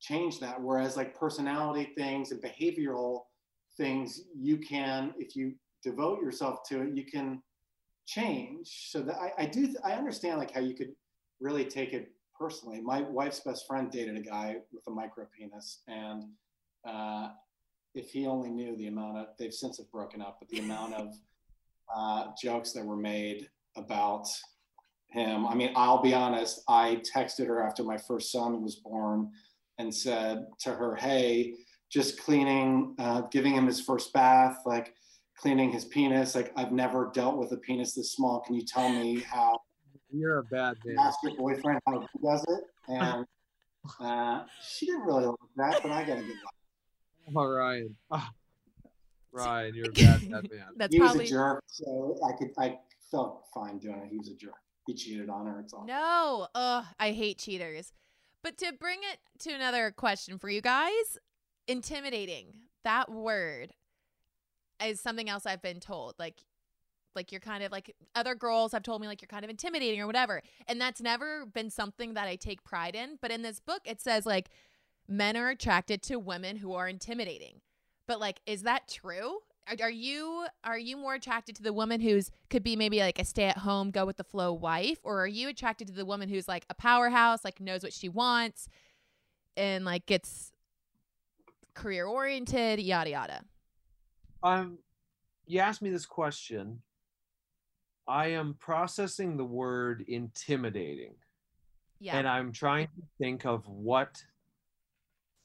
change 0.00 0.40
that. 0.40 0.60
Whereas 0.60 0.96
like 0.96 1.18
personality 1.18 1.92
things 1.96 2.32
and 2.32 2.42
behavioral 2.42 3.22
things 3.76 4.24
you 4.36 4.58
can 4.58 5.14
if 5.18 5.34
you 5.34 5.54
devote 5.82 6.20
yourself 6.20 6.60
to 6.68 6.82
it 6.82 6.94
you 6.94 7.04
can 7.04 7.42
change. 8.06 8.88
So 8.90 9.00
that 9.02 9.16
I, 9.16 9.42
I 9.42 9.46
do 9.46 9.74
i 9.84 9.92
understand 9.92 10.38
like 10.38 10.52
how 10.52 10.60
you 10.60 10.74
could 10.74 10.92
really 11.40 11.64
take 11.64 11.92
it 11.92 12.12
personally. 12.38 12.80
My 12.80 13.02
wife's 13.02 13.40
best 13.40 13.66
friend 13.66 13.90
dated 13.90 14.16
a 14.16 14.20
guy 14.20 14.56
with 14.72 14.86
a 14.86 14.90
micro 14.90 15.26
penis 15.36 15.82
and 15.88 16.24
uh, 16.86 17.28
if 17.94 18.10
he 18.10 18.26
only 18.26 18.50
knew 18.50 18.76
the 18.76 18.88
amount 18.88 19.18
of 19.18 19.26
they've 19.38 19.52
since 19.52 19.78
have 19.78 19.90
broken 19.90 20.20
up 20.20 20.38
but 20.40 20.48
the 20.48 20.58
amount 20.58 20.94
of 20.94 21.14
uh, 21.94 22.26
jokes 22.40 22.72
that 22.72 22.84
were 22.84 22.96
made 22.96 23.48
about 23.76 24.26
him. 25.12 25.46
I 25.46 25.54
mean, 25.54 25.72
I'll 25.76 26.02
be 26.02 26.14
honest, 26.14 26.62
I 26.68 27.02
texted 27.14 27.46
her 27.46 27.62
after 27.62 27.84
my 27.84 27.98
first 27.98 28.32
son 28.32 28.62
was 28.62 28.76
born 28.76 29.30
and 29.78 29.94
said 29.94 30.46
to 30.60 30.72
her, 30.72 30.96
Hey, 30.96 31.54
just 31.90 32.20
cleaning, 32.20 32.94
uh, 32.98 33.22
giving 33.30 33.54
him 33.54 33.66
his 33.66 33.80
first 33.80 34.12
bath, 34.12 34.58
like 34.64 34.94
cleaning 35.36 35.70
his 35.70 35.84
penis. 35.84 36.34
Like, 36.34 36.52
I've 36.56 36.72
never 36.72 37.10
dealt 37.14 37.36
with 37.36 37.52
a 37.52 37.58
penis 37.58 37.94
this 37.94 38.12
small. 38.12 38.40
Can 38.40 38.54
you 38.54 38.64
tell 38.64 38.88
me 38.88 39.20
how? 39.20 39.58
You're 40.10 40.38
a 40.38 40.44
bad 40.44 40.76
man. 40.84 40.96
Ask 40.98 41.18
your 41.22 41.36
boyfriend 41.36 41.80
how 41.86 42.00
he 42.00 42.06
does 42.22 42.44
it. 42.48 42.64
And 42.88 43.26
uh, 44.00 44.44
she 44.62 44.86
didn't 44.86 45.02
really 45.02 45.24
like 45.24 45.36
that, 45.56 45.82
but 45.82 45.90
I 45.90 46.04
got 46.04 46.18
a 46.18 46.22
good 46.22 46.36
one. 47.32 47.34
Oh, 47.34 47.50
Ryan. 47.50 47.96
Oh, 48.10 48.28
Ryan, 49.32 49.74
you're 49.74 49.88
a 49.88 49.92
bad, 49.92 50.20
bad 50.30 50.50
man. 50.50 50.66
That's 50.76 50.92
he 50.92 51.00
probably... 51.00 51.20
was 51.20 51.30
a 51.30 51.32
jerk, 51.32 51.62
so 51.66 52.18
I 52.28 52.36
could 52.36 52.50
I 52.58 52.78
felt 53.10 53.44
fine 53.54 53.78
doing 53.78 54.02
it. 54.02 54.08
He 54.10 54.18
was 54.18 54.28
a 54.28 54.34
jerk 54.34 54.52
he 54.86 54.94
cheated 54.94 55.28
on 55.28 55.46
her. 55.46 55.60
It's 55.60 55.72
all. 55.72 55.84
No, 55.86 56.48
ugh, 56.54 56.84
I 56.98 57.12
hate 57.12 57.38
cheaters. 57.38 57.92
But 58.42 58.58
to 58.58 58.72
bring 58.72 58.98
it 59.12 59.20
to 59.40 59.52
another 59.52 59.92
question 59.92 60.38
for 60.38 60.48
you 60.50 60.60
guys, 60.60 61.18
intimidating. 61.68 62.54
That 62.84 63.10
word 63.10 63.74
is 64.84 65.00
something 65.00 65.28
else 65.28 65.46
I've 65.46 65.62
been 65.62 65.80
told. 65.80 66.14
Like 66.18 66.44
like 67.14 67.30
you're 67.30 67.40
kind 67.40 67.62
of 67.62 67.70
like 67.70 67.94
other 68.14 68.34
girls 68.34 68.72
have 68.72 68.82
told 68.82 69.00
me 69.00 69.06
like 69.06 69.20
you're 69.20 69.28
kind 69.28 69.44
of 69.44 69.50
intimidating 69.50 70.00
or 70.00 70.06
whatever. 70.06 70.42
And 70.66 70.80
that's 70.80 71.00
never 71.00 71.46
been 71.46 71.70
something 71.70 72.14
that 72.14 72.26
I 72.26 72.36
take 72.36 72.64
pride 72.64 72.94
in, 72.94 73.18
but 73.20 73.30
in 73.30 73.42
this 73.42 73.60
book 73.60 73.82
it 73.84 74.00
says 74.00 74.26
like 74.26 74.50
men 75.06 75.36
are 75.36 75.50
attracted 75.50 76.02
to 76.04 76.18
women 76.18 76.56
who 76.56 76.72
are 76.74 76.88
intimidating. 76.88 77.60
But 78.08 78.18
like 78.18 78.40
is 78.46 78.62
that 78.62 78.88
true? 78.88 79.38
Are 79.80 79.90
you 79.90 80.46
are 80.64 80.78
you 80.78 80.96
more 80.96 81.14
attracted 81.14 81.56
to 81.56 81.62
the 81.62 81.72
woman 81.72 82.00
who's 82.00 82.30
could 82.50 82.62
be 82.62 82.76
maybe 82.76 82.98
like 82.98 83.18
a 83.18 83.24
stay 83.24 83.44
at 83.44 83.58
home 83.58 83.90
go 83.90 84.04
with 84.04 84.16
the 84.16 84.24
flow 84.24 84.52
wife? 84.52 84.98
Or 85.02 85.22
are 85.22 85.26
you 85.26 85.48
attracted 85.48 85.86
to 85.88 85.92
the 85.92 86.04
woman 86.04 86.28
who's 86.28 86.48
like 86.48 86.64
a 86.68 86.74
powerhouse 86.74 87.44
like 87.44 87.60
knows 87.60 87.82
what 87.82 87.92
she 87.92 88.08
wants 88.08 88.68
and 89.56 89.84
like 89.84 90.06
gets 90.06 90.52
career 91.74 92.06
oriented 92.06 92.80
yada 92.80 93.10
yada? 93.10 93.44
Um 94.42 94.78
you 95.46 95.60
asked 95.60 95.82
me 95.82 95.90
this 95.90 96.06
question. 96.06 96.80
I 98.06 98.28
am 98.28 98.54
processing 98.58 99.36
the 99.36 99.44
word 99.44 100.04
intimidating. 100.08 101.14
Yeah. 102.00 102.18
And 102.18 102.26
i'm 102.26 102.52
trying 102.52 102.88
to 102.88 103.02
think 103.18 103.46
of 103.46 103.66
what 103.68 104.22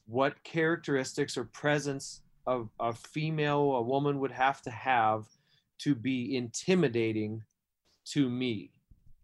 what 0.07 0.41
characteristics 0.43 1.37
or 1.37 1.43
presence 1.43 2.21
a, 2.47 2.63
a 2.79 2.93
female, 2.93 3.75
a 3.75 3.81
woman 3.81 4.19
would 4.19 4.31
have 4.31 4.61
to 4.63 4.71
have 4.71 5.25
to 5.79 5.93
be 5.93 6.35
intimidating 6.35 7.43
to 8.05 8.29
me. 8.29 8.71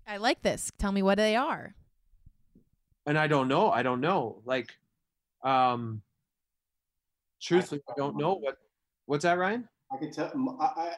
I 0.06 0.18
like 0.18 0.42
this. 0.42 0.72
Tell 0.78 0.92
me 0.92 1.02
what 1.02 1.18
they 1.18 1.36
are. 1.36 1.74
And 3.06 3.18
I 3.18 3.28
don't 3.28 3.48
know. 3.48 3.72
I 3.72 3.82
don't 3.82 4.02
know. 4.02 4.42
Like, 4.46 4.70
um, 5.44 6.02
truthfully, 7.42 7.82
I 7.90 7.94
don't 7.98 8.18
know 8.18 8.36
what. 8.36 8.58
What's 9.06 9.24
that, 9.24 9.38
Ryan? 9.38 9.68
I 9.92 9.98
can 9.98 10.12
tell. 10.12 10.32
I, 10.62 10.94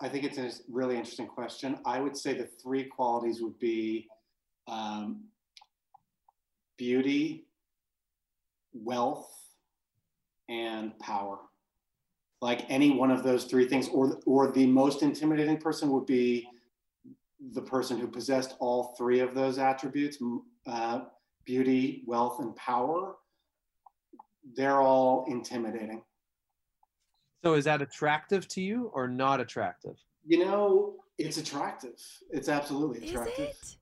I 0.00 0.08
think 0.08 0.24
it's 0.24 0.38
a 0.38 0.50
really 0.70 0.96
interesting 0.96 1.26
question. 1.26 1.78
I 1.86 2.00
would 2.00 2.16
say 2.16 2.34
the 2.34 2.48
three 2.62 2.84
qualities 2.84 3.40
would 3.40 3.58
be 3.58 4.08
um, 4.66 5.24
beauty, 6.76 7.46
wealth, 8.74 9.30
and 10.48 10.98
power. 10.98 11.38
Like 12.40 12.64
any 12.68 12.90
one 12.90 13.10
of 13.10 13.22
those 13.22 13.44
three 13.44 13.68
things, 13.68 13.88
or 13.88 14.20
or 14.26 14.50
the 14.50 14.66
most 14.66 15.02
intimidating 15.02 15.58
person 15.58 15.90
would 15.90 16.06
be 16.06 16.48
the 17.52 17.62
person 17.62 17.98
who 17.98 18.08
possessed 18.08 18.54
all 18.58 18.94
three 18.98 19.20
of 19.20 19.34
those 19.34 19.58
attributes: 19.58 20.18
uh, 20.66 21.00
beauty, 21.44 22.02
wealth, 22.06 22.40
and 22.40 22.54
power. 22.56 23.14
They're 24.56 24.80
all 24.80 25.24
intimidating. 25.28 26.02
So 27.44 27.54
is 27.54 27.64
that 27.64 27.80
attractive 27.80 28.48
to 28.48 28.60
you 28.60 28.90
or 28.92 29.08
not 29.08 29.40
attractive? 29.40 29.96
You 30.26 30.44
know, 30.44 30.96
it's 31.18 31.38
attractive. 31.38 31.94
It's 32.30 32.48
absolutely 32.48 33.08
attractive. 33.08 33.50
Is 33.50 33.72
it? 33.72 33.76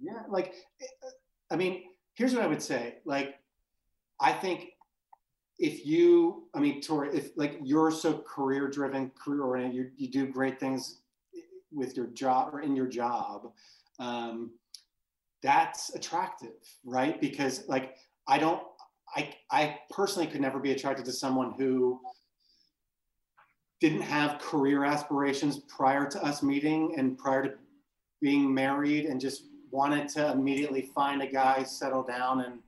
Yeah, 0.00 0.22
like 0.28 0.54
I 1.50 1.56
mean, 1.56 1.82
here's 2.14 2.34
what 2.34 2.42
I 2.42 2.46
would 2.46 2.62
say. 2.62 2.96
Like, 3.04 3.38
I 4.18 4.32
think 4.32 4.71
if 5.58 5.86
you, 5.86 6.48
I 6.54 6.60
mean, 6.60 6.80
Tori, 6.80 7.10
if 7.16 7.30
like 7.36 7.58
you're 7.62 7.90
so 7.90 8.18
career 8.18 8.68
driven, 8.68 9.10
career 9.10 9.42
oriented, 9.42 9.76
you 9.76 9.90
you 9.96 10.08
do 10.08 10.26
great 10.26 10.58
things 10.58 11.00
with 11.72 11.96
your 11.96 12.06
job 12.08 12.54
or 12.54 12.60
in 12.60 12.76
your 12.76 12.86
job. 12.86 13.52
Um, 13.98 14.52
that's 15.42 15.94
attractive, 15.94 16.54
right? 16.84 17.20
Because 17.20 17.66
like 17.68 17.96
I 18.26 18.38
don't, 18.38 18.62
I 19.14 19.34
I 19.50 19.78
personally 19.90 20.26
could 20.26 20.40
never 20.40 20.58
be 20.58 20.72
attracted 20.72 21.04
to 21.06 21.12
someone 21.12 21.52
who 21.58 22.00
didn't 23.80 24.02
have 24.02 24.38
career 24.38 24.84
aspirations 24.84 25.58
prior 25.58 26.06
to 26.06 26.22
us 26.24 26.42
meeting 26.42 26.94
and 26.96 27.18
prior 27.18 27.42
to 27.42 27.54
being 28.20 28.52
married 28.54 29.06
and 29.06 29.20
just 29.20 29.46
wanted 29.72 30.08
to 30.08 30.30
immediately 30.30 30.82
find 30.94 31.20
a 31.20 31.26
guy 31.26 31.64
settle 31.64 32.04
down 32.04 32.42
and 32.42 32.60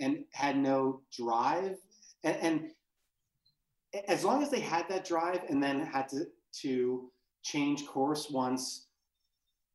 and 0.00 0.24
had 0.32 0.56
no 0.56 1.00
drive 1.16 1.76
and, 2.24 2.36
and 2.36 2.70
as 4.06 4.24
long 4.24 4.42
as 4.42 4.50
they 4.50 4.60
had 4.60 4.88
that 4.88 5.04
drive 5.04 5.40
and 5.48 5.62
then 5.62 5.80
had 5.80 6.08
to 6.08 6.26
to 6.52 7.10
change 7.42 7.86
course 7.86 8.28
once 8.30 8.86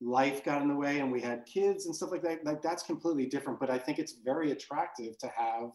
life 0.02 0.44
got 0.44 0.62
in 0.62 0.68
the 0.68 0.76
way 0.76 1.00
and 1.00 1.12
we 1.12 1.22
had 1.22 1.46
kids 1.46 1.86
and 1.86 1.96
stuff 1.96 2.12
like 2.12 2.22
that 2.22 2.44
like 2.46 2.62
that's 2.62 2.84
completely 2.84 3.26
different 3.26 3.60
but 3.60 3.70
i 3.70 3.78
think 3.78 4.00
it's 4.00 4.16
very 4.24 4.52
attractive 4.52 5.18
to 5.18 5.28
have 5.28 5.72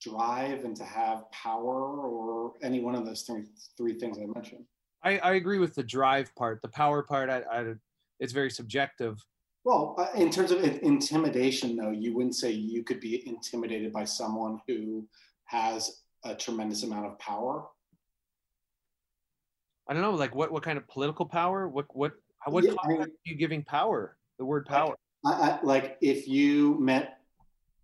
drive 0.00 0.64
and 0.64 0.74
to 0.76 0.84
have 0.84 1.30
power 1.30 2.00
or 2.00 2.54
any 2.62 2.80
one 2.80 2.94
of 2.94 3.04
those 3.04 3.22
three, 3.22 3.44
three 3.76 3.98
things 3.98 4.18
I 4.18 4.26
mentioned. 4.26 4.64
I, 5.02 5.18
I 5.18 5.34
agree 5.34 5.58
with 5.58 5.74
the 5.74 5.82
drive 5.82 6.34
part. 6.34 6.62
The 6.62 6.68
power 6.68 7.02
part, 7.02 7.30
I, 7.30 7.42
I 7.50 7.74
it's 8.18 8.32
very 8.32 8.50
subjective. 8.50 9.24
Well, 9.64 9.94
uh, 9.98 10.08
in 10.14 10.30
terms 10.30 10.50
of 10.52 10.64
intimidation, 10.64 11.76
though, 11.76 11.90
you 11.90 12.14
wouldn't 12.14 12.34
say 12.34 12.50
you 12.50 12.82
could 12.82 13.00
be 13.00 13.26
intimidated 13.28 13.92
by 13.92 14.04
someone 14.04 14.60
who 14.66 15.06
has 15.44 16.02
a 16.24 16.34
tremendous 16.34 16.82
amount 16.82 17.06
of 17.06 17.18
power. 17.18 17.66
I 19.88 19.92
don't 19.92 20.02
know, 20.02 20.12
like 20.12 20.34
what 20.34 20.52
what 20.52 20.62
kind 20.62 20.78
of 20.78 20.86
political 20.88 21.26
power? 21.26 21.68
What 21.68 21.86
what 21.94 22.12
what 22.46 22.64
Yeah, 22.64 22.74
I 22.82 22.88
mean- 22.88 23.02
are 23.02 23.08
you 23.24 23.34
giving 23.36 23.64
power? 23.64 24.16
The 24.38 24.44
word 24.44 24.64
power. 24.66 24.96
I, 25.26 25.32
I, 25.32 25.58
like 25.62 25.98
if 26.00 26.26
you 26.26 26.78
met 26.80 27.18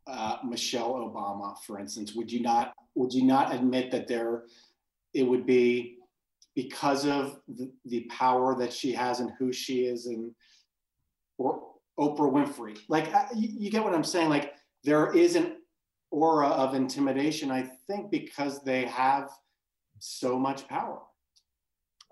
uh, 0.07 0.39
Michelle 0.45 0.95
Obama, 0.95 1.59
for 1.67 1.79
instance, 1.79 2.15
would 2.15 2.31
you 2.33 2.41
not 2.41 2.73
would 2.95 3.13
you 3.13 3.25
not 3.25 3.55
admit 3.55 3.91
that 3.91 4.07
there 4.07 4.45
it 5.13 5.25
would 5.25 5.45
be 5.45 5.99
because 6.55 7.05
of 7.05 7.41
the, 7.49 7.71
the 7.85 8.01
power 8.05 8.55
that 8.55 8.73
she 8.73 8.93
has 8.93 9.21
and 9.21 9.33
who 9.39 9.53
she 9.53 9.85
is 9.85 10.07
and 10.07 10.33
or 11.39 11.63
Oprah 11.99 12.31
Winfrey? 12.31 12.79
Like 12.89 13.07
you, 13.35 13.49
you 13.59 13.71
get 13.71 13.83
what 13.85 13.95
I'm 13.95 14.05
saying? 14.05 14.29
Like 14.29 14.55
there 14.85 15.13
is 15.17 15.37
an 15.37 15.57
aura 16.11 16.49
of 16.49 16.75
intimidation, 16.75 17.51
I 17.51 17.71
think, 17.87 18.11
because 18.11 18.63
they 18.63 18.85
have 18.85 19.31
so 19.99 20.39
much 20.39 20.69
power. 20.69 21.01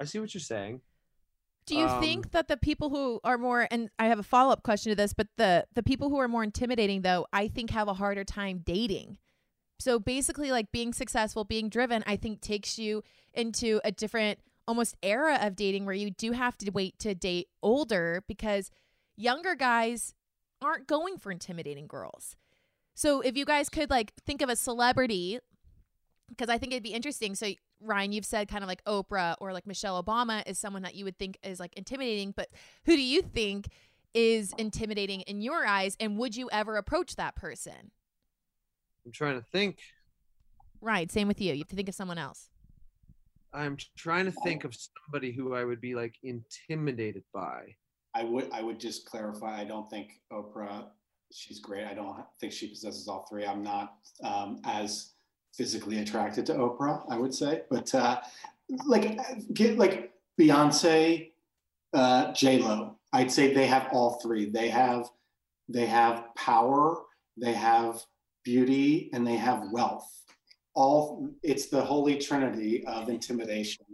I 0.00 0.04
see 0.04 0.18
what 0.18 0.34
you're 0.34 0.40
saying. 0.40 0.80
Do 1.66 1.76
you 1.76 1.86
Um, 1.86 2.02
think 2.02 2.32
that 2.32 2.48
the 2.48 2.56
people 2.56 2.90
who 2.90 3.20
are 3.24 3.38
more 3.38 3.66
and 3.70 3.88
I 3.98 4.06
have 4.06 4.18
a 4.18 4.24
follow-up 4.24 4.62
question 4.62 4.90
to 4.90 4.96
this, 4.96 5.14
but 5.14 5.28
the 5.36 5.66
the 5.74 5.82
people 5.82 6.10
who 6.10 6.18
are 6.18 6.28
more 6.28 6.44
intimidating 6.44 7.02
though, 7.02 7.26
I 7.32 7.48
think 7.48 7.70
have 7.70 7.88
a 7.88 7.94
harder 7.94 8.24
time 8.24 8.62
dating. 8.64 9.18
So 9.80 9.98
basically 9.98 10.50
like 10.50 10.72
being 10.72 10.92
successful, 10.92 11.44
being 11.44 11.68
driven, 11.68 12.04
I 12.06 12.16
think 12.16 12.40
takes 12.40 12.78
you 12.78 13.02
into 13.32 13.80
a 13.82 13.90
different 13.92 14.40
almost 14.66 14.96
era 15.02 15.38
of 15.40 15.56
dating 15.56 15.84
where 15.84 15.94
you 15.94 16.10
do 16.10 16.32
have 16.32 16.56
to 16.58 16.70
wait 16.70 16.98
to 17.00 17.14
date 17.14 17.48
older 17.62 18.22
because 18.26 18.70
younger 19.16 19.54
guys 19.54 20.14
aren't 20.60 20.86
going 20.86 21.18
for 21.18 21.30
intimidating 21.30 21.86
girls. 21.86 22.36
So 22.94 23.20
if 23.20 23.36
you 23.36 23.44
guys 23.44 23.68
could 23.68 23.90
like 23.90 24.12
think 24.24 24.40
of 24.40 24.48
a 24.48 24.56
celebrity 24.56 25.38
because 26.28 26.48
I 26.48 26.58
think 26.58 26.72
it'd 26.72 26.82
be 26.82 26.94
interesting. 26.94 27.34
So 27.34 27.52
Ryan, 27.80 28.12
you've 28.12 28.24
said 28.24 28.48
kind 28.48 28.64
of 28.64 28.68
like 28.68 28.82
Oprah 28.84 29.34
or 29.40 29.52
like 29.52 29.66
Michelle 29.66 30.02
Obama 30.02 30.42
is 30.48 30.58
someone 30.58 30.82
that 30.82 30.94
you 30.94 31.04
would 31.04 31.18
think 31.18 31.38
is 31.42 31.60
like 31.60 31.74
intimidating, 31.74 32.32
but 32.34 32.48
who 32.86 32.96
do 32.96 33.02
you 33.02 33.22
think 33.22 33.68
is 34.14 34.54
intimidating 34.58 35.20
in 35.22 35.40
your 35.40 35.66
eyes 35.66 35.96
and 36.00 36.16
would 36.16 36.36
you 36.36 36.48
ever 36.50 36.76
approach 36.76 37.16
that 37.16 37.36
person? 37.36 37.90
I'm 39.04 39.12
trying 39.12 39.38
to 39.38 39.46
think. 39.52 39.78
Right, 40.80 41.10
same 41.10 41.28
with 41.28 41.40
you. 41.40 41.52
You 41.52 41.60
have 41.60 41.68
to 41.68 41.76
think 41.76 41.88
of 41.88 41.94
someone 41.94 42.18
else. 42.18 42.48
I'm 43.52 43.76
trying 43.96 44.24
to 44.24 44.32
think 44.32 44.64
of 44.64 44.74
somebody 44.74 45.32
who 45.32 45.54
I 45.54 45.64
would 45.64 45.80
be 45.80 45.94
like 45.94 46.14
intimidated 46.22 47.22
by. 47.32 47.74
I 48.14 48.24
would 48.24 48.48
I 48.52 48.62
would 48.62 48.78
just 48.78 49.06
clarify. 49.06 49.60
I 49.60 49.64
don't 49.64 49.88
think 49.90 50.20
Oprah. 50.32 50.86
She's 51.32 51.58
great. 51.58 51.84
I 51.84 51.94
don't 51.94 52.16
think 52.40 52.52
she 52.52 52.68
possesses 52.68 53.08
all 53.08 53.26
three. 53.28 53.44
I'm 53.44 53.62
not 53.62 53.96
um, 54.22 54.60
as 54.64 55.10
physically 55.52 55.98
attracted 55.98 56.46
to 56.46 56.54
Oprah. 56.54 57.04
I 57.08 57.18
would 57.18 57.34
say, 57.34 57.62
but 57.70 57.92
uh, 57.94 58.20
like 58.86 59.18
get 59.52 59.78
like 59.78 60.12
Beyonce, 60.40 61.32
uh, 61.92 62.32
J 62.32 62.58
Lo. 62.58 62.96
I'd 63.12 63.32
say 63.32 63.52
they 63.52 63.66
have 63.66 63.88
all 63.92 64.20
three. 64.22 64.48
They 64.48 64.68
have 64.68 65.10
they 65.68 65.86
have 65.86 66.24
power. 66.36 67.02
They 67.36 67.52
have 67.52 68.00
beauty, 68.44 69.10
and 69.12 69.26
they 69.26 69.36
have 69.36 69.70
wealth. 69.72 70.08
All 70.74 71.30
it's 71.42 71.66
the 71.66 71.82
holy 71.82 72.18
trinity 72.18 72.84
of 72.86 73.08
intimidation. 73.08 73.84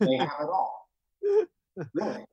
they 0.00 0.16
have 0.16 0.40
it 0.40 0.48
all. 0.48 0.88
Really. 1.94 2.26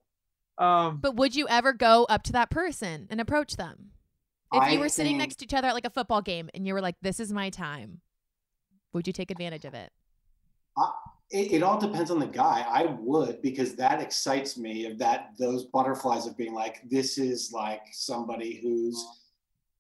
Um, 0.60 0.98
But 0.98 1.16
would 1.16 1.36
you 1.36 1.48
ever 1.48 1.74
go 1.74 2.06
up 2.06 2.24
to 2.24 2.34
that 2.34 2.50
person 2.52 3.08
and 3.10 3.20
approach 3.20 3.56
them? 3.56 3.92
If 4.52 4.64
I 4.64 4.70
you 4.72 4.80
were 4.80 4.90
sitting 4.90 5.18
next 5.18 5.38
to 5.38 5.46
each 5.46 5.54
other 5.54 5.68
at 5.68 5.74
like 5.74 5.86
a 5.86 5.92
football 5.92 6.22
game 6.22 6.50
and 6.54 6.68
you 6.68 6.74
were 6.74 6.82
like, 6.82 6.96
this 7.02 7.20
is 7.20 7.32
my 7.32 7.50
time, 7.50 8.02
would 8.94 9.08
you 9.08 9.14
take 9.14 9.32
advantage 9.32 9.64
of 9.64 9.74
it? 9.74 9.92
It, 11.32 11.54
it 11.54 11.64
all 11.64 11.80
depends 11.80 12.10
on 12.10 12.20
the 12.20 12.26
guy. 12.26 12.66
I 12.68 12.86
would 13.00 13.42
because 13.42 13.76
that 13.76 14.02
excites 14.02 14.58
me. 14.58 14.88
Of 14.88 14.98
that, 15.00 15.32
those 15.38 15.66
butterflies 15.66 16.26
of 16.26 16.36
being 16.36 16.54
like, 16.56 16.82
this 16.90 17.18
is 17.18 17.52
like 17.54 17.82
somebody 17.92 18.60
who's 18.62 19.06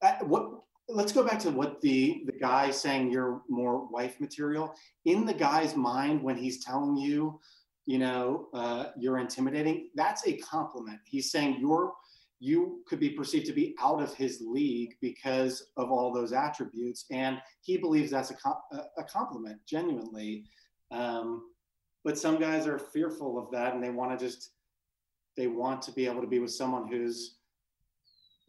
uh, 0.01 0.17
what. 0.23 0.61
Let's 0.91 1.11
go 1.11 1.23
back 1.23 1.37
to 1.39 1.51
what 1.51 1.81
the 1.81 2.23
the 2.25 2.31
guy 2.31 2.71
saying 2.71 3.11
you're 3.11 3.41
more 3.47 3.87
wife 3.87 4.19
material 4.19 4.73
in 5.05 5.23
the 5.23 5.33
guy's 5.33 5.75
mind 5.75 6.23
when 6.23 6.35
he's 6.35 6.63
telling 6.63 6.97
you, 6.97 7.39
you 7.89 7.97
know, 7.97 8.49
uh, 8.53 8.85
you're 8.99 9.17
intimidating. 9.17 9.89
That's 9.95 10.27
a 10.27 10.37
compliment. 10.37 10.99
He's 11.05 11.31
saying 11.31 11.57
you're 11.59 11.91
you 12.39 12.83
could 12.87 12.99
be 12.99 13.09
perceived 13.09 13.47
to 13.47 13.51
be 13.51 13.75
out 13.81 13.99
of 13.99 14.13
his 14.13 14.41
league 14.45 14.93
because 15.01 15.71
of 15.75 15.91
all 15.91 16.13
those 16.13 16.31
attributes, 16.31 17.05
and 17.09 17.41
he 17.61 17.77
believes 17.77 18.11
that's 18.11 18.29
a 18.29 18.35
a 18.99 19.03
compliment, 19.03 19.59
genuinely. 19.67 20.45
Um, 20.91 21.49
but 22.03 22.15
some 22.15 22.39
guys 22.39 22.67
are 22.67 22.77
fearful 22.77 23.39
of 23.39 23.49
that 23.51 23.73
and 23.73 23.83
they 23.83 23.89
want 23.89 24.17
to 24.17 24.23
just 24.23 24.51
they 25.35 25.47
want 25.47 25.81
to 25.81 25.91
be 25.91 26.05
able 26.05 26.21
to 26.21 26.27
be 26.27 26.39
with 26.39 26.51
someone 26.51 26.87
who's 26.87 27.37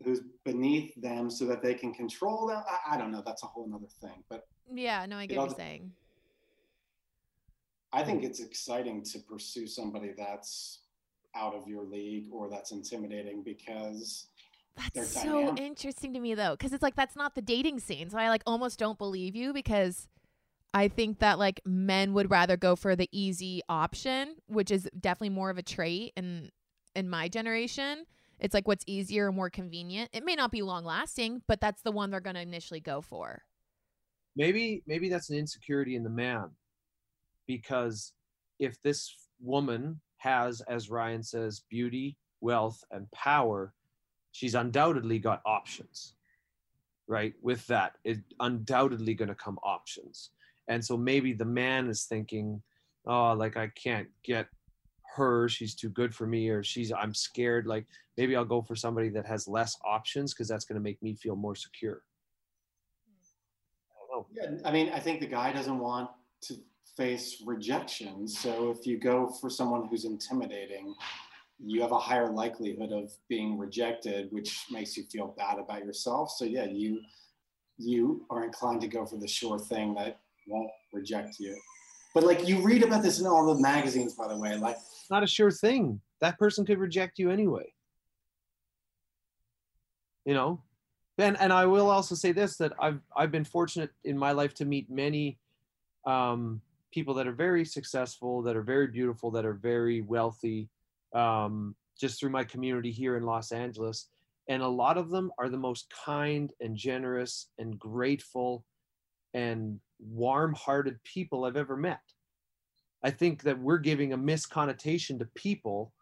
who's 0.05 0.21
beneath 0.45 0.93
them 1.01 1.31
so 1.31 1.47
that 1.47 1.63
they 1.63 1.75
can 1.75 1.95
control 1.95 2.47
them. 2.47 2.63
I, 2.69 2.95
I 2.95 2.99
don't 2.99 3.11
know. 3.11 3.23
That's 3.25 3.43
a 3.43 3.47
whole 3.47 3.71
other 3.75 3.87
thing. 4.03 4.23
But 4.29 4.47
Yeah, 4.71 5.07
no, 5.07 5.17
I 5.17 5.25
get 5.25 5.39
what 5.39 5.49
you're 5.49 5.57
saying. 5.57 5.93
I 7.93 8.05
think 8.05 8.23
it's 8.23 8.41
exciting 8.41 9.03
to 9.05 9.19
pursue 9.19 9.67
somebody 9.67 10.13
that's 10.17 10.81
out 11.35 11.55
of 11.55 11.67
your 11.67 11.85
league 11.85 12.27
or 12.33 12.49
that's 12.49 12.73
intimidating 12.73 13.43
because 13.43 14.29
That's 14.95 15.11
so 15.23 15.55
interesting 15.57 16.15
to 16.15 16.21
me 16.21 16.35
though, 16.35 16.53
because 16.53 16.73
it's 16.73 16.83
like 16.83 16.95
that's 16.97 17.17
not 17.17 17.35
the 17.35 17.43
dating 17.43 17.81
scene. 17.81 18.11
So 18.11 18.19
I 18.19 18.29
like 18.29 18.43
almost 18.47 18.79
don't 18.79 18.99
believe 18.99 19.35
you 19.37 19.53
because 19.53 20.09
I 20.73 20.89
think 20.89 21.19
that 21.19 21.39
like 21.39 21.61
men 21.67 22.15
would 22.15 22.31
rather 22.31 22.57
go 22.57 22.77
for 22.77 22.95
the 22.97 23.09
easy 23.13 23.63
option, 23.69 24.37
which 24.47 24.71
is 24.71 24.89
definitely 24.99 25.31
more 25.31 25.51
of 25.51 25.59
a 25.59 25.63
trait 25.63 26.13
in 26.17 26.51
in 26.95 27.09
my 27.11 27.29
generation. 27.29 28.07
It's 28.39 28.55
like 28.55 28.67
what's 28.69 28.85
easier 28.87 29.27
and 29.27 29.37
more 29.37 29.51
convenient. 29.51 30.11
It 30.13 30.25
may 30.25 30.35
not 30.35 30.51
be 30.51 30.63
long 30.63 30.85
lasting, 30.85 31.43
but 31.47 31.61
that's 31.61 31.83
the 31.83 31.93
one 31.93 32.11
they're 32.11 32.21
gonna 32.21 32.41
initially 32.41 32.81
go 32.81 33.01
for. 33.01 33.43
maybe 34.37 34.83
maybe 34.87 35.09
that's 35.09 35.31
an 35.31 35.37
insecurity 35.37 35.97
in 35.97 36.05
the 36.05 36.11
man 36.11 36.51
because 37.51 38.13
if 38.61 38.81
this 38.83 39.13
woman 39.41 40.01
has, 40.19 40.61
as 40.69 40.89
Ryan 40.89 41.21
says, 41.21 41.65
beauty, 41.69 42.17
wealth, 42.41 42.85
and 42.93 43.11
power, 43.11 43.75
she's 44.31 44.55
undoubtedly 44.55 45.19
got 45.19 45.43
options, 45.45 46.15
right? 47.09 47.35
With 47.43 47.67
that, 47.67 47.95
it 48.05 48.19
undoubtedly 48.39 49.15
going 49.15 49.31
to 49.31 49.35
come 49.35 49.59
options. 49.65 50.31
And 50.69 50.85
so 50.85 50.97
maybe 50.97 51.33
the 51.33 51.45
man 51.45 51.89
is 51.89 52.05
thinking, 52.05 52.63
oh, 53.05 53.33
like 53.33 53.57
I 53.57 53.73
can't 53.75 54.07
get 54.23 54.47
her, 55.17 55.49
she's 55.49 55.75
too 55.75 55.89
good 55.89 56.15
for 56.15 56.29
me, 56.29 56.51
or 56.51 56.63
she's, 56.63 56.93
I'm 56.93 57.15
scared. 57.15 57.67
Like 57.67 57.87
maybe 58.17 58.37
I'll 58.37 58.45
go 58.45 58.63
for 58.63 58.77
somebody 58.77 59.09
that 59.09 59.27
has 59.27 59.49
less 59.49 59.77
options 59.85 60.33
because 60.33 60.47
that's 60.47 60.67
going 60.67 60.79
to 60.79 60.85
make 60.89 61.03
me 61.03 61.17
feel 61.17 61.35
more 61.35 61.57
secure. 61.57 62.03
Yeah, 64.33 64.51
I 64.65 64.71
mean, 64.71 64.91
I 64.91 65.01
think 65.01 65.19
the 65.19 65.27
guy 65.27 65.53
doesn't 65.53 65.79
want 65.79 66.11
to 66.43 66.55
face 66.97 67.43
rejection. 67.45 68.27
So 68.29 68.71
if 68.71 68.87
you 68.87 68.99
go 68.99 69.29
for 69.41 69.51
someone 69.51 69.87
who's 69.89 70.05
intimidating, 70.05 70.95
you 71.59 71.83
have 71.83 71.93
a 71.93 71.99
higher 71.99 72.31
likelihood 72.31 72.93
of 72.93 73.13
being 73.29 73.59
rejected, 73.59 74.29
which 74.31 74.67
makes 74.71 74.97
you 74.97 75.05
feel 75.05 75.35
bad 75.37 75.59
about 75.59 75.85
yourself. 75.85 76.31
So 76.31 76.45
yeah, 76.45 76.65
you 76.65 77.01
you 77.79 78.27
are 78.31 78.45
inclined 78.45 78.81
to 78.83 78.89
go 78.89 79.07
for 79.07 79.17
the 79.17 79.29
sure 79.29 79.59
thing 79.59 79.95
that 79.95 80.21
won't 80.47 80.71
reject 80.93 81.39
you. 81.39 81.59
But 82.15 82.25
like 82.25 82.47
you 82.47 82.61
read 82.63 82.83
about 82.83 83.03
this 83.03 83.21
in 83.21 83.27
all 83.27 83.55
the 83.55 83.61
magazines, 83.61 84.15
by 84.15 84.29
the 84.29 84.37
way. 84.37 84.57
Like 84.57 84.77
not 85.11 85.23
a 85.23 85.27
sure 85.27 85.51
thing. 85.51 86.01
That 86.21 86.39
person 86.39 86.65
could 86.67 86.79
reject 86.79 87.19
you 87.19 87.31
anyway. 87.31 87.73
You 90.25 90.35
know? 90.35 90.63
And 91.19 91.39
and 91.39 91.53
I 91.53 91.67
will 91.67 91.91
also 91.91 92.15
say 92.15 92.33
this 92.33 92.57
that 92.57 92.73
I've 92.81 93.01
I've 93.15 93.31
been 93.31 93.45
fortunate 93.45 93.91
in 94.05 94.17
my 94.17 94.33
life 94.33 94.55
to 94.55 94.65
meet 94.65 94.91
many 94.91 95.39
um 96.07 96.63
people 96.91 97.15
that 97.15 97.27
are 97.27 97.33
very 97.33 97.65
successful, 97.65 98.43
that 98.43 98.57
are 98.57 98.63
very 98.63 98.87
beautiful, 98.87 99.31
that 99.31 99.45
are 99.45 99.55
very 99.55 100.01
wealthy, 100.01 100.69
um, 101.15 101.75
just 101.99 102.19
through 102.19 102.31
my 102.31 102.45
community 102.45 102.91
here 102.91 103.17
in 103.17 103.25
Los 103.25 103.53
Angeles. 103.53 104.09
And 104.49 104.63
a 104.63 104.69
lot 104.69 104.99
of 104.99 105.11
them 105.11 105.31
are 105.39 105.49
the 105.49 105.57
most 105.57 105.93
kind 106.05 106.53
and 106.61 106.77
generous 106.77 107.49
and 107.59 107.79
grateful 107.79 108.65
and 109.35 109.79
warm 110.01 110.55
hearted 110.55 111.03
people 111.05 111.45
I've 111.45 111.57
ever 111.57 111.77
met. 111.77 112.01
I 113.03 113.11
think 113.11 113.43
that 113.45 113.59
we're 113.59 113.79
giving 113.79 114.13
a 114.13 114.17
misconnotation 114.17 115.19
to 115.19 115.27
people 115.35 115.93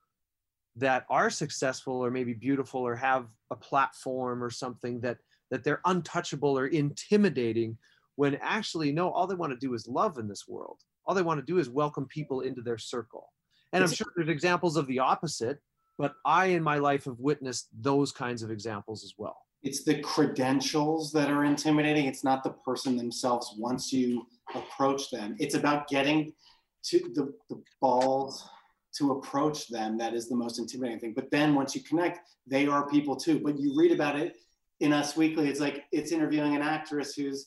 that 0.77 1.05
are 1.11 1.31
successful 1.31 2.05
or 2.05 2.11
maybe 2.11 2.33
beautiful 2.33 2.81
or 2.81 2.95
have 2.95 3.27
a 3.51 3.57
platform 3.57 4.43
or 4.43 4.51
something 4.51 5.01
that 5.01 5.19
that 5.51 5.65
they're 5.65 5.81
untouchable 5.87 6.59
or 6.59 6.67
intimidating 6.67 7.77
when 8.19 8.37
actually 8.43 8.91
no 8.91 9.13
all 9.13 9.29
they 9.29 9.37
want 9.37 9.53
to 9.53 9.67
do 9.67 9.75
is 9.75 9.87
love 9.87 10.19
in 10.19 10.27
this 10.27 10.49
world. 10.49 10.81
All 11.07 11.15
they 11.15 11.23
want 11.23 11.39
to 11.39 11.47
do 11.47 11.59
is 11.59 11.71
welcome 11.71 12.05
people 12.09 12.41
into 12.41 12.63
their 12.63 12.77
circle. 12.77 13.33
And 13.73 13.85
i'm 13.85 13.93
sure 13.93 14.09
there's 14.17 14.29
examples 14.29 14.77
of 14.77 14.89
the 14.89 14.99
opposite 14.99 15.59
but 15.99 16.15
i 16.25 16.47
in 16.47 16.63
my 16.63 16.79
life 16.79 17.05
have 17.05 17.21
witnessed 17.21 17.69
those 17.81 18.11
kinds 18.11 18.43
of 18.43 18.51
examples 18.51 19.05
as 19.05 19.15
well. 19.17 19.37
It's 19.63 19.85
the 19.85 20.01
credentials 20.01 21.13
that 21.13 21.31
are 21.31 21.45
intimidating. 21.45 22.07
It's 22.07 22.25
not 22.25 22.43
the 22.43 22.55
person 22.69 22.97
themselves 22.97 23.55
once 23.57 23.93
you 23.93 24.27
approach 24.55 25.11
them. 25.11 25.37
It's 25.39 25.55
about 25.55 25.89
getting 25.89 26.33
to 26.87 26.99
the, 27.15 27.33
the 27.51 27.61
balls 27.81 28.49
to 28.99 29.13
approach 29.13 29.69
them 29.69 29.99
that 29.99 30.15
is 30.15 30.29
the 30.29 30.37
most 30.37 30.59
intimidating 30.59 30.99
thing. 30.99 31.15
But 31.15 31.31
then 31.31 31.55
once 31.55 31.77
you 31.77 31.83
connect 31.83 32.19
they 32.49 32.67
are 32.67 32.89
people 32.89 33.15
too. 33.15 33.39
But 33.39 33.61
you 33.61 33.77
read 33.79 33.93
about 33.93 34.19
it 34.19 34.35
in 34.81 34.93
us 34.93 35.17
weekly 35.17 35.49
it's 35.49 35.61
like 35.61 35.85
it's 35.93 36.11
interviewing 36.11 36.57
an 36.57 36.63
actress 36.63 37.15
who's 37.15 37.47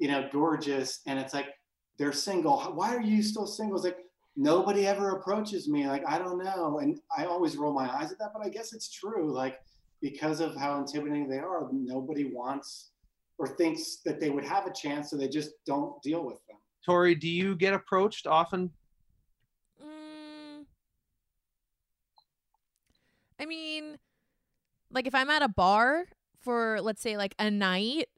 you 0.00 0.08
know, 0.08 0.28
gorgeous. 0.32 1.00
And 1.06 1.18
it's 1.18 1.34
like, 1.34 1.50
they're 1.98 2.12
single. 2.12 2.58
Why 2.58 2.96
are 2.96 3.00
you 3.00 3.22
still 3.22 3.46
single? 3.46 3.76
It's 3.76 3.84
like, 3.84 3.98
nobody 4.34 4.86
ever 4.86 5.10
approaches 5.10 5.68
me. 5.68 5.86
Like, 5.86 6.02
I 6.08 6.18
don't 6.18 6.42
know. 6.42 6.78
And 6.78 6.98
I 7.16 7.26
always 7.26 7.56
roll 7.56 7.74
my 7.74 7.88
eyes 7.94 8.10
at 8.10 8.18
that, 8.18 8.30
but 8.34 8.44
I 8.44 8.48
guess 8.48 8.72
it's 8.72 8.90
true. 8.90 9.30
Like, 9.30 9.60
because 10.00 10.40
of 10.40 10.56
how 10.56 10.78
intimidating 10.78 11.28
they 11.28 11.38
are, 11.38 11.68
nobody 11.70 12.32
wants 12.32 12.92
or 13.36 13.46
thinks 13.46 13.98
that 14.06 14.18
they 14.18 14.30
would 14.30 14.44
have 14.44 14.66
a 14.66 14.72
chance, 14.72 15.10
so 15.10 15.16
they 15.16 15.28
just 15.28 15.50
don't 15.66 16.00
deal 16.02 16.24
with 16.24 16.38
them. 16.48 16.56
Tori, 16.84 17.14
do 17.14 17.28
you 17.28 17.54
get 17.54 17.74
approached 17.74 18.26
often? 18.26 18.70
Mm, 19.82 20.64
I 23.38 23.44
mean, 23.46 23.98
like 24.90 25.06
if 25.06 25.14
I'm 25.14 25.28
at 25.28 25.42
a 25.42 25.48
bar 25.48 26.04
for, 26.40 26.80
let's 26.80 27.02
say, 27.02 27.18
like 27.18 27.34
a 27.38 27.50
night, 27.50 28.08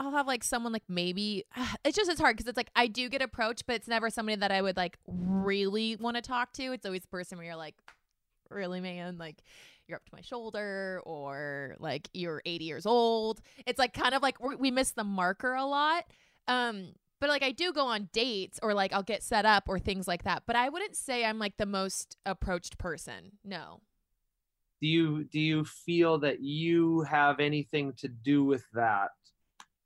I'll 0.00 0.12
have 0.12 0.26
like 0.26 0.42
someone 0.42 0.72
like 0.72 0.82
maybe 0.88 1.44
it's 1.84 1.96
just 1.96 2.10
it's 2.10 2.20
hard 2.20 2.36
because 2.36 2.48
it's 2.48 2.56
like 2.56 2.70
I 2.74 2.86
do 2.86 3.08
get 3.08 3.22
approached, 3.22 3.66
but 3.66 3.76
it's 3.76 3.86
never 3.86 4.10
somebody 4.10 4.36
that 4.36 4.50
I 4.50 4.62
would 4.62 4.76
like 4.76 4.98
really 5.06 5.96
want 5.96 6.16
to 6.16 6.22
talk 6.22 6.52
to. 6.54 6.72
It's 6.72 6.86
always 6.86 7.02
the 7.02 7.08
person 7.08 7.38
where 7.38 7.46
you're 7.46 7.56
like, 7.56 7.76
really, 8.48 8.80
man, 8.80 9.18
like 9.18 9.42
you're 9.86 9.96
up 9.96 10.04
to 10.06 10.14
my 10.14 10.22
shoulder 10.22 11.02
or 11.04 11.76
like 11.78 12.08
you're 12.14 12.40
80 12.46 12.64
years 12.64 12.86
old. 12.86 13.42
It's 13.66 13.78
like 13.78 13.92
kind 13.92 14.14
of 14.14 14.22
like 14.22 14.38
we 14.40 14.70
miss 14.70 14.92
the 14.92 15.04
marker 15.04 15.52
a 15.52 15.66
lot. 15.66 16.04
Um, 16.48 16.94
but 17.20 17.28
like 17.28 17.42
I 17.42 17.52
do 17.52 17.72
go 17.72 17.86
on 17.86 18.08
dates 18.14 18.58
or 18.62 18.72
like 18.72 18.94
I'll 18.94 19.02
get 19.02 19.22
set 19.22 19.44
up 19.44 19.64
or 19.68 19.78
things 19.78 20.08
like 20.08 20.24
that. 20.24 20.44
But 20.46 20.56
I 20.56 20.70
wouldn't 20.70 20.96
say 20.96 21.26
I'm 21.26 21.38
like 21.38 21.58
the 21.58 21.66
most 21.66 22.16
approached 22.24 22.78
person. 22.78 23.32
No. 23.44 23.80
Do 24.80 24.88
you 24.88 25.24
do 25.24 25.38
you 25.38 25.64
feel 25.66 26.18
that 26.20 26.40
you 26.40 27.02
have 27.02 27.38
anything 27.38 27.92
to 27.98 28.08
do 28.08 28.44
with 28.44 28.64
that? 28.72 29.10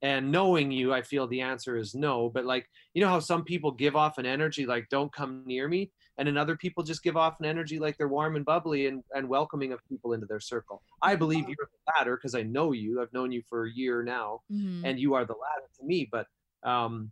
And 0.04 0.30
knowing 0.30 0.70
you 0.70 0.92
i 0.92 1.00
feel 1.00 1.26
the 1.26 1.40
answer 1.40 1.76
is 1.76 1.94
no 1.94 2.28
but 2.28 2.44
like 2.44 2.68
you 2.92 3.00
know 3.02 3.08
how 3.08 3.18
some 3.18 3.42
people 3.42 3.72
give 3.72 3.96
off 3.96 4.18
an 4.18 4.26
energy 4.26 4.66
like 4.66 4.86
don't 4.90 5.12
come 5.12 5.42
near 5.46 5.66
me 5.66 5.90
and 6.18 6.28
then 6.28 6.36
other 6.36 6.56
people 6.56 6.84
just 6.84 7.02
give 7.02 7.16
off 7.16 7.40
an 7.40 7.46
energy 7.46 7.78
like 7.78 7.96
they're 7.96 8.06
warm 8.06 8.36
and 8.36 8.44
bubbly 8.44 8.86
and, 8.86 9.02
and 9.14 9.28
welcoming 9.28 9.72
of 9.72 9.80
people 9.88 10.12
into 10.12 10.26
their 10.26 10.38
circle. 10.38 10.80
I 11.02 11.16
believe 11.16 11.48
you're 11.48 11.56
the 11.58 11.92
latter 11.98 12.16
because 12.16 12.34
i 12.34 12.42
know 12.42 12.72
you. 12.72 13.02
I've 13.02 13.12
known 13.12 13.32
you 13.32 13.42
for 13.48 13.64
a 13.64 13.72
year 13.72 14.02
now 14.04 14.42
mm-hmm. 14.52 14.84
and 14.84 15.00
you 15.00 15.14
are 15.14 15.24
the 15.24 15.32
latter 15.32 15.68
to 15.80 15.86
me 15.86 16.08
but 16.12 16.26
um 16.62 17.10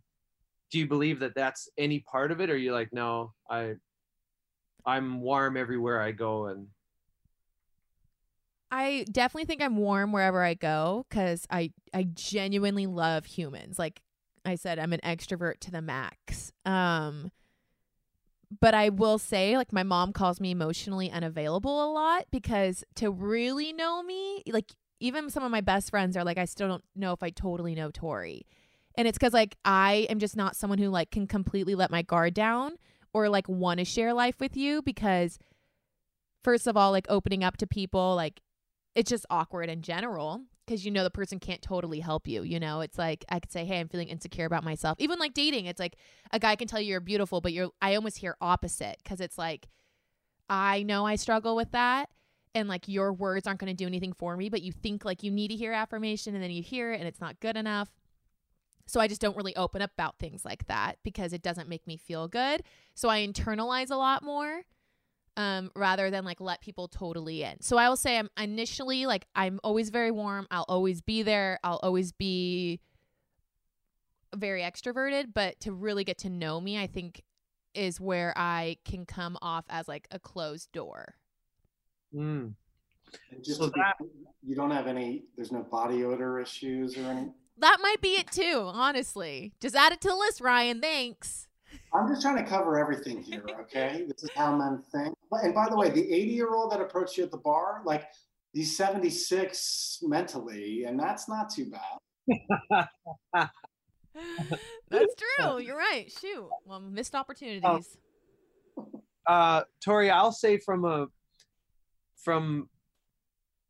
do 0.71 0.79
you 0.79 0.87
believe 0.87 1.19
that 1.19 1.35
that's 1.35 1.67
any 1.77 1.99
part 1.99 2.31
of 2.31 2.41
it 2.41 2.49
or 2.49 2.57
you're 2.57 2.73
like 2.73 2.91
no 2.91 3.33
i 3.49 3.73
i'm 4.85 5.21
warm 5.21 5.55
everywhere 5.55 6.01
i 6.01 6.11
go 6.11 6.47
and 6.47 6.65
I 8.75 9.05
definitely 9.11 9.45
think 9.45 9.61
I'm 9.61 9.77
warm 9.77 10.11
wherever 10.11 10.41
I 10.41 10.55
go 10.55 11.05
because 11.07 11.45
I 11.51 11.71
I 11.93 12.05
genuinely 12.11 12.87
love 12.87 13.25
humans. 13.25 13.77
Like 13.77 14.01
I 14.45 14.55
said, 14.55 14.79
I'm 14.79 14.93
an 14.93 14.99
extrovert 15.03 15.59
to 15.59 15.71
the 15.71 15.79
max. 15.81 16.51
Um, 16.65 17.31
but 18.59 18.73
I 18.73 18.89
will 18.89 19.19
say, 19.19 19.57
like 19.57 19.71
my 19.71 19.83
mom 19.83 20.11
calls 20.11 20.41
me 20.41 20.49
emotionally 20.49 21.11
unavailable 21.11 21.85
a 21.85 21.89
lot 21.93 22.25
because 22.31 22.83
to 22.95 23.11
really 23.11 23.73
know 23.73 24.01
me, 24.01 24.41
like 24.47 24.71
even 24.99 25.29
some 25.29 25.43
of 25.43 25.51
my 25.51 25.61
best 25.61 25.91
friends 25.91 26.17
are 26.17 26.23
like, 26.23 26.39
I 26.39 26.45
still 26.45 26.67
don't 26.67 26.83
know 26.95 27.13
if 27.13 27.21
I 27.21 27.29
totally 27.29 27.75
know 27.75 27.91
Tori, 27.91 28.47
and 28.97 29.07
it's 29.07 29.19
because 29.19 29.33
like 29.33 29.55
I 29.63 30.07
am 30.09 30.17
just 30.17 30.35
not 30.35 30.55
someone 30.55 30.79
who 30.79 30.89
like 30.89 31.11
can 31.11 31.27
completely 31.27 31.75
let 31.75 31.91
my 31.91 32.01
guard 32.01 32.33
down 32.33 32.77
or 33.13 33.29
like 33.29 33.47
want 33.47 33.77
to 33.77 33.85
share 33.85 34.13
life 34.15 34.39
with 34.39 34.57
you 34.57 34.81
because 34.81 35.37
first 36.43 36.65
of 36.65 36.75
all 36.75 36.89
like 36.89 37.05
opening 37.07 37.43
up 37.43 37.57
to 37.57 37.67
people 37.67 38.15
like 38.15 38.41
it's 38.95 39.09
just 39.09 39.25
awkward 39.29 39.69
in 39.69 39.81
general 39.81 40.41
because 40.65 40.85
you 40.85 40.91
know 40.91 41.03
the 41.03 41.09
person 41.09 41.39
can't 41.39 41.61
totally 41.61 41.99
help 41.99 42.27
you. 42.27 42.43
You 42.43 42.59
know, 42.59 42.81
it's 42.81 42.97
like 42.97 43.25
I 43.29 43.39
could 43.39 43.51
say, 43.51 43.65
"Hey, 43.65 43.79
I'm 43.79 43.89
feeling 43.89 44.07
insecure 44.07 44.45
about 44.45 44.63
myself." 44.63 44.97
Even 44.99 45.19
like 45.19 45.33
dating, 45.33 45.65
it's 45.65 45.79
like 45.79 45.97
a 46.31 46.39
guy 46.39 46.55
can 46.55 46.67
tell 46.67 46.79
you 46.79 46.89
you're 46.89 46.99
beautiful, 46.99 47.41
but 47.41 47.53
you're 47.53 47.71
I 47.81 47.95
almost 47.95 48.17
hear 48.17 48.37
opposite 48.41 48.97
because 49.03 49.19
it's 49.19 49.37
like 49.37 49.67
I 50.49 50.83
know 50.83 51.05
I 51.05 51.15
struggle 51.15 51.55
with 51.55 51.71
that 51.71 52.09
and 52.55 52.69
like 52.69 52.87
your 52.87 53.13
words 53.13 53.47
aren't 53.47 53.59
going 53.59 53.75
to 53.75 53.83
do 53.83 53.87
anything 53.87 54.13
for 54.13 54.37
me, 54.37 54.49
but 54.49 54.61
you 54.61 54.71
think 54.71 55.05
like 55.05 55.23
you 55.23 55.31
need 55.31 55.49
to 55.49 55.55
hear 55.55 55.73
affirmation 55.73 56.35
and 56.35 56.43
then 56.43 56.51
you 56.51 56.61
hear 56.61 56.93
it 56.93 56.99
and 56.99 57.07
it's 57.07 57.21
not 57.21 57.39
good 57.39 57.57
enough. 57.57 57.89
So 58.85 58.99
I 58.99 59.07
just 59.07 59.21
don't 59.21 59.37
really 59.37 59.55
open 59.55 59.81
up 59.81 59.91
about 59.93 60.19
things 60.19 60.43
like 60.43 60.67
that 60.67 60.97
because 61.03 61.33
it 61.33 61.41
doesn't 61.41 61.69
make 61.69 61.87
me 61.87 61.97
feel 61.97 62.27
good. 62.27 62.63
So 62.95 63.09
I 63.09 63.25
internalize 63.25 63.89
a 63.89 63.95
lot 63.95 64.23
more 64.23 64.63
um, 65.37 65.71
rather 65.75 66.11
than 66.11 66.25
like 66.25 66.39
let 66.39 66.61
people 66.61 66.87
totally 66.87 67.43
in. 67.43 67.61
So 67.61 67.77
I 67.77 67.89
will 67.89 67.97
say 67.97 68.17
I'm 68.17 68.29
initially 68.37 69.05
like 69.05 69.25
I'm 69.35 69.59
always 69.63 69.89
very 69.89 70.11
warm. 70.11 70.47
I'll 70.51 70.65
always 70.67 71.01
be 71.01 71.23
there. 71.23 71.59
I'll 71.63 71.79
always 71.81 72.11
be 72.11 72.79
very 74.35 74.61
extroverted, 74.61 75.33
but 75.33 75.59
to 75.61 75.71
really 75.71 76.03
get 76.03 76.19
to 76.19 76.29
know 76.29 76.59
me, 76.59 76.79
I 76.79 76.87
think 76.87 77.21
is 77.73 77.99
where 77.99 78.33
I 78.35 78.77
can 78.85 79.05
come 79.05 79.37
off 79.41 79.65
as 79.69 79.87
like 79.87 80.07
a 80.11 80.19
closed 80.19 80.71
door. 80.71 81.15
Mm. 82.13 82.53
Just 83.43 83.59
so 83.59 83.67
that 83.67 83.95
you 84.45 84.55
don't 84.55 84.71
have 84.71 84.87
any 84.87 85.23
there's 85.35 85.51
no 85.51 85.61
body 85.63 86.03
odor 86.03 86.39
issues 86.39 86.97
or 86.97 87.01
any 87.01 87.29
that 87.57 87.77
might 87.81 88.01
be 88.01 88.15
it 88.15 88.31
too, 88.31 88.69
honestly. 88.73 89.53
Just 89.61 89.75
add 89.75 89.93
it 89.93 90.01
to 90.01 90.07
the 90.09 90.15
list, 90.15 90.41
Ryan. 90.41 90.81
Thanks. 90.81 91.47
I'm 91.93 92.07
just 92.07 92.21
trying 92.21 92.37
to 92.37 92.49
cover 92.49 92.77
everything 92.77 93.21
here, 93.21 93.45
okay? 93.61 94.05
this 94.07 94.23
is 94.23 94.29
how 94.35 94.55
men 94.55 94.81
think. 94.91 95.15
And 95.31 95.53
by 95.53 95.69
the 95.69 95.75
way, 95.75 95.89
the 95.89 96.01
80 96.01 96.31
year 96.31 96.53
old 96.53 96.71
that 96.71 96.81
approached 96.81 97.17
you 97.17 97.23
at 97.23 97.31
the 97.31 97.37
bar, 97.37 97.81
like 97.85 98.05
he's 98.51 98.75
76 98.75 99.99
mentally, 100.01 100.85
and 100.85 100.99
that's 100.99 101.29
not 101.29 101.49
too 101.49 101.71
bad. 101.71 102.87
that's 104.89 105.15
true. 105.15 105.59
You're 105.59 105.77
right. 105.77 106.11
Shoot. 106.21 106.49
Well, 106.65 106.79
missed 106.79 107.15
opportunities. 107.15 107.97
uh, 109.27 109.63
Tori, 109.83 110.09
I'll 110.09 110.31
say 110.31 110.57
from 110.57 110.85
a 110.85 111.07
from 112.23 112.69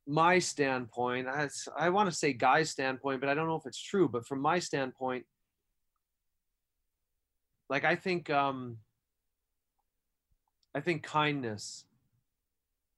my 0.05 0.37
standpoint, 0.39 1.27
I, 1.27 1.49
I 1.77 1.89
want 1.89 2.09
to 2.09 2.15
say 2.15 2.33
guy's 2.33 2.69
standpoint, 2.69 3.21
but 3.21 3.29
I 3.29 3.33
don't 3.33 3.47
know 3.47 3.55
if 3.55 3.65
it's 3.65 3.81
true. 3.81 4.07
But 4.07 4.27
from 4.27 4.41
my 4.41 4.59
standpoint, 4.59 5.25
like 7.73 7.85
I 7.85 7.95
think 7.95 8.29
um, 8.29 8.77
I 10.75 10.79
think 10.79 11.01
kindness 11.01 11.85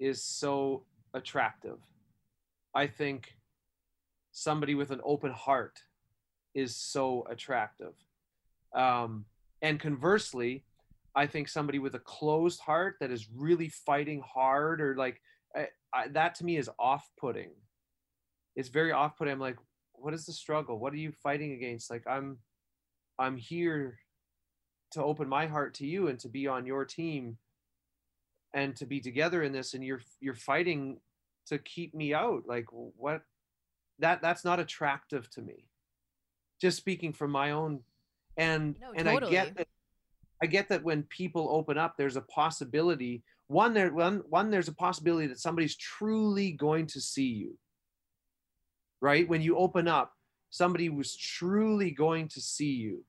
is 0.01 0.21
so 0.21 0.83
attractive. 1.13 1.77
I 2.73 2.87
think 2.87 3.37
somebody 4.33 4.75
with 4.75 4.91
an 4.91 4.99
open 5.05 5.31
heart 5.31 5.79
is 6.53 6.75
so 6.75 7.25
attractive. 7.29 7.93
Um, 8.75 9.23
and 9.61 9.79
conversely, 9.79 10.65
I 11.15 11.25
think 11.25 11.47
somebody 11.47 11.79
with 11.79 11.95
a 11.95 11.99
closed 11.99 12.59
heart 12.59 12.97
that 12.99 13.11
is 13.11 13.29
really 13.33 13.69
fighting 13.69 14.21
hard 14.27 14.81
or 14.81 14.93
like 14.97 15.21
I, 15.55 15.67
I, 15.93 16.09
that 16.09 16.35
to 16.35 16.45
me 16.45 16.57
is 16.57 16.69
off-putting. 16.77 17.51
It's 18.57 18.67
very 18.67 18.91
off-putting. 18.91 19.31
I'm 19.31 19.39
like, 19.39 19.57
what 19.93 20.13
is 20.13 20.25
the 20.25 20.33
struggle? 20.33 20.79
What 20.79 20.91
are 20.91 20.97
you 20.97 21.13
fighting 21.13 21.53
against? 21.53 21.89
Like 21.89 22.03
I'm, 22.05 22.39
I'm 23.17 23.37
here 23.37 23.99
to 24.91 25.03
open 25.03 25.27
my 25.27 25.47
heart 25.47 25.73
to 25.75 25.85
you 25.85 26.07
and 26.07 26.19
to 26.19 26.29
be 26.29 26.47
on 26.47 26.65
your 26.65 26.85
team 26.85 27.37
and 28.53 28.75
to 28.77 28.85
be 28.85 28.99
together 28.99 29.43
in 29.43 29.51
this 29.51 29.73
and 29.73 29.83
you're 29.83 30.01
you're 30.19 30.33
fighting 30.33 30.97
to 31.47 31.57
keep 31.59 31.93
me 31.93 32.13
out. 32.13 32.43
Like 32.47 32.65
what 32.71 33.21
that 33.99 34.21
that's 34.21 34.45
not 34.45 34.59
attractive 34.59 35.29
to 35.31 35.41
me. 35.41 35.67
Just 36.61 36.77
speaking 36.77 37.13
from 37.13 37.31
my 37.31 37.51
own 37.51 37.81
and 38.37 38.75
No, 38.81 38.91
and 38.95 39.07
i 39.07 39.17
get 39.19 39.55
that 39.55 39.67
i 40.41 40.45
get 40.45 40.67
that 40.69 40.83
when 40.83 41.03
people 41.03 41.47
open 41.49 41.77
up 41.77 41.95
there's 41.97 42.17
a 42.17 42.21
possibility 42.21 43.23
one 43.47 43.73
there 43.73 43.93
one 43.93 44.23
one 44.29 44.51
there's 44.51 44.67
a 44.67 44.73
possibility 44.73 45.27
that 45.27 45.39
somebody's 45.39 45.75
truly 45.77 46.51
going 46.51 46.87
to 46.87 46.99
see 46.99 47.27
you. 47.27 47.57
Right? 49.01 49.27
When 49.27 49.41
you 49.41 49.57
open 49.57 49.87
up 49.87 50.13
somebody 50.49 50.89
was 50.89 51.15
truly 51.15 51.91
going 51.91 52.29
to 52.29 52.41
see 52.41 52.71
you 52.71 53.03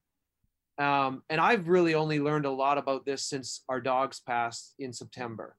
um, 0.79 1.23
and 1.31 1.41
I've 1.41 1.69
really 1.69 1.95
only 1.95 2.21
learned 2.21 2.45
a 2.45 2.51
lot 2.51 2.79
about 2.79 3.07
this 3.07 3.25
since 3.25 3.63
our 3.69 3.81
dogs 3.81 4.21
passed 4.21 4.75
in 4.79 4.93
September 4.93 5.57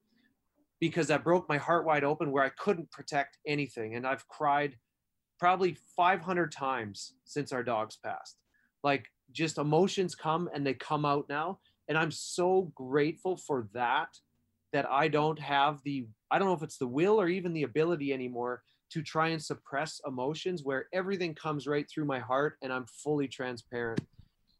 because 0.79 1.07
that 1.07 1.23
broke 1.23 1.49
my 1.49 1.57
heart 1.57 1.85
wide 1.85 2.03
open 2.03 2.31
where 2.31 2.43
I 2.43 2.49
couldn't 2.49 2.91
protect 2.91 3.37
anything. 3.47 3.95
And 3.95 4.05
I've 4.05 4.27
cried 4.27 4.75
probably 5.39 5.77
500 5.95 6.51
times 6.51 7.13
since 7.25 7.51
our 7.51 7.63
dogs 7.63 7.97
passed. 8.03 8.37
Like 8.83 9.07
just 9.31 9.57
emotions 9.57 10.13
come 10.13 10.49
and 10.53 10.65
they 10.65 10.75
come 10.75 11.03
out 11.03 11.25
now. 11.29 11.59
And 11.87 11.97
I'm 11.97 12.11
so 12.11 12.71
grateful 12.75 13.37
for 13.37 13.69
that, 13.73 14.09
that 14.71 14.87
I 14.87 15.07
don't 15.07 15.39
have 15.39 15.79
the, 15.83 16.07
I 16.29 16.37
don't 16.37 16.47
know 16.47 16.53
if 16.53 16.63
it's 16.63 16.77
the 16.77 16.87
will 16.87 17.19
or 17.19 17.27
even 17.27 17.53
the 17.53 17.63
ability 17.63 18.13
anymore 18.13 18.61
to 18.91 19.01
try 19.01 19.29
and 19.29 19.43
suppress 19.43 19.99
emotions 20.05 20.63
where 20.63 20.87
everything 20.93 21.33
comes 21.33 21.65
right 21.65 21.89
through 21.89 22.05
my 22.05 22.19
heart 22.19 22.57
and 22.61 22.71
I'm 22.71 22.85
fully 22.85 23.27
transparent 23.27 24.01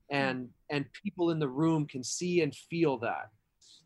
and 0.10 0.50
and 0.70 0.86
people 1.04 1.32
in 1.32 1.40
the 1.40 1.48
room 1.48 1.86
can 1.86 2.04
see 2.04 2.42
and 2.42 2.56
feel 2.56 2.98
that 2.98 3.30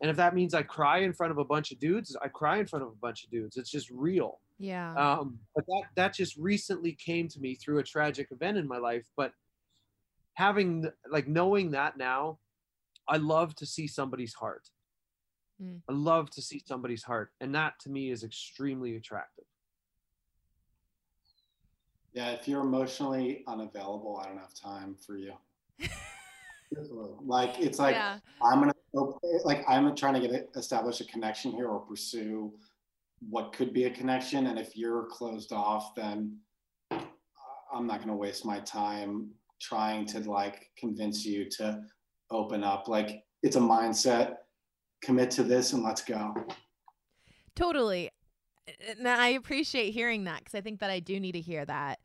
and 0.00 0.10
if 0.10 0.16
that 0.16 0.34
means 0.34 0.54
i 0.54 0.62
cry 0.62 0.98
in 0.98 1.12
front 1.12 1.30
of 1.32 1.38
a 1.38 1.44
bunch 1.44 1.72
of 1.72 1.78
dudes 1.78 2.16
i 2.22 2.28
cry 2.28 2.58
in 2.58 2.66
front 2.66 2.82
of 2.84 2.88
a 2.90 2.94
bunch 3.00 3.24
of 3.24 3.30
dudes 3.30 3.56
it's 3.56 3.70
just 3.70 3.90
real 3.90 4.40
Yeah. 4.58 4.94
um, 4.94 5.38
but 5.54 5.64
that 5.66 5.82
that 5.96 6.14
just 6.14 6.36
recently 6.36 6.92
came 6.92 7.26
to 7.28 7.40
me 7.40 7.54
through 7.56 7.78
a 7.78 7.82
tragic 7.82 8.28
event 8.30 8.56
in 8.56 8.66
my 8.68 8.78
life 8.78 9.06
but 9.16 9.32
having 10.34 10.88
like 11.10 11.26
knowing 11.28 11.70
that 11.72 11.96
now 11.96 12.38
i 13.08 13.16
love 13.16 13.54
to 13.56 13.66
see 13.66 13.86
somebody's 13.86 14.34
heart 14.34 14.68
Mm. 15.62 15.80
i 15.88 15.92
love 15.92 16.30
to 16.30 16.40
see 16.42 16.62
somebody's 16.66 17.02
heart 17.04 17.30
and 17.40 17.54
that 17.54 17.78
to 17.80 17.90
me 17.90 18.10
is 18.10 18.24
extremely 18.24 18.96
attractive 18.96 19.44
Yeah, 22.14 22.30
if 22.32 22.46
you're 22.48 22.60
emotionally 22.60 23.42
unavailable, 23.46 24.18
I 24.22 24.28
don't 24.28 24.38
have 24.38 24.52
time 24.54 24.94
for 24.94 25.16
you. 25.16 25.32
Like 27.24 27.58
it's 27.58 27.78
like 27.78 27.94
yeah. 27.94 28.18
I'm 28.42 28.60
gonna 28.60 28.72
like 29.44 29.64
I'm 29.68 29.94
trying 29.94 30.20
to 30.20 30.28
get 30.28 30.50
establish 30.56 31.00
a 31.00 31.04
connection 31.04 31.52
here 31.52 31.68
or 31.68 31.80
pursue 31.80 32.52
what 33.28 33.52
could 33.52 33.72
be 33.72 33.84
a 33.84 33.90
connection, 33.90 34.46
and 34.48 34.58
if 34.58 34.76
you're 34.76 35.06
closed 35.06 35.52
off, 35.52 35.94
then 35.94 36.38
uh, 36.90 36.98
I'm 37.72 37.86
not 37.86 38.00
gonna 38.00 38.16
waste 38.16 38.44
my 38.44 38.60
time 38.60 39.30
trying 39.60 40.06
to 40.06 40.18
like 40.20 40.70
convince 40.76 41.24
you 41.24 41.48
to 41.50 41.80
open 42.30 42.64
up. 42.64 42.88
Like 42.88 43.22
it's 43.42 43.56
a 43.56 43.60
mindset. 43.60 44.36
Commit 45.02 45.32
to 45.32 45.42
this 45.42 45.72
and 45.72 45.82
let's 45.82 46.02
go. 46.02 46.32
Totally. 47.56 48.10
And 48.96 49.08
I 49.08 49.30
appreciate 49.30 49.90
hearing 49.90 50.24
that 50.24 50.38
because 50.38 50.54
I 50.54 50.60
think 50.60 50.78
that 50.78 50.90
I 50.90 51.00
do 51.00 51.18
need 51.18 51.32
to 51.32 51.40
hear 51.40 51.64
that. 51.64 51.98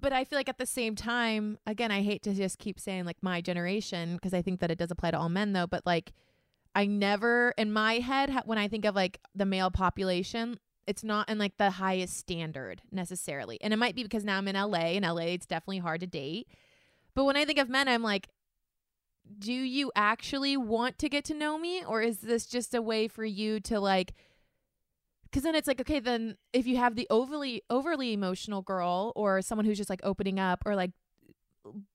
But 0.00 0.12
I 0.12 0.24
feel 0.24 0.38
like 0.38 0.48
at 0.48 0.58
the 0.58 0.66
same 0.66 0.94
time, 0.96 1.58
again, 1.66 1.90
I 1.90 2.02
hate 2.02 2.22
to 2.24 2.34
just 2.34 2.58
keep 2.58 2.78
saying 2.78 3.04
like 3.04 3.22
my 3.22 3.40
generation 3.40 4.14
because 4.16 4.34
I 4.34 4.42
think 4.42 4.60
that 4.60 4.70
it 4.70 4.78
does 4.78 4.90
apply 4.90 5.12
to 5.12 5.18
all 5.18 5.28
men 5.28 5.52
though. 5.52 5.66
But 5.66 5.86
like, 5.86 6.12
I 6.74 6.86
never, 6.86 7.54
in 7.56 7.72
my 7.72 7.94
head, 7.94 8.34
when 8.44 8.58
I 8.58 8.68
think 8.68 8.84
of 8.84 8.94
like 8.94 9.20
the 9.34 9.46
male 9.46 9.70
population, 9.70 10.58
it's 10.86 11.04
not 11.04 11.28
in 11.30 11.38
like 11.38 11.56
the 11.56 11.70
highest 11.70 12.16
standard 12.16 12.82
necessarily. 12.92 13.58
And 13.60 13.72
it 13.72 13.78
might 13.78 13.94
be 13.94 14.02
because 14.02 14.24
now 14.24 14.38
I'm 14.38 14.48
in 14.48 14.56
LA. 14.56 14.88
In 14.88 15.02
LA, 15.04 15.32
it's 15.32 15.46
definitely 15.46 15.78
hard 15.78 16.00
to 16.00 16.06
date. 16.06 16.48
But 17.14 17.24
when 17.24 17.36
I 17.36 17.44
think 17.44 17.58
of 17.58 17.68
men, 17.68 17.88
I'm 17.88 18.02
like, 18.02 18.28
do 19.38 19.52
you 19.52 19.90
actually 19.94 20.56
want 20.56 20.98
to 20.98 21.08
get 21.08 21.24
to 21.26 21.34
know 21.34 21.56
me? 21.56 21.84
Or 21.84 22.02
is 22.02 22.18
this 22.18 22.46
just 22.46 22.74
a 22.74 22.82
way 22.82 23.08
for 23.08 23.24
you 23.24 23.60
to 23.60 23.80
like, 23.80 24.12
because 25.34 25.42
then 25.42 25.56
it's 25.56 25.66
like 25.66 25.80
okay 25.80 25.98
then 25.98 26.36
if 26.52 26.64
you 26.64 26.76
have 26.76 26.94
the 26.94 27.08
overly 27.10 27.60
overly 27.68 28.12
emotional 28.12 28.62
girl 28.62 29.12
or 29.16 29.42
someone 29.42 29.64
who's 29.64 29.76
just 29.76 29.90
like 29.90 29.98
opening 30.04 30.38
up 30.38 30.62
or 30.64 30.76
like 30.76 30.92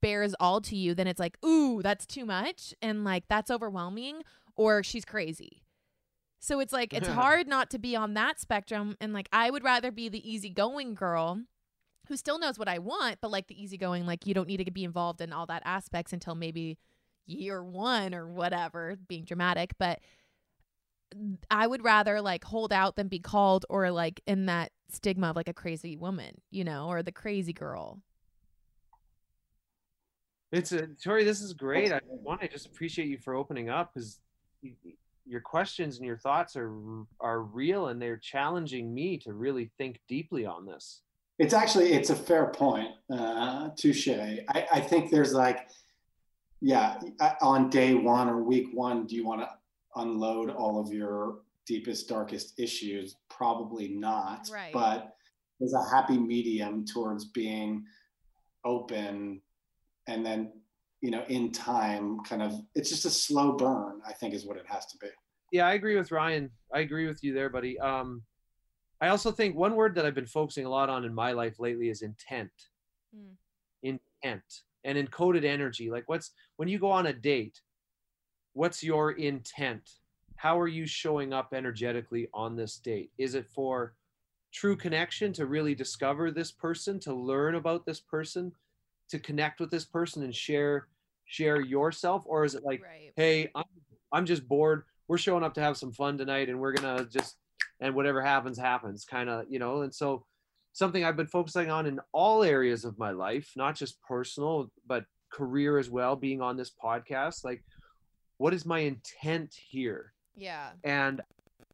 bears 0.01 0.35
all 0.41 0.59
to 0.59 0.75
you 0.75 0.93
then 0.93 1.07
it's 1.07 1.21
like 1.21 1.37
ooh 1.45 1.81
that's 1.81 2.05
too 2.05 2.25
much 2.25 2.73
and 2.81 3.05
like 3.05 3.23
that's 3.29 3.49
overwhelming 3.49 4.23
or 4.57 4.83
she's 4.83 5.05
crazy. 5.05 5.63
So 6.39 6.59
it's 6.59 6.73
like 6.73 6.93
it's 6.93 7.07
hard 7.21 7.47
not 7.47 7.69
to 7.69 7.79
be 7.79 7.95
on 7.95 8.13
that 8.15 8.41
spectrum 8.41 8.97
and 8.99 9.13
like 9.13 9.29
i 9.31 9.49
would 9.49 9.63
rather 9.63 9.89
be 9.89 10.09
the 10.09 10.29
easygoing 10.29 10.93
girl 10.93 11.41
who 12.09 12.17
still 12.17 12.39
knows 12.39 12.59
what 12.59 12.67
i 12.67 12.77
want 12.77 13.19
but 13.21 13.31
like 13.31 13.47
the 13.47 13.61
easygoing 13.61 14.05
like 14.05 14.25
you 14.25 14.33
don't 14.33 14.47
need 14.47 14.65
to 14.65 14.71
be 14.71 14.83
involved 14.83 15.21
in 15.21 15.31
all 15.31 15.45
that 15.45 15.61
aspects 15.63 16.11
until 16.11 16.35
maybe 16.35 16.77
year 17.25 17.63
one 17.63 18.13
or 18.13 18.27
whatever 18.27 18.97
being 19.07 19.23
dramatic 19.23 19.71
but 19.77 19.99
I 21.49 21.67
would 21.67 21.83
rather 21.83 22.21
like 22.21 22.43
hold 22.43 22.71
out 22.71 22.95
than 22.95 23.07
be 23.07 23.19
called 23.19 23.65
or 23.69 23.91
like 23.91 24.21
in 24.27 24.45
that 24.47 24.71
stigma 24.89 25.29
of 25.29 25.35
like 25.35 25.47
a 25.47 25.53
crazy 25.53 25.95
woman, 25.95 26.41
you 26.51 26.63
know, 26.63 26.87
or 26.87 27.03
the 27.03 27.11
crazy 27.11 27.53
girl. 27.53 28.01
It's 30.51 30.71
a 30.71 30.87
Tori. 30.87 31.23
This 31.23 31.41
is 31.41 31.53
great. 31.53 31.91
I 31.91 32.01
want 32.05 32.41
to 32.41 32.47
just 32.47 32.65
appreciate 32.65 33.07
you 33.07 33.19
for 33.19 33.35
opening 33.35 33.69
up 33.69 33.93
because 33.93 34.19
your 35.25 35.41
questions 35.41 35.97
and 35.97 36.05
your 36.05 36.17
thoughts 36.17 36.55
are 36.55 36.73
are 37.19 37.41
real 37.41 37.87
and 37.87 38.01
they're 38.01 38.17
challenging 38.17 38.93
me 38.93 39.17
to 39.19 39.33
really 39.33 39.71
think 39.77 39.99
deeply 40.07 40.45
on 40.45 40.65
this. 40.65 41.01
It's 41.37 41.53
actually 41.53 41.93
it's 41.93 42.09
a 42.09 42.15
fair 42.15 42.47
point. 42.47 42.89
Uh, 43.13 43.69
touche. 43.77 44.09
I, 44.09 44.67
I 44.71 44.79
think 44.81 45.11
there's 45.11 45.33
like, 45.33 45.69
yeah, 46.61 46.99
uh, 47.19 47.33
on 47.41 47.69
day 47.69 47.93
one 47.93 48.27
or 48.27 48.41
week 48.41 48.69
one, 48.73 49.05
do 49.05 49.15
you 49.15 49.25
want 49.25 49.41
to 49.41 49.49
unload 49.95 50.49
all 50.49 50.79
of 50.79 50.91
your 50.91 51.39
deepest, 51.65 52.09
darkest 52.09 52.59
issues? 52.59 53.15
Probably 53.29 53.89
not. 53.89 54.49
Right. 54.51 54.73
But 54.73 55.13
there's 55.59 55.73
a 55.73 55.89
happy 55.89 56.17
medium 56.17 56.85
towards 56.85 57.25
being 57.25 57.83
open, 58.65 59.41
and 60.07 60.25
then 60.25 60.51
you 61.01 61.11
know, 61.11 61.23
in 61.29 61.51
time, 61.51 62.19
kind 62.25 62.41
of, 62.41 62.53
it's 62.75 62.89
just 62.89 63.05
a 63.05 63.09
slow 63.09 63.53
burn. 63.53 64.01
I 64.05 64.13
think 64.13 64.33
is 64.33 64.45
what 64.45 64.57
it 64.57 64.65
has 64.67 64.85
to 64.87 64.97
be. 64.97 65.07
Yeah, 65.51 65.65
I 65.65 65.73
agree 65.73 65.95
with 65.95 66.11
Ryan. 66.11 66.51
I 66.73 66.79
agree 66.79 67.07
with 67.07 67.23
you 67.23 67.33
there, 67.33 67.49
buddy. 67.49 67.79
Um, 67.79 68.23
I 69.01 69.07
also 69.07 69.31
think 69.31 69.55
one 69.55 69.75
word 69.75 69.95
that 69.95 70.05
I've 70.05 70.15
been 70.15 70.25
focusing 70.25 70.65
a 70.65 70.69
lot 70.69 70.89
on 70.89 71.05
in 71.05 71.13
my 71.13 71.31
life 71.31 71.59
lately 71.59 71.89
is 71.89 72.01
intent. 72.01 72.51
Mm. 73.15 73.35
Intent 73.83 74.43
and 74.83 74.97
encoded 74.97 75.45
energy. 75.45 75.89
Like, 75.89 76.03
what's 76.07 76.31
when 76.57 76.67
you 76.67 76.79
go 76.79 76.91
on 76.91 77.07
a 77.07 77.13
date? 77.13 77.61
What's 78.53 78.83
your 78.83 79.11
intent? 79.11 79.89
How 80.35 80.59
are 80.59 80.67
you 80.67 80.85
showing 80.85 81.33
up 81.33 81.53
energetically 81.53 82.29
on 82.33 82.55
this 82.55 82.77
date? 82.77 83.11
Is 83.17 83.35
it 83.35 83.47
for 83.47 83.93
true 84.51 84.75
connection 84.75 85.33
to 85.33 85.45
really 85.45 85.75
discover 85.75 86.31
this 86.31 86.51
person, 86.51 86.99
to 87.01 87.13
learn 87.13 87.55
about 87.55 87.85
this 87.85 87.99
person, 87.99 88.51
to 89.09 89.19
connect 89.19 89.59
with 89.59 89.69
this 89.69 89.85
person 89.85 90.23
and 90.23 90.33
share 90.33 90.87
share 91.25 91.61
yourself, 91.61 92.23
or 92.25 92.43
is 92.43 92.55
it 92.55 92.63
like, 92.63 92.81
right. 92.81 93.11
hey, 93.15 93.51
I'm, 93.53 93.63
I'm 94.11 94.25
just 94.25 94.47
bored. 94.47 94.83
We're 95.07 95.19
showing 95.19 95.43
up 95.43 95.53
to 95.55 95.61
have 95.61 95.77
some 95.77 95.91
fun 95.91 96.17
tonight, 96.17 96.49
and 96.49 96.59
we're 96.59 96.73
gonna 96.73 97.05
just 97.05 97.37
and 97.79 97.95
whatever 97.95 98.21
happens 98.21 98.57
happens, 98.57 99.05
kind 99.05 99.29
of, 99.29 99.45
you 99.49 99.59
know. 99.59 99.81
And 99.83 99.93
so, 99.93 100.25
something 100.73 101.03
I've 101.03 101.17
been 101.17 101.27
focusing 101.27 101.69
on 101.69 101.85
in 101.85 101.99
all 102.11 102.43
areas 102.43 102.83
of 102.83 102.97
my 102.97 103.11
life, 103.11 103.51
not 103.55 103.75
just 103.75 104.01
personal, 104.01 104.71
but 104.87 105.05
career 105.31 105.77
as 105.77 105.89
well. 105.89 106.15
Being 106.15 106.41
on 106.41 106.57
this 106.57 106.71
podcast, 106.83 107.43
like, 107.43 107.63
what 108.39 108.53
is 108.53 108.65
my 108.65 108.79
intent 108.79 109.53
here? 109.69 110.13
Yeah. 110.35 110.69
and 110.83 111.21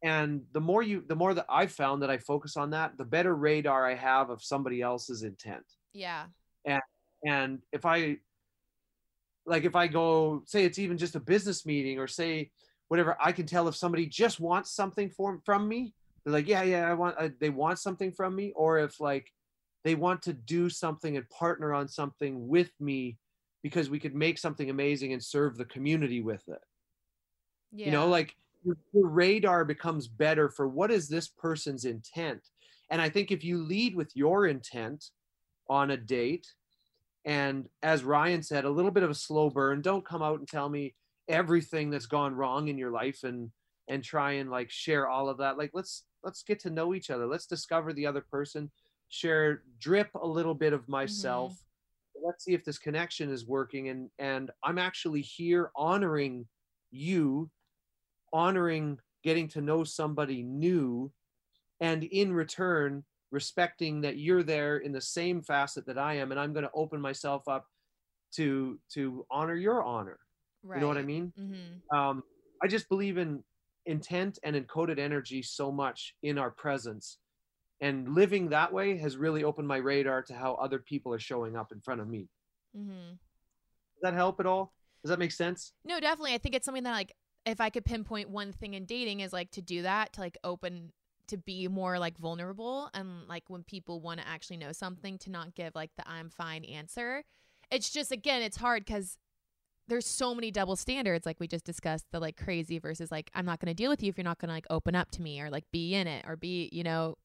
and 0.02 0.42
the 0.52 0.60
more 0.60 0.82
you 0.82 1.02
the 1.06 1.14
more 1.16 1.32
that 1.32 1.46
i've 1.48 1.70
found 1.72 2.02
that 2.02 2.10
i 2.10 2.18
focus 2.18 2.56
on 2.56 2.70
that 2.70 2.98
the 2.98 3.04
better 3.04 3.34
radar 3.34 3.86
i 3.86 3.94
have 3.94 4.28
of 4.28 4.42
somebody 4.42 4.82
else's 4.82 5.22
intent 5.22 5.64
Yeah. 5.94 6.24
and 6.66 6.82
and 7.24 7.62
if 7.72 7.86
i 7.86 8.18
like 9.46 9.64
if 9.64 9.74
i 9.76 9.86
go 9.86 10.42
say 10.46 10.64
it's 10.64 10.78
even 10.80 10.98
just 10.98 11.14
a 11.16 11.20
business 11.20 11.64
meeting 11.64 11.98
or 11.98 12.08
say 12.08 12.50
whatever 12.88 13.16
i 13.22 13.30
can 13.32 13.46
tell 13.46 13.68
if 13.68 13.76
somebody 13.76 14.04
just 14.06 14.38
wants 14.40 14.72
something 14.72 15.08
for, 15.10 15.40
from 15.46 15.66
me 15.68 15.94
they're 16.24 16.32
like 16.32 16.48
yeah 16.48 16.62
yeah 16.62 16.90
i 16.90 16.92
want 16.92 17.14
uh, 17.18 17.28
they 17.40 17.50
want 17.50 17.78
something 17.78 18.10
from 18.12 18.34
me 18.34 18.52
or 18.56 18.78
if 18.80 19.00
like 19.00 19.32
they 19.84 19.94
want 19.94 20.20
to 20.22 20.32
do 20.32 20.68
something 20.68 21.16
and 21.16 21.28
partner 21.30 21.72
on 21.72 21.86
something 21.88 22.48
with 22.48 22.72
me 22.80 23.16
because 23.66 23.90
we 23.90 23.98
could 23.98 24.14
make 24.14 24.38
something 24.38 24.70
amazing 24.70 25.12
and 25.12 25.22
serve 25.22 25.56
the 25.56 25.64
community 25.64 26.20
with 26.20 26.46
it. 26.48 26.62
Yeah. 27.72 27.86
you 27.86 27.92
know 27.92 28.06
like 28.08 28.34
your, 28.64 28.76
your 28.92 29.08
radar 29.08 29.64
becomes 29.64 30.06
better 30.06 30.48
for 30.48 30.68
what 30.68 30.90
is 30.90 31.08
this 31.08 31.28
person's 31.28 31.84
intent? 31.84 32.42
And 32.90 33.02
i 33.02 33.08
think 33.08 33.30
if 33.30 33.42
you 33.42 33.62
lead 33.62 33.96
with 33.96 34.14
your 34.14 34.46
intent 34.46 35.10
on 35.68 35.90
a 35.90 35.96
date 35.96 36.46
and 37.24 37.68
as 37.82 38.04
ryan 38.04 38.42
said 38.42 38.64
a 38.64 38.70
little 38.70 38.92
bit 38.92 39.02
of 39.02 39.10
a 39.10 39.14
slow 39.14 39.50
burn 39.50 39.82
don't 39.82 40.06
come 40.06 40.22
out 40.22 40.38
and 40.38 40.46
tell 40.46 40.68
me 40.68 40.94
everything 41.28 41.90
that's 41.90 42.06
gone 42.06 42.34
wrong 42.34 42.68
in 42.68 42.78
your 42.78 42.92
life 42.92 43.24
and 43.24 43.50
and 43.88 44.02
try 44.02 44.32
and 44.32 44.50
like 44.50 44.70
share 44.70 45.08
all 45.08 45.28
of 45.28 45.38
that. 45.38 45.58
Like 45.58 45.70
let's 45.72 46.04
let's 46.22 46.42
get 46.42 46.60
to 46.60 46.70
know 46.70 46.94
each 46.94 47.10
other. 47.10 47.26
Let's 47.26 47.46
discover 47.46 47.92
the 47.92 48.06
other 48.06 48.20
person 48.20 48.70
share 49.08 49.62
drip 49.78 50.10
a 50.16 50.26
little 50.26 50.54
bit 50.54 50.72
of 50.72 50.88
myself 50.88 51.52
mm-hmm. 51.52 51.65
Let's 52.26 52.44
see 52.44 52.54
if 52.54 52.64
this 52.64 52.78
connection 52.78 53.30
is 53.30 53.46
working 53.46 53.88
and 53.88 54.10
and 54.18 54.50
i'm 54.64 54.78
actually 54.78 55.20
here 55.20 55.70
honoring 55.76 56.46
you 56.90 57.50
honoring 58.32 58.98
getting 59.22 59.48
to 59.48 59.60
know 59.60 59.84
somebody 59.84 60.42
new 60.42 61.10
and 61.80 62.04
in 62.04 62.32
return 62.32 63.04
respecting 63.30 64.00
that 64.00 64.18
you're 64.18 64.42
there 64.42 64.78
in 64.78 64.92
the 64.92 65.00
same 65.00 65.42
facet 65.42 65.86
that 65.86 65.98
i 65.98 66.14
am 66.14 66.30
and 66.30 66.40
i'm 66.40 66.52
going 66.52 66.64
to 66.64 66.70
open 66.74 67.00
myself 67.00 67.46
up 67.48 67.66
to 68.32 68.78
to 68.92 69.24
honor 69.30 69.54
your 69.54 69.82
honor 69.82 70.18
right. 70.62 70.76
you 70.76 70.80
know 70.80 70.88
what 70.88 70.98
i 70.98 71.02
mean 71.02 71.32
Mm-hmm. 71.38 71.96
um, 71.96 72.22
I 72.62 72.68
just 72.68 72.88
believe 72.88 73.18
in 73.18 73.42
intent 73.86 74.38
and 74.42 74.56
encoded 74.56 74.98
energy 74.98 75.42
so 75.42 75.70
much 75.70 76.14
in 76.22 76.38
our 76.38 76.50
presence. 76.50 77.18
And 77.80 78.14
living 78.14 78.48
that 78.48 78.72
way 78.72 78.96
has 78.98 79.16
really 79.16 79.44
opened 79.44 79.68
my 79.68 79.76
radar 79.76 80.22
to 80.22 80.34
how 80.34 80.54
other 80.54 80.78
people 80.78 81.12
are 81.12 81.18
showing 81.18 81.56
up 81.56 81.72
in 81.72 81.80
front 81.80 82.00
of 82.00 82.08
me. 82.08 82.28
Mm-hmm. 82.76 83.10
Does 83.10 84.02
that 84.02 84.14
help 84.14 84.40
at 84.40 84.46
all? 84.46 84.72
Does 85.02 85.10
that 85.10 85.18
make 85.18 85.32
sense? 85.32 85.72
No, 85.84 86.00
definitely. 86.00 86.34
I 86.34 86.38
think 86.38 86.54
it's 86.54 86.64
something 86.64 86.84
that 86.84 86.92
like 86.92 87.12
if 87.44 87.60
I 87.60 87.70
could 87.70 87.84
pinpoint 87.84 88.30
one 88.30 88.52
thing 88.52 88.74
in 88.74 88.86
dating 88.86 89.20
is 89.20 89.32
like 89.32 89.50
to 89.52 89.62
do 89.62 89.82
that, 89.82 90.12
to 90.14 90.20
like 90.20 90.38
open 90.42 90.92
to 91.28 91.36
be 91.36 91.68
more 91.68 91.98
like 91.98 92.16
vulnerable 92.18 92.88
and 92.94 93.26
like 93.28 93.44
when 93.48 93.64
people 93.64 94.00
want 94.00 94.20
to 94.20 94.28
actually 94.28 94.56
know 94.56 94.72
something 94.72 95.18
to 95.18 95.30
not 95.30 95.54
give 95.54 95.74
like 95.74 95.90
the 95.96 96.08
I'm 96.08 96.30
fine 96.30 96.64
answer. 96.64 97.24
It's 97.70 97.90
just 97.90 98.12
again, 98.12 98.42
it's 98.42 98.56
hard 98.56 98.86
cuz 98.86 99.18
there's 99.88 100.06
so 100.06 100.34
many 100.34 100.50
double 100.50 100.76
standards 100.76 101.26
like 101.26 101.38
we 101.38 101.46
just 101.46 101.64
discussed 101.64 102.06
the 102.10 102.20
like 102.20 102.36
crazy 102.36 102.78
versus 102.78 103.10
like 103.10 103.30
I'm 103.34 103.46
not 103.46 103.60
going 103.60 103.70
to 103.70 103.74
deal 103.74 103.90
with 103.90 104.02
you 104.02 104.08
if 104.08 104.16
you're 104.16 104.24
not 104.24 104.38
going 104.38 104.48
to 104.48 104.54
like 104.54 104.66
open 104.70 104.94
up 104.94 105.10
to 105.12 105.22
me 105.22 105.40
or 105.40 105.50
like 105.50 105.64
be 105.70 105.94
in 105.94 106.06
it 106.06 106.24
or 106.26 106.36
be, 106.36 106.68
you 106.72 106.82
know, 106.82 107.16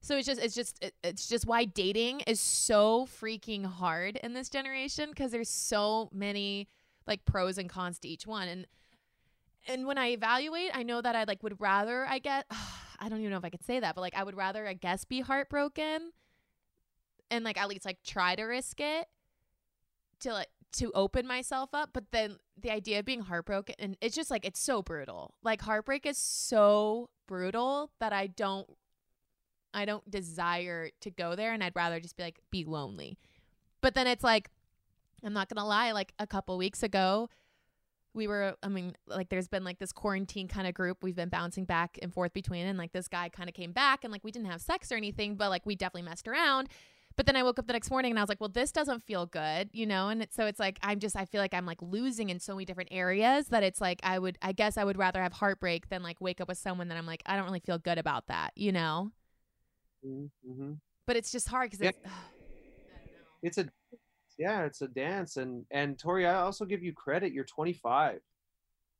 so 0.00 0.16
it's 0.16 0.26
just 0.26 0.40
it's 0.40 0.54
just 0.54 0.84
it's 1.02 1.28
just 1.28 1.46
why 1.46 1.64
dating 1.64 2.20
is 2.20 2.40
so 2.40 3.06
freaking 3.20 3.64
hard 3.64 4.16
in 4.16 4.32
this 4.32 4.48
generation 4.48 5.10
because 5.10 5.32
there's 5.32 5.48
so 5.48 6.08
many 6.12 6.68
like 7.06 7.24
pros 7.24 7.58
and 7.58 7.68
cons 7.68 7.98
to 7.98 8.08
each 8.08 8.26
one 8.26 8.48
and 8.48 8.66
and 9.68 9.86
when 9.86 9.98
I 9.98 10.08
evaluate, 10.08 10.70
I 10.72 10.82
know 10.82 11.02
that 11.02 11.14
I 11.14 11.24
like 11.24 11.42
would 11.42 11.60
rather 11.60 12.06
I 12.06 12.18
get 12.18 12.46
I 13.00 13.08
don't 13.08 13.20
even 13.20 13.30
know 13.30 13.38
if 13.38 13.44
I 13.44 13.50
could 13.50 13.64
say 13.64 13.78
that, 13.80 13.94
but 13.94 14.00
like 14.00 14.16
I 14.16 14.24
would 14.24 14.36
rather 14.36 14.66
I 14.66 14.74
guess 14.74 15.04
be 15.04 15.20
heartbroken 15.20 16.12
and 17.30 17.44
like 17.44 17.58
at 17.58 17.68
least 17.68 17.84
like 17.84 18.02
try 18.02 18.34
to 18.34 18.44
risk 18.44 18.80
it 18.80 19.06
to 20.20 20.32
like 20.32 20.48
to 20.72 20.90
open 20.92 21.26
myself 21.26 21.70
up, 21.72 21.90
but 21.92 22.04
then 22.10 22.36
the 22.60 22.70
idea 22.70 22.98
of 22.98 23.04
being 23.04 23.20
heartbroken 23.20 23.74
and 23.78 23.96
it's 24.00 24.16
just 24.16 24.30
like 24.30 24.44
it's 24.44 24.60
so 24.60 24.82
brutal. 24.82 25.34
Like 25.42 25.60
heartbreak 25.62 26.06
is 26.06 26.18
so 26.18 27.10
brutal 27.26 27.90
that 28.00 28.12
I 28.12 28.26
don't 28.26 28.68
I 29.78 29.84
don't 29.84 30.08
desire 30.10 30.90
to 31.00 31.10
go 31.10 31.36
there 31.36 31.52
and 31.52 31.62
I'd 31.62 31.76
rather 31.76 32.00
just 32.00 32.16
be 32.16 32.24
like 32.24 32.40
be 32.50 32.64
lonely. 32.64 33.18
But 33.80 33.94
then 33.94 34.06
it's 34.06 34.24
like 34.24 34.50
I'm 35.24 35.32
not 35.32 35.48
going 35.48 35.60
to 35.60 35.64
lie 35.64 35.92
like 35.92 36.12
a 36.18 36.26
couple 36.26 36.56
weeks 36.58 36.82
ago 36.82 37.28
we 38.14 38.26
were 38.26 38.56
I 38.62 38.68
mean 38.68 38.94
like 39.06 39.28
there's 39.28 39.48
been 39.48 39.64
like 39.64 39.78
this 39.78 39.92
quarantine 39.92 40.48
kind 40.48 40.66
of 40.66 40.74
group 40.74 41.02
we've 41.02 41.14
been 41.14 41.28
bouncing 41.28 41.64
back 41.64 41.98
and 42.02 42.12
forth 42.12 42.32
between 42.32 42.66
and 42.66 42.76
like 42.76 42.92
this 42.92 43.06
guy 43.06 43.28
kind 43.28 43.48
of 43.48 43.54
came 43.54 43.72
back 43.72 44.02
and 44.02 44.12
like 44.12 44.24
we 44.24 44.32
didn't 44.32 44.48
have 44.48 44.60
sex 44.60 44.90
or 44.90 44.96
anything 44.96 45.36
but 45.36 45.50
like 45.50 45.64
we 45.64 45.76
definitely 45.76 46.08
messed 46.08 46.26
around. 46.26 46.68
But 47.16 47.26
then 47.26 47.34
I 47.34 47.42
woke 47.42 47.58
up 47.58 47.66
the 47.66 47.72
next 47.72 47.90
morning 47.90 48.12
and 48.12 48.18
I 48.20 48.22
was 48.22 48.28
like, 48.28 48.40
well, 48.40 48.48
this 48.48 48.70
doesn't 48.70 49.02
feel 49.02 49.26
good, 49.26 49.70
you 49.72 49.86
know? 49.86 50.08
And 50.08 50.22
it, 50.22 50.32
so 50.32 50.46
it's 50.46 50.60
like, 50.60 50.78
I'm 50.84 51.00
just, 51.00 51.16
I 51.16 51.24
feel 51.24 51.40
like 51.40 51.52
I'm 51.52 51.66
like 51.66 51.82
losing 51.82 52.30
in 52.30 52.38
so 52.38 52.54
many 52.54 52.64
different 52.64 52.90
areas 52.92 53.48
that 53.48 53.64
it's 53.64 53.80
like, 53.80 53.98
I 54.04 54.20
would, 54.20 54.38
I 54.40 54.52
guess 54.52 54.76
I 54.76 54.84
would 54.84 54.96
rather 54.96 55.20
have 55.20 55.32
heartbreak 55.32 55.88
than 55.88 56.04
like 56.04 56.20
wake 56.20 56.40
up 56.40 56.46
with 56.46 56.58
someone 56.58 56.86
that 56.88 56.96
I'm 56.96 57.06
like, 57.06 57.24
I 57.26 57.34
don't 57.34 57.44
really 57.44 57.58
feel 57.58 57.76
good 57.76 57.98
about 57.98 58.28
that, 58.28 58.52
you 58.54 58.70
know? 58.70 59.10
Mm-hmm. 60.04 60.72
But 61.06 61.16
it's 61.16 61.32
just 61.32 61.48
hard 61.48 61.70
because 61.70 61.84
Yeah. 61.84 61.90
it's, 61.90 61.98
It's 63.40 63.58
a, 63.58 63.68
yeah, 64.36 64.64
it's 64.64 64.82
a 64.82 64.88
dance. 64.88 65.36
And, 65.36 65.64
and 65.70 65.96
Tori, 65.96 66.26
I 66.26 66.34
also 66.40 66.64
give 66.64 66.82
you 66.82 66.92
credit. 66.92 67.32
You're 67.32 67.44
25. 67.44 68.18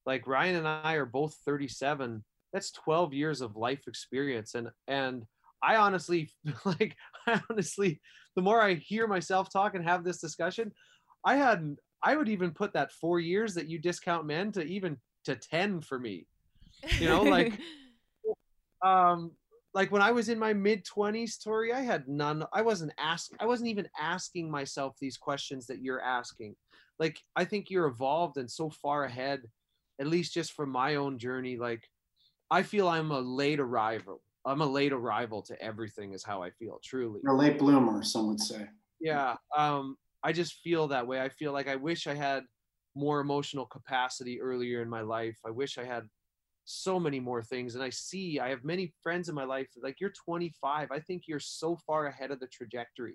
Like 0.07 0.27
Ryan 0.29 0.57
and 0.57 0.69
I 0.69 0.95
are 0.95 1.07
both 1.07 1.35
37. 1.45 2.25
That's 2.53 2.71
12 2.71 3.13
years 3.15 3.41
of 3.41 3.57
life 3.57 3.89
experience. 3.89 4.55
And, 4.55 4.69
and, 4.87 5.25
I 5.63 5.77
honestly 5.77 6.31
like 6.65 6.97
I 7.27 7.41
honestly 7.51 8.01
the 8.37 8.43
more 8.43 8.63
I 8.63 8.75
hear 8.75 9.07
myself 9.07 9.51
talk 9.53 9.75
and 9.75 9.85
have 9.85 10.05
this 10.05 10.21
discussion, 10.21 10.73
I 11.25 11.37
had 11.37 11.77
I 12.03 12.17
would 12.17 12.29
even 12.29 12.53
put 12.53 12.73
that 12.75 12.93
4 12.93 13.19
years 13.19 13.55
that 13.55 13.69
you 13.69 13.79
discount 13.79 14.27
men 14.27 14.53
to 14.53 14.63
even 14.63 14.99
to 15.25 15.35
10 15.35 15.81
for 15.81 15.99
me. 15.99 16.27
You 17.01 17.09
know, 17.09 17.23
like 17.23 17.59
um 18.87 19.33
like 19.79 19.93
when 19.93 20.03
I 20.03 20.11
was 20.11 20.29
in 20.29 20.41
my 20.41 20.53
mid 20.53 20.85
20s, 20.85 21.39
Tori, 21.39 21.73
I 21.73 21.83
had 21.83 22.09
none 22.09 22.45
I 22.53 22.63
wasn't 22.63 22.93
asking 22.99 23.39
I 23.41 23.47
wasn't 23.47 23.69
even 23.69 23.89
asking 23.99 24.51
myself 24.51 24.97
these 25.01 25.17
questions 25.17 25.69
that 25.69 25.81
you're 25.81 26.03
asking. 26.03 26.57
Like 26.99 27.21
I 27.37 27.45
think 27.45 27.71
you're 27.71 27.87
evolved 27.87 28.39
and 28.39 28.51
so 28.51 28.71
far 28.71 29.05
ahead 29.05 29.43
at 30.01 30.09
least 30.09 30.35
just 30.35 30.53
from 30.53 30.71
my 30.71 30.97
own 30.97 31.17
journey 31.17 31.57
like 31.57 31.85
I 32.51 32.65
feel 32.65 32.89
I'm 32.89 33.13
a 33.13 33.21
late 33.21 33.61
arrival 33.61 34.21
I'm 34.45 34.63
a 34.63 34.67
late 34.67 34.93
arrival 34.93 35.43
to 35.43 35.63
everything 35.63 36.13
is 36.13 36.25
how 36.25 36.43
I 36.43 36.51
feel 36.51 36.81
truly. 36.83 37.21
You're 37.23 37.35
a 37.35 37.39
late 37.39 37.59
bloomer, 37.59 38.03
some 38.03 38.27
would 38.27 38.41
say. 38.41 38.67
Yeah. 39.01 39.37
Um 39.57 39.97
I 40.25 40.33
just 40.33 40.55
feel 40.65 40.89
that 40.89 41.07
way. 41.07 41.21
I 41.21 41.29
feel 41.29 41.53
like 41.53 41.69
I 41.69 41.77
wish 41.77 42.09
I 42.09 42.15
had 42.15 42.43
more 42.97 43.21
emotional 43.21 43.67
capacity 43.67 44.41
earlier 44.41 44.83
in 44.83 44.89
my 44.89 45.03
life. 45.03 45.39
I 45.47 45.53
wish 45.53 45.79
I 45.79 45.85
had 45.85 46.03
so 46.71 47.01
many 47.01 47.19
more 47.19 47.43
things 47.43 47.75
and 47.75 47.83
I 47.83 47.89
see 47.89 48.39
I 48.39 48.51
have 48.51 48.63
many 48.63 48.93
friends 49.03 49.31
in 49.31 49.35
my 49.35 49.45
life 49.45 49.69
like 49.83 50.01
you're 50.01 50.11
25. 50.11 50.89
I 50.91 51.01
think 51.01 51.23
you're 51.27 51.41
so 51.41 51.79
far 51.87 52.07
ahead 52.07 52.31
of 52.31 52.41
the 52.41 52.47
trajectory. 52.47 53.15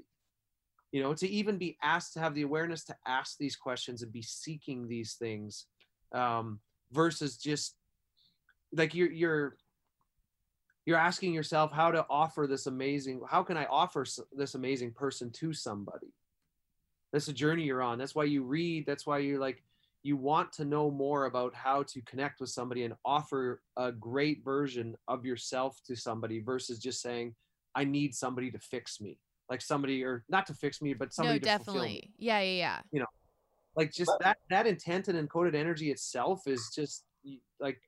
You 0.91 1.03
know, 1.03 1.13
to 1.13 1.27
even 1.29 1.59
be 1.59 1.77
asked 1.83 2.13
to 2.13 2.19
have 2.19 2.33
the 2.33 2.41
awareness 2.41 2.83
to 2.85 2.95
ask 3.05 3.37
these 3.37 3.55
questions 3.55 4.01
and 4.01 4.11
be 4.11 4.23
seeking 4.23 4.87
these 4.87 5.13
things 5.13 5.67
um 6.13 6.59
versus 6.91 7.37
just 7.37 7.75
like 8.71 8.95
you're 8.95 9.11
you're 9.11 9.55
you're 10.85 10.97
asking 10.97 11.33
yourself 11.33 11.71
how 11.71 11.91
to 11.91 12.05
offer 12.09 12.47
this 12.47 12.67
amazing 12.67 13.21
how 13.29 13.41
can 13.41 13.57
i 13.57 13.65
offer 13.65 14.05
this 14.31 14.53
amazing 14.53 14.91
person 14.91 15.31
to 15.31 15.53
somebody 15.53 16.13
that's 17.11 17.27
a 17.27 17.33
journey 17.33 17.63
you're 17.63 17.81
on 17.81 17.97
that's 17.97 18.13
why 18.13 18.23
you 18.23 18.43
read 18.43 18.85
that's 18.85 19.07
why 19.07 19.17
you're 19.17 19.39
like 19.39 19.63
you 20.03 20.17
want 20.17 20.51
to 20.51 20.65
know 20.65 20.91
more 20.91 21.25
about 21.25 21.55
how 21.55 21.83
to 21.83 22.01
connect 22.01 22.41
with 22.41 22.49
somebody 22.49 22.83
and 22.83 22.93
offer 23.05 23.61
a 23.77 23.91
great 23.91 24.43
version 24.43 24.95
of 25.07 25.25
yourself 25.25 25.79
to 25.87 25.95
somebody 25.95 26.39
versus 26.39 26.77
just 26.79 27.01
saying 27.01 27.33
i 27.75 27.83
need 27.83 28.13
somebody 28.13 28.51
to 28.51 28.59
fix 28.59 28.99
me 28.99 29.17
like 29.49 29.61
somebody 29.61 30.03
or 30.03 30.23
not 30.29 30.45
to 30.45 30.53
fix 30.53 30.81
me 30.81 30.93
but 30.93 31.13
somebody 31.13 31.39
no, 31.39 31.43
to 31.43 31.63
fulfill 31.63 31.73
me 31.75 31.79
definitely. 31.79 32.11
Yeah, 32.17 32.39
yeah, 32.39 32.57
yeah. 32.57 32.79
You 32.91 32.99
know, 33.01 33.05
like 33.75 33.91
just 33.91 34.11
that 34.21 34.37
that 34.49 34.67
intent 34.67 35.07
and 35.07 35.29
encoded 35.29 35.55
energy 35.55 35.91
itself 35.91 36.47
is 36.47 36.71
just 36.73 37.03
like 37.59 37.79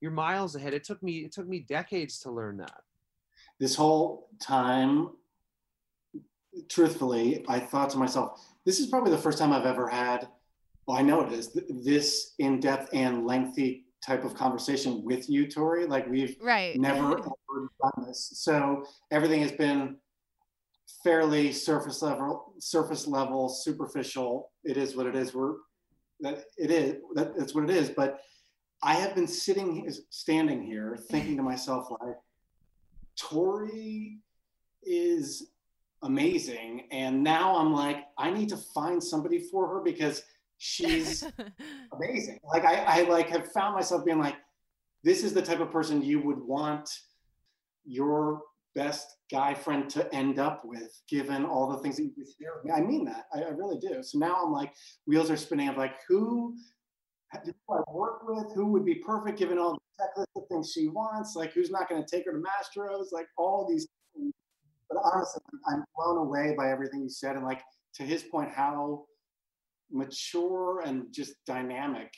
you're 0.00 0.10
miles 0.10 0.56
ahead 0.56 0.74
it 0.74 0.84
took 0.84 1.02
me 1.02 1.18
it 1.18 1.32
took 1.32 1.48
me 1.48 1.60
decades 1.60 2.18
to 2.20 2.30
learn 2.30 2.56
that 2.58 2.80
This 3.58 3.74
whole 3.74 4.28
time, 4.40 5.10
truthfully, 6.68 7.44
I 7.48 7.60
thought 7.60 7.90
to 7.90 7.98
myself, 7.98 8.40
this 8.64 8.80
is 8.80 8.86
probably 8.86 9.10
the 9.10 9.18
first 9.18 9.38
time 9.38 9.52
I've 9.52 9.66
ever 9.66 9.88
had, 9.88 10.28
well, 10.86 10.96
I 10.98 11.02
know 11.02 11.20
it 11.22 11.32
is, 11.32 11.56
this 11.84 12.34
in 12.38 12.60
depth 12.60 12.90
and 12.92 13.26
lengthy 13.26 13.84
type 14.04 14.24
of 14.24 14.34
conversation 14.34 15.04
with 15.04 15.28
you, 15.30 15.48
Tori. 15.48 15.86
Like 15.86 16.08
we've 16.08 16.36
Right. 16.40 16.78
never 16.78 17.18
ever 17.18 17.70
done 17.80 18.06
this. 18.06 18.32
So 18.34 18.84
everything 19.10 19.42
has 19.42 19.52
been 19.52 19.96
fairly 21.04 21.52
surface 21.52 22.02
level, 22.02 22.54
surface 22.58 23.06
level, 23.06 23.48
superficial. 23.48 24.50
It 24.64 24.76
is 24.76 24.96
what 24.96 25.06
it 25.06 25.14
is. 25.14 25.34
We're 25.34 25.54
that 26.20 26.44
it 26.56 26.70
is. 26.70 26.96
That, 27.14 27.36
that's 27.36 27.54
what 27.54 27.64
it 27.64 27.70
is. 27.70 27.90
But 27.90 28.20
I 28.82 28.94
have 28.94 29.14
been 29.14 29.28
sitting, 29.28 29.88
standing 30.10 30.62
here, 30.62 30.98
thinking 31.10 31.36
to 31.36 31.42
myself, 31.42 31.86
like, 32.00 32.16
Tori 33.16 34.18
is 34.82 35.50
amazing, 36.02 36.88
and 36.90 37.22
now 37.22 37.56
I'm 37.56 37.72
like, 37.72 37.98
I 38.18 38.30
need 38.30 38.48
to 38.48 38.56
find 38.56 39.02
somebody 39.02 39.38
for 39.38 39.68
her 39.68 39.80
because 39.80 40.22
she's 40.62 41.24
amazing. 41.92 42.38
Like, 42.44 42.64
I, 42.64 43.00
I 43.00 43.02
like 43.08 43.28
have 43.30 43.50
found 43.50 43.74
myself 43.74 44.04
being 44.04 44.20
like, 44.20 44.36
this 45.02 45.24
is 45.24 45.34
the 45.34 45.42
type 45.42 45.58
of 45.58 45.72
person 45.72 46.02
you 46.02 46.20
would 46.20 46.38
want 46.38 46.88
your 47.84 48.42
best 48.76 49.16
guy 49.30 49.54
friend 49.54 49.90
to 49.90 50.14
end 50.14 50.38
up 50.38 50.62
with, 50.64 51.02
given 51.08 51.44
all 51.44 51.68
the 51.68 51.78
things 51.78 51.96
that 51.96 52.04
you 52.04 52.12
with. 52.16 52.72
I 52.72 52.80
mean 52.80 53.04
that. 53.06 53.24
I, 53.34 53.40
I, 53.40 53.48
really 53.48 53.78
do. 53.78 54.02
So 54.02 54.18
now 54.18 54.36
I'm 54.36 54.52
like, 54.52 54.72
wheels 55.06 55.30
are 55.30 55.36
spinning 55.36 55.68
of 55.68 55.76
like, 55.76 55.96
who 56.08 56.54
do 57.44 57.52
I 57.68 57.80
work 57.90 58.20
with? 58.28 58.52
Who 58.54 58.66
would 58.66 58.84
be 58.84 58.94
perfect 58.94 59.38
given 59.38 59.58
all 59.58 59.72
the 59.72 60.22
checklist 60.22 60.40
of 60.40 60.48
things 60.48 60.72
she 60.72 60.86
wants? 60.86 61.34
Like, 61.34 61.52
who's 61.52 61.70
not 61.70 61.88
going 61.88 62.02
to 62.04 62.08
take 62.08 62.24
her 62.26 62.32
to 62.32 62.38
Mastro's? 62.38 63.10
Like, 63.10 63.26
all 63.36 63.66
these 63.68 63.88
things. 64.14 64.32
But 64.88 65.00
honestly, 65.02 65.42
I'm 65.68 65.82
blown 65.96 66.18
away 66.18 66.54
by 66.56 66.70
everything 66.70 67.02
you 67.02 67.10
said. 67.10 67.34
And 67.34 67.44
like, 67.44 67.62
to 67.96 68.04
his 68.04 68.22
point, 68.22 68.50
how 68.54 69.06
mature 69.92 70.82
and 70.84 71.12
just 71.12 71.34
dynamic 71.46 72.12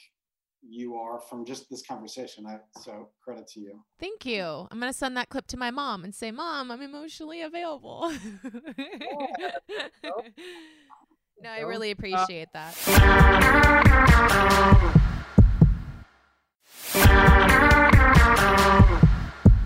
you 0.69 0.97
are 0.97 1.21
from 1.21 1.45
just 1.45 1.69
this 1.71 1.83
conversation. 1.83 2.47
I, 2.47 2.59
so 2.81 3.11
credit 3.23 3.47
to 3.49 3.61
you. 3.61 3.85
Thank 4.01 4.25
you. 4.27 4.67
I'm 4.71 4.81
gonna 4.81 4.93
send 4.93 5.17
that 5.17 5.29
clip 5.29 5.47
to 5.49 5.57
my 5.57 5.71
mom 5.71 6.05
and 6.05 6.15
say, 6.15 6.31
"Mom, 6.31 6.71
I'm 6.71 6.83
emotionally 6.83 7.43
available." 7.43 8.13
no, 11.43 11.51
I 11.51 11.61
really 11.61 11.91
appreciate 11.91 12.49
that. 12.53 12.75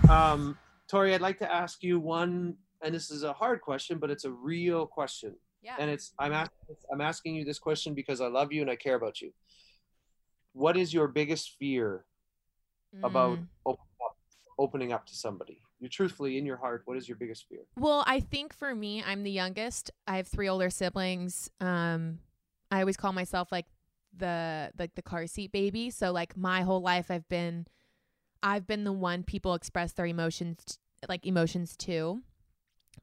Um, 0.09 0.57
Tori, 0.89 1.13
I'd 1.13 1.21
like 1.21 1.37
to 1.39 1.51
ask 1.51 1.83
you 1.83 1.99
one, 1.99 2.55
and 2.83 2.95
this 2.95 3.11
is 3.11 3.23
a 3.23 3.31
hard 3.31 3.61
question, 3.61 3.99
but 3.99 4.09
it's 4.09 4.25
a 4.25 4.31
real 4.31 4.87
question. 4.87 5.35
Yeah. 5.61 5.75
And 5.79 5.89
it's 5.89 6.13
I'm 6.17 6.33
asking 6.33 6.75
I'm 6.91 7.01
asking 7.01 7.35
you 7.35 7.45
this 7.45 7.59
question 7.59 7.93
because 7.93 8.21
I 8.21 8.27
love 8.27 8.51
you 8.51 8.61
and 8.61 8.71
I 8.71 8.75
care 8.75 8.95
about 8.95 9.21
you 9.21 9.31
what 10.53 10.75
is 10.75 10.93
your 10.93 11.07
biggest 11.07 11.55
fear 11.59 12.05
about 13.03 13.37
Mm. 13.37 13.47
open 13.65 13.85
up, 14.03 14.17
opening 14.57 14.91
up 14.91 15.05
to 15.05 15.15
somebody? 15.15 15.61
You 15.79 15.87
truthfully 15.87 16.37
in 16.37 16.45
your 16.45 16.57
heart, 16.57 16.81
what 16.85 16.97
is 16.97 17.07
your 17.07 17.17
biggest 17.17 17.45
fear? 17.47 17.61
Well, 17.77 18.03
I 18.07 18.19
think 18.19 18.53
for 18.53 18.73
me, 18.75 19.03
I'm 19.03 19.23
the 19.23 19.31
youngest. 19.31 19.91
I 20.07 20.17
have 20.17 20.27
three 20.27 20.49
older 20.49 20.69
siblings. 20.69 21.49
Um, 21.61 22.19
I 22.71 22.81
always 22.81 22.97
call 22.97 23.13
myself 23.13 23.51
like 23.51 23.67
the 24.17 24.71
like 24.77 24.95
the 24.95 25.01
car 25.01 25.27
seat 25.27 25.51
baby. 25.51 25.91
So 25.91 26.11
like 26.11 26.35
my 26.35 26.61
whole 26.61 26.81
life, 26.81 27.11
I've 27.11 27.29
been, 27.29 27.67
I've 28.41 28.65
been 28.67 28.83
the 28.83 28.91
one 28.91 29.23
people 29.23 29.53
express 29.53 29.93
their 29.93 30.07
emotions 30.07 30.79
like 31.07 31.25
emotions 31.25 31.77
to. 31.77 32.21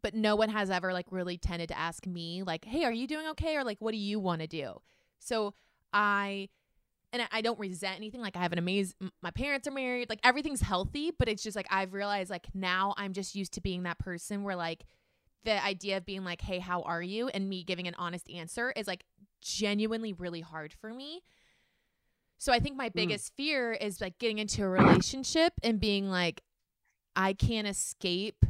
But 0.03 0.15
no 0.15 0.37
one 0.37 0.51
has 0.51 0.71
ever 0.71 0.93
like 0.93 1.07
really 1.11 1.39
tended 1.39 1.69
to 1.69 1.79
ask 1.79 2.07
me 2.07 2.43
like, 2.43 2.65
"Hey, 2.65 2.85
are 2.85 2.93
you 2.93 3.07
doing 3.07 3.27
okay?" 3.29 3.57
or 3.57 3.65
like, 3.65 3.79
"What 3.81 3.93
do 3.93 3.99
you 3.99 4.19
want 4.19 4.41
to 4.43 4.47
do?" 4.47 4.81
So 5.19 5.55
I 5.93 6.49
and 7.13 7.23
I- 7.23 7.39
I 7.39 7.41
don't 7.41 7.59
resent 7.59 7.97
anything. 7.97 8.21
Like 8.21 8.37
I 8.37 8.41
have 8.41 8.53
an 8.53 8.59
amazing, 8.59 9.11
my 9.23 9.31
parents 9.31 9.67
are 9.67 9.73
married, 9.73 10.11
like 10.11 10.21
everything's 10.23 10.61
healthy, 10.61 11.13
but 11.17 11.29
it's 11.29 11.43
just 11.43 11.57
like 11.57 11.67
I've 11.71 11.93
realized 11.93 12.31
like 12.31 12.47
now 12.55 12.95
I'm 12.97 13.13
just 13.13 13.35
used 13.35 13.53
to 13.55 13.61
being 13.61 13.85
that 13.85 13.99
person 13.99 14.43
where 14.43 14.57
like 14.57 14.85
the 15.45 15.65
idea 15.65 15.97
of 15.97 16.05
being 16.05 16.25
like, 16.25 16.43
hey, 16.43 16.59
how 16.59 16.83
are 16.83 17.03
you? 17.03 17.29
And 17.29 17.49
me 17.49 17.63
giving 17.63 17.87
an 17.89 17.95
honest 17.95 18.29
answer 18.31 18.73
is 18.77 18.87
like 18.87 19.05
genuinely 19.41 20.13
really 20.13 20.41
hard 20.41 20.73
for 20.73 20.93
me. 20.93 21.23
So 22.39 22.53
I 22.53 22.59
think 22.59 22.77
my 22.77 22.89
hmm. 22.89 22.97
biggest 22.97 23.35
fear 23.37 23.73
is 23.73 24.01
like 24.01 24.19
getting 24.19 24.39
into 24.39 24.63
a 24.65 24.69
relationship 24.69 25.55
and 25.63 25.81
being 25.81 26.11
like, 26.11 26.43
I 27.15 27.33
can't 27.33 27.67
escape 27.67 28.45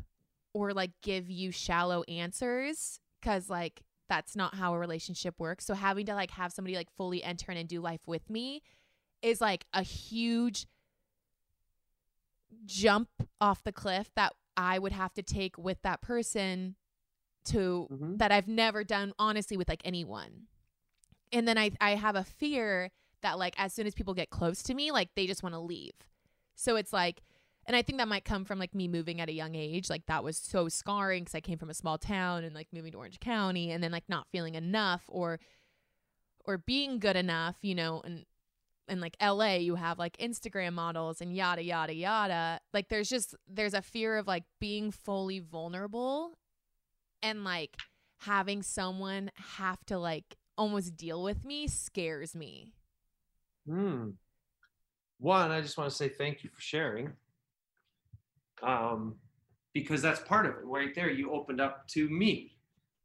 or 0.57 0.73
like 0.73 0.93
give 1.03 1.29
you 1.29 1.51
shallow 1.51 2.03
answers 2.05 2.99
because 3.21 3.51
like 3.51 3.83
that's 4.09 4.35
not 4.35 4.55
how 4.55 4.73
a 4.73 4.79
relationship 4.79 5.35
works. 5.39 5.67
So 5.67 5.75
having 5.75 6.07
to 6.07 6.15
like 6.15 6.31
have 6.31 6.51
somebody 6.51 6.75
like 6.77 6.89
fully 6.97 7.23
enter 7.23 7.53
in 7.53 7.59
and 7.59 7.69
do 7.69 7.83
life 7.83 8.01
with 8.07 8.31
me 8.31 8.63
is 9.21 9.43
like 9.43 9.67
a 9.75 9.83
huge 9.83 10.65
jump 12.65 13.11
off 13.39 13.63
the 13.65 13.73
cliff 13.73 14.11
that 14.17 14.33
I 14.57 14.79
would 14.79 14.93
have 14.93 15.13
to 15.15 15.23
take 15.23 15.59
with 15.59 15.83
that 15.83 16.01
person 16.01 16.77
to 17.47 17.87
Mhm. 17.91 18.17
that 18.19 18.33
I've 18.33 18.49
never 18.49 18.83
done 18.83 19.13
honestly 19.19 19.59
with 19.59 19.69
like 19.69 19.83
anyone. 19.85 20.47
And 21.33 21.47
then 21.47 21.59
I 21.59 21.73
I 21.83 21.97
have 21.97 22.17
a 22.17 22.25
fear 22.25 22.93
that 23.21 23.39
like 23.39 23.55
as 23.59 23.75
soon 23.75 23.87
as 23.87 23.95
people 23.95 24.15
get 24.15 24.31
close 24.31 24.63
to 24.63 24.75
me, 24.75 24.91
like 24.91 25.11
they 25.15 25.27
just 25.27 25.43
want 25.43 25.55
to 25.55 25.59
leave. 25.61 25.93
So 26.55 26.77
it's 26.77 26.95
like 26.95 27.23
and 27.67 27.77
I 27.77 27.83
think 27.83 27.99
that 27.99 28.09
might 28.09 28.25
come 28.25 28.45
from 28.45 28.59
like 28.59 28.75
me 28.75 28.87
moving 28.87 29.21
at 29.21 29.29
a 29.29 29.33
young 29.33 29.55
age. 29.57 29.91
Like 29.91 30.07
that 30.07 30.23
was 30.23 30.37
so 30.37 30.69
scarring 30.69 31.25
because 31.25 31.35
I 31.35 31.41
came 31.41 31.59
from 31.59 31.71
a 31.71 31.75
small 31.75 31.99
town 31.99 32.45
and 32.45 32.55
like 32.55 32.69
moving 32.73 32.93
to 32.93 32.99
Orange 32.99 33.19
County 33.19 33.73
and 33.73 33.83
then 33.83 33.91
like 33.91 34.09
not 34.09 34.29
feeling 34.31 34.55
enough 34.55 35.03
or 35.09 35.41
or 36.45 36.59
being 36.59 37.01
good 37.01 37.17
enough, 37.17 37.57
you 37.63 37.75
know, 37.75 38.01
and 38.05 38.25
and 38.89 39.01
like 39.01 39.17
LA 39.21 39.55
you 39.55 39.75
have 39.75 39.99
like 39.99 40.17
Instagram 40.19 40.75
models 40.75 41.21
and 41.21 41.35
yada 41.35 41.63
yada 41.63 41.93
yada. 41.93 42.61
Like 42.73 42.89
there's 42.89 43.09
just 43.09 43.35
there's 43.49 43.75
a 43.75 43.83
fear 43.83 44.17
of 44.17 44.29
like 44.29 44.45
being 44.61 44.93
fully 44.93 45.41
vulnerable 45.41 46.39
and 47.21 47.43
like 47.43 47.77
having 48.21 48.63
someone 48.63 49.31
have 49.57 49.85
to 49.87 49.99
like 49.99 50.37
almost 50.57 50.97
deal 50.97 51.21
with 51.21 51.45
me 51.45 51.67
scares 51.67 52.37
me. 52.37 52.73
Hmm. 53.69 54.11
One, 55.19 55.51
I 55.51 55.61
just 55.61 55.77
want 55.77 55.91
to 55.91 55.97
say 55.97 56.09
thank 56.09 56.45
you 56.45 56.51
for 56.51 56.61
sharing. 56.61 57.13
Um, 58.63 59.17
because 59.75 60.01
that's 60.01 60.21
part 60.21 60.47
of 60.47 60.53
it 60.53 60.65
right 60.65 60.95
there. 60.95 61.11
You 61.11 61.33
opened 61.33 61.61
up 61.61 61.87
to 61.89 62.09
me. 62.09 62.57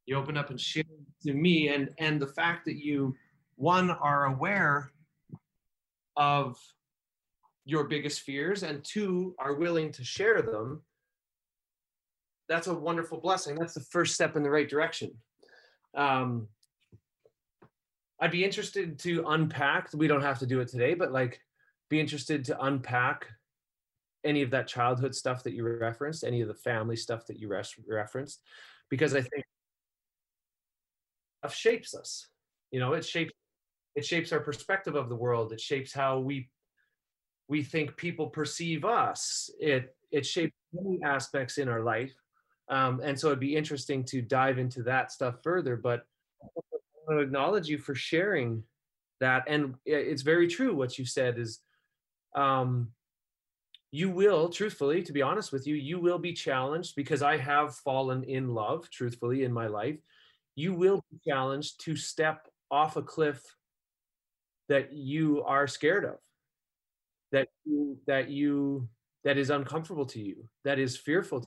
You 0.05 0.15
opened 0.15 0.37
up 0.37 0.49
and 0.49 0.59
shared 0.59 0.87
to 1.23 1.33
me, 1.33 1.67
and 1.67 1.89
and 1.97 2.19
the 2.19 2.27
fact 2.27 2.65
that 2.65 2.77
you, 2.77 3.15
one, 3.55 3.91
are 3.91 4.25
aware 4.25 4.91
of 6.15 6.57
your 7.65 7.85
biggest 7.85 8.21
fears, 8.21 8.63
and 8.63 8.83
two, 8.83 9.35
are 9.37 9.55
willing 9.55 9.91
to 9.93 10.03
share 10.03 10.41
them. 10.41 10.81
That's 12.47 12.67
a 12.67 12.73
wonderful 12.73 13.19
blessing. 13.19 13.55
That's 13.55 13.73
the 13.73 13.85
first 13.91 14.15
step 14.15 14.35
in 14.35 14.43
the 14.43 14.49
right 14.49 14.67
direction. 14.67 15.11
Um, 15.95 16.47
I'd 18.19 18.31
be 18.31 18.43
interested 18.43 18.99
to 18.99 19.25
unpack. 19.27 19.89
We 19.93 20.07
don't 20.07 20.21
have 20.21 20.39
to 20.39 20.45
do 20.45 20.61
it 20.61 20.67
today, 20.67 20.93
but 20.93 21.11
like 21.11 21.41
be 21.89 21.99
interested 21.99 22.45
to 22.45 22.61
unpack 22.61 23.27
any 24.23 24.41
of 24.41 24.51
that 24.51 24.67
childhood 24.67 25.15
stuff 25.15 25.43
that 25.43 25.53
you 25.53 25.63
referenced, 25.63 26.23
any 26.23 26.41
of 26.41 26.47
the 26.47 26.53
family 26.53 26.95
stuff 26.95 27.25
that 27.27 27.39
you 27.39 27.47
res- 27.47 27.75
referenced, 27.87 28.41
because 28.89 29.15
I 29.15 29.21
think 29.21 29.43
stuff 31.39 31.55
shapes 31.55 31.95
us. 31.95 32.27
You 32.71 32.79
know, 32.79 32.93
it 32.93 33.05
shapes 33.05 33.33
it 33.95 34.05
shapes 34.05 34.31
our 34.31 34.39
perspective 34.39 34.95
of 34.95 35.09
the 35.09 35.15
world. 35.15 35.51
It 35.51 35.59
shapes 35.59 35.93
how 35.93 36.19
we 36.19 36.49
we 37.47 37.63
think 37.63 37.97
people 37.97 38.27
perceive 38.27 38.85
us. 38.85 39.49
It 39.59 39.95
it 40.11 40.25
shapes 40.25 40.53
many 40.73 40.99
aspects 41.03 41.57
in 41.57 41.67
our 41.67 41.81
life, 41.81 42.13
um, 42.69 43.01
and 43.03 43.19
so 43.19 43.27
it'd 43.27 43.39
be 43.39 43.55
interesting 43.55 44.03
to 44.05 44.21
dive 44.21 44.59
into 44.59 44.83
that 44.83 45.11
stuff 45.11 45.35
further. 45.43 45.75
But 45.75 46.05
I 46.41 46.47
want 47.07 47.19
to 47.19 47.23
acknowledge 47.23 47.67
you 47.67 47.77
for 47.77 47.95
sharing 47.95 48.63
that, 49.19 49.43
and 49.47 49.75
it's 49.85 50.21
very 50.21 50.47
true 50.47 50.75
what 50.75 50.97
you 50.97 51.05
said 51.05 51.37
is. 51.37 51.59
Um, 52.35 52.91
you 53.91 54.09
will 54.09 54.49
truthfully 54.49 55.03
to 55.03 55.11
be 55.11 55.21
honest 55.21 55.51
with 55.51 55.67
you 55.67 55.75
you 55.75 55.99
will 55.99 56.17
be 56.17 56.33
challenged 56.33 56.95
because 56.95 57.21
i 57.21 57.35
have 57.37 57.75
fallen 57.75 58.23
in 58.23 58.47
love 58.47 58.89
truthfully 58.89 59.43
in 59.43 59.51
my 59.51 59.67
life. 59.67 59.99
You 60.55 60.73
will 60.73 61.03
be 61.09 61.17
challenged 61.27 61.83
to 61.85 61.95
step 61.95 62.47
off 62.69 62.97
a 62.97 63.01
cliff 63.01 63.41
that 64.69 64.93
you 64.93 65.43
are 65.43 65.67
scared 65.67 66.05
of 66.05 66.17
that 67.31 67.47
you 67.65 67.97
that 68.07 68.29
you 68.29 68.87
that 69.23 69.37
is 69.37 69.49
uncomfortable 69.49 70.05
to 70.05 70.19
you 70.19 70.47
that 70.63 70.79
is 70.79 70.97
fearful 70.97 71.45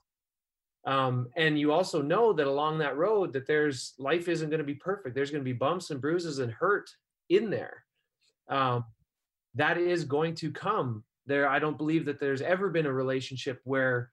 um, 0.87 1.29
and 1.37 1.59
you 1.59 1.73
also 1.73 2.03
know 2.03 2.33
that 2.33 2.47
along 2.47 2.79
that 2.79 2.97
road 2.97 3.33
that 3.33 3.47
there's 3.47 3.95
life 3.99 4.29
isn't 4.29 4.51
going 4.51 4.59
to 4.59 4.65
be 4.65 4.75
perfect. 4.75 5.15
There's 5.15 5.31
going 5.31 5.41
to 5.43 5.45
be 5.45 5.55
bumps 5.55 5.91
and 5.91 6.01
bruises 6.01 6.41
and 6.41 6.53
hurt 6.53 6.91
in 7.31 7.49
there. 7.49 7.85
Um, 8.49 8.85
that 9.55 9.79
is 9.79 10.05
going 10.05 10.35
to 10.37 10.51
come 10.51 11.05
there 11.27 11.49
i 11.49 11.59
don't 11.59 11.79
believe 11.79 12.05
that 12.05 12.21
there's 12.21 12.43
ever 12.43 12.69
been 12.71 12.87
a 12.87 12.93
relationship 12.93 13.61
where 13.65 14.11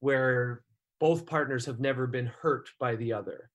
where 0.00 0.62
both 1.00 1.26
partners 1.26 1.64
have 1.66 1.80
never 1.80 2.06
been 2.06 2.26
hurt 2.26 2.70
by 2.80 2.96
the 2.96 3.12
other. 3.12 3.50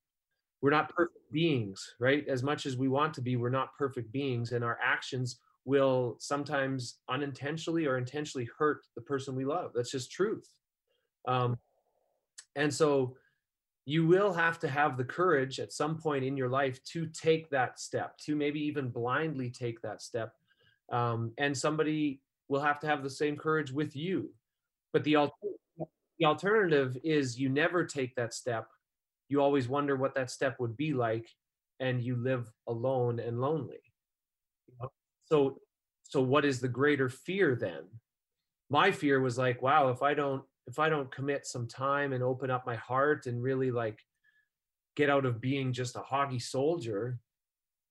We're 0.62 0.72
not 0.72 0.96
perfect 0.96 1.32
beings 1.32 1.96
right? 2.00 2.26
As 2.28 2.42
much 2.42 2.66
as 2.66 2.78
we 2.78 2.88
want 2.88 3.14
to 3.16 3.22
be 3.22 3.36
we're 3.36 3.50
not 3.50 3.76
perfect 3.78 4.12
beings 4.12 4.52
and 4.52 4.64
our 4.64 4.80
actions 4.82 5.40
will 5.66 6.18
sometimes 6.20 7.00
unintentionally 7.10 7.86
or 7.86 7.98
intentionally 7.98 8.50
hurt 8.58 8.86
the 8.96 9.02
person 9.02 9.36
we 9.36 9.46
love. 9.46 9.72
That's 9.74 9.92
just 9.92 10.12
truth. 10.12 10.48
Um, 11.28 11.58
and 12.56 12.74
so 12.74 13.16
you 13.86 14.06
will 14.06 14.32
have 14.34 14.60
to 14.60 14.70
have 14.70 14.98
the 14.98 15.04
courage 15.04 15.60
at 15.60 15.74
some 15.74 15.98
point 15.98 16.24
in 16.24 16.38
your 16.38 16.50
life 16.50 16.82
to 16.86 17.08
take 17.08 17.50
that 17.50 17.80
step 17.80 18.18
to 18.20 18.36
maybe 18.36 18.62
even 18.62 18.90
blindly 18.90 19.50
take 19.50 19.82
that 19.82 20.02
step. 20.02 20.34
Um, 20.92 21.32
and 21.38 21.58
somebody 21.58 22.22
will 22.50 22.62
have 22.62 22.80
to 22.82 22.88
have 22.88 23.04
the 23.04 23.10
same 23.10 23.38
courage 23.38 23.72
with 23.72 23.96
you. 23.96 24.32
But 24.92 25.04
the 25.04 25.16
alternative 25.16 25.60
the 26.20 26.26
alternative 26.26 26.98
is 27.04 27.40
you 27.40 27.50
never 27.50 27.86
take 27.86 28.16
that 28.16 28.34
step. 28.34 28.68
You 29.30 29.42
always 29.42 29.68
wonder 29.68 29.96
what 29.96 30.16
that 30.16 30.30
step 30.30 30.60
would 30.60 30.78
be 30.78 30.94
like, 30.94 31.28
and 31.80 32.02
you 32.02 32.16
live 32.16 32.52
alone 32.68 33.20
and 33.20 33.42
lonely. 33.42 33.82
So, 35.26 35.60
so 36.04 36.22
what 36.22 36.46
is 36.46 36.60
the 36.60 36.68
greater 36.68 37.10
fear 37.10 37.56
then? 37.56 37.84
My 38.70 38.92
fear 38.92 39.20
was 39.20 39.38
like, 39.38 39.62
wow, 39.62 39.90
if 39.90 40.02
I 40.02 40.14
don't 40.14 40.44
if 40.68 40.80
I 40.80 40.88
don't 40.88 41.14
commit 41.14 41.46
some 41.46 41.68
time 41.68 42.14
and 42.14 42.24
open 42.24 42.50
up 42.50 42.66
my 42.66 42.76
heart 42.76 43.26
and 43.26 43.44
really 43.44 43.70
like 43.70 44.00
get 44.96 45.10
out 45.10 45.26
of 45.26 45.42
being 45.42 45.74
just 45.74 45.98
a 45.98 46.00
hockey 46.00 46.40
soldier, 46.40 47.20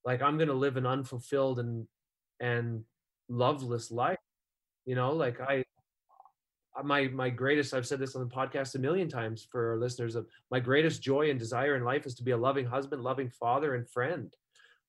like 0.05 0.21
I'm 0.21 0.37
gonna 0.37 0.53
live 0.53 0.77
an 0.77 0.85
unfulfilled 0.85 1.59
and 1.59 1.87
and 2.39 2.83
loveless 3.29 3.91
life. 3.91 4.17
You 4.85 4.95
know, 4.95 5.11
like 5.13 5.39
I 5.39 5.63
my 6.83 7.07
my 7.09 7.29
greatest 7.29 7.73
i've 7.73 7.85
said 7.85 7.99
this 7.99 8.15
on 8.15 8.27
the 8.27 8.35
podcast 8.35 8.73
a 8.75 8.79
million 8.79 9.07
times 9.07 9.47
for 9.51 9.71
our 9.71 9.77
listeners 9.77 10.15
of 10.15 10.25
my 10.49 10.59
greatest 10.59 11.03
joy 11.03 11.29
and 11.29 11.37
desire 11.37 11.75
in 11.75 11.83
life 11.83 12.07
is 12.07 12.15
to 12.15 12.23
be 12.23 12.31
a 12.31 12.37
loving 12.37 12.65
husband 12.65 13.03
loving 13.03 13.29
father 13.29 13.75
and 13.75 13.87
friend. 13.89 14.33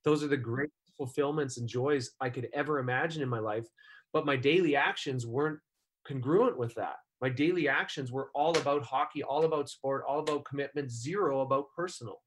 Those 0.03 0.25
are 0.25 0.29
the 0.29 0.37
great 0.37 0.71
fulfillments 0.97 1.59
and 1.59 1.69
joys 1.69 2.13
i 2.21 2.31
could 2.31 2.49
ever 2.55 2.79
imagine 2.79 3.23
in 3.23 3.29
my 3.29 3.39
life. 3.39 3.67
But 4.13 4.27
my 4.27 4.37
daily 4.37 4.77
actions 4.77 5.27
weren't 5.27 5.59
congruent 6.07 6.57
with 6.57 6.75
that. 6.77 6.97
My 7.21 7.29
daily 7.29 7.69
actions 7.69 8.13
were 8.13 8.31
all 8.35 8.57
about 8.57 8.83
hockey 8.83 9.23
all 9.23 9.45
about 9.45 9.69
sport 9.69 10.05
all 10.09 10.21
about 10.21 10.45
commitment 10.45 10.91
zero 10.91 11.41
about 11.41 11.67
personal 11.77 12.21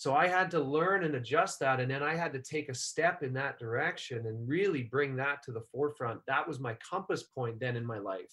so 0.00 0.14
I 0.14 0.28
had 0.28 0.50
to 0.52 0.60
learn 0.60 1.04
and 1.04 1.14
adjust 1.14 1.60
that. 1.60 1.78
And 1.78 1.90
then 1.90 2.02
I 2.02 2.16
had 2.16 2.32
to 2.32 2.38
take 2.38 2.70
a 2.70 2.74
step 2.74 3.22
in 3.22 3.34
that 3.34 3.58
direction 3.58 4.24
and 4.26 4.48
really 4.48 4.84
bring 4.84 5.14
that 5.16 5.42
to 5.42 5.52
the 5.52 5.60
forefront. 5.70 6.20
That 6.26 6.48
was 6.48 6.58
my 6.58 6.74
compass 6.76 7.24
point 7.24 7.60
then 7.60 7.76
in 7.76 7.84
my 7.84 7.98
life. 7.98 8.32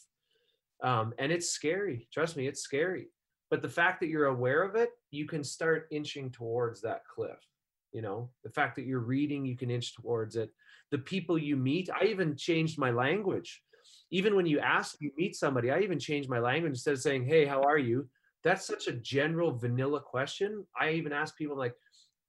Um, 0.81 1.13
and 1.19 1.29
it's 1.29 1.49
scary. 1.49 2.07
Trust 2.13 2.37
me, 2.37 2.47
it's 2.47 2.61
scary. 2.61 3.09
But 3.51 3.61
the 3.61 3.67
fact 3.67 3.99
that 3.99 4.07
you're 4.07 4.27
aware 4.27 4.63
of 4.63 4.75
it, 4.75 4.91
you 5.11 5.27
can 5.27 5.43
start 5.43 5.89
inching 5.91 6.31
towards 6.31 6.79
that 6.83 7.01
cliff. 7.05 7.45
You 7.91 8.01
know, 8.01 8.29
the 8.45 8.51
fact 8.51 8.77
that 8.77 8.85
you're 8.85 8.99
reading, 9.01 9.45
you 9.45 9.57
can 9.57 9.69
inch 9.69 9.93
towards 9.93 10.37
it. 10.37 10.49
The 10.91 10.99
people 10.99 11.37
you 11.37 11.57
meet, 11.57 11.89
I 11.93 12.05
even 12.05 12.37
changed 12.37 12.79
my 12.79 12.91
language. 12.91 13.61
Even 14.09 14.37
when 14.37 14.45
you 14.45 14.59
ask, 14.61 14.95
you 15.01 15.11
meet 15.17 15.35
somebody, 15.35 15.69
I 15.69 15.79
even 15.81 15.99
changed 15.99 16.29
my 16.29 16.39
language 16.39 16.71
instead 16.71 16.93
of 16.93 17.01
saying, 17.01 17.25
Hey, 17.25 17.43
how 17.43 17.61
are 17.63 17.77
you? 17.77 18.07
That's 18.47 18.65
such 18.65 18.87
a 18.87 18.93
general 18.93 19.51
vanilla 19.51 19.99
question. 19.99 20.65
I 20.79 20.91
even 20.91 21.13
ask 21.13 21.37
people 21.37 21.57
like, 21.57 21.73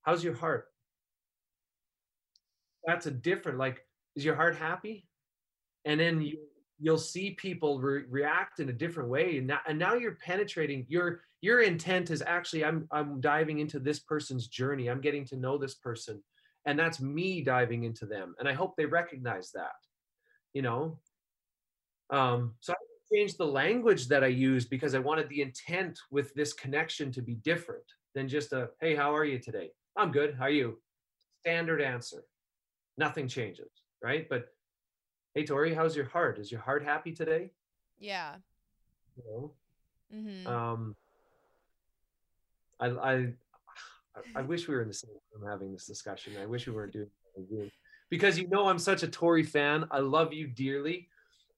how's 0.03 0.25
your 0.25 0.35
heart? 0.35 0.67
That's 2.87 3.07
a 3.07 3.11
different, 3.11 3.59
like, 3.59 3.85
is 4.17 4.25
your 4.25 4.35
heart 4.35 4.57
happy? 4.57 5.07
And 5.85 6.01
then 6.01 6.21
you, 6.23 6.39
you'll 6.79 6.99
see 6.99 7.31
people 7.31 7.81
re- 7.81 8.05
react 8.09 8.61
in 8.61 8.69
a 8.69 8.73
different 8.73 9.09
way. 9.09 9.39
And 9.39 9.47
now, 9.47 9.61
and 9.67 9.79
now 9.79 9.95
you're 9.95 10.19
penetrating 10.25 10.87
your, 10.89 11.23
your 11.41 11.61
intent 11.61 12.11
is 12.11 12.23
actually, 12.27 12.65
I'm, 12.65 12.89
I'm 12.91 13.21
diving 13.21 13.59
into 13.59 13.79
this 13.79 14.01
person's 14.01 14.49
journey. 14.49 14.89
I'm 14.89 15.01
getting 15.01 15.25
to 15.27 15.37
know 15.37 15.59
this 15.59 15.75
person 15.75 16.23
and 16.67 16.79
that's 16.79 17.01
me 17.01 17.43
diving 17.43 17.85
into 17.85 18.07
them. 18.07 18.35
And 18.39 18.49
I 18.49 18.53
hope 18.53 18.77
they 18.77 18.87
recognize 18.87 19.53
that, 19.53 19.73
you 20.53 20.63
know? 20.63 20.99
Um, 22.11 22.55
so 22.61 22.73
I 22.73 22.77
changed 23.13 23.39
the 23.39 23.47
language 23.47 24.09
that 24.09 24.25
I 24.25 24.29
used 24.29 24.71
because 24.71 24.95
I 24.95 24.99
wanted 24.99 25.29
the 25.29 25.43
intent 25.43 25.99
with 26.11 26.35
this 26.35 26.53
connection 26.53 27.13
to 27.13 27.23
be 27.23 27.35
different 27.35 27.85
than 28.15 28.29
just 28.29 28.53
a, 28.53 28.71
hey, 28.81 28.95
how 28.95 29.15
are 29.15 29.25
you 29.25 29.39
today? 29.39 29.71
I'm 29.97 30.11
good. 30.11 30.35
How 30.39 30.45
are 30.45 30.51
you? 30.51 30.79
Standard 31.41 31.81
answer. 31.81 32.25
Nothing 32.97 33.29
changes, 33.29 33.71
right? 34.03 34.29
But 34.29 34.47
hey, 35.35 35.45
Tori, 35.45 35.75
how's 35.75 35.97
your 35.97 36.07
heart? 36.07 36.39
Is 36.39 36.51
your 36.51 36.61
heart 36.61 36.85
happy 36.85 37.13
today? 37.13 37.51
Yeah. 37.99 38.35
You 39.17 39.25
know? 39.31 39.53
Mm-hmm. 40.15 40.47
Um, 40.47 40.97
I, 42.81 42.87
I, 42.87 43.27
I 44.35 44.43
wish 44.43 44.69
we 44.69 44.75
were 44.75 44.83
in 44.83 44.89
the 44.89 44.95
same 44.95 45.11
room 45.33 45.49
having 45.49 45.73
this 45.73 45.87
discussion. 45.87 46.35
I 46.41 46.47
wish 46.47 46.67
we 46.67 46.73
weren't 46.73 46.93
doing 46.93 47.09
it 47.37 47.73
because 48.11 48.39
you 48.39 48.49
know 48.49 48.69
I'm 48.69 48.79
such 48.79 49.03
a 49.03 49.09
Tori 49.09 49.43
fan. 49.43 49.87
I 49.91 49.99
love 49.99 50.33
you 50.33 50.47
dearly. 50.47 51.09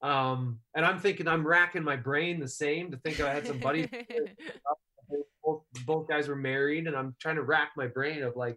Um, 0.02 0.60
and 0.74 0.84
I'm 0.84 0.98
thinking 0.98 1.28
I'm 1.28 1.46
racking 1.46 1.82
my 1.82 1.96
brain 1.96 2.40
the 2.40 2.48
same 2.48 2.90
to 2.90 2.96
think 2.98 3.20
I 3.20 3.32
had 3.32 3.46
some 3.46 3.58
buddies. 3.58 3.88
both, 5.44 5.62
both 5.84 6.08
guys 6.08 6.28
were 6.28 6.36
married, 6.36 6.86
and 6.86 6.96
I'm 6.96 7.14
trying 7.20 7.36
to 7.36 7.42
rack 7.42 7.72
my 7.76 7.86
brain 7.86 8.22
of 8.22 8.36
like, 8.36 8.56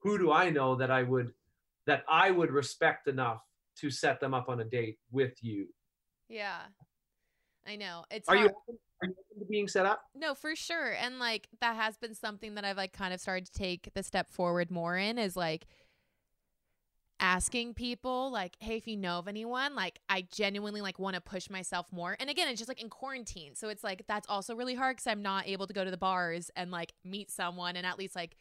who 0.00 0.18
do 0.18 0.30
I 0.30 0.50
know 0.50 0.76
that 0.76 0.90
I 0.90 1.02
would 1.02 1.32
that 1.86 2.04
I 2.08 2.30
would 2.30 2.52
respect 2.52 3.08
enough 3.08 3.42
to 3.78 3.90
set 3.90 4.20
them 4.20 4.34
up 4.34 4.48
on 4.48 4.60
a 4.60 4.64
date 4.64 4.98
with 5.10 5.32
you? 5.42 5.66
Yeah, 6.28 6.60
I 7.66 7.76
know. 7.76 8.04
It's 8.10 8.28
are 8.28 8.36
hard. 8.36 8.52
you 8.68 8.78
are 9.02 9.08
you 9.08 9.46
being 9.48 9.68
set 9.68 9.86
up? 9.86 10.02
No, 10.14 10.34
for 10.34 10.54
sure. 10.54 10.92
And 10.92 11.18
like 11.18 11.48
that 11.60 11.76
has 11.76 11.96
been 11.96 12.14
something 12.14 12.54
that 12.54 12.64
I've 12.64 12.76
like 12.76 12.92
kind 12.92 13.12
of 13.12 13.20
started 13.20 13.46
to 13.46 13.52
take 13.52 13.90
the 13.94 14.02
step 14.02 14.30
forward 14.30 14.70
more 14.70 14.96
in 14.96 15.18
is 15.18 15.36
like 15.36 15.66
asking 17.20 17.74
people 17.74 18.30
like 18.30 18.56
hey 18.60 18.76
if 18.76 18.86
you 18.86 18.96
know 18.96 19.18
of 19.18 19.26
anyone 19.26 19.74
like 19.74 19.98
i 20.08 20.24
genuinely 20.32 20.80
like 20.80 20.98
want 20.98 21.14
to 21.14 21.20
push 21.20 21.50
myself 21.50 21.86
more 21.90 22.16
and 22.20 22.30
again 22.30 22.48
it's 22.48 22.58
just 22.58 22.68
like 22.68 22.80
in 22.80 22.88
quarantine 22.88 23.54
so 23.54 23.68
it's 23.68 23.82
like 23.82 24.04
that's 24.06 24.28
also 24.28 24.54
really 24.54 24.74
hard 24.74 24.96
because 24.96 25.06
i'm 25.06 25.22
not 25.22 25.46
able 25.48 25.66
to 25.66 25.72
go 25.72 25.84
to 25.84 25.90
the 25.90 25.96
bars 25.96 26.50
and 26.54 26.70
like 26.70 26.92
meet 27.04 27.30
someone 27.30 27.74
and 27.74 27.84
at 27.84 27.98
least 27.98 28.14
like 28.14 28.36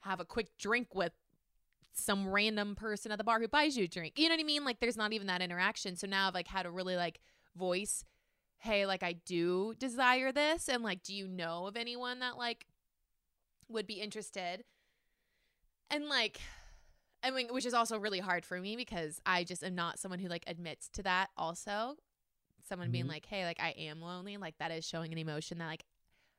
have 0.00 0.20
a 0.20 0.24
quick 0.24 0.48
drink 0.58 0.94
with 0.94 1.12
some 1.94 2.28
random 2.28 2.74
person 2.76 3.10
at 3.10 3.18
the 3.18 3.24
bar 3.24 3.40
who 3.40 3.48
buys 3.48 3.76
you 3.76 3.84
a 3.84 3.88
drink 3.88 4.14
you 4.16 4.28
know 4.28 4.34
what 4.34 4.40
i 4.40 4.44
mean? 4.44 4.64
Like 4.64 4.80
there's 4.80 4.96
not 4.96 5.12
even 5.12 5.26
that 5.26 5.42
interaction 5.42 5.96
so 5.96 6.06
now 6.06 6.28
i've 6.28 6.34
like 6.34 6.48
had 6.48 6.62
to 6.62 6.70
really 6.70 6.96
like 6.96 7.20
voice 7.56 8.04
hey 8.58 8.86
like 8.86 9.02
i 9.02 9.12
do 9.12 9.74
desire 9.78 10.30
this 10.32 10.68
and 10.68 10.82
like 10.84 11.02
do 11.02 11.12
you 11.12 11.26
know 11.26 11.66
of 11.66 11.76
anyone 11.76 12.20
that 12.20 12.38
like 12.38 12.66
would 13.72 13.86
be 13.86 13.94
interested? 13.94 14.64
And 15.90 16.08
like 16.08 16.40
I 17.22 17.30
mean, 17.30 17.48
which 17.52 17.66
is 17.66 17.74
also 17.74 17.98
really 17.98 18.18
hard 18.18 18.44
for 18.44 18.58
me 18.60 18.76
because 18.76 19.20
I 19.24 19.44
just 19.44 19.62
am 19.62 19.74
not 19.74 19.98
someone 19.98 20.18
who 20.18 20.28
like 20.28 20.44
admits 20.46 20.88
to 20.90 21.02
that. 21.04 21.30
Also, 21.36 21.96
someone 22.64 22.90
being 22.90 23.04
Mhm. 23.06 23.08
like, 23.08 23.26
"Hey, 23.26 23.44
like 23.44 23.60
I 23.60 23.70
am 23.70 24.00
lonely," 24.00 24.36
like 24.36 24.58
that 24.58 24.70
is 24.70 24.84
showing 24.86 25.12
an 25.12 25.18
emotion 25.18 25.58
that 25.58 25.66
like 25.66 25.84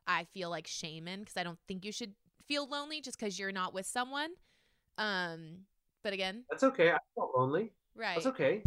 I 0.08 0.26
feel 0.26 0.50
like 0.50 0.68
shame 0.68 1.08
in 1.08 1.22
because 1.22 1.38
I 1.38 1.44
don't 1.44 1.60
think 1.68 1.86
you 1.86 1.92
should 1.92 2.16
feel 2.46 2.68
lonely 2.68 3.00
just 3.02 3.18
because 3.18 3.40
you're 3.40 3.52
not 3.54 3.74
with 3.74 3.86
someone. 3.86 4.36
Um, 4.98 5.66
but 6.04 6.14
again, 6.14 6.46
That's 6.50 6.64
okay. 6.64 6.92
I 6.92 7.00
felt 7.16 7.36
lonely. 7.36 7.74
right? 7.96 8.16
That's 8.16 8.28
okay. 8.28 8.64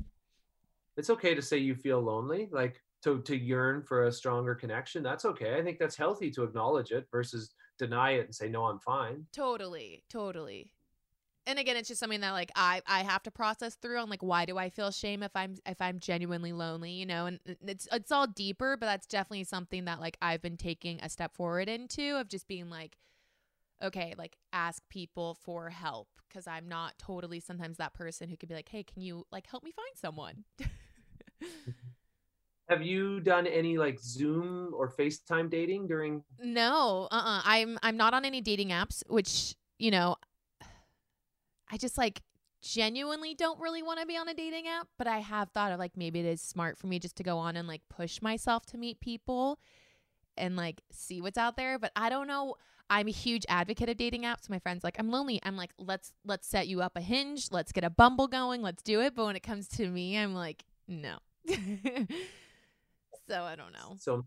It's 0.97 1.11
okay 1.11 1.35
to 1.35 1.43
say 1.43 1.59
you 1.59 1.75
feel 1.75 2.01
lonely, 2.01 2.49
like 2.51 2.83
to 3.03 3.21
to 3.23 3.37
yearn 3.37 3.83
for 3.83 4.05
a 4.05 4.13
stronger 4.13 4.55
connection. 4.55 5.03
That's 5.03 5.27
okay. 5.27 5.59
I 5.59 5.63
think 5.63 5.79
that's 5.79 5.97
healthy 5.97 6.31
to 6.33 6.43
acknowledge 6.45 6.91
it 6.93 7.07
versus 7.11 7.55
deny 7.79 8.13
it 8.13 8.25
and 8.25 8.35
say 8.35 8.49
no, 8.49 8.65
I'm 8.65 8.81
fine. 8.81 9.27
Totally, 9.33 10.05
totally. 10.09 10.71
And 11.47 11.59
again, 11.61 11.77
it's 11.77 11.89
just 11.89 12.01
something 12.01 12.21
that 12.21 12.33
like 12.33 12.51
I 12.57 12.83
I 12.87 13.03
have 13.05 13.23
to 13.25 13.31
process 13.31 13.77
through 13.77 13.99
on 13.99 14.11
like 14.11 14.23
why 14.23 14.45
do 14.45 14.59
I 14.59 14.69
feel 14.69 14.91
shame 14.91 15.23
if 15.23 15.31
I'm 15.35 15.57
if 15.65 15.81
I'm 15.81 16.01
genuinely 16.01 16.53
lonely, 16.53 16.91
you 16.93 17.07
know? 17.07 17.27
And 17.27 17.39
it's 17.67 17.87
it's 17.93 18.11
all 18.11 18.27
deeper, 18.27 18.77
but 18.77 18.87
that's 18.87 19.07
definitely 19.07 19.45
something 19.45 19.85
that 19.85 20.01
like 20.01 20.17
I've 20.21 20.43
been 20.43 20.57
taking 20.57 21.01
a 21.01 21.09
step 21.09 21.35
forward 21.35 21.69
into 21.69 22.19
of 22.19 22.29
just 22.29 22.49
being 22.49 22.69
like 22.69 22.99
okay, 23.83 24.15
like 24.17 24.37
ask 24.53 24.83
people 24.89 25.37
for 25.43 25.71
help 25.71 26.09
cuz 26.33 26.47
I'm 26.47 26.67
not 26.69 26.99
totally 26.99 27.41
sometimes 27.41 27.77
that 27.77 27.95
person 27.95 28.29
who 28.29 28.37
could 28.37 28.49
be 28.49 28.55
like, 28.55 28.69
"Hey, 28.69 28.83
can 28.83 29.03
you 29.03 29.27
like 29.31 29.47
help 29.47 29.63
me 29.63 29.71
find 29.71 29.97
someone?" 29.97 30.45
Have 32.69 32.83
you 32.83 33.21
done 33.21 33.47
any 33.47 33.79
like 33.79 34.01
Zoom 34.01 34.75
or 34.75 34.91
FaceTime 34.91 35.49
dating 35.49 35.87
during 35.87 36.25
No, 36.43 37.07
uh-uh. 37.13 37.43
I'm 37.45 37.79
I'm 37.83 37.97
not 37.97 38.13
on 38.13 38.25
any 38.25 38.41
dating 38.41 38.71
apps, 38.71 39.05
which, 39.09 39.55
you 39.79 39.93
know, 39.93 40.17
I 41.71 41.77
just 41.77 41.99
like 41.99 42.23
genuinely 42.63 43.35
don't 43.35 43.61
really 43.61 43.83
want 43.83 44.01
to 44.01 44.07
be 44.07 44.17
on 44.17 44.29
a 44.29 44.35
dating 44.35 44.67
app, 44.67 44.89
but 44.99 45.07
I 45.07 45.19
have 45.19 45.51
thought 45.51 45.73
of 45.73 45.79
like 45.79 45.97
maybe 45.97 46.21
it 46.21 46.27
is 46.27 46.41
smart 46.41 46.79
for 46.79 46.87
me 46.87 46.99
just 46.99 47.17
to 47.17 47.23
go 47.23 47.39
on 47.39 47.57
and 47.57 47.69
like 47.69 47.83
push 47.89 48.21
myself 48.23 48.67
to 48.67 48.79
meet 48.79 49.01
people 49.01 49.59
and 50.37 50.57
like 50.57 50.83
see 50.91 51.21
what's 51.21 51.39
out 51.39 51.57
there, 51.57 51.79
but 51.79 51.93
I 51.97 52.09
don't 52.11 52.27
know. 52.27 52.57
I'm 52.89 53.09
a 53.09 53.13
huge 53.13 53.45
advocate 53.49 53.89
of 53.89 53.97
dating 53.97 54.23
apps. 54.23 54.49
My 54.49 54.61
friends 54.61 54.85
like, 54.85 54.97
"I'm 54.99 55.11
lonely." 55.11 55.41
I'm 55.43 55.57
like, 55.57 55.73
"Let's 55.77 56.13
let's 56.25 56.47
set 56.47 56.69
you 56.69 56.83
up 56.83 56.97
a 56.97 57.01
Hinge. 57.01 57.49
Let's 57.51 57.73
get 57.73 57.83
a 57.83 57.91
Bumble 57.91 58.29
going. 58.29 58.63
Let's 58.63 58.83
do 58.83 59.01
it." 59.01 59.17
But 59.17 59.27
when 59.27 59.35
it 59.35 59.43
comes 59.43 59.67
to 59.71 59.89
me, 59.89 60.17
I'm 60.17 60.35
like, 60.35 60.65
"No." 60.87 61.17
so, 61.49 61.59
I 63.43 63.57
don't 63.57 63.73
know. 63.73 63.97
so 63.99 64.25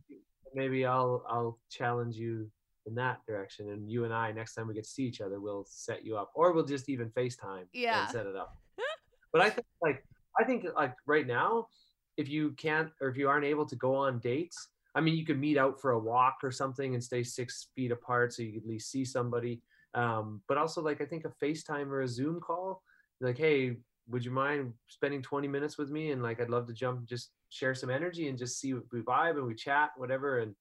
maybe 0.53 0.85
I'll 0.85 1.23
I'll 1.29 1.57
challenge 1.69 2.17
you 2.17 2.51
in 2.89 2.95
that 2.95 3.19
direction 3.27 3.69
and 3.69 3.89
you 3.89 4.03
and 4.03 4.13
I 4.13 4.31
next 4.31 4.55
time 4.55 4.67
we 4.67 4.73
get 4.73 4.83
to 4.83 4.89
see 4.89 5.03
each 5.03 5.21
other 5.21 5.39
we'll 5.39 5.65
set 5.69 6.03
you 6.03 6.17
up 6.17 6.31
or 6.35 6.51
we'll 6.51 6.65
just 6.65 6.89
even 6.89 7.09
FaceTime 7.11 7.65
Yeah. 7.71 8.01
and 8.01 8.09
set 8.09 8.25
it 8.25 8.35
up. 8.35 8.57
but 9.31 9.41
I 9.41 9.49
think 9.49 9.67
like 9.81 10.03
I 10.39 10.43
think 10.43 10.65
like 10.75 10.95
right 11.05 11.27
now 11.27 11.67
if 12.17 12.27
you 12.27 12.51
can't 12.51 12.89
or 12.99 13.07
if 13.07 13.15
you 13.15 13.29
aren't 13.29 13.45
able 13.45 13.65
to 13.67 13.75
go 13.75 13.95
on 13.95 14.19
dates 14.19 14.69
I 14.95 15.01
mean 15.01 15.15
you 15.15 15.25
could 15.25 15.39
meet 15.39 15.57
out 15.57 15.79
for 15.79 15.91
a 15.91 15.99
walk 15.99 16.37
or 16.43 16.51
something 16.51 16.95
and 16.95 17.03
stay 17.03 17.23
six 17.23 17.67
feet 17.75 17.91
apart 17.91 18.33
so 18.33 18.41
you 18.41 18.53
could 18.53 18.63
at 18.63 18.69
least 18.69 18.91
see 18.91 19.05
somebody 19.05 19.61
um, 19.93 20.41
but 20.47 20.57
also 20.57 20.81
like 20.81 20.99
I 20.99 21.05
think 21.05 21.25
a 21.25 21.45
FaceTime 21.45 21.87
or 21.87 22.01
a 22.01 22.07
Zoom 22.07 22.39
call 22.41 22.81
like 23.21 23.37
hey 23.37 23.77
would 24.09 24.25
you 24.25 24.31
mind 24.31 24.73
spending 24.87 25.21
20 25.21 25.47
minutes 25.47 25.77
with 25.77 25.91
me? 25.91 26.09
And 26.11 26.23
like, 26.23 26.41
I'd 26.41 26.49
love 26.49 26.65
to 26.67 26.73
jump, 26.73 27.05
just 27.05 27.29
share 27.49 27.75
some 27.75 27.91
energy 27.91 28.27
and 28.27 28.39
just 28.39 28.59
see 28.59 28.71
if 28.71 28.79
we 28.91 29.01
vibe 29.01 29.37
and 29.37 29.45
we 29.45 29.53
chat, 29.53 29.91
whatever. 29.97 30.39
And 30.39 30.55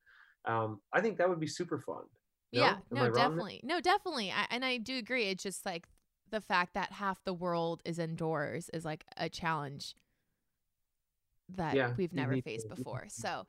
um, 0.45 0.81
I 0.93 1.01
think 1.01 1.17
that 1.17 1.29
would 1.29 1.41
be 1.41 1.47
super 1.47 1.79
fun. 1.79 2.03
No? 2.53 2.61
Yeah, 2.61 2.71
Am 2.71 2.83
no, 2.93 3.11
definitely. 3.11 3.61
No, 3.63 3.81
definitely. 3.81 4.31
I, 4.31 4.47
and 4.51 4.65
I 4.65 4.79
do 4.79 4.97
agree. 4.97 5.25
It's 5.25 5.43
just 5.43 5.67
like 5.67 5.87
the 6.31 6.41
fact 6.41 6.75
that 6.75 6.93
half 6.93 7.23
the 7.25 7.35
world 7.35 7.83
is 7.85 7.99
indoors 7.99 8.71
is 8.73 8.85
like 8.85 9.05
a 9.17 9.29
challenge 9.29 9.95
that 11.57 11.75
Yeah, 11.75 11.95
we've 11.97 12.13
never 12.13 12.41
faced 12.41 12.69
to- 12.69 12.75
before. 12.75 13.07
So 13.09 13.47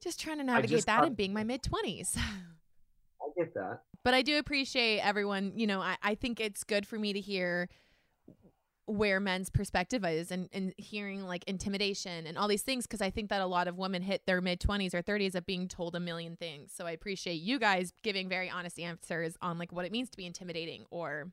just 0.00 0.20
trying 0.20 0.38
to 0.38 0.44
navigate 0.44 0.86
that 0.86 1.04
in 1.04 1.14
being 1.14 1.32
my 1.32 1.44
mid 1.44 1.62
20s. 1.62 2.16
I 2.16 3.28
get 3.36 3.54
that. 3.54 3.80
but 4.02 4.12
I 4.14 4.22
do 4.22 4.38
appreciate 4.38 5.00
everyone. 5.00 5.52
You 5.56 5.66
know, 5.66 5.80
I, 5.80 5.96
I 6.02 6.14
think 6.14 6.40
it's 6.40 6.62
good 6.64 6.86
for 6.86 6.98
me 6.98 7.12
to 7.14 7.20
hear 7.20 7.68
where 8.86 9.18
men's 9.18 9.48
perspective 9.48 10.04
is 10.04 10.30
and, 10.30 10.48
and 10.52 10.74
hearing 10.76 11.22
like 11.24 11.42
intimidation 11.44 12.26
and 12.26 12.36
all 12.36 12.48
these 12.48 12.62
things 12.62 12.86
because 12.86 13.00
I 13.00 13.10
think 13.10 13.30
that 13.30 13.40
a 13.40 13.46
lot 13.46 13.66
of 13.66 13.78
women 13.78 14.02
hit 14.02 14.26
their 14.26 14.40
mid 14.42 14.60
20s 14.60 14.92
or 14.92 15.02
30s 15.02 15.34
of 15.34 15.46
being 15.46 15.68
told 15.68 15.94
a 15.96 16.00
million 16.00 16.36
things. 16.36 16.72
So 16.74 16.86
I 16.86 16.90
appreciate 16.90 17.36
you 17.36 17.58
guys 17.58 17.92
giving 18.02 18.28
very 18.28 18.50
honest 18.50 18.78
answers 18.78 19.36
on 19.40 19.58
like 19.58 19.72
what 19.72 19.86
it 19.86 19.92
means 19.92 20.10
to 20.10 20.16
be 20.18 20.26
intimidating 20.26 20.84
or, 20.90 21.30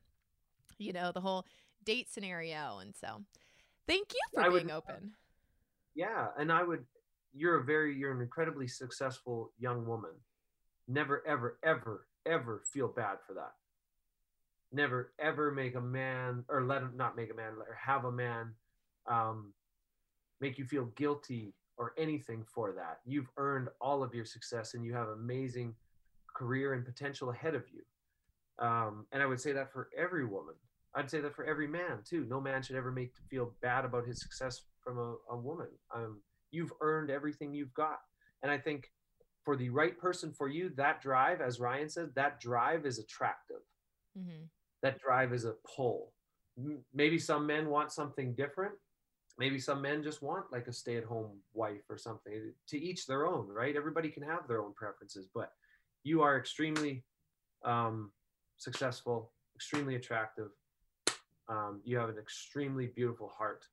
you 0.78 0.92
know, 0.94 1.12
the 1.12 1.20
whole 1.20 1.46
date 1.84 2.08
scenario. 2.10 2.78
And 2.78 2.94
so 2.96 3.20
thank 3.86 4.12
you 4.14 4.20
for 4.34 4.42
I 4.42 4.48
would- 4.48 4.62
being 4.66 4.74
open. 4.74 5.12
Yeah. 5.94 6.28
And 6.38 6.50
I 6.50 6.62
would, 6.62 6.84
you're 7.34 7.60
a 7.60 7.64
very, 7.64 7.94
you're 7.94 8.12
an 8.12 8.22
incredibly 8.22 8.66
successful 8.66 9.52
young 9.58 9.84
woman. 9.86 10.12
Never, 10.88 11.22
ever, 11.26 11.58
ever, 11.62 12.06
ever 12.24 12.62
feel 12.72 12.88
bad 12.88 13.18
for 13.26 13.34
that. 13.34 13.52
Never, 14.72 15.12
ever 15.18 15.50
make 15.50 15.74
a 15.74 15.80
man, 15.80 16.44
or 16.48 16.64
let 16.64 16.82
him 16.82 16.92
not 16.96 17.16
make 17.16 17.30
a 17.30 17.34
man, 17.34 17.52
or 17.58 17.76
have 17.84 18.04
a 18.04 18.12
man 18.12 18.54
um, 19.10 19.52
make 20.40 20.58
you 20.58 20.64
feel 20.64 20.86
guilty 20.96 21.54
or 21.78 21.92
anything 21.98 22.44
for 22.54 22.72
that. 22.72 22.98
You've 23.04 23.28
earned 23.36 23.68
all 23.80 24.02
of 24.02 24.14
your 24.14 24.24
success 24.24 24.74
and 24.74 24.84
you 24.84 24.92
have 24.94 25.08
amazing 25.08 25.74
career 26.34 26.74
and 26.74 26.84
potential 26.84 27.30
ahead 27.30 27.54
of 27.54 27.64
you. 27.72 27.82
Um, 28.64 29.06
and 29.12 29.22
I 29.22 29.26
would 29.26 29.40
say 29.40 29.52
that 29.52 29.72
for 29.72 29.88
every 29.96 30.24
woman. 30.24 30.54
I'd 30.94 31.10
say 31.10 31.20
that 31.20 31.34
for 31.34 31.44
every 31.44 31.66
man 31.66 32.00
too. 32.04 32.26
No 32.28 32.40
man 32.40 32.62
should 32.62 32.76
ever 32.76 32.92
make 32.92 33.12
feel 33.30 33.54
bad 33.62 33.84
about 33.84 34.06
his 34.06 34.20
success 34.20 34.62
from 34.82 34.98
a, 34.98 35.14
a 35.30 35.36
woman. 35.36 35.68
Um, 35.94 36.20
you've 36.50 36.72
earned 36.80 37.10
everything 37.10 37.54
you've 37.54 37.74
got. 37.74 37.98
And 38.42 38.52
I 38.52 38.58
think 38.58 38.90
for 39.44 39.56
the 39.56 39.70
right 39.70 39.98
person 39.98 40.32
for 40.32 40.48
you, 40.48 40.70
that 40.76 41.00
drive, 41.00 41.40
as 41.40 41.60
Ryan 41.60 41.88
said, 41.88 42.10
that 42.14 42.40
drive 42.40 42.84
is 42.84 42.98
attractive. 42.98 43.62
Mm-hmm. 44.18 44.44
That 44.82 44.98
drive 45.00 45.32
is 45.32 45.44
a 45.44 45.54
pull. 45.76 46.12
Maybe 46.92 47.18
some 47.18 47.46
men 47.46 47.68
want 47.68 47.92
something 47.92 48.34
different. 48.34 48.74
Maybe 49.38 49.58
some 49.58 49.80
men 49.80 50.02
just 50.02 50.22
want 50.22 50.52
like 50.52 50.66
a 50.66 50.72
stay 50.72 50.96
at 50.96 51.04
home 51.04 51.38
wife 51.54 51.82
or 51.88 51.96
something. 51.96 52.52
To 52.68 52.78
each 52.78 53.06
their 53.06 53.26
own, 53.26 53.48
right? 53.48 53.74
Everybody 53.76 54.10
can 54.10 54.22
have 54.24 54.46
their 54.48 54.60
own 54.62 54.74
preferences, 54.74 55.28
but 55.34 55.52
you 56.02 56.22
are 56.22 56.36
extremely 56.38 57.04
um, 57.64 58.10
successful, 58.58 59.32
extremely 59.54 59.94
attractive. 59.94 60.48
Um, 61.48 61.80
you 61.84 61.96
have 61.98 62.08
an 62.08 62.18
extremely 62.18 62.88
beautiful 62.88 63.28
heart. 63.28 63.64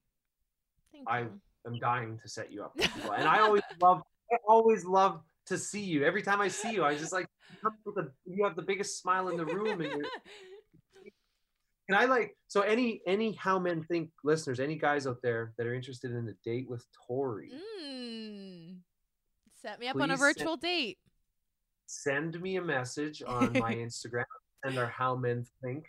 Thank 0.91 1.09
I- 1.09 1.19
you. 1.21 1.41
I'm 1.67 1.77
dying 1.77 2.17
to 2.23 2.29
set 2.29 2.53
you 2.53 2.63
up. 2.63 2.73
And 2.79 3.27
I 3.27 3.39
always 3.45 3.63
love 3.81 4.01
I 4.31 4.37
always 4.47 4.85
love 4.85 5.19
to 5.47 5.57
see 5.57 5.81
you. 5.81 6.05
Every 6.05 6.21
time 6.21 6.39
I 6.39 6.47
see 6.47 6.71
you, 6.71 6.85
I 6.85 6.95
just 6.95 7.11
like 7.11 7.27
you 7.51 7.57
come 7.61 7.73
with 7.85 7.95
the- 7.95 8.11
you 8.25 8.45
have 8.45 8.55
the 8.55 8.61
biggest 8.61 9.01
smile 9.01 9.27
in 9.27 9.35
the 9.35 9.45
room 9.45 9.81
and 9.81 9.91
you're 9.91 10.05
and 11.89 11.97
I 11.97 12.05
like 12.05 12.37
so 12.47 12.61
any 12.61 13.01
any 13.07 13.33
how 13.33 13.59
men 13.59 13.83
think 13.83 14.11
listeners, 14.23 14.59
any 14.59 14.75
guys 14.75 15.07
out 15.07 15.17
there 15.21 15.53
that 15.57 15.67
are 15.67 15.73
interested 15.73 16.11
in 16.11 16.27
a 16.29 16.33
date 16.47 16.69
with 16.69 16.85
Tori, 17.07 17.51
mm. 17.51 18.77
Set 19.61 19.79
me 19.79 19.87
up 19.89 19.97
on 19.97 20.03
a 20.11 20.13
Please 20.13 20.19
send- 20.19 20.37
virtual 20.37 20.57
date. 20.57 20.97
send 21.87 22.39
me 22.39 22.55
a 22.55 22.61
message 22.61 23.21
on 23.27 23.51
my 23.59 23.73
Instagram 23.75 24.23
and 24.63 24.77
our 24.77 24.87
How 24.87 25.15
Men 25.15 25.45
Think 25.63 25.85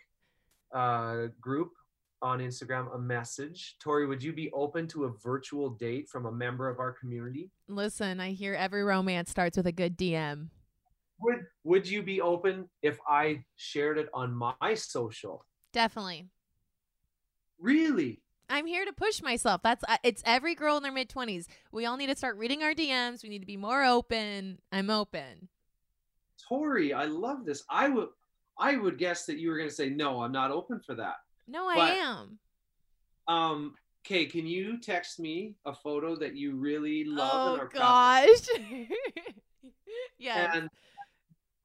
uh, 0.75 1.27
group 1.41 1.71
on 2.23 2.41
Instagram 2.41 2.95
a 2.95 2.99
message. 2.99 3.77
Tori, 3.79 4.07
would 4.07 4.23
you 4.23 4.33
be 4.33 4.51
open 4.53 4.87
to 4.89 5.05
a 5.05 5.11
virtual 5.23 5.71
date 5.71 6.09
from 6.09 6.27
a 6.27 6.33
member 6.33 6.69
of 6.69 6.79
our 6.79 6.93
community? 6.93 7.51
Listen, 7.69 8.21
I 8.21 8.33
hear 8.33 8.55
every 8.55 8.83
romance 8.83 9.31
starts 9.31 9.57
with 9.57 9.67
a 9.67 9.73
good 9.73 9.97
DM. 9.97 10.49
Would 11.21 11.47
would 11.65 11.87
you 11.87 12.03
be 12.03 12.21
open 12.21 12.69
if 12.83 12.99
I 13.07 13.45
shared 13.57 13.99
it 13.99 14.09
on 14.15 14.35
my 14.35 14.75
social? 14.75 15.45
Definitely. 15.73 16.29
Really? 17.59 18.21
I'm 18.49 18.67
here 18.67 18.85
to 18.85 18.93
push 18.93 19.23
myself. 19.23 19.63
That's 19.63 19.85
uh, 19.89 19.97
it's 20.03 20.23
every 20.27 20.55
girl 20.55 20.77
in 20.77 20.83
their 20.83 20.93
mid 20.93 21.09
20s. 21.09 21.47
We 21.71 21.87
all 21.87 21.97
need 21.97 22.09
to 22.09 22.17
start 22.17 22.37
reading 22.37 22.63
our 22.63 22.75
DMs. 22.75 23.23
We 23.23 23.29
need 23.29 23.41
to 23.41 23.47
be 23.47 23.57
more 23.57 23.85
open. 23.85 24.59
I'm 24.73 24.91
open. 24.91 25.49
Tori, 26.49 26.93
I 26.93 27.05
love 27.05 27.45
this. 27.45 27.63
I 27.71 27.89
would 27.89 28.09
I 28.59 28.77
would 28.77 28.99
guess 28.99 29.25
that 29.27 29.39
you 29.39 29.51
were 29.51 29.57
gonna 29.57 29.71
say 29.71 29.89
no, 29.89 30.23
I'm 30.23 30.33
not 30.33 30.51
open 30.51 30.81
for 30.81 30.95
that. 30.97 31.17
No, 31.47 31.69
I 31.69 31.91
am. 31.91 32.39
Um, 33.29 33.75
Kay, 34.03 34.27
can 34.27 34.47
you 34.47 34.81
text 34.81 35.21
me 35.21 35.55
a 35.65 35.75
photo 35.75 36.17
that 36.17 36.37
you 36.37 36.57
really 36.57 37.05
love 37.05 37.53
and 37.53 37.61
Oh 37.61 37.65
are 37.65 37.69
gosh. 37.69 38.49
yeah. 40.19 40.53
and 40.55 40.69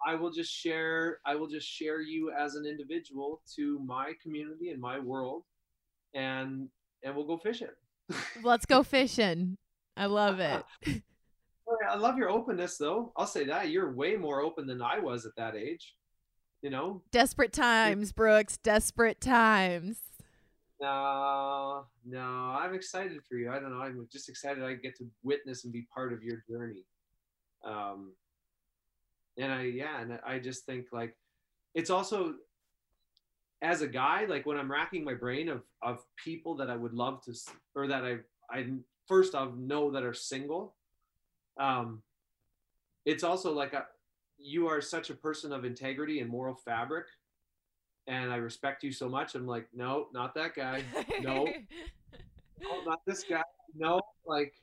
I 0.06 0.16
will 0.16 0.32
just 0.32 0.52
share 0.52 1.20
I 1.26 1.36
will 1.36 1.48
just 1.48 1.68
share 1.68 2.02
you 2.02 2.32
as 2.32 2.56
an 2.56 2.66
individual 2.66 3.42
to 3.56 3.80
my 3.80 4.14
community 4.22 4.70
and 4.70 4.80
my 4.80 5.00
world 5.00 5.44
and 6.14 6.70
and 7.04 7.16
we'll 7.16 7.28
go 7.28 7.38
fishing. 7.38 7.68
Let's 8.44 8.66
go 8.66 8.84
fishing. 8.84 9.58
I 9.98 10.06
love 10.06 10.40
it. 10.40 10.64
I 11.90 11.96
love 11.96 12.18
your 12.18 12.30
openness 12.30 12.78
though. 12.78 13.12
I'll 13.18 13.28
say 13.28 13.46
that. 13.46 13.70
You're 13.70 13.94
way 13.94 14.16
more 14.16 14.42
open 14.42 14.68
than 14.68 14.82
I 14.82 15.00
was 15.00 15.26
at 15.26 15.36
that 15.38 15.56
age. 15.56 15.96
You 16.62 16.70
know? 16.70 17.04
Desperate 17.12 17.54
times, 17.54 18.12
Brooks. 18.12 18.58
Desperate 18.58 19.22
times. 19.22 20.00
No, 20.82 21.86
no, 22.06 22.20
I'm 22.20 22.74
excited 22.74 23.20
for 23.30 23.38
you. 23.38 23.52
I 23.52 23.60
don't 23.60 23.72
know. 23.72 23.82
I'm 23.82 24.08
just 24.12 24.30
excited 24.30 24.64
I 24.64 24.74
get 24.74 24.98
to 24.98 25.06
witness 25.24 25.64
and 25.64 25.72
be 25.72 25.88
part 25.94 26.12
of 26.12 26.22
your 26.22 26.44
journey. 26.50 26.84
Um, 27.64 28.14
and 29.38 29.52
I, 29.52 29.64
yeah, 29.64 30.02
and 30.02 30.20
I 30.26 30.40
just 30.40 30.66
think 30.66 30.88
like 30.92 31.16
it's 31.74 31.90
also 31.90 32.36
as 33.62 33.82
a 33.82 33.88
guy, 33.88 34.26
like 34.26 34.46
when 34.46 34.58
I'm 34.58 34.72
racking 34.72 35.04
my 35.04 35.14
brain 35.14 35.50
of 35.50 35.64
of 35.82 36.04
people 36.16 36.56
that 36.56 36.70
I 36.70 36.76
would 36.76 36.94
love 36.94 37.24
to, 37.26 37.34
or 37.76 37.88
that 37.88 38.04
I 38.06 38.18
I 38.50 38.68
first 39.08 39.36
of 39.36 39.58
know 39.58 39.92
that 39.92 40.04
are 40.04 40.14
single. 40.14 40.76
Um, 41.58 42.02
it's 43.06 43.24
also 43.24 43.54
like 43.54 43.74
a, 43.74 43.86
you 44.38 44.68
are 44.68 44.82
such 44.82 45.10
a 45.10 45.14
person 45.14 45.54
of 45.54 45.64
integrity 45.64 46.20
and 46.20 46.30
moral 46.30 46.56
fabric 46.56 47.06
and 48.08 48.32
I 48.32 48.38
respect 48.38 48.84
you 48.84 48.92
so 48.92 49.10
much. 49.10 49.36
I'm 49.36 49.48
like, 49.48 49.68
no, 49.74 50.08
not 50.14 50.36
that 50.36 50.56
guy. 50.56 50.84
No, 51.22 51.46
no, 52.62 52.84
not 52.86 53.02
this 53.06 53.24
guy. 53.24 53.42
No, 53.76 54.00
like, 54.26 54.54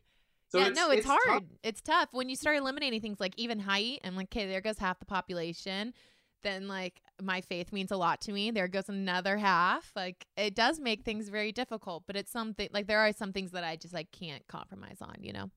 so 0.52 0.58
yeah, 0.58 0.68
no, 0.68 0.90
it's, 0.90 1.06
hard. 1.06 1.20
tough. 1.26 1.42
It's 1.62 1.80
tough 1.80 2.10
when 2.12 2.28
you 2.28 2.36
start 2.36 2.56
eliminating 2.58 3.00
things 3.00 3.18
like 3.18 3.32
even 3.38 3.58
height. 3.58 4.00
I'm 4.04 4.14
like, 4.14 4.26
okay, 4.26 4.46
there 4.46 4.60
goes 4.60 4.78
half 4.78 4.98
the 4.98 5.06
population. 5.06 5.94
Then 6.42 6.68
like 6.68 7.00
my 7.22 7.40
faith 7.40 7.72
means 7.72 7.90
a 7.90 7.96
lot 7.96 8.20
to 8.22 8.32
me. 8.32 8.50
There 8.50 8.68
goes 8.68 8.88
another 8.90 9.38
half. 9.38 9.90
Like 9.96 10.26
it 10.36 10.54
does 10.54 10.78
make 10.78 11.04
things 11.04 11.30
very 11.30 11.52
difficult, 11.52 12.04
but 12.06 12.16
it's 12.16 12.30
something 12.30 12.68
like 12.70 12.86
there 12.86 12.98
are 12.98 13.12
some 13.12 13.32
things 13.32 13.52
that 13.52 13.64
I 13.64 13.76
just 13.76 13.94
like 13.94 14.12
can't 14.12 14.46
compromise 14.46 14.98
on. 15.00 15.14
You 15.20 15.32
know. 15.32 15.50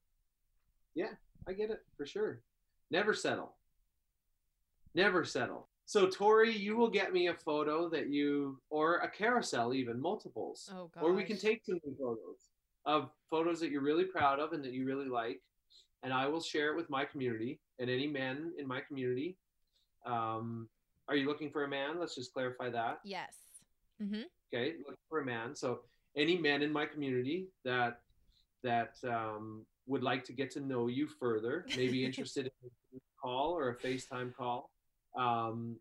Yeah, 0.94 1.12
I 1.48 1.54
get 1.54 1.72
it 1.72 1.80
for 1.98 2.06
sure. 2.06 2.42
Never 2.90 3.14
settle. 3.14 3.56
Never 4.94 5.26
settle. 5.26 5.68
So 5.88 6.08
Tori, 6.08 6.56
you 6.56 6.78
will 6.78 6.90
get 6.90 7.12
me 7.12 7.28
a 7.28 7.34
photo 7.34 7.90
that 7.90 8.10
you, 8.10 8.60
or 8.70 8.98
a 9.00 9.10
carousel, 9.10 9.74
even 9.74 10.02
multiples, 10.02 10.70
Oh 10.74 10.90
god. 10.94 11.04
or 11.04 11.14
we 11.14 11.24
can 11.24 11.38
take 11.38 11.64
some 11.66 11.80
new 11.86 11.96
photos 12.00 12.38
of 12.86 13.10
photos 13.30 13.60
that 13.60 13.72
you're 13.72 13.82
really 13.82 14.06
proud 14.06 14.40
of 14.40 14.54
and 14.54 14.64
that 14.64 14.74
you 14.74 14.86
really 14.86 15.08
like, 15.08 15.42
and 16.04 16.14
I 16.14 16.28
will 16.28 16.42
share 16.42 16.72
it 16.72 16.76
with 16.76 16.90
my 16.90 17.06
community 17.06 17.60
and 17.80 17.90
any 17.90 18.08
men 18.08 18.54
in 18.58 18.68
my 18.68 18.80
community. 18.82 19.38
Um, 20.06 20.70
are 21.08 21.16
you 21.16 21.26
looking 21.28 21.50
for 21.50 21.64
a 21.64 21.68
man? 21.68 22.00
Let's 22.00 22.16
just 22.16 22.34
clarify 22.34 22.70
that. 22.72 23.00
Yes. 23.04 23.36
Mm-hmm. 24.04 24.24
okay 24.54 24.74
looking 24.80 25.06
for 25.08 25.22
a 25.22 25.26
man 25.26 25.56
so 25.56 25.80
any 26.18 26.38
men 26.38 26.62
in 26.62 26.70
my 26.70 26.86
community 26.86 27.48
that 27.64 28.02
that 28.62 28.96
um, 29.08 29.66
would 29.88 30.04
like 30.04 30.26
to 30.26 30.34
get 30.34 30.52
to 30.52 30.60
know 30.60 30.88
you 30.88 31.08
further 31.08 31.66
maybe 31.78 32.04
interested 32.10 32.52
in 32.62 32.98
a 32.98 33.00
call 33.22 33.54
or 33.54 33.70
a 33.70 33.76
facetime 33.78 34.36
call 34.36 34.70
um, 35.18 35.78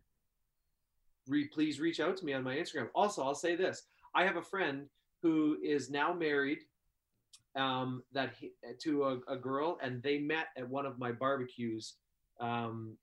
re- 1.27 1.49
please 1.49 1.81
reach 1.81 1.99
out 1.99 2.15
to 2.15 2.23
me 2.23 2.31
on 2.31 2.41
my 2.41 2.55
instagram 2.55 2.87
also 2.95 3.21
i'll 3.21 3.35
say 3.35 3.53
this 3.53 3.83
i 4.13 4.23
have 4.23 4.37
a 4.37 4.41
friend 4.41 4.87
who 5.21 5.57
is 5.61 5.89
now 5.89 6.13
married 6.13 6.59
um, 7.55 8.03
that 8.11 8.33
he, 8.39 8.51
to 8.81 9.03
a, 9.03 9.33
a 9.33 9.37
girl 9.37 9.77
and 9.81 10.01
they 10.03 10.17
met 10.17 10.47
at 10.57 10.67
one 10.67 10.85
of 10.85 10.99
my 10.99 11.11
barbecues 11.11 11.95
um, 12.39 12.97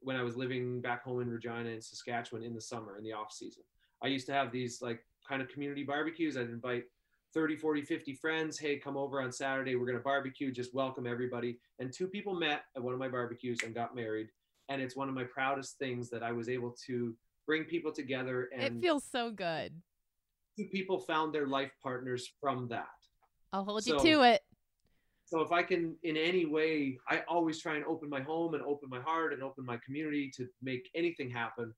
when 0.00 0.16
i 0.16 0.22
was 0.22 0.36
living 0.36 0.80
back 0.80 1.04
home 1.04 1.20
in 1.20 1.28
regina 1.28 1.70
in 1.70 1.80
saskatchewan 1.80 2.42
in 2.42 2.54
the 2.54 2.60
summer 2.60 2.96
in 2.96 3.04
the 3.04 3.12
off 3.12 3.32
season 3.32 3.62
I 4.02 4.08
used 4.08 4.26
to 4.26 4.32
have 4.32 4.50
these 4.50 4.82
like 4.82 5.00
kind 5.26 5.40
of 5.40 5.48
community 5.48 5.84
barbecues. 5.84 6.36
I'd 6.36 6.50
invite 6.50 6.84
30, 7.34 7.56
40, 7.56 7.82
50 7.82 8.14
friends. 8.14 8.58
Hey, 8.58 8.76
come 8.76 8.96
over 8.96 9.22
on 9.22 9.32
Saturday. 9.32 9.76
We're 9.76 9.86
going 9.86 9.96
to 9.96 10.02
barbecue. 10.02 10.50
Just 10.50 10.74
welcome 10.74 11.06
everybody. 11.06 11.58
And 11.78 11.92
two 11.92 12.08
people 12.08 12.34
met 12.34 12.64
at 12.76 12.82
one 12.82 12.92
of 12.92 12.98
my 12.98 13.08
barbecues 13.08 13.58
and 13.64 13.74
got 13.74 13.94
married. 13.94 14.28
And 14.68 14.82
it's 14.82 14.96
one 14.96 15.08
of 15.08 15.14
my 15.14 15.24
proudest 15.24 15.78
things 15.78 16.10
that 16.10 16.22
I 16.22 16.32
was 16.32 16.48
able 16.48 16.74
to 16.86 17.14
bring 17.46 17.64
people 17.64 17.92
together. 17.92 18.48
And 18.52 18.78
it 18.78 18.80
feels 18.80 19.04
so 19.10 19.30
good. 19.30 19.72
Two 20.58 20.66
people 20.66 20.98
found 20.98 21.32
their 21.32 21.46
life 21.46 21.70
partners 21.82 22.28
from 22.40 22.68
that. 22.68 22.86
I'll 23.52 23.64
hold 23.64 23.84
so, 23.84 23.94
you 23.94 24.16
to 24.16 24.22
it. 24.22 24.40
So 25.24 25.40
if 25.40 25.50
I 25.50 25.62
can, 25.62 25.96
in 26.02 26.16
any 26.16 26.44
way, 26.44 26.98
I 27.08 27.22
always 27.28 27.60
try 27.60 27.76
and 27.76 27.84
open 27.86 28.08
my 28.10 28.20
home 28.20 28.54
and 28.54 28.62
open 28.64 28.88
my 28.90 29.00
heart 29.00 29.32
and 29.32 29.42
open 29.42 29.64
my 29.64 29.78
community 29.84 30.30
to 30.36 30.46
make 30.62 30.90
anything 30.94 31.30
happen. 31.30 31.72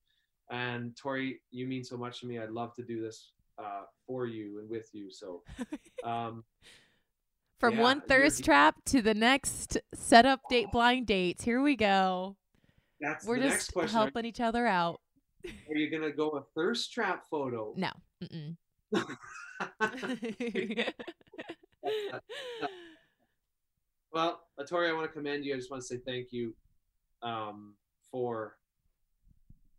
And 0.51 0.95
Tori, 0.95 1.39
you 1.51 1.65
mean 1.65 1.83
so 1.83 1.97
much 1.97 2.19
to 2.19 2.27
me. 2.27 2.37
I'd 2.39 2.49
love 2.49 2.73
to 2.75 2.83
do 2.83 3.01
this 3.01 3.31
uh, 3.57 3.83
for 4.05 4.27
you 4.27 4.59
and 4.59 4.69
with 4.69 4.89
you. 4.93 5.09
So, 5.09 5.41
um, 6.03 6.43
from 7.59 7.75
yeah, 7.75 7.81
one 7.81 8.01
thirst 8.01 8.43
trap 8.43 8.75
to 8.87 9.01
the 9.01 9.13
next 9.13 9.77
set 9.93 10.25
up 10.25 10.41
date 10.49 10.67
blind 10.71 11.07
dates. 11.07 11.43
Here 11.43 11.61
we 11.61 11.75
go. 11.75 12.35
That's 12.99 13.25
we're 13.25 13.39
just 13.39 13.73
helping 13.89 14.25
each 14.25 14.41
other 14.41 14.67
out. 14.67 14.99
Are 15.69 15.75
you 15.75 15.89
gonna 15.89 16.11
go 16.11 16.31
a 16.31 16.43
thirst 16.55 16.91
trap 16.91 17.23
photo? 17.29 17.73
No. 17.77 17.91
well, 24.13 24.41
Tori, 24.67 24.89
I 24.89 24.93
want 24.93 25.05
to 25.05 25.13
commend 25.13 25.45
you. 25.45 25.53
I 25.53 25.57
just 25.57 25.71
want 25.71 25.81
to 25.81 25.87
say 25.87 25.97
thank 25.97 26.31
you 26.31 26.53
um, 27.21 27.73
for 28.11 28.57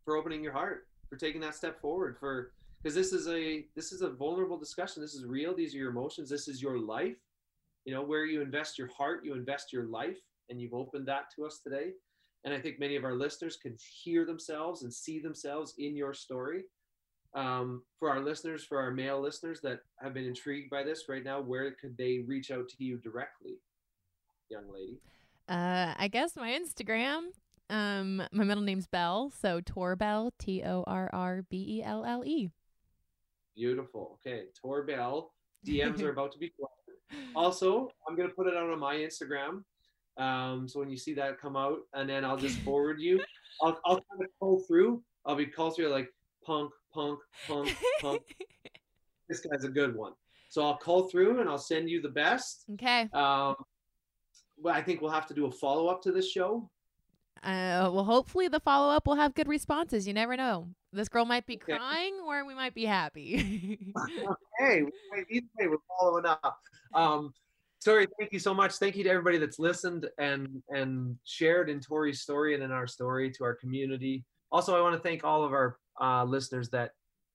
for 0.04 0.16
opening 0.16 0.42
your 0.42 0.52
heart, 0.52 0.86
for 1.08 1.16
taking 1.16 1.40
that 1.40 1.54
step 1.54 1.80
forward, 1.80 2.16
for 2.18 2.52
because 2.82 2.94
this 2.94 3.12
is 3.12 3.28
a 3.28 3.64
this 3.74 3.92
is 3.92 4.02
a 4.02 4.10
vulnerable 4.10 4.58
discussion. 4.58 5.02
This 5.02 5.14
is 5.14 5.24
real. 5.24 5.54
These 5.54 5.74
are 5.74 5.78
your 5.78 5.90
emotions. 5.90 6.30
This 6.30 6.48
is 6.48 6.62
your 6.62 6.78
life. 6.78 7.16
You 7.84 7.94
know 7.94 8.02
where 8.02 8.24
you 8.24 8.42
invest 8.42 8.78
your 8.78 8.88
heart, 8.88 9.24
you 9.24 9.34
invest 9.34 9.72
your 9.72 9.84
life, 9.84 10.18
and 10.50 10.60
you've 10.60 10.74
opened 10.74 11.06
that 11.06 11.30
to 11.36 11.44
us 11.44 11.60
today. 11.62 11.92
And 12.44 12.54
I 12.54 12.60
think 12.60 12.78
many 12.78 12.96
of 12.96 13.04
our 13.04 13.14
listeners 13.14 13.56
can 13.56 13.76
hear 14.02 14.24
themselves 14.24 14.82
and 14.82 14.92
see 14.92 15.18
themselves 15.18 15.74
in 15.78 15.96
your 15.96 16.14
story. 16.14 16.64
Um, 17.36 17.82
for 17.98 18.08
our 18.10 18.20
listeners, 18.20 18.64
for 18.64 18.80
our 18.80 18.90
male 18.90 19.20
listeners 19.20 19.60
that 19.60 19.80
have 20.00 20.14
been 20.14 20.24
intrigued 20.24 20.70
by 20.70 20.82
this 20.82 21.04
right 21.06 21.22
now, 21.22 21.40
where 21.40 21.70
could 21.72 21.96
they 21.98 22.24
reach 22.26 22.50
out 22.50 22.66
to 22.70 22.76
you 22.82 22.96
directly, 22.96 23.58
young 24.48 24.64
lady? 24.72 24.98
Uh, 25.46 25.94
I 25.98 26.08
guess 26.08 26.34
my 26.34 26.58
Instagram. 26.58 27.26
Um, 27.68 28.22
my 28.32 28.44
middle 28.44 28.62
name's 28.62 28.86
Bell, 28.86 29.30
so 29.38 29.60
Torbell, 29.60 30.30
T 30.38 30.62
O 30.64 30.82
R 30.86 31.10
R 31.12 31.44
B 31.50 31.78
E 31.80 31.82
L 31.84 32.04
L 32.06 32.24
E. 32.24 32.50
Beautiful. 33.54 34.18
Okay, 34.26 34.44
Torbell. 34.64 35.26
DMs 35.66 36.00
are 36.02 36.10
about 36.12 36.32
to 36.32 36.38
be 36.38 36.52
Also, 37.34 37.90
I'm 38.08 38.16
gonna 38.16 38.30
put 38.30 38.46
it 38.46 38.56
out 38.56 38.70
on 38.70 38.78
my 38.78 38.96
Instagram. 38.96 39.62
Um, 40.16 40.66
so 40.66 40.80
when 40.80 40.88
you 40.88 40.96
see 40.96 41.12
that 41.14 41.40
come 41.40 41.56
out, 41.56 41.80
and 41.92 42.08
then 42.08 42.24
I'll 42.24 42.36
just 42.38 42.58
forward 42.60 42.98
you. 42.98 43.20
I'll 43.62 43.78
I'll 43.84 43.96
kind 43.96 44.22
of 44.22 44.28
call 44.40 44.60
through. 44.60 45.02
I'll 45.26 45.36
be 45.36 45.46
call 45.46 45.70
through 45.70 45.88
like 45.88 46.08
punk, 46.44 46.72
punk, 46.96 47.20
punk, 47.46 47.76
punk. 48.00 48.22
this 49.28 49.40
guy's 49.40 49.64
a 49.64 49.68
good 49.68 49.94
one. 49.94 50.12
So 50.48 50.64
I'll 50.64 50.78
call 50.78 51.08
through 51.08 51.40
and 51.40 51.48
I'll 51.48 51.58
send 51.58 51.90
you 51.90 52.00
the 52.00 52.08
best. 52.08 52.64
Okay. 52.72 53.02
Um, 53.12 53.56
well, 54.58 54.74
I 54.74 54.82
think 54.82 55.02
we'll 55.02 55.10
have 55.10 55.26
to 55.26 55.34
do 55.34 55.46
a 55.46 55.50
follow 55.50 55.88
up 55.88 56.02
to 56.02 56.12
this 56.12 56.30
show. 56.30 56.70
Uh, 57.42 57.92
well, 57.92 58.04
hopefully 58.04 58.48
the 58.48 58.60
follow 58.60 58.92
up 58.92 59.06
will 59.06 59.16
have 59.16 59.34
good 59.34 59.46
responses. 59.46 60.06
You 60.06 60.14
never 60.14 60.36
know. 60.36 60.68
This 60.92 61.10
girl 61.10 61.26
might 61.26 61.46
be 61.46 61.56
okay. 61.56 61.76
crying, 61.76 62.14
or 62.26 62.46
we 62.46 62.54
might 62.54 62.74
be 62.74 62.86
happy. 62.86 63.92
okay, 64.60 64.82
either 65.30 65.46
way, 65.58 65.66
we're 65.68 65.76
following 66.00 66.24
up. 66.24 66.58
Um, 66.94 67.34
Tori, 67.84 68.08
thank 68.18 68.32
you 68.32 68.38
so 68.38 68.54
much. 68.54 68.76
Thank 68.76 68.96
you 68.96 69.04
to 69.04 69.10
everybody 69.10 69.36
that's 69.36 69.58
listened 69.58 70.08
and 70.18 70.62
and 70.70 71.16
shared 71.24 71.68
in 71.68 71.80
Tori's 71.80 72.22
story 72.22 72.54
and 72.54 72.62
in 72.62 72.72
our 72.72 72.86
story 72.86 73.30
to 73.32 73.44
our 73.44 73.54
community. 73.54 74.24
Also, 74.50 74.74
I 74.74 74.80
want 74.80 74.94
to 74.94 75.00
thank 75.00 75.22
all 75.22 75.44
of 75.44 75.52
our 75.52 75.76
uh, 76.00 76.24
listeners 76.24 76.68
that 76.70 76.92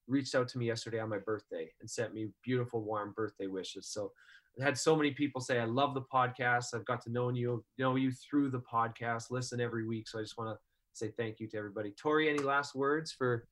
reached 0.07 0.35
out 0.35 0.47
to 0.49 0.57
me 0.57 0.67
yesterday 0.67 0.99
on 0.99 1.09
my 1.09 1.17
birthday 1.17 1.71
and 1.79 1.89
sent 1.89 2.13
me 2.13 2.29
beautiful, 2.43 2.81
warm 2.81 3.13
birthday 3.15 3.47
wishes. 3.47 3.87
So 3.87 4.11
I 4.59 4.63
had 4.63 4.77
so 4.77 4.95
many 4.95 5.11
people 5.11 5.39
say, 5.39 5.59
I 5.59 5.65
love 5.65 5.93
the 5.93 6.01
podcast. 6.01 6.73
I've 6.73 6.85
got 6.85 7.01
to 7.03 7.11
know 7.11 7.29
you, 7.29 7.63
know 7.77 7.95
you 7.95 8.11
through 8.11 8.49
the 8.49 8.59
podcast, 8.59 9.31
listen 9.31 9.61
every 9.61 9.87
week. 9.87 10.07
So 10.07 10.19
I 10.19 10.21
just 10.21 10.37
want 10.37 10.49
to 10.49 10.59
say 10.93 11.13
thank 11.17 11.39
you 11.39 11.47
to 11.47 11.57
everybody. 11.57 11.91
Tori, 11.91 12.29
any 12.29 12.39
last 12.39 12.75
words 12.75 13.11
for? 13.11 13.47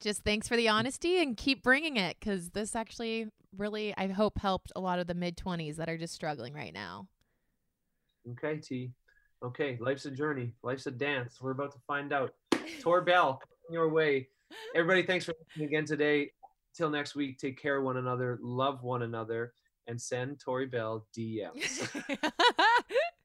Just 0.00 0.22
thanks 0.22 0.46
for 0.46 0.56
the 0.56 0.68
honesty 0.68 1.20
and 1.20 1.36
keep 1.36 1.62
bringing 1.62 1.96
it 1.96 2.16
because 2.20 2.50
this 2.50 2.76
actually 2.76 3.28
really, 3.56 3.92
I 3.96 4.06
hope, 4.08 4.38
helped 4.38 4.72
a 4.76 4.80
lot 4.80 5.00
of 5.00 5.08
the 5.08 5.14
mid 5.14 5.36
20s 5.36 5.76
that 5.76 5.88
are 5.88 5.98
just 5.98 6.14
struggling 6.14 6.54
right 6.54 6.72
now. 6.72 7.08
Okay, 8.32 8.58
T. 8.58 8.92
Okay, 9.42 9.78
life's 9.80 10.04
a 10.04 10.10
journey, 10.10 10.52
life's 10.62 10.86
a 10.86 10.90
dance. 10.90 11.38
We're 11.40 11.52
about 11.52 11.72
to 11.72 11.78
find 11.86 12.12
out. 12.12 12.34
Tor 12.80 13.00
Bell, 13.00 13.40
your 13.70 13.88
way. 13.88 14.28
Everybody, 14.74 15.02
thanks 15.06 15.24
for 15.24 15.34
listening 15.46 15.68
again 15.68 15.84
today. 15.84 16.30
Till 16.74 16.90
next 16.90 17.14
week, 17.14 17.38
take 17.38 17.60
care 17.60 17.78
of 17.78 17.84
one 17.84 17.96
another, 17.96 18.38
love 18.40 18.82
one 18.82 19.02
another, 19.02 19.52
and 19.86 20.00
send 20.00 20.38
Tori 20.38 20.66
Bell 20.66 21.06
DMs. 21.16 21.88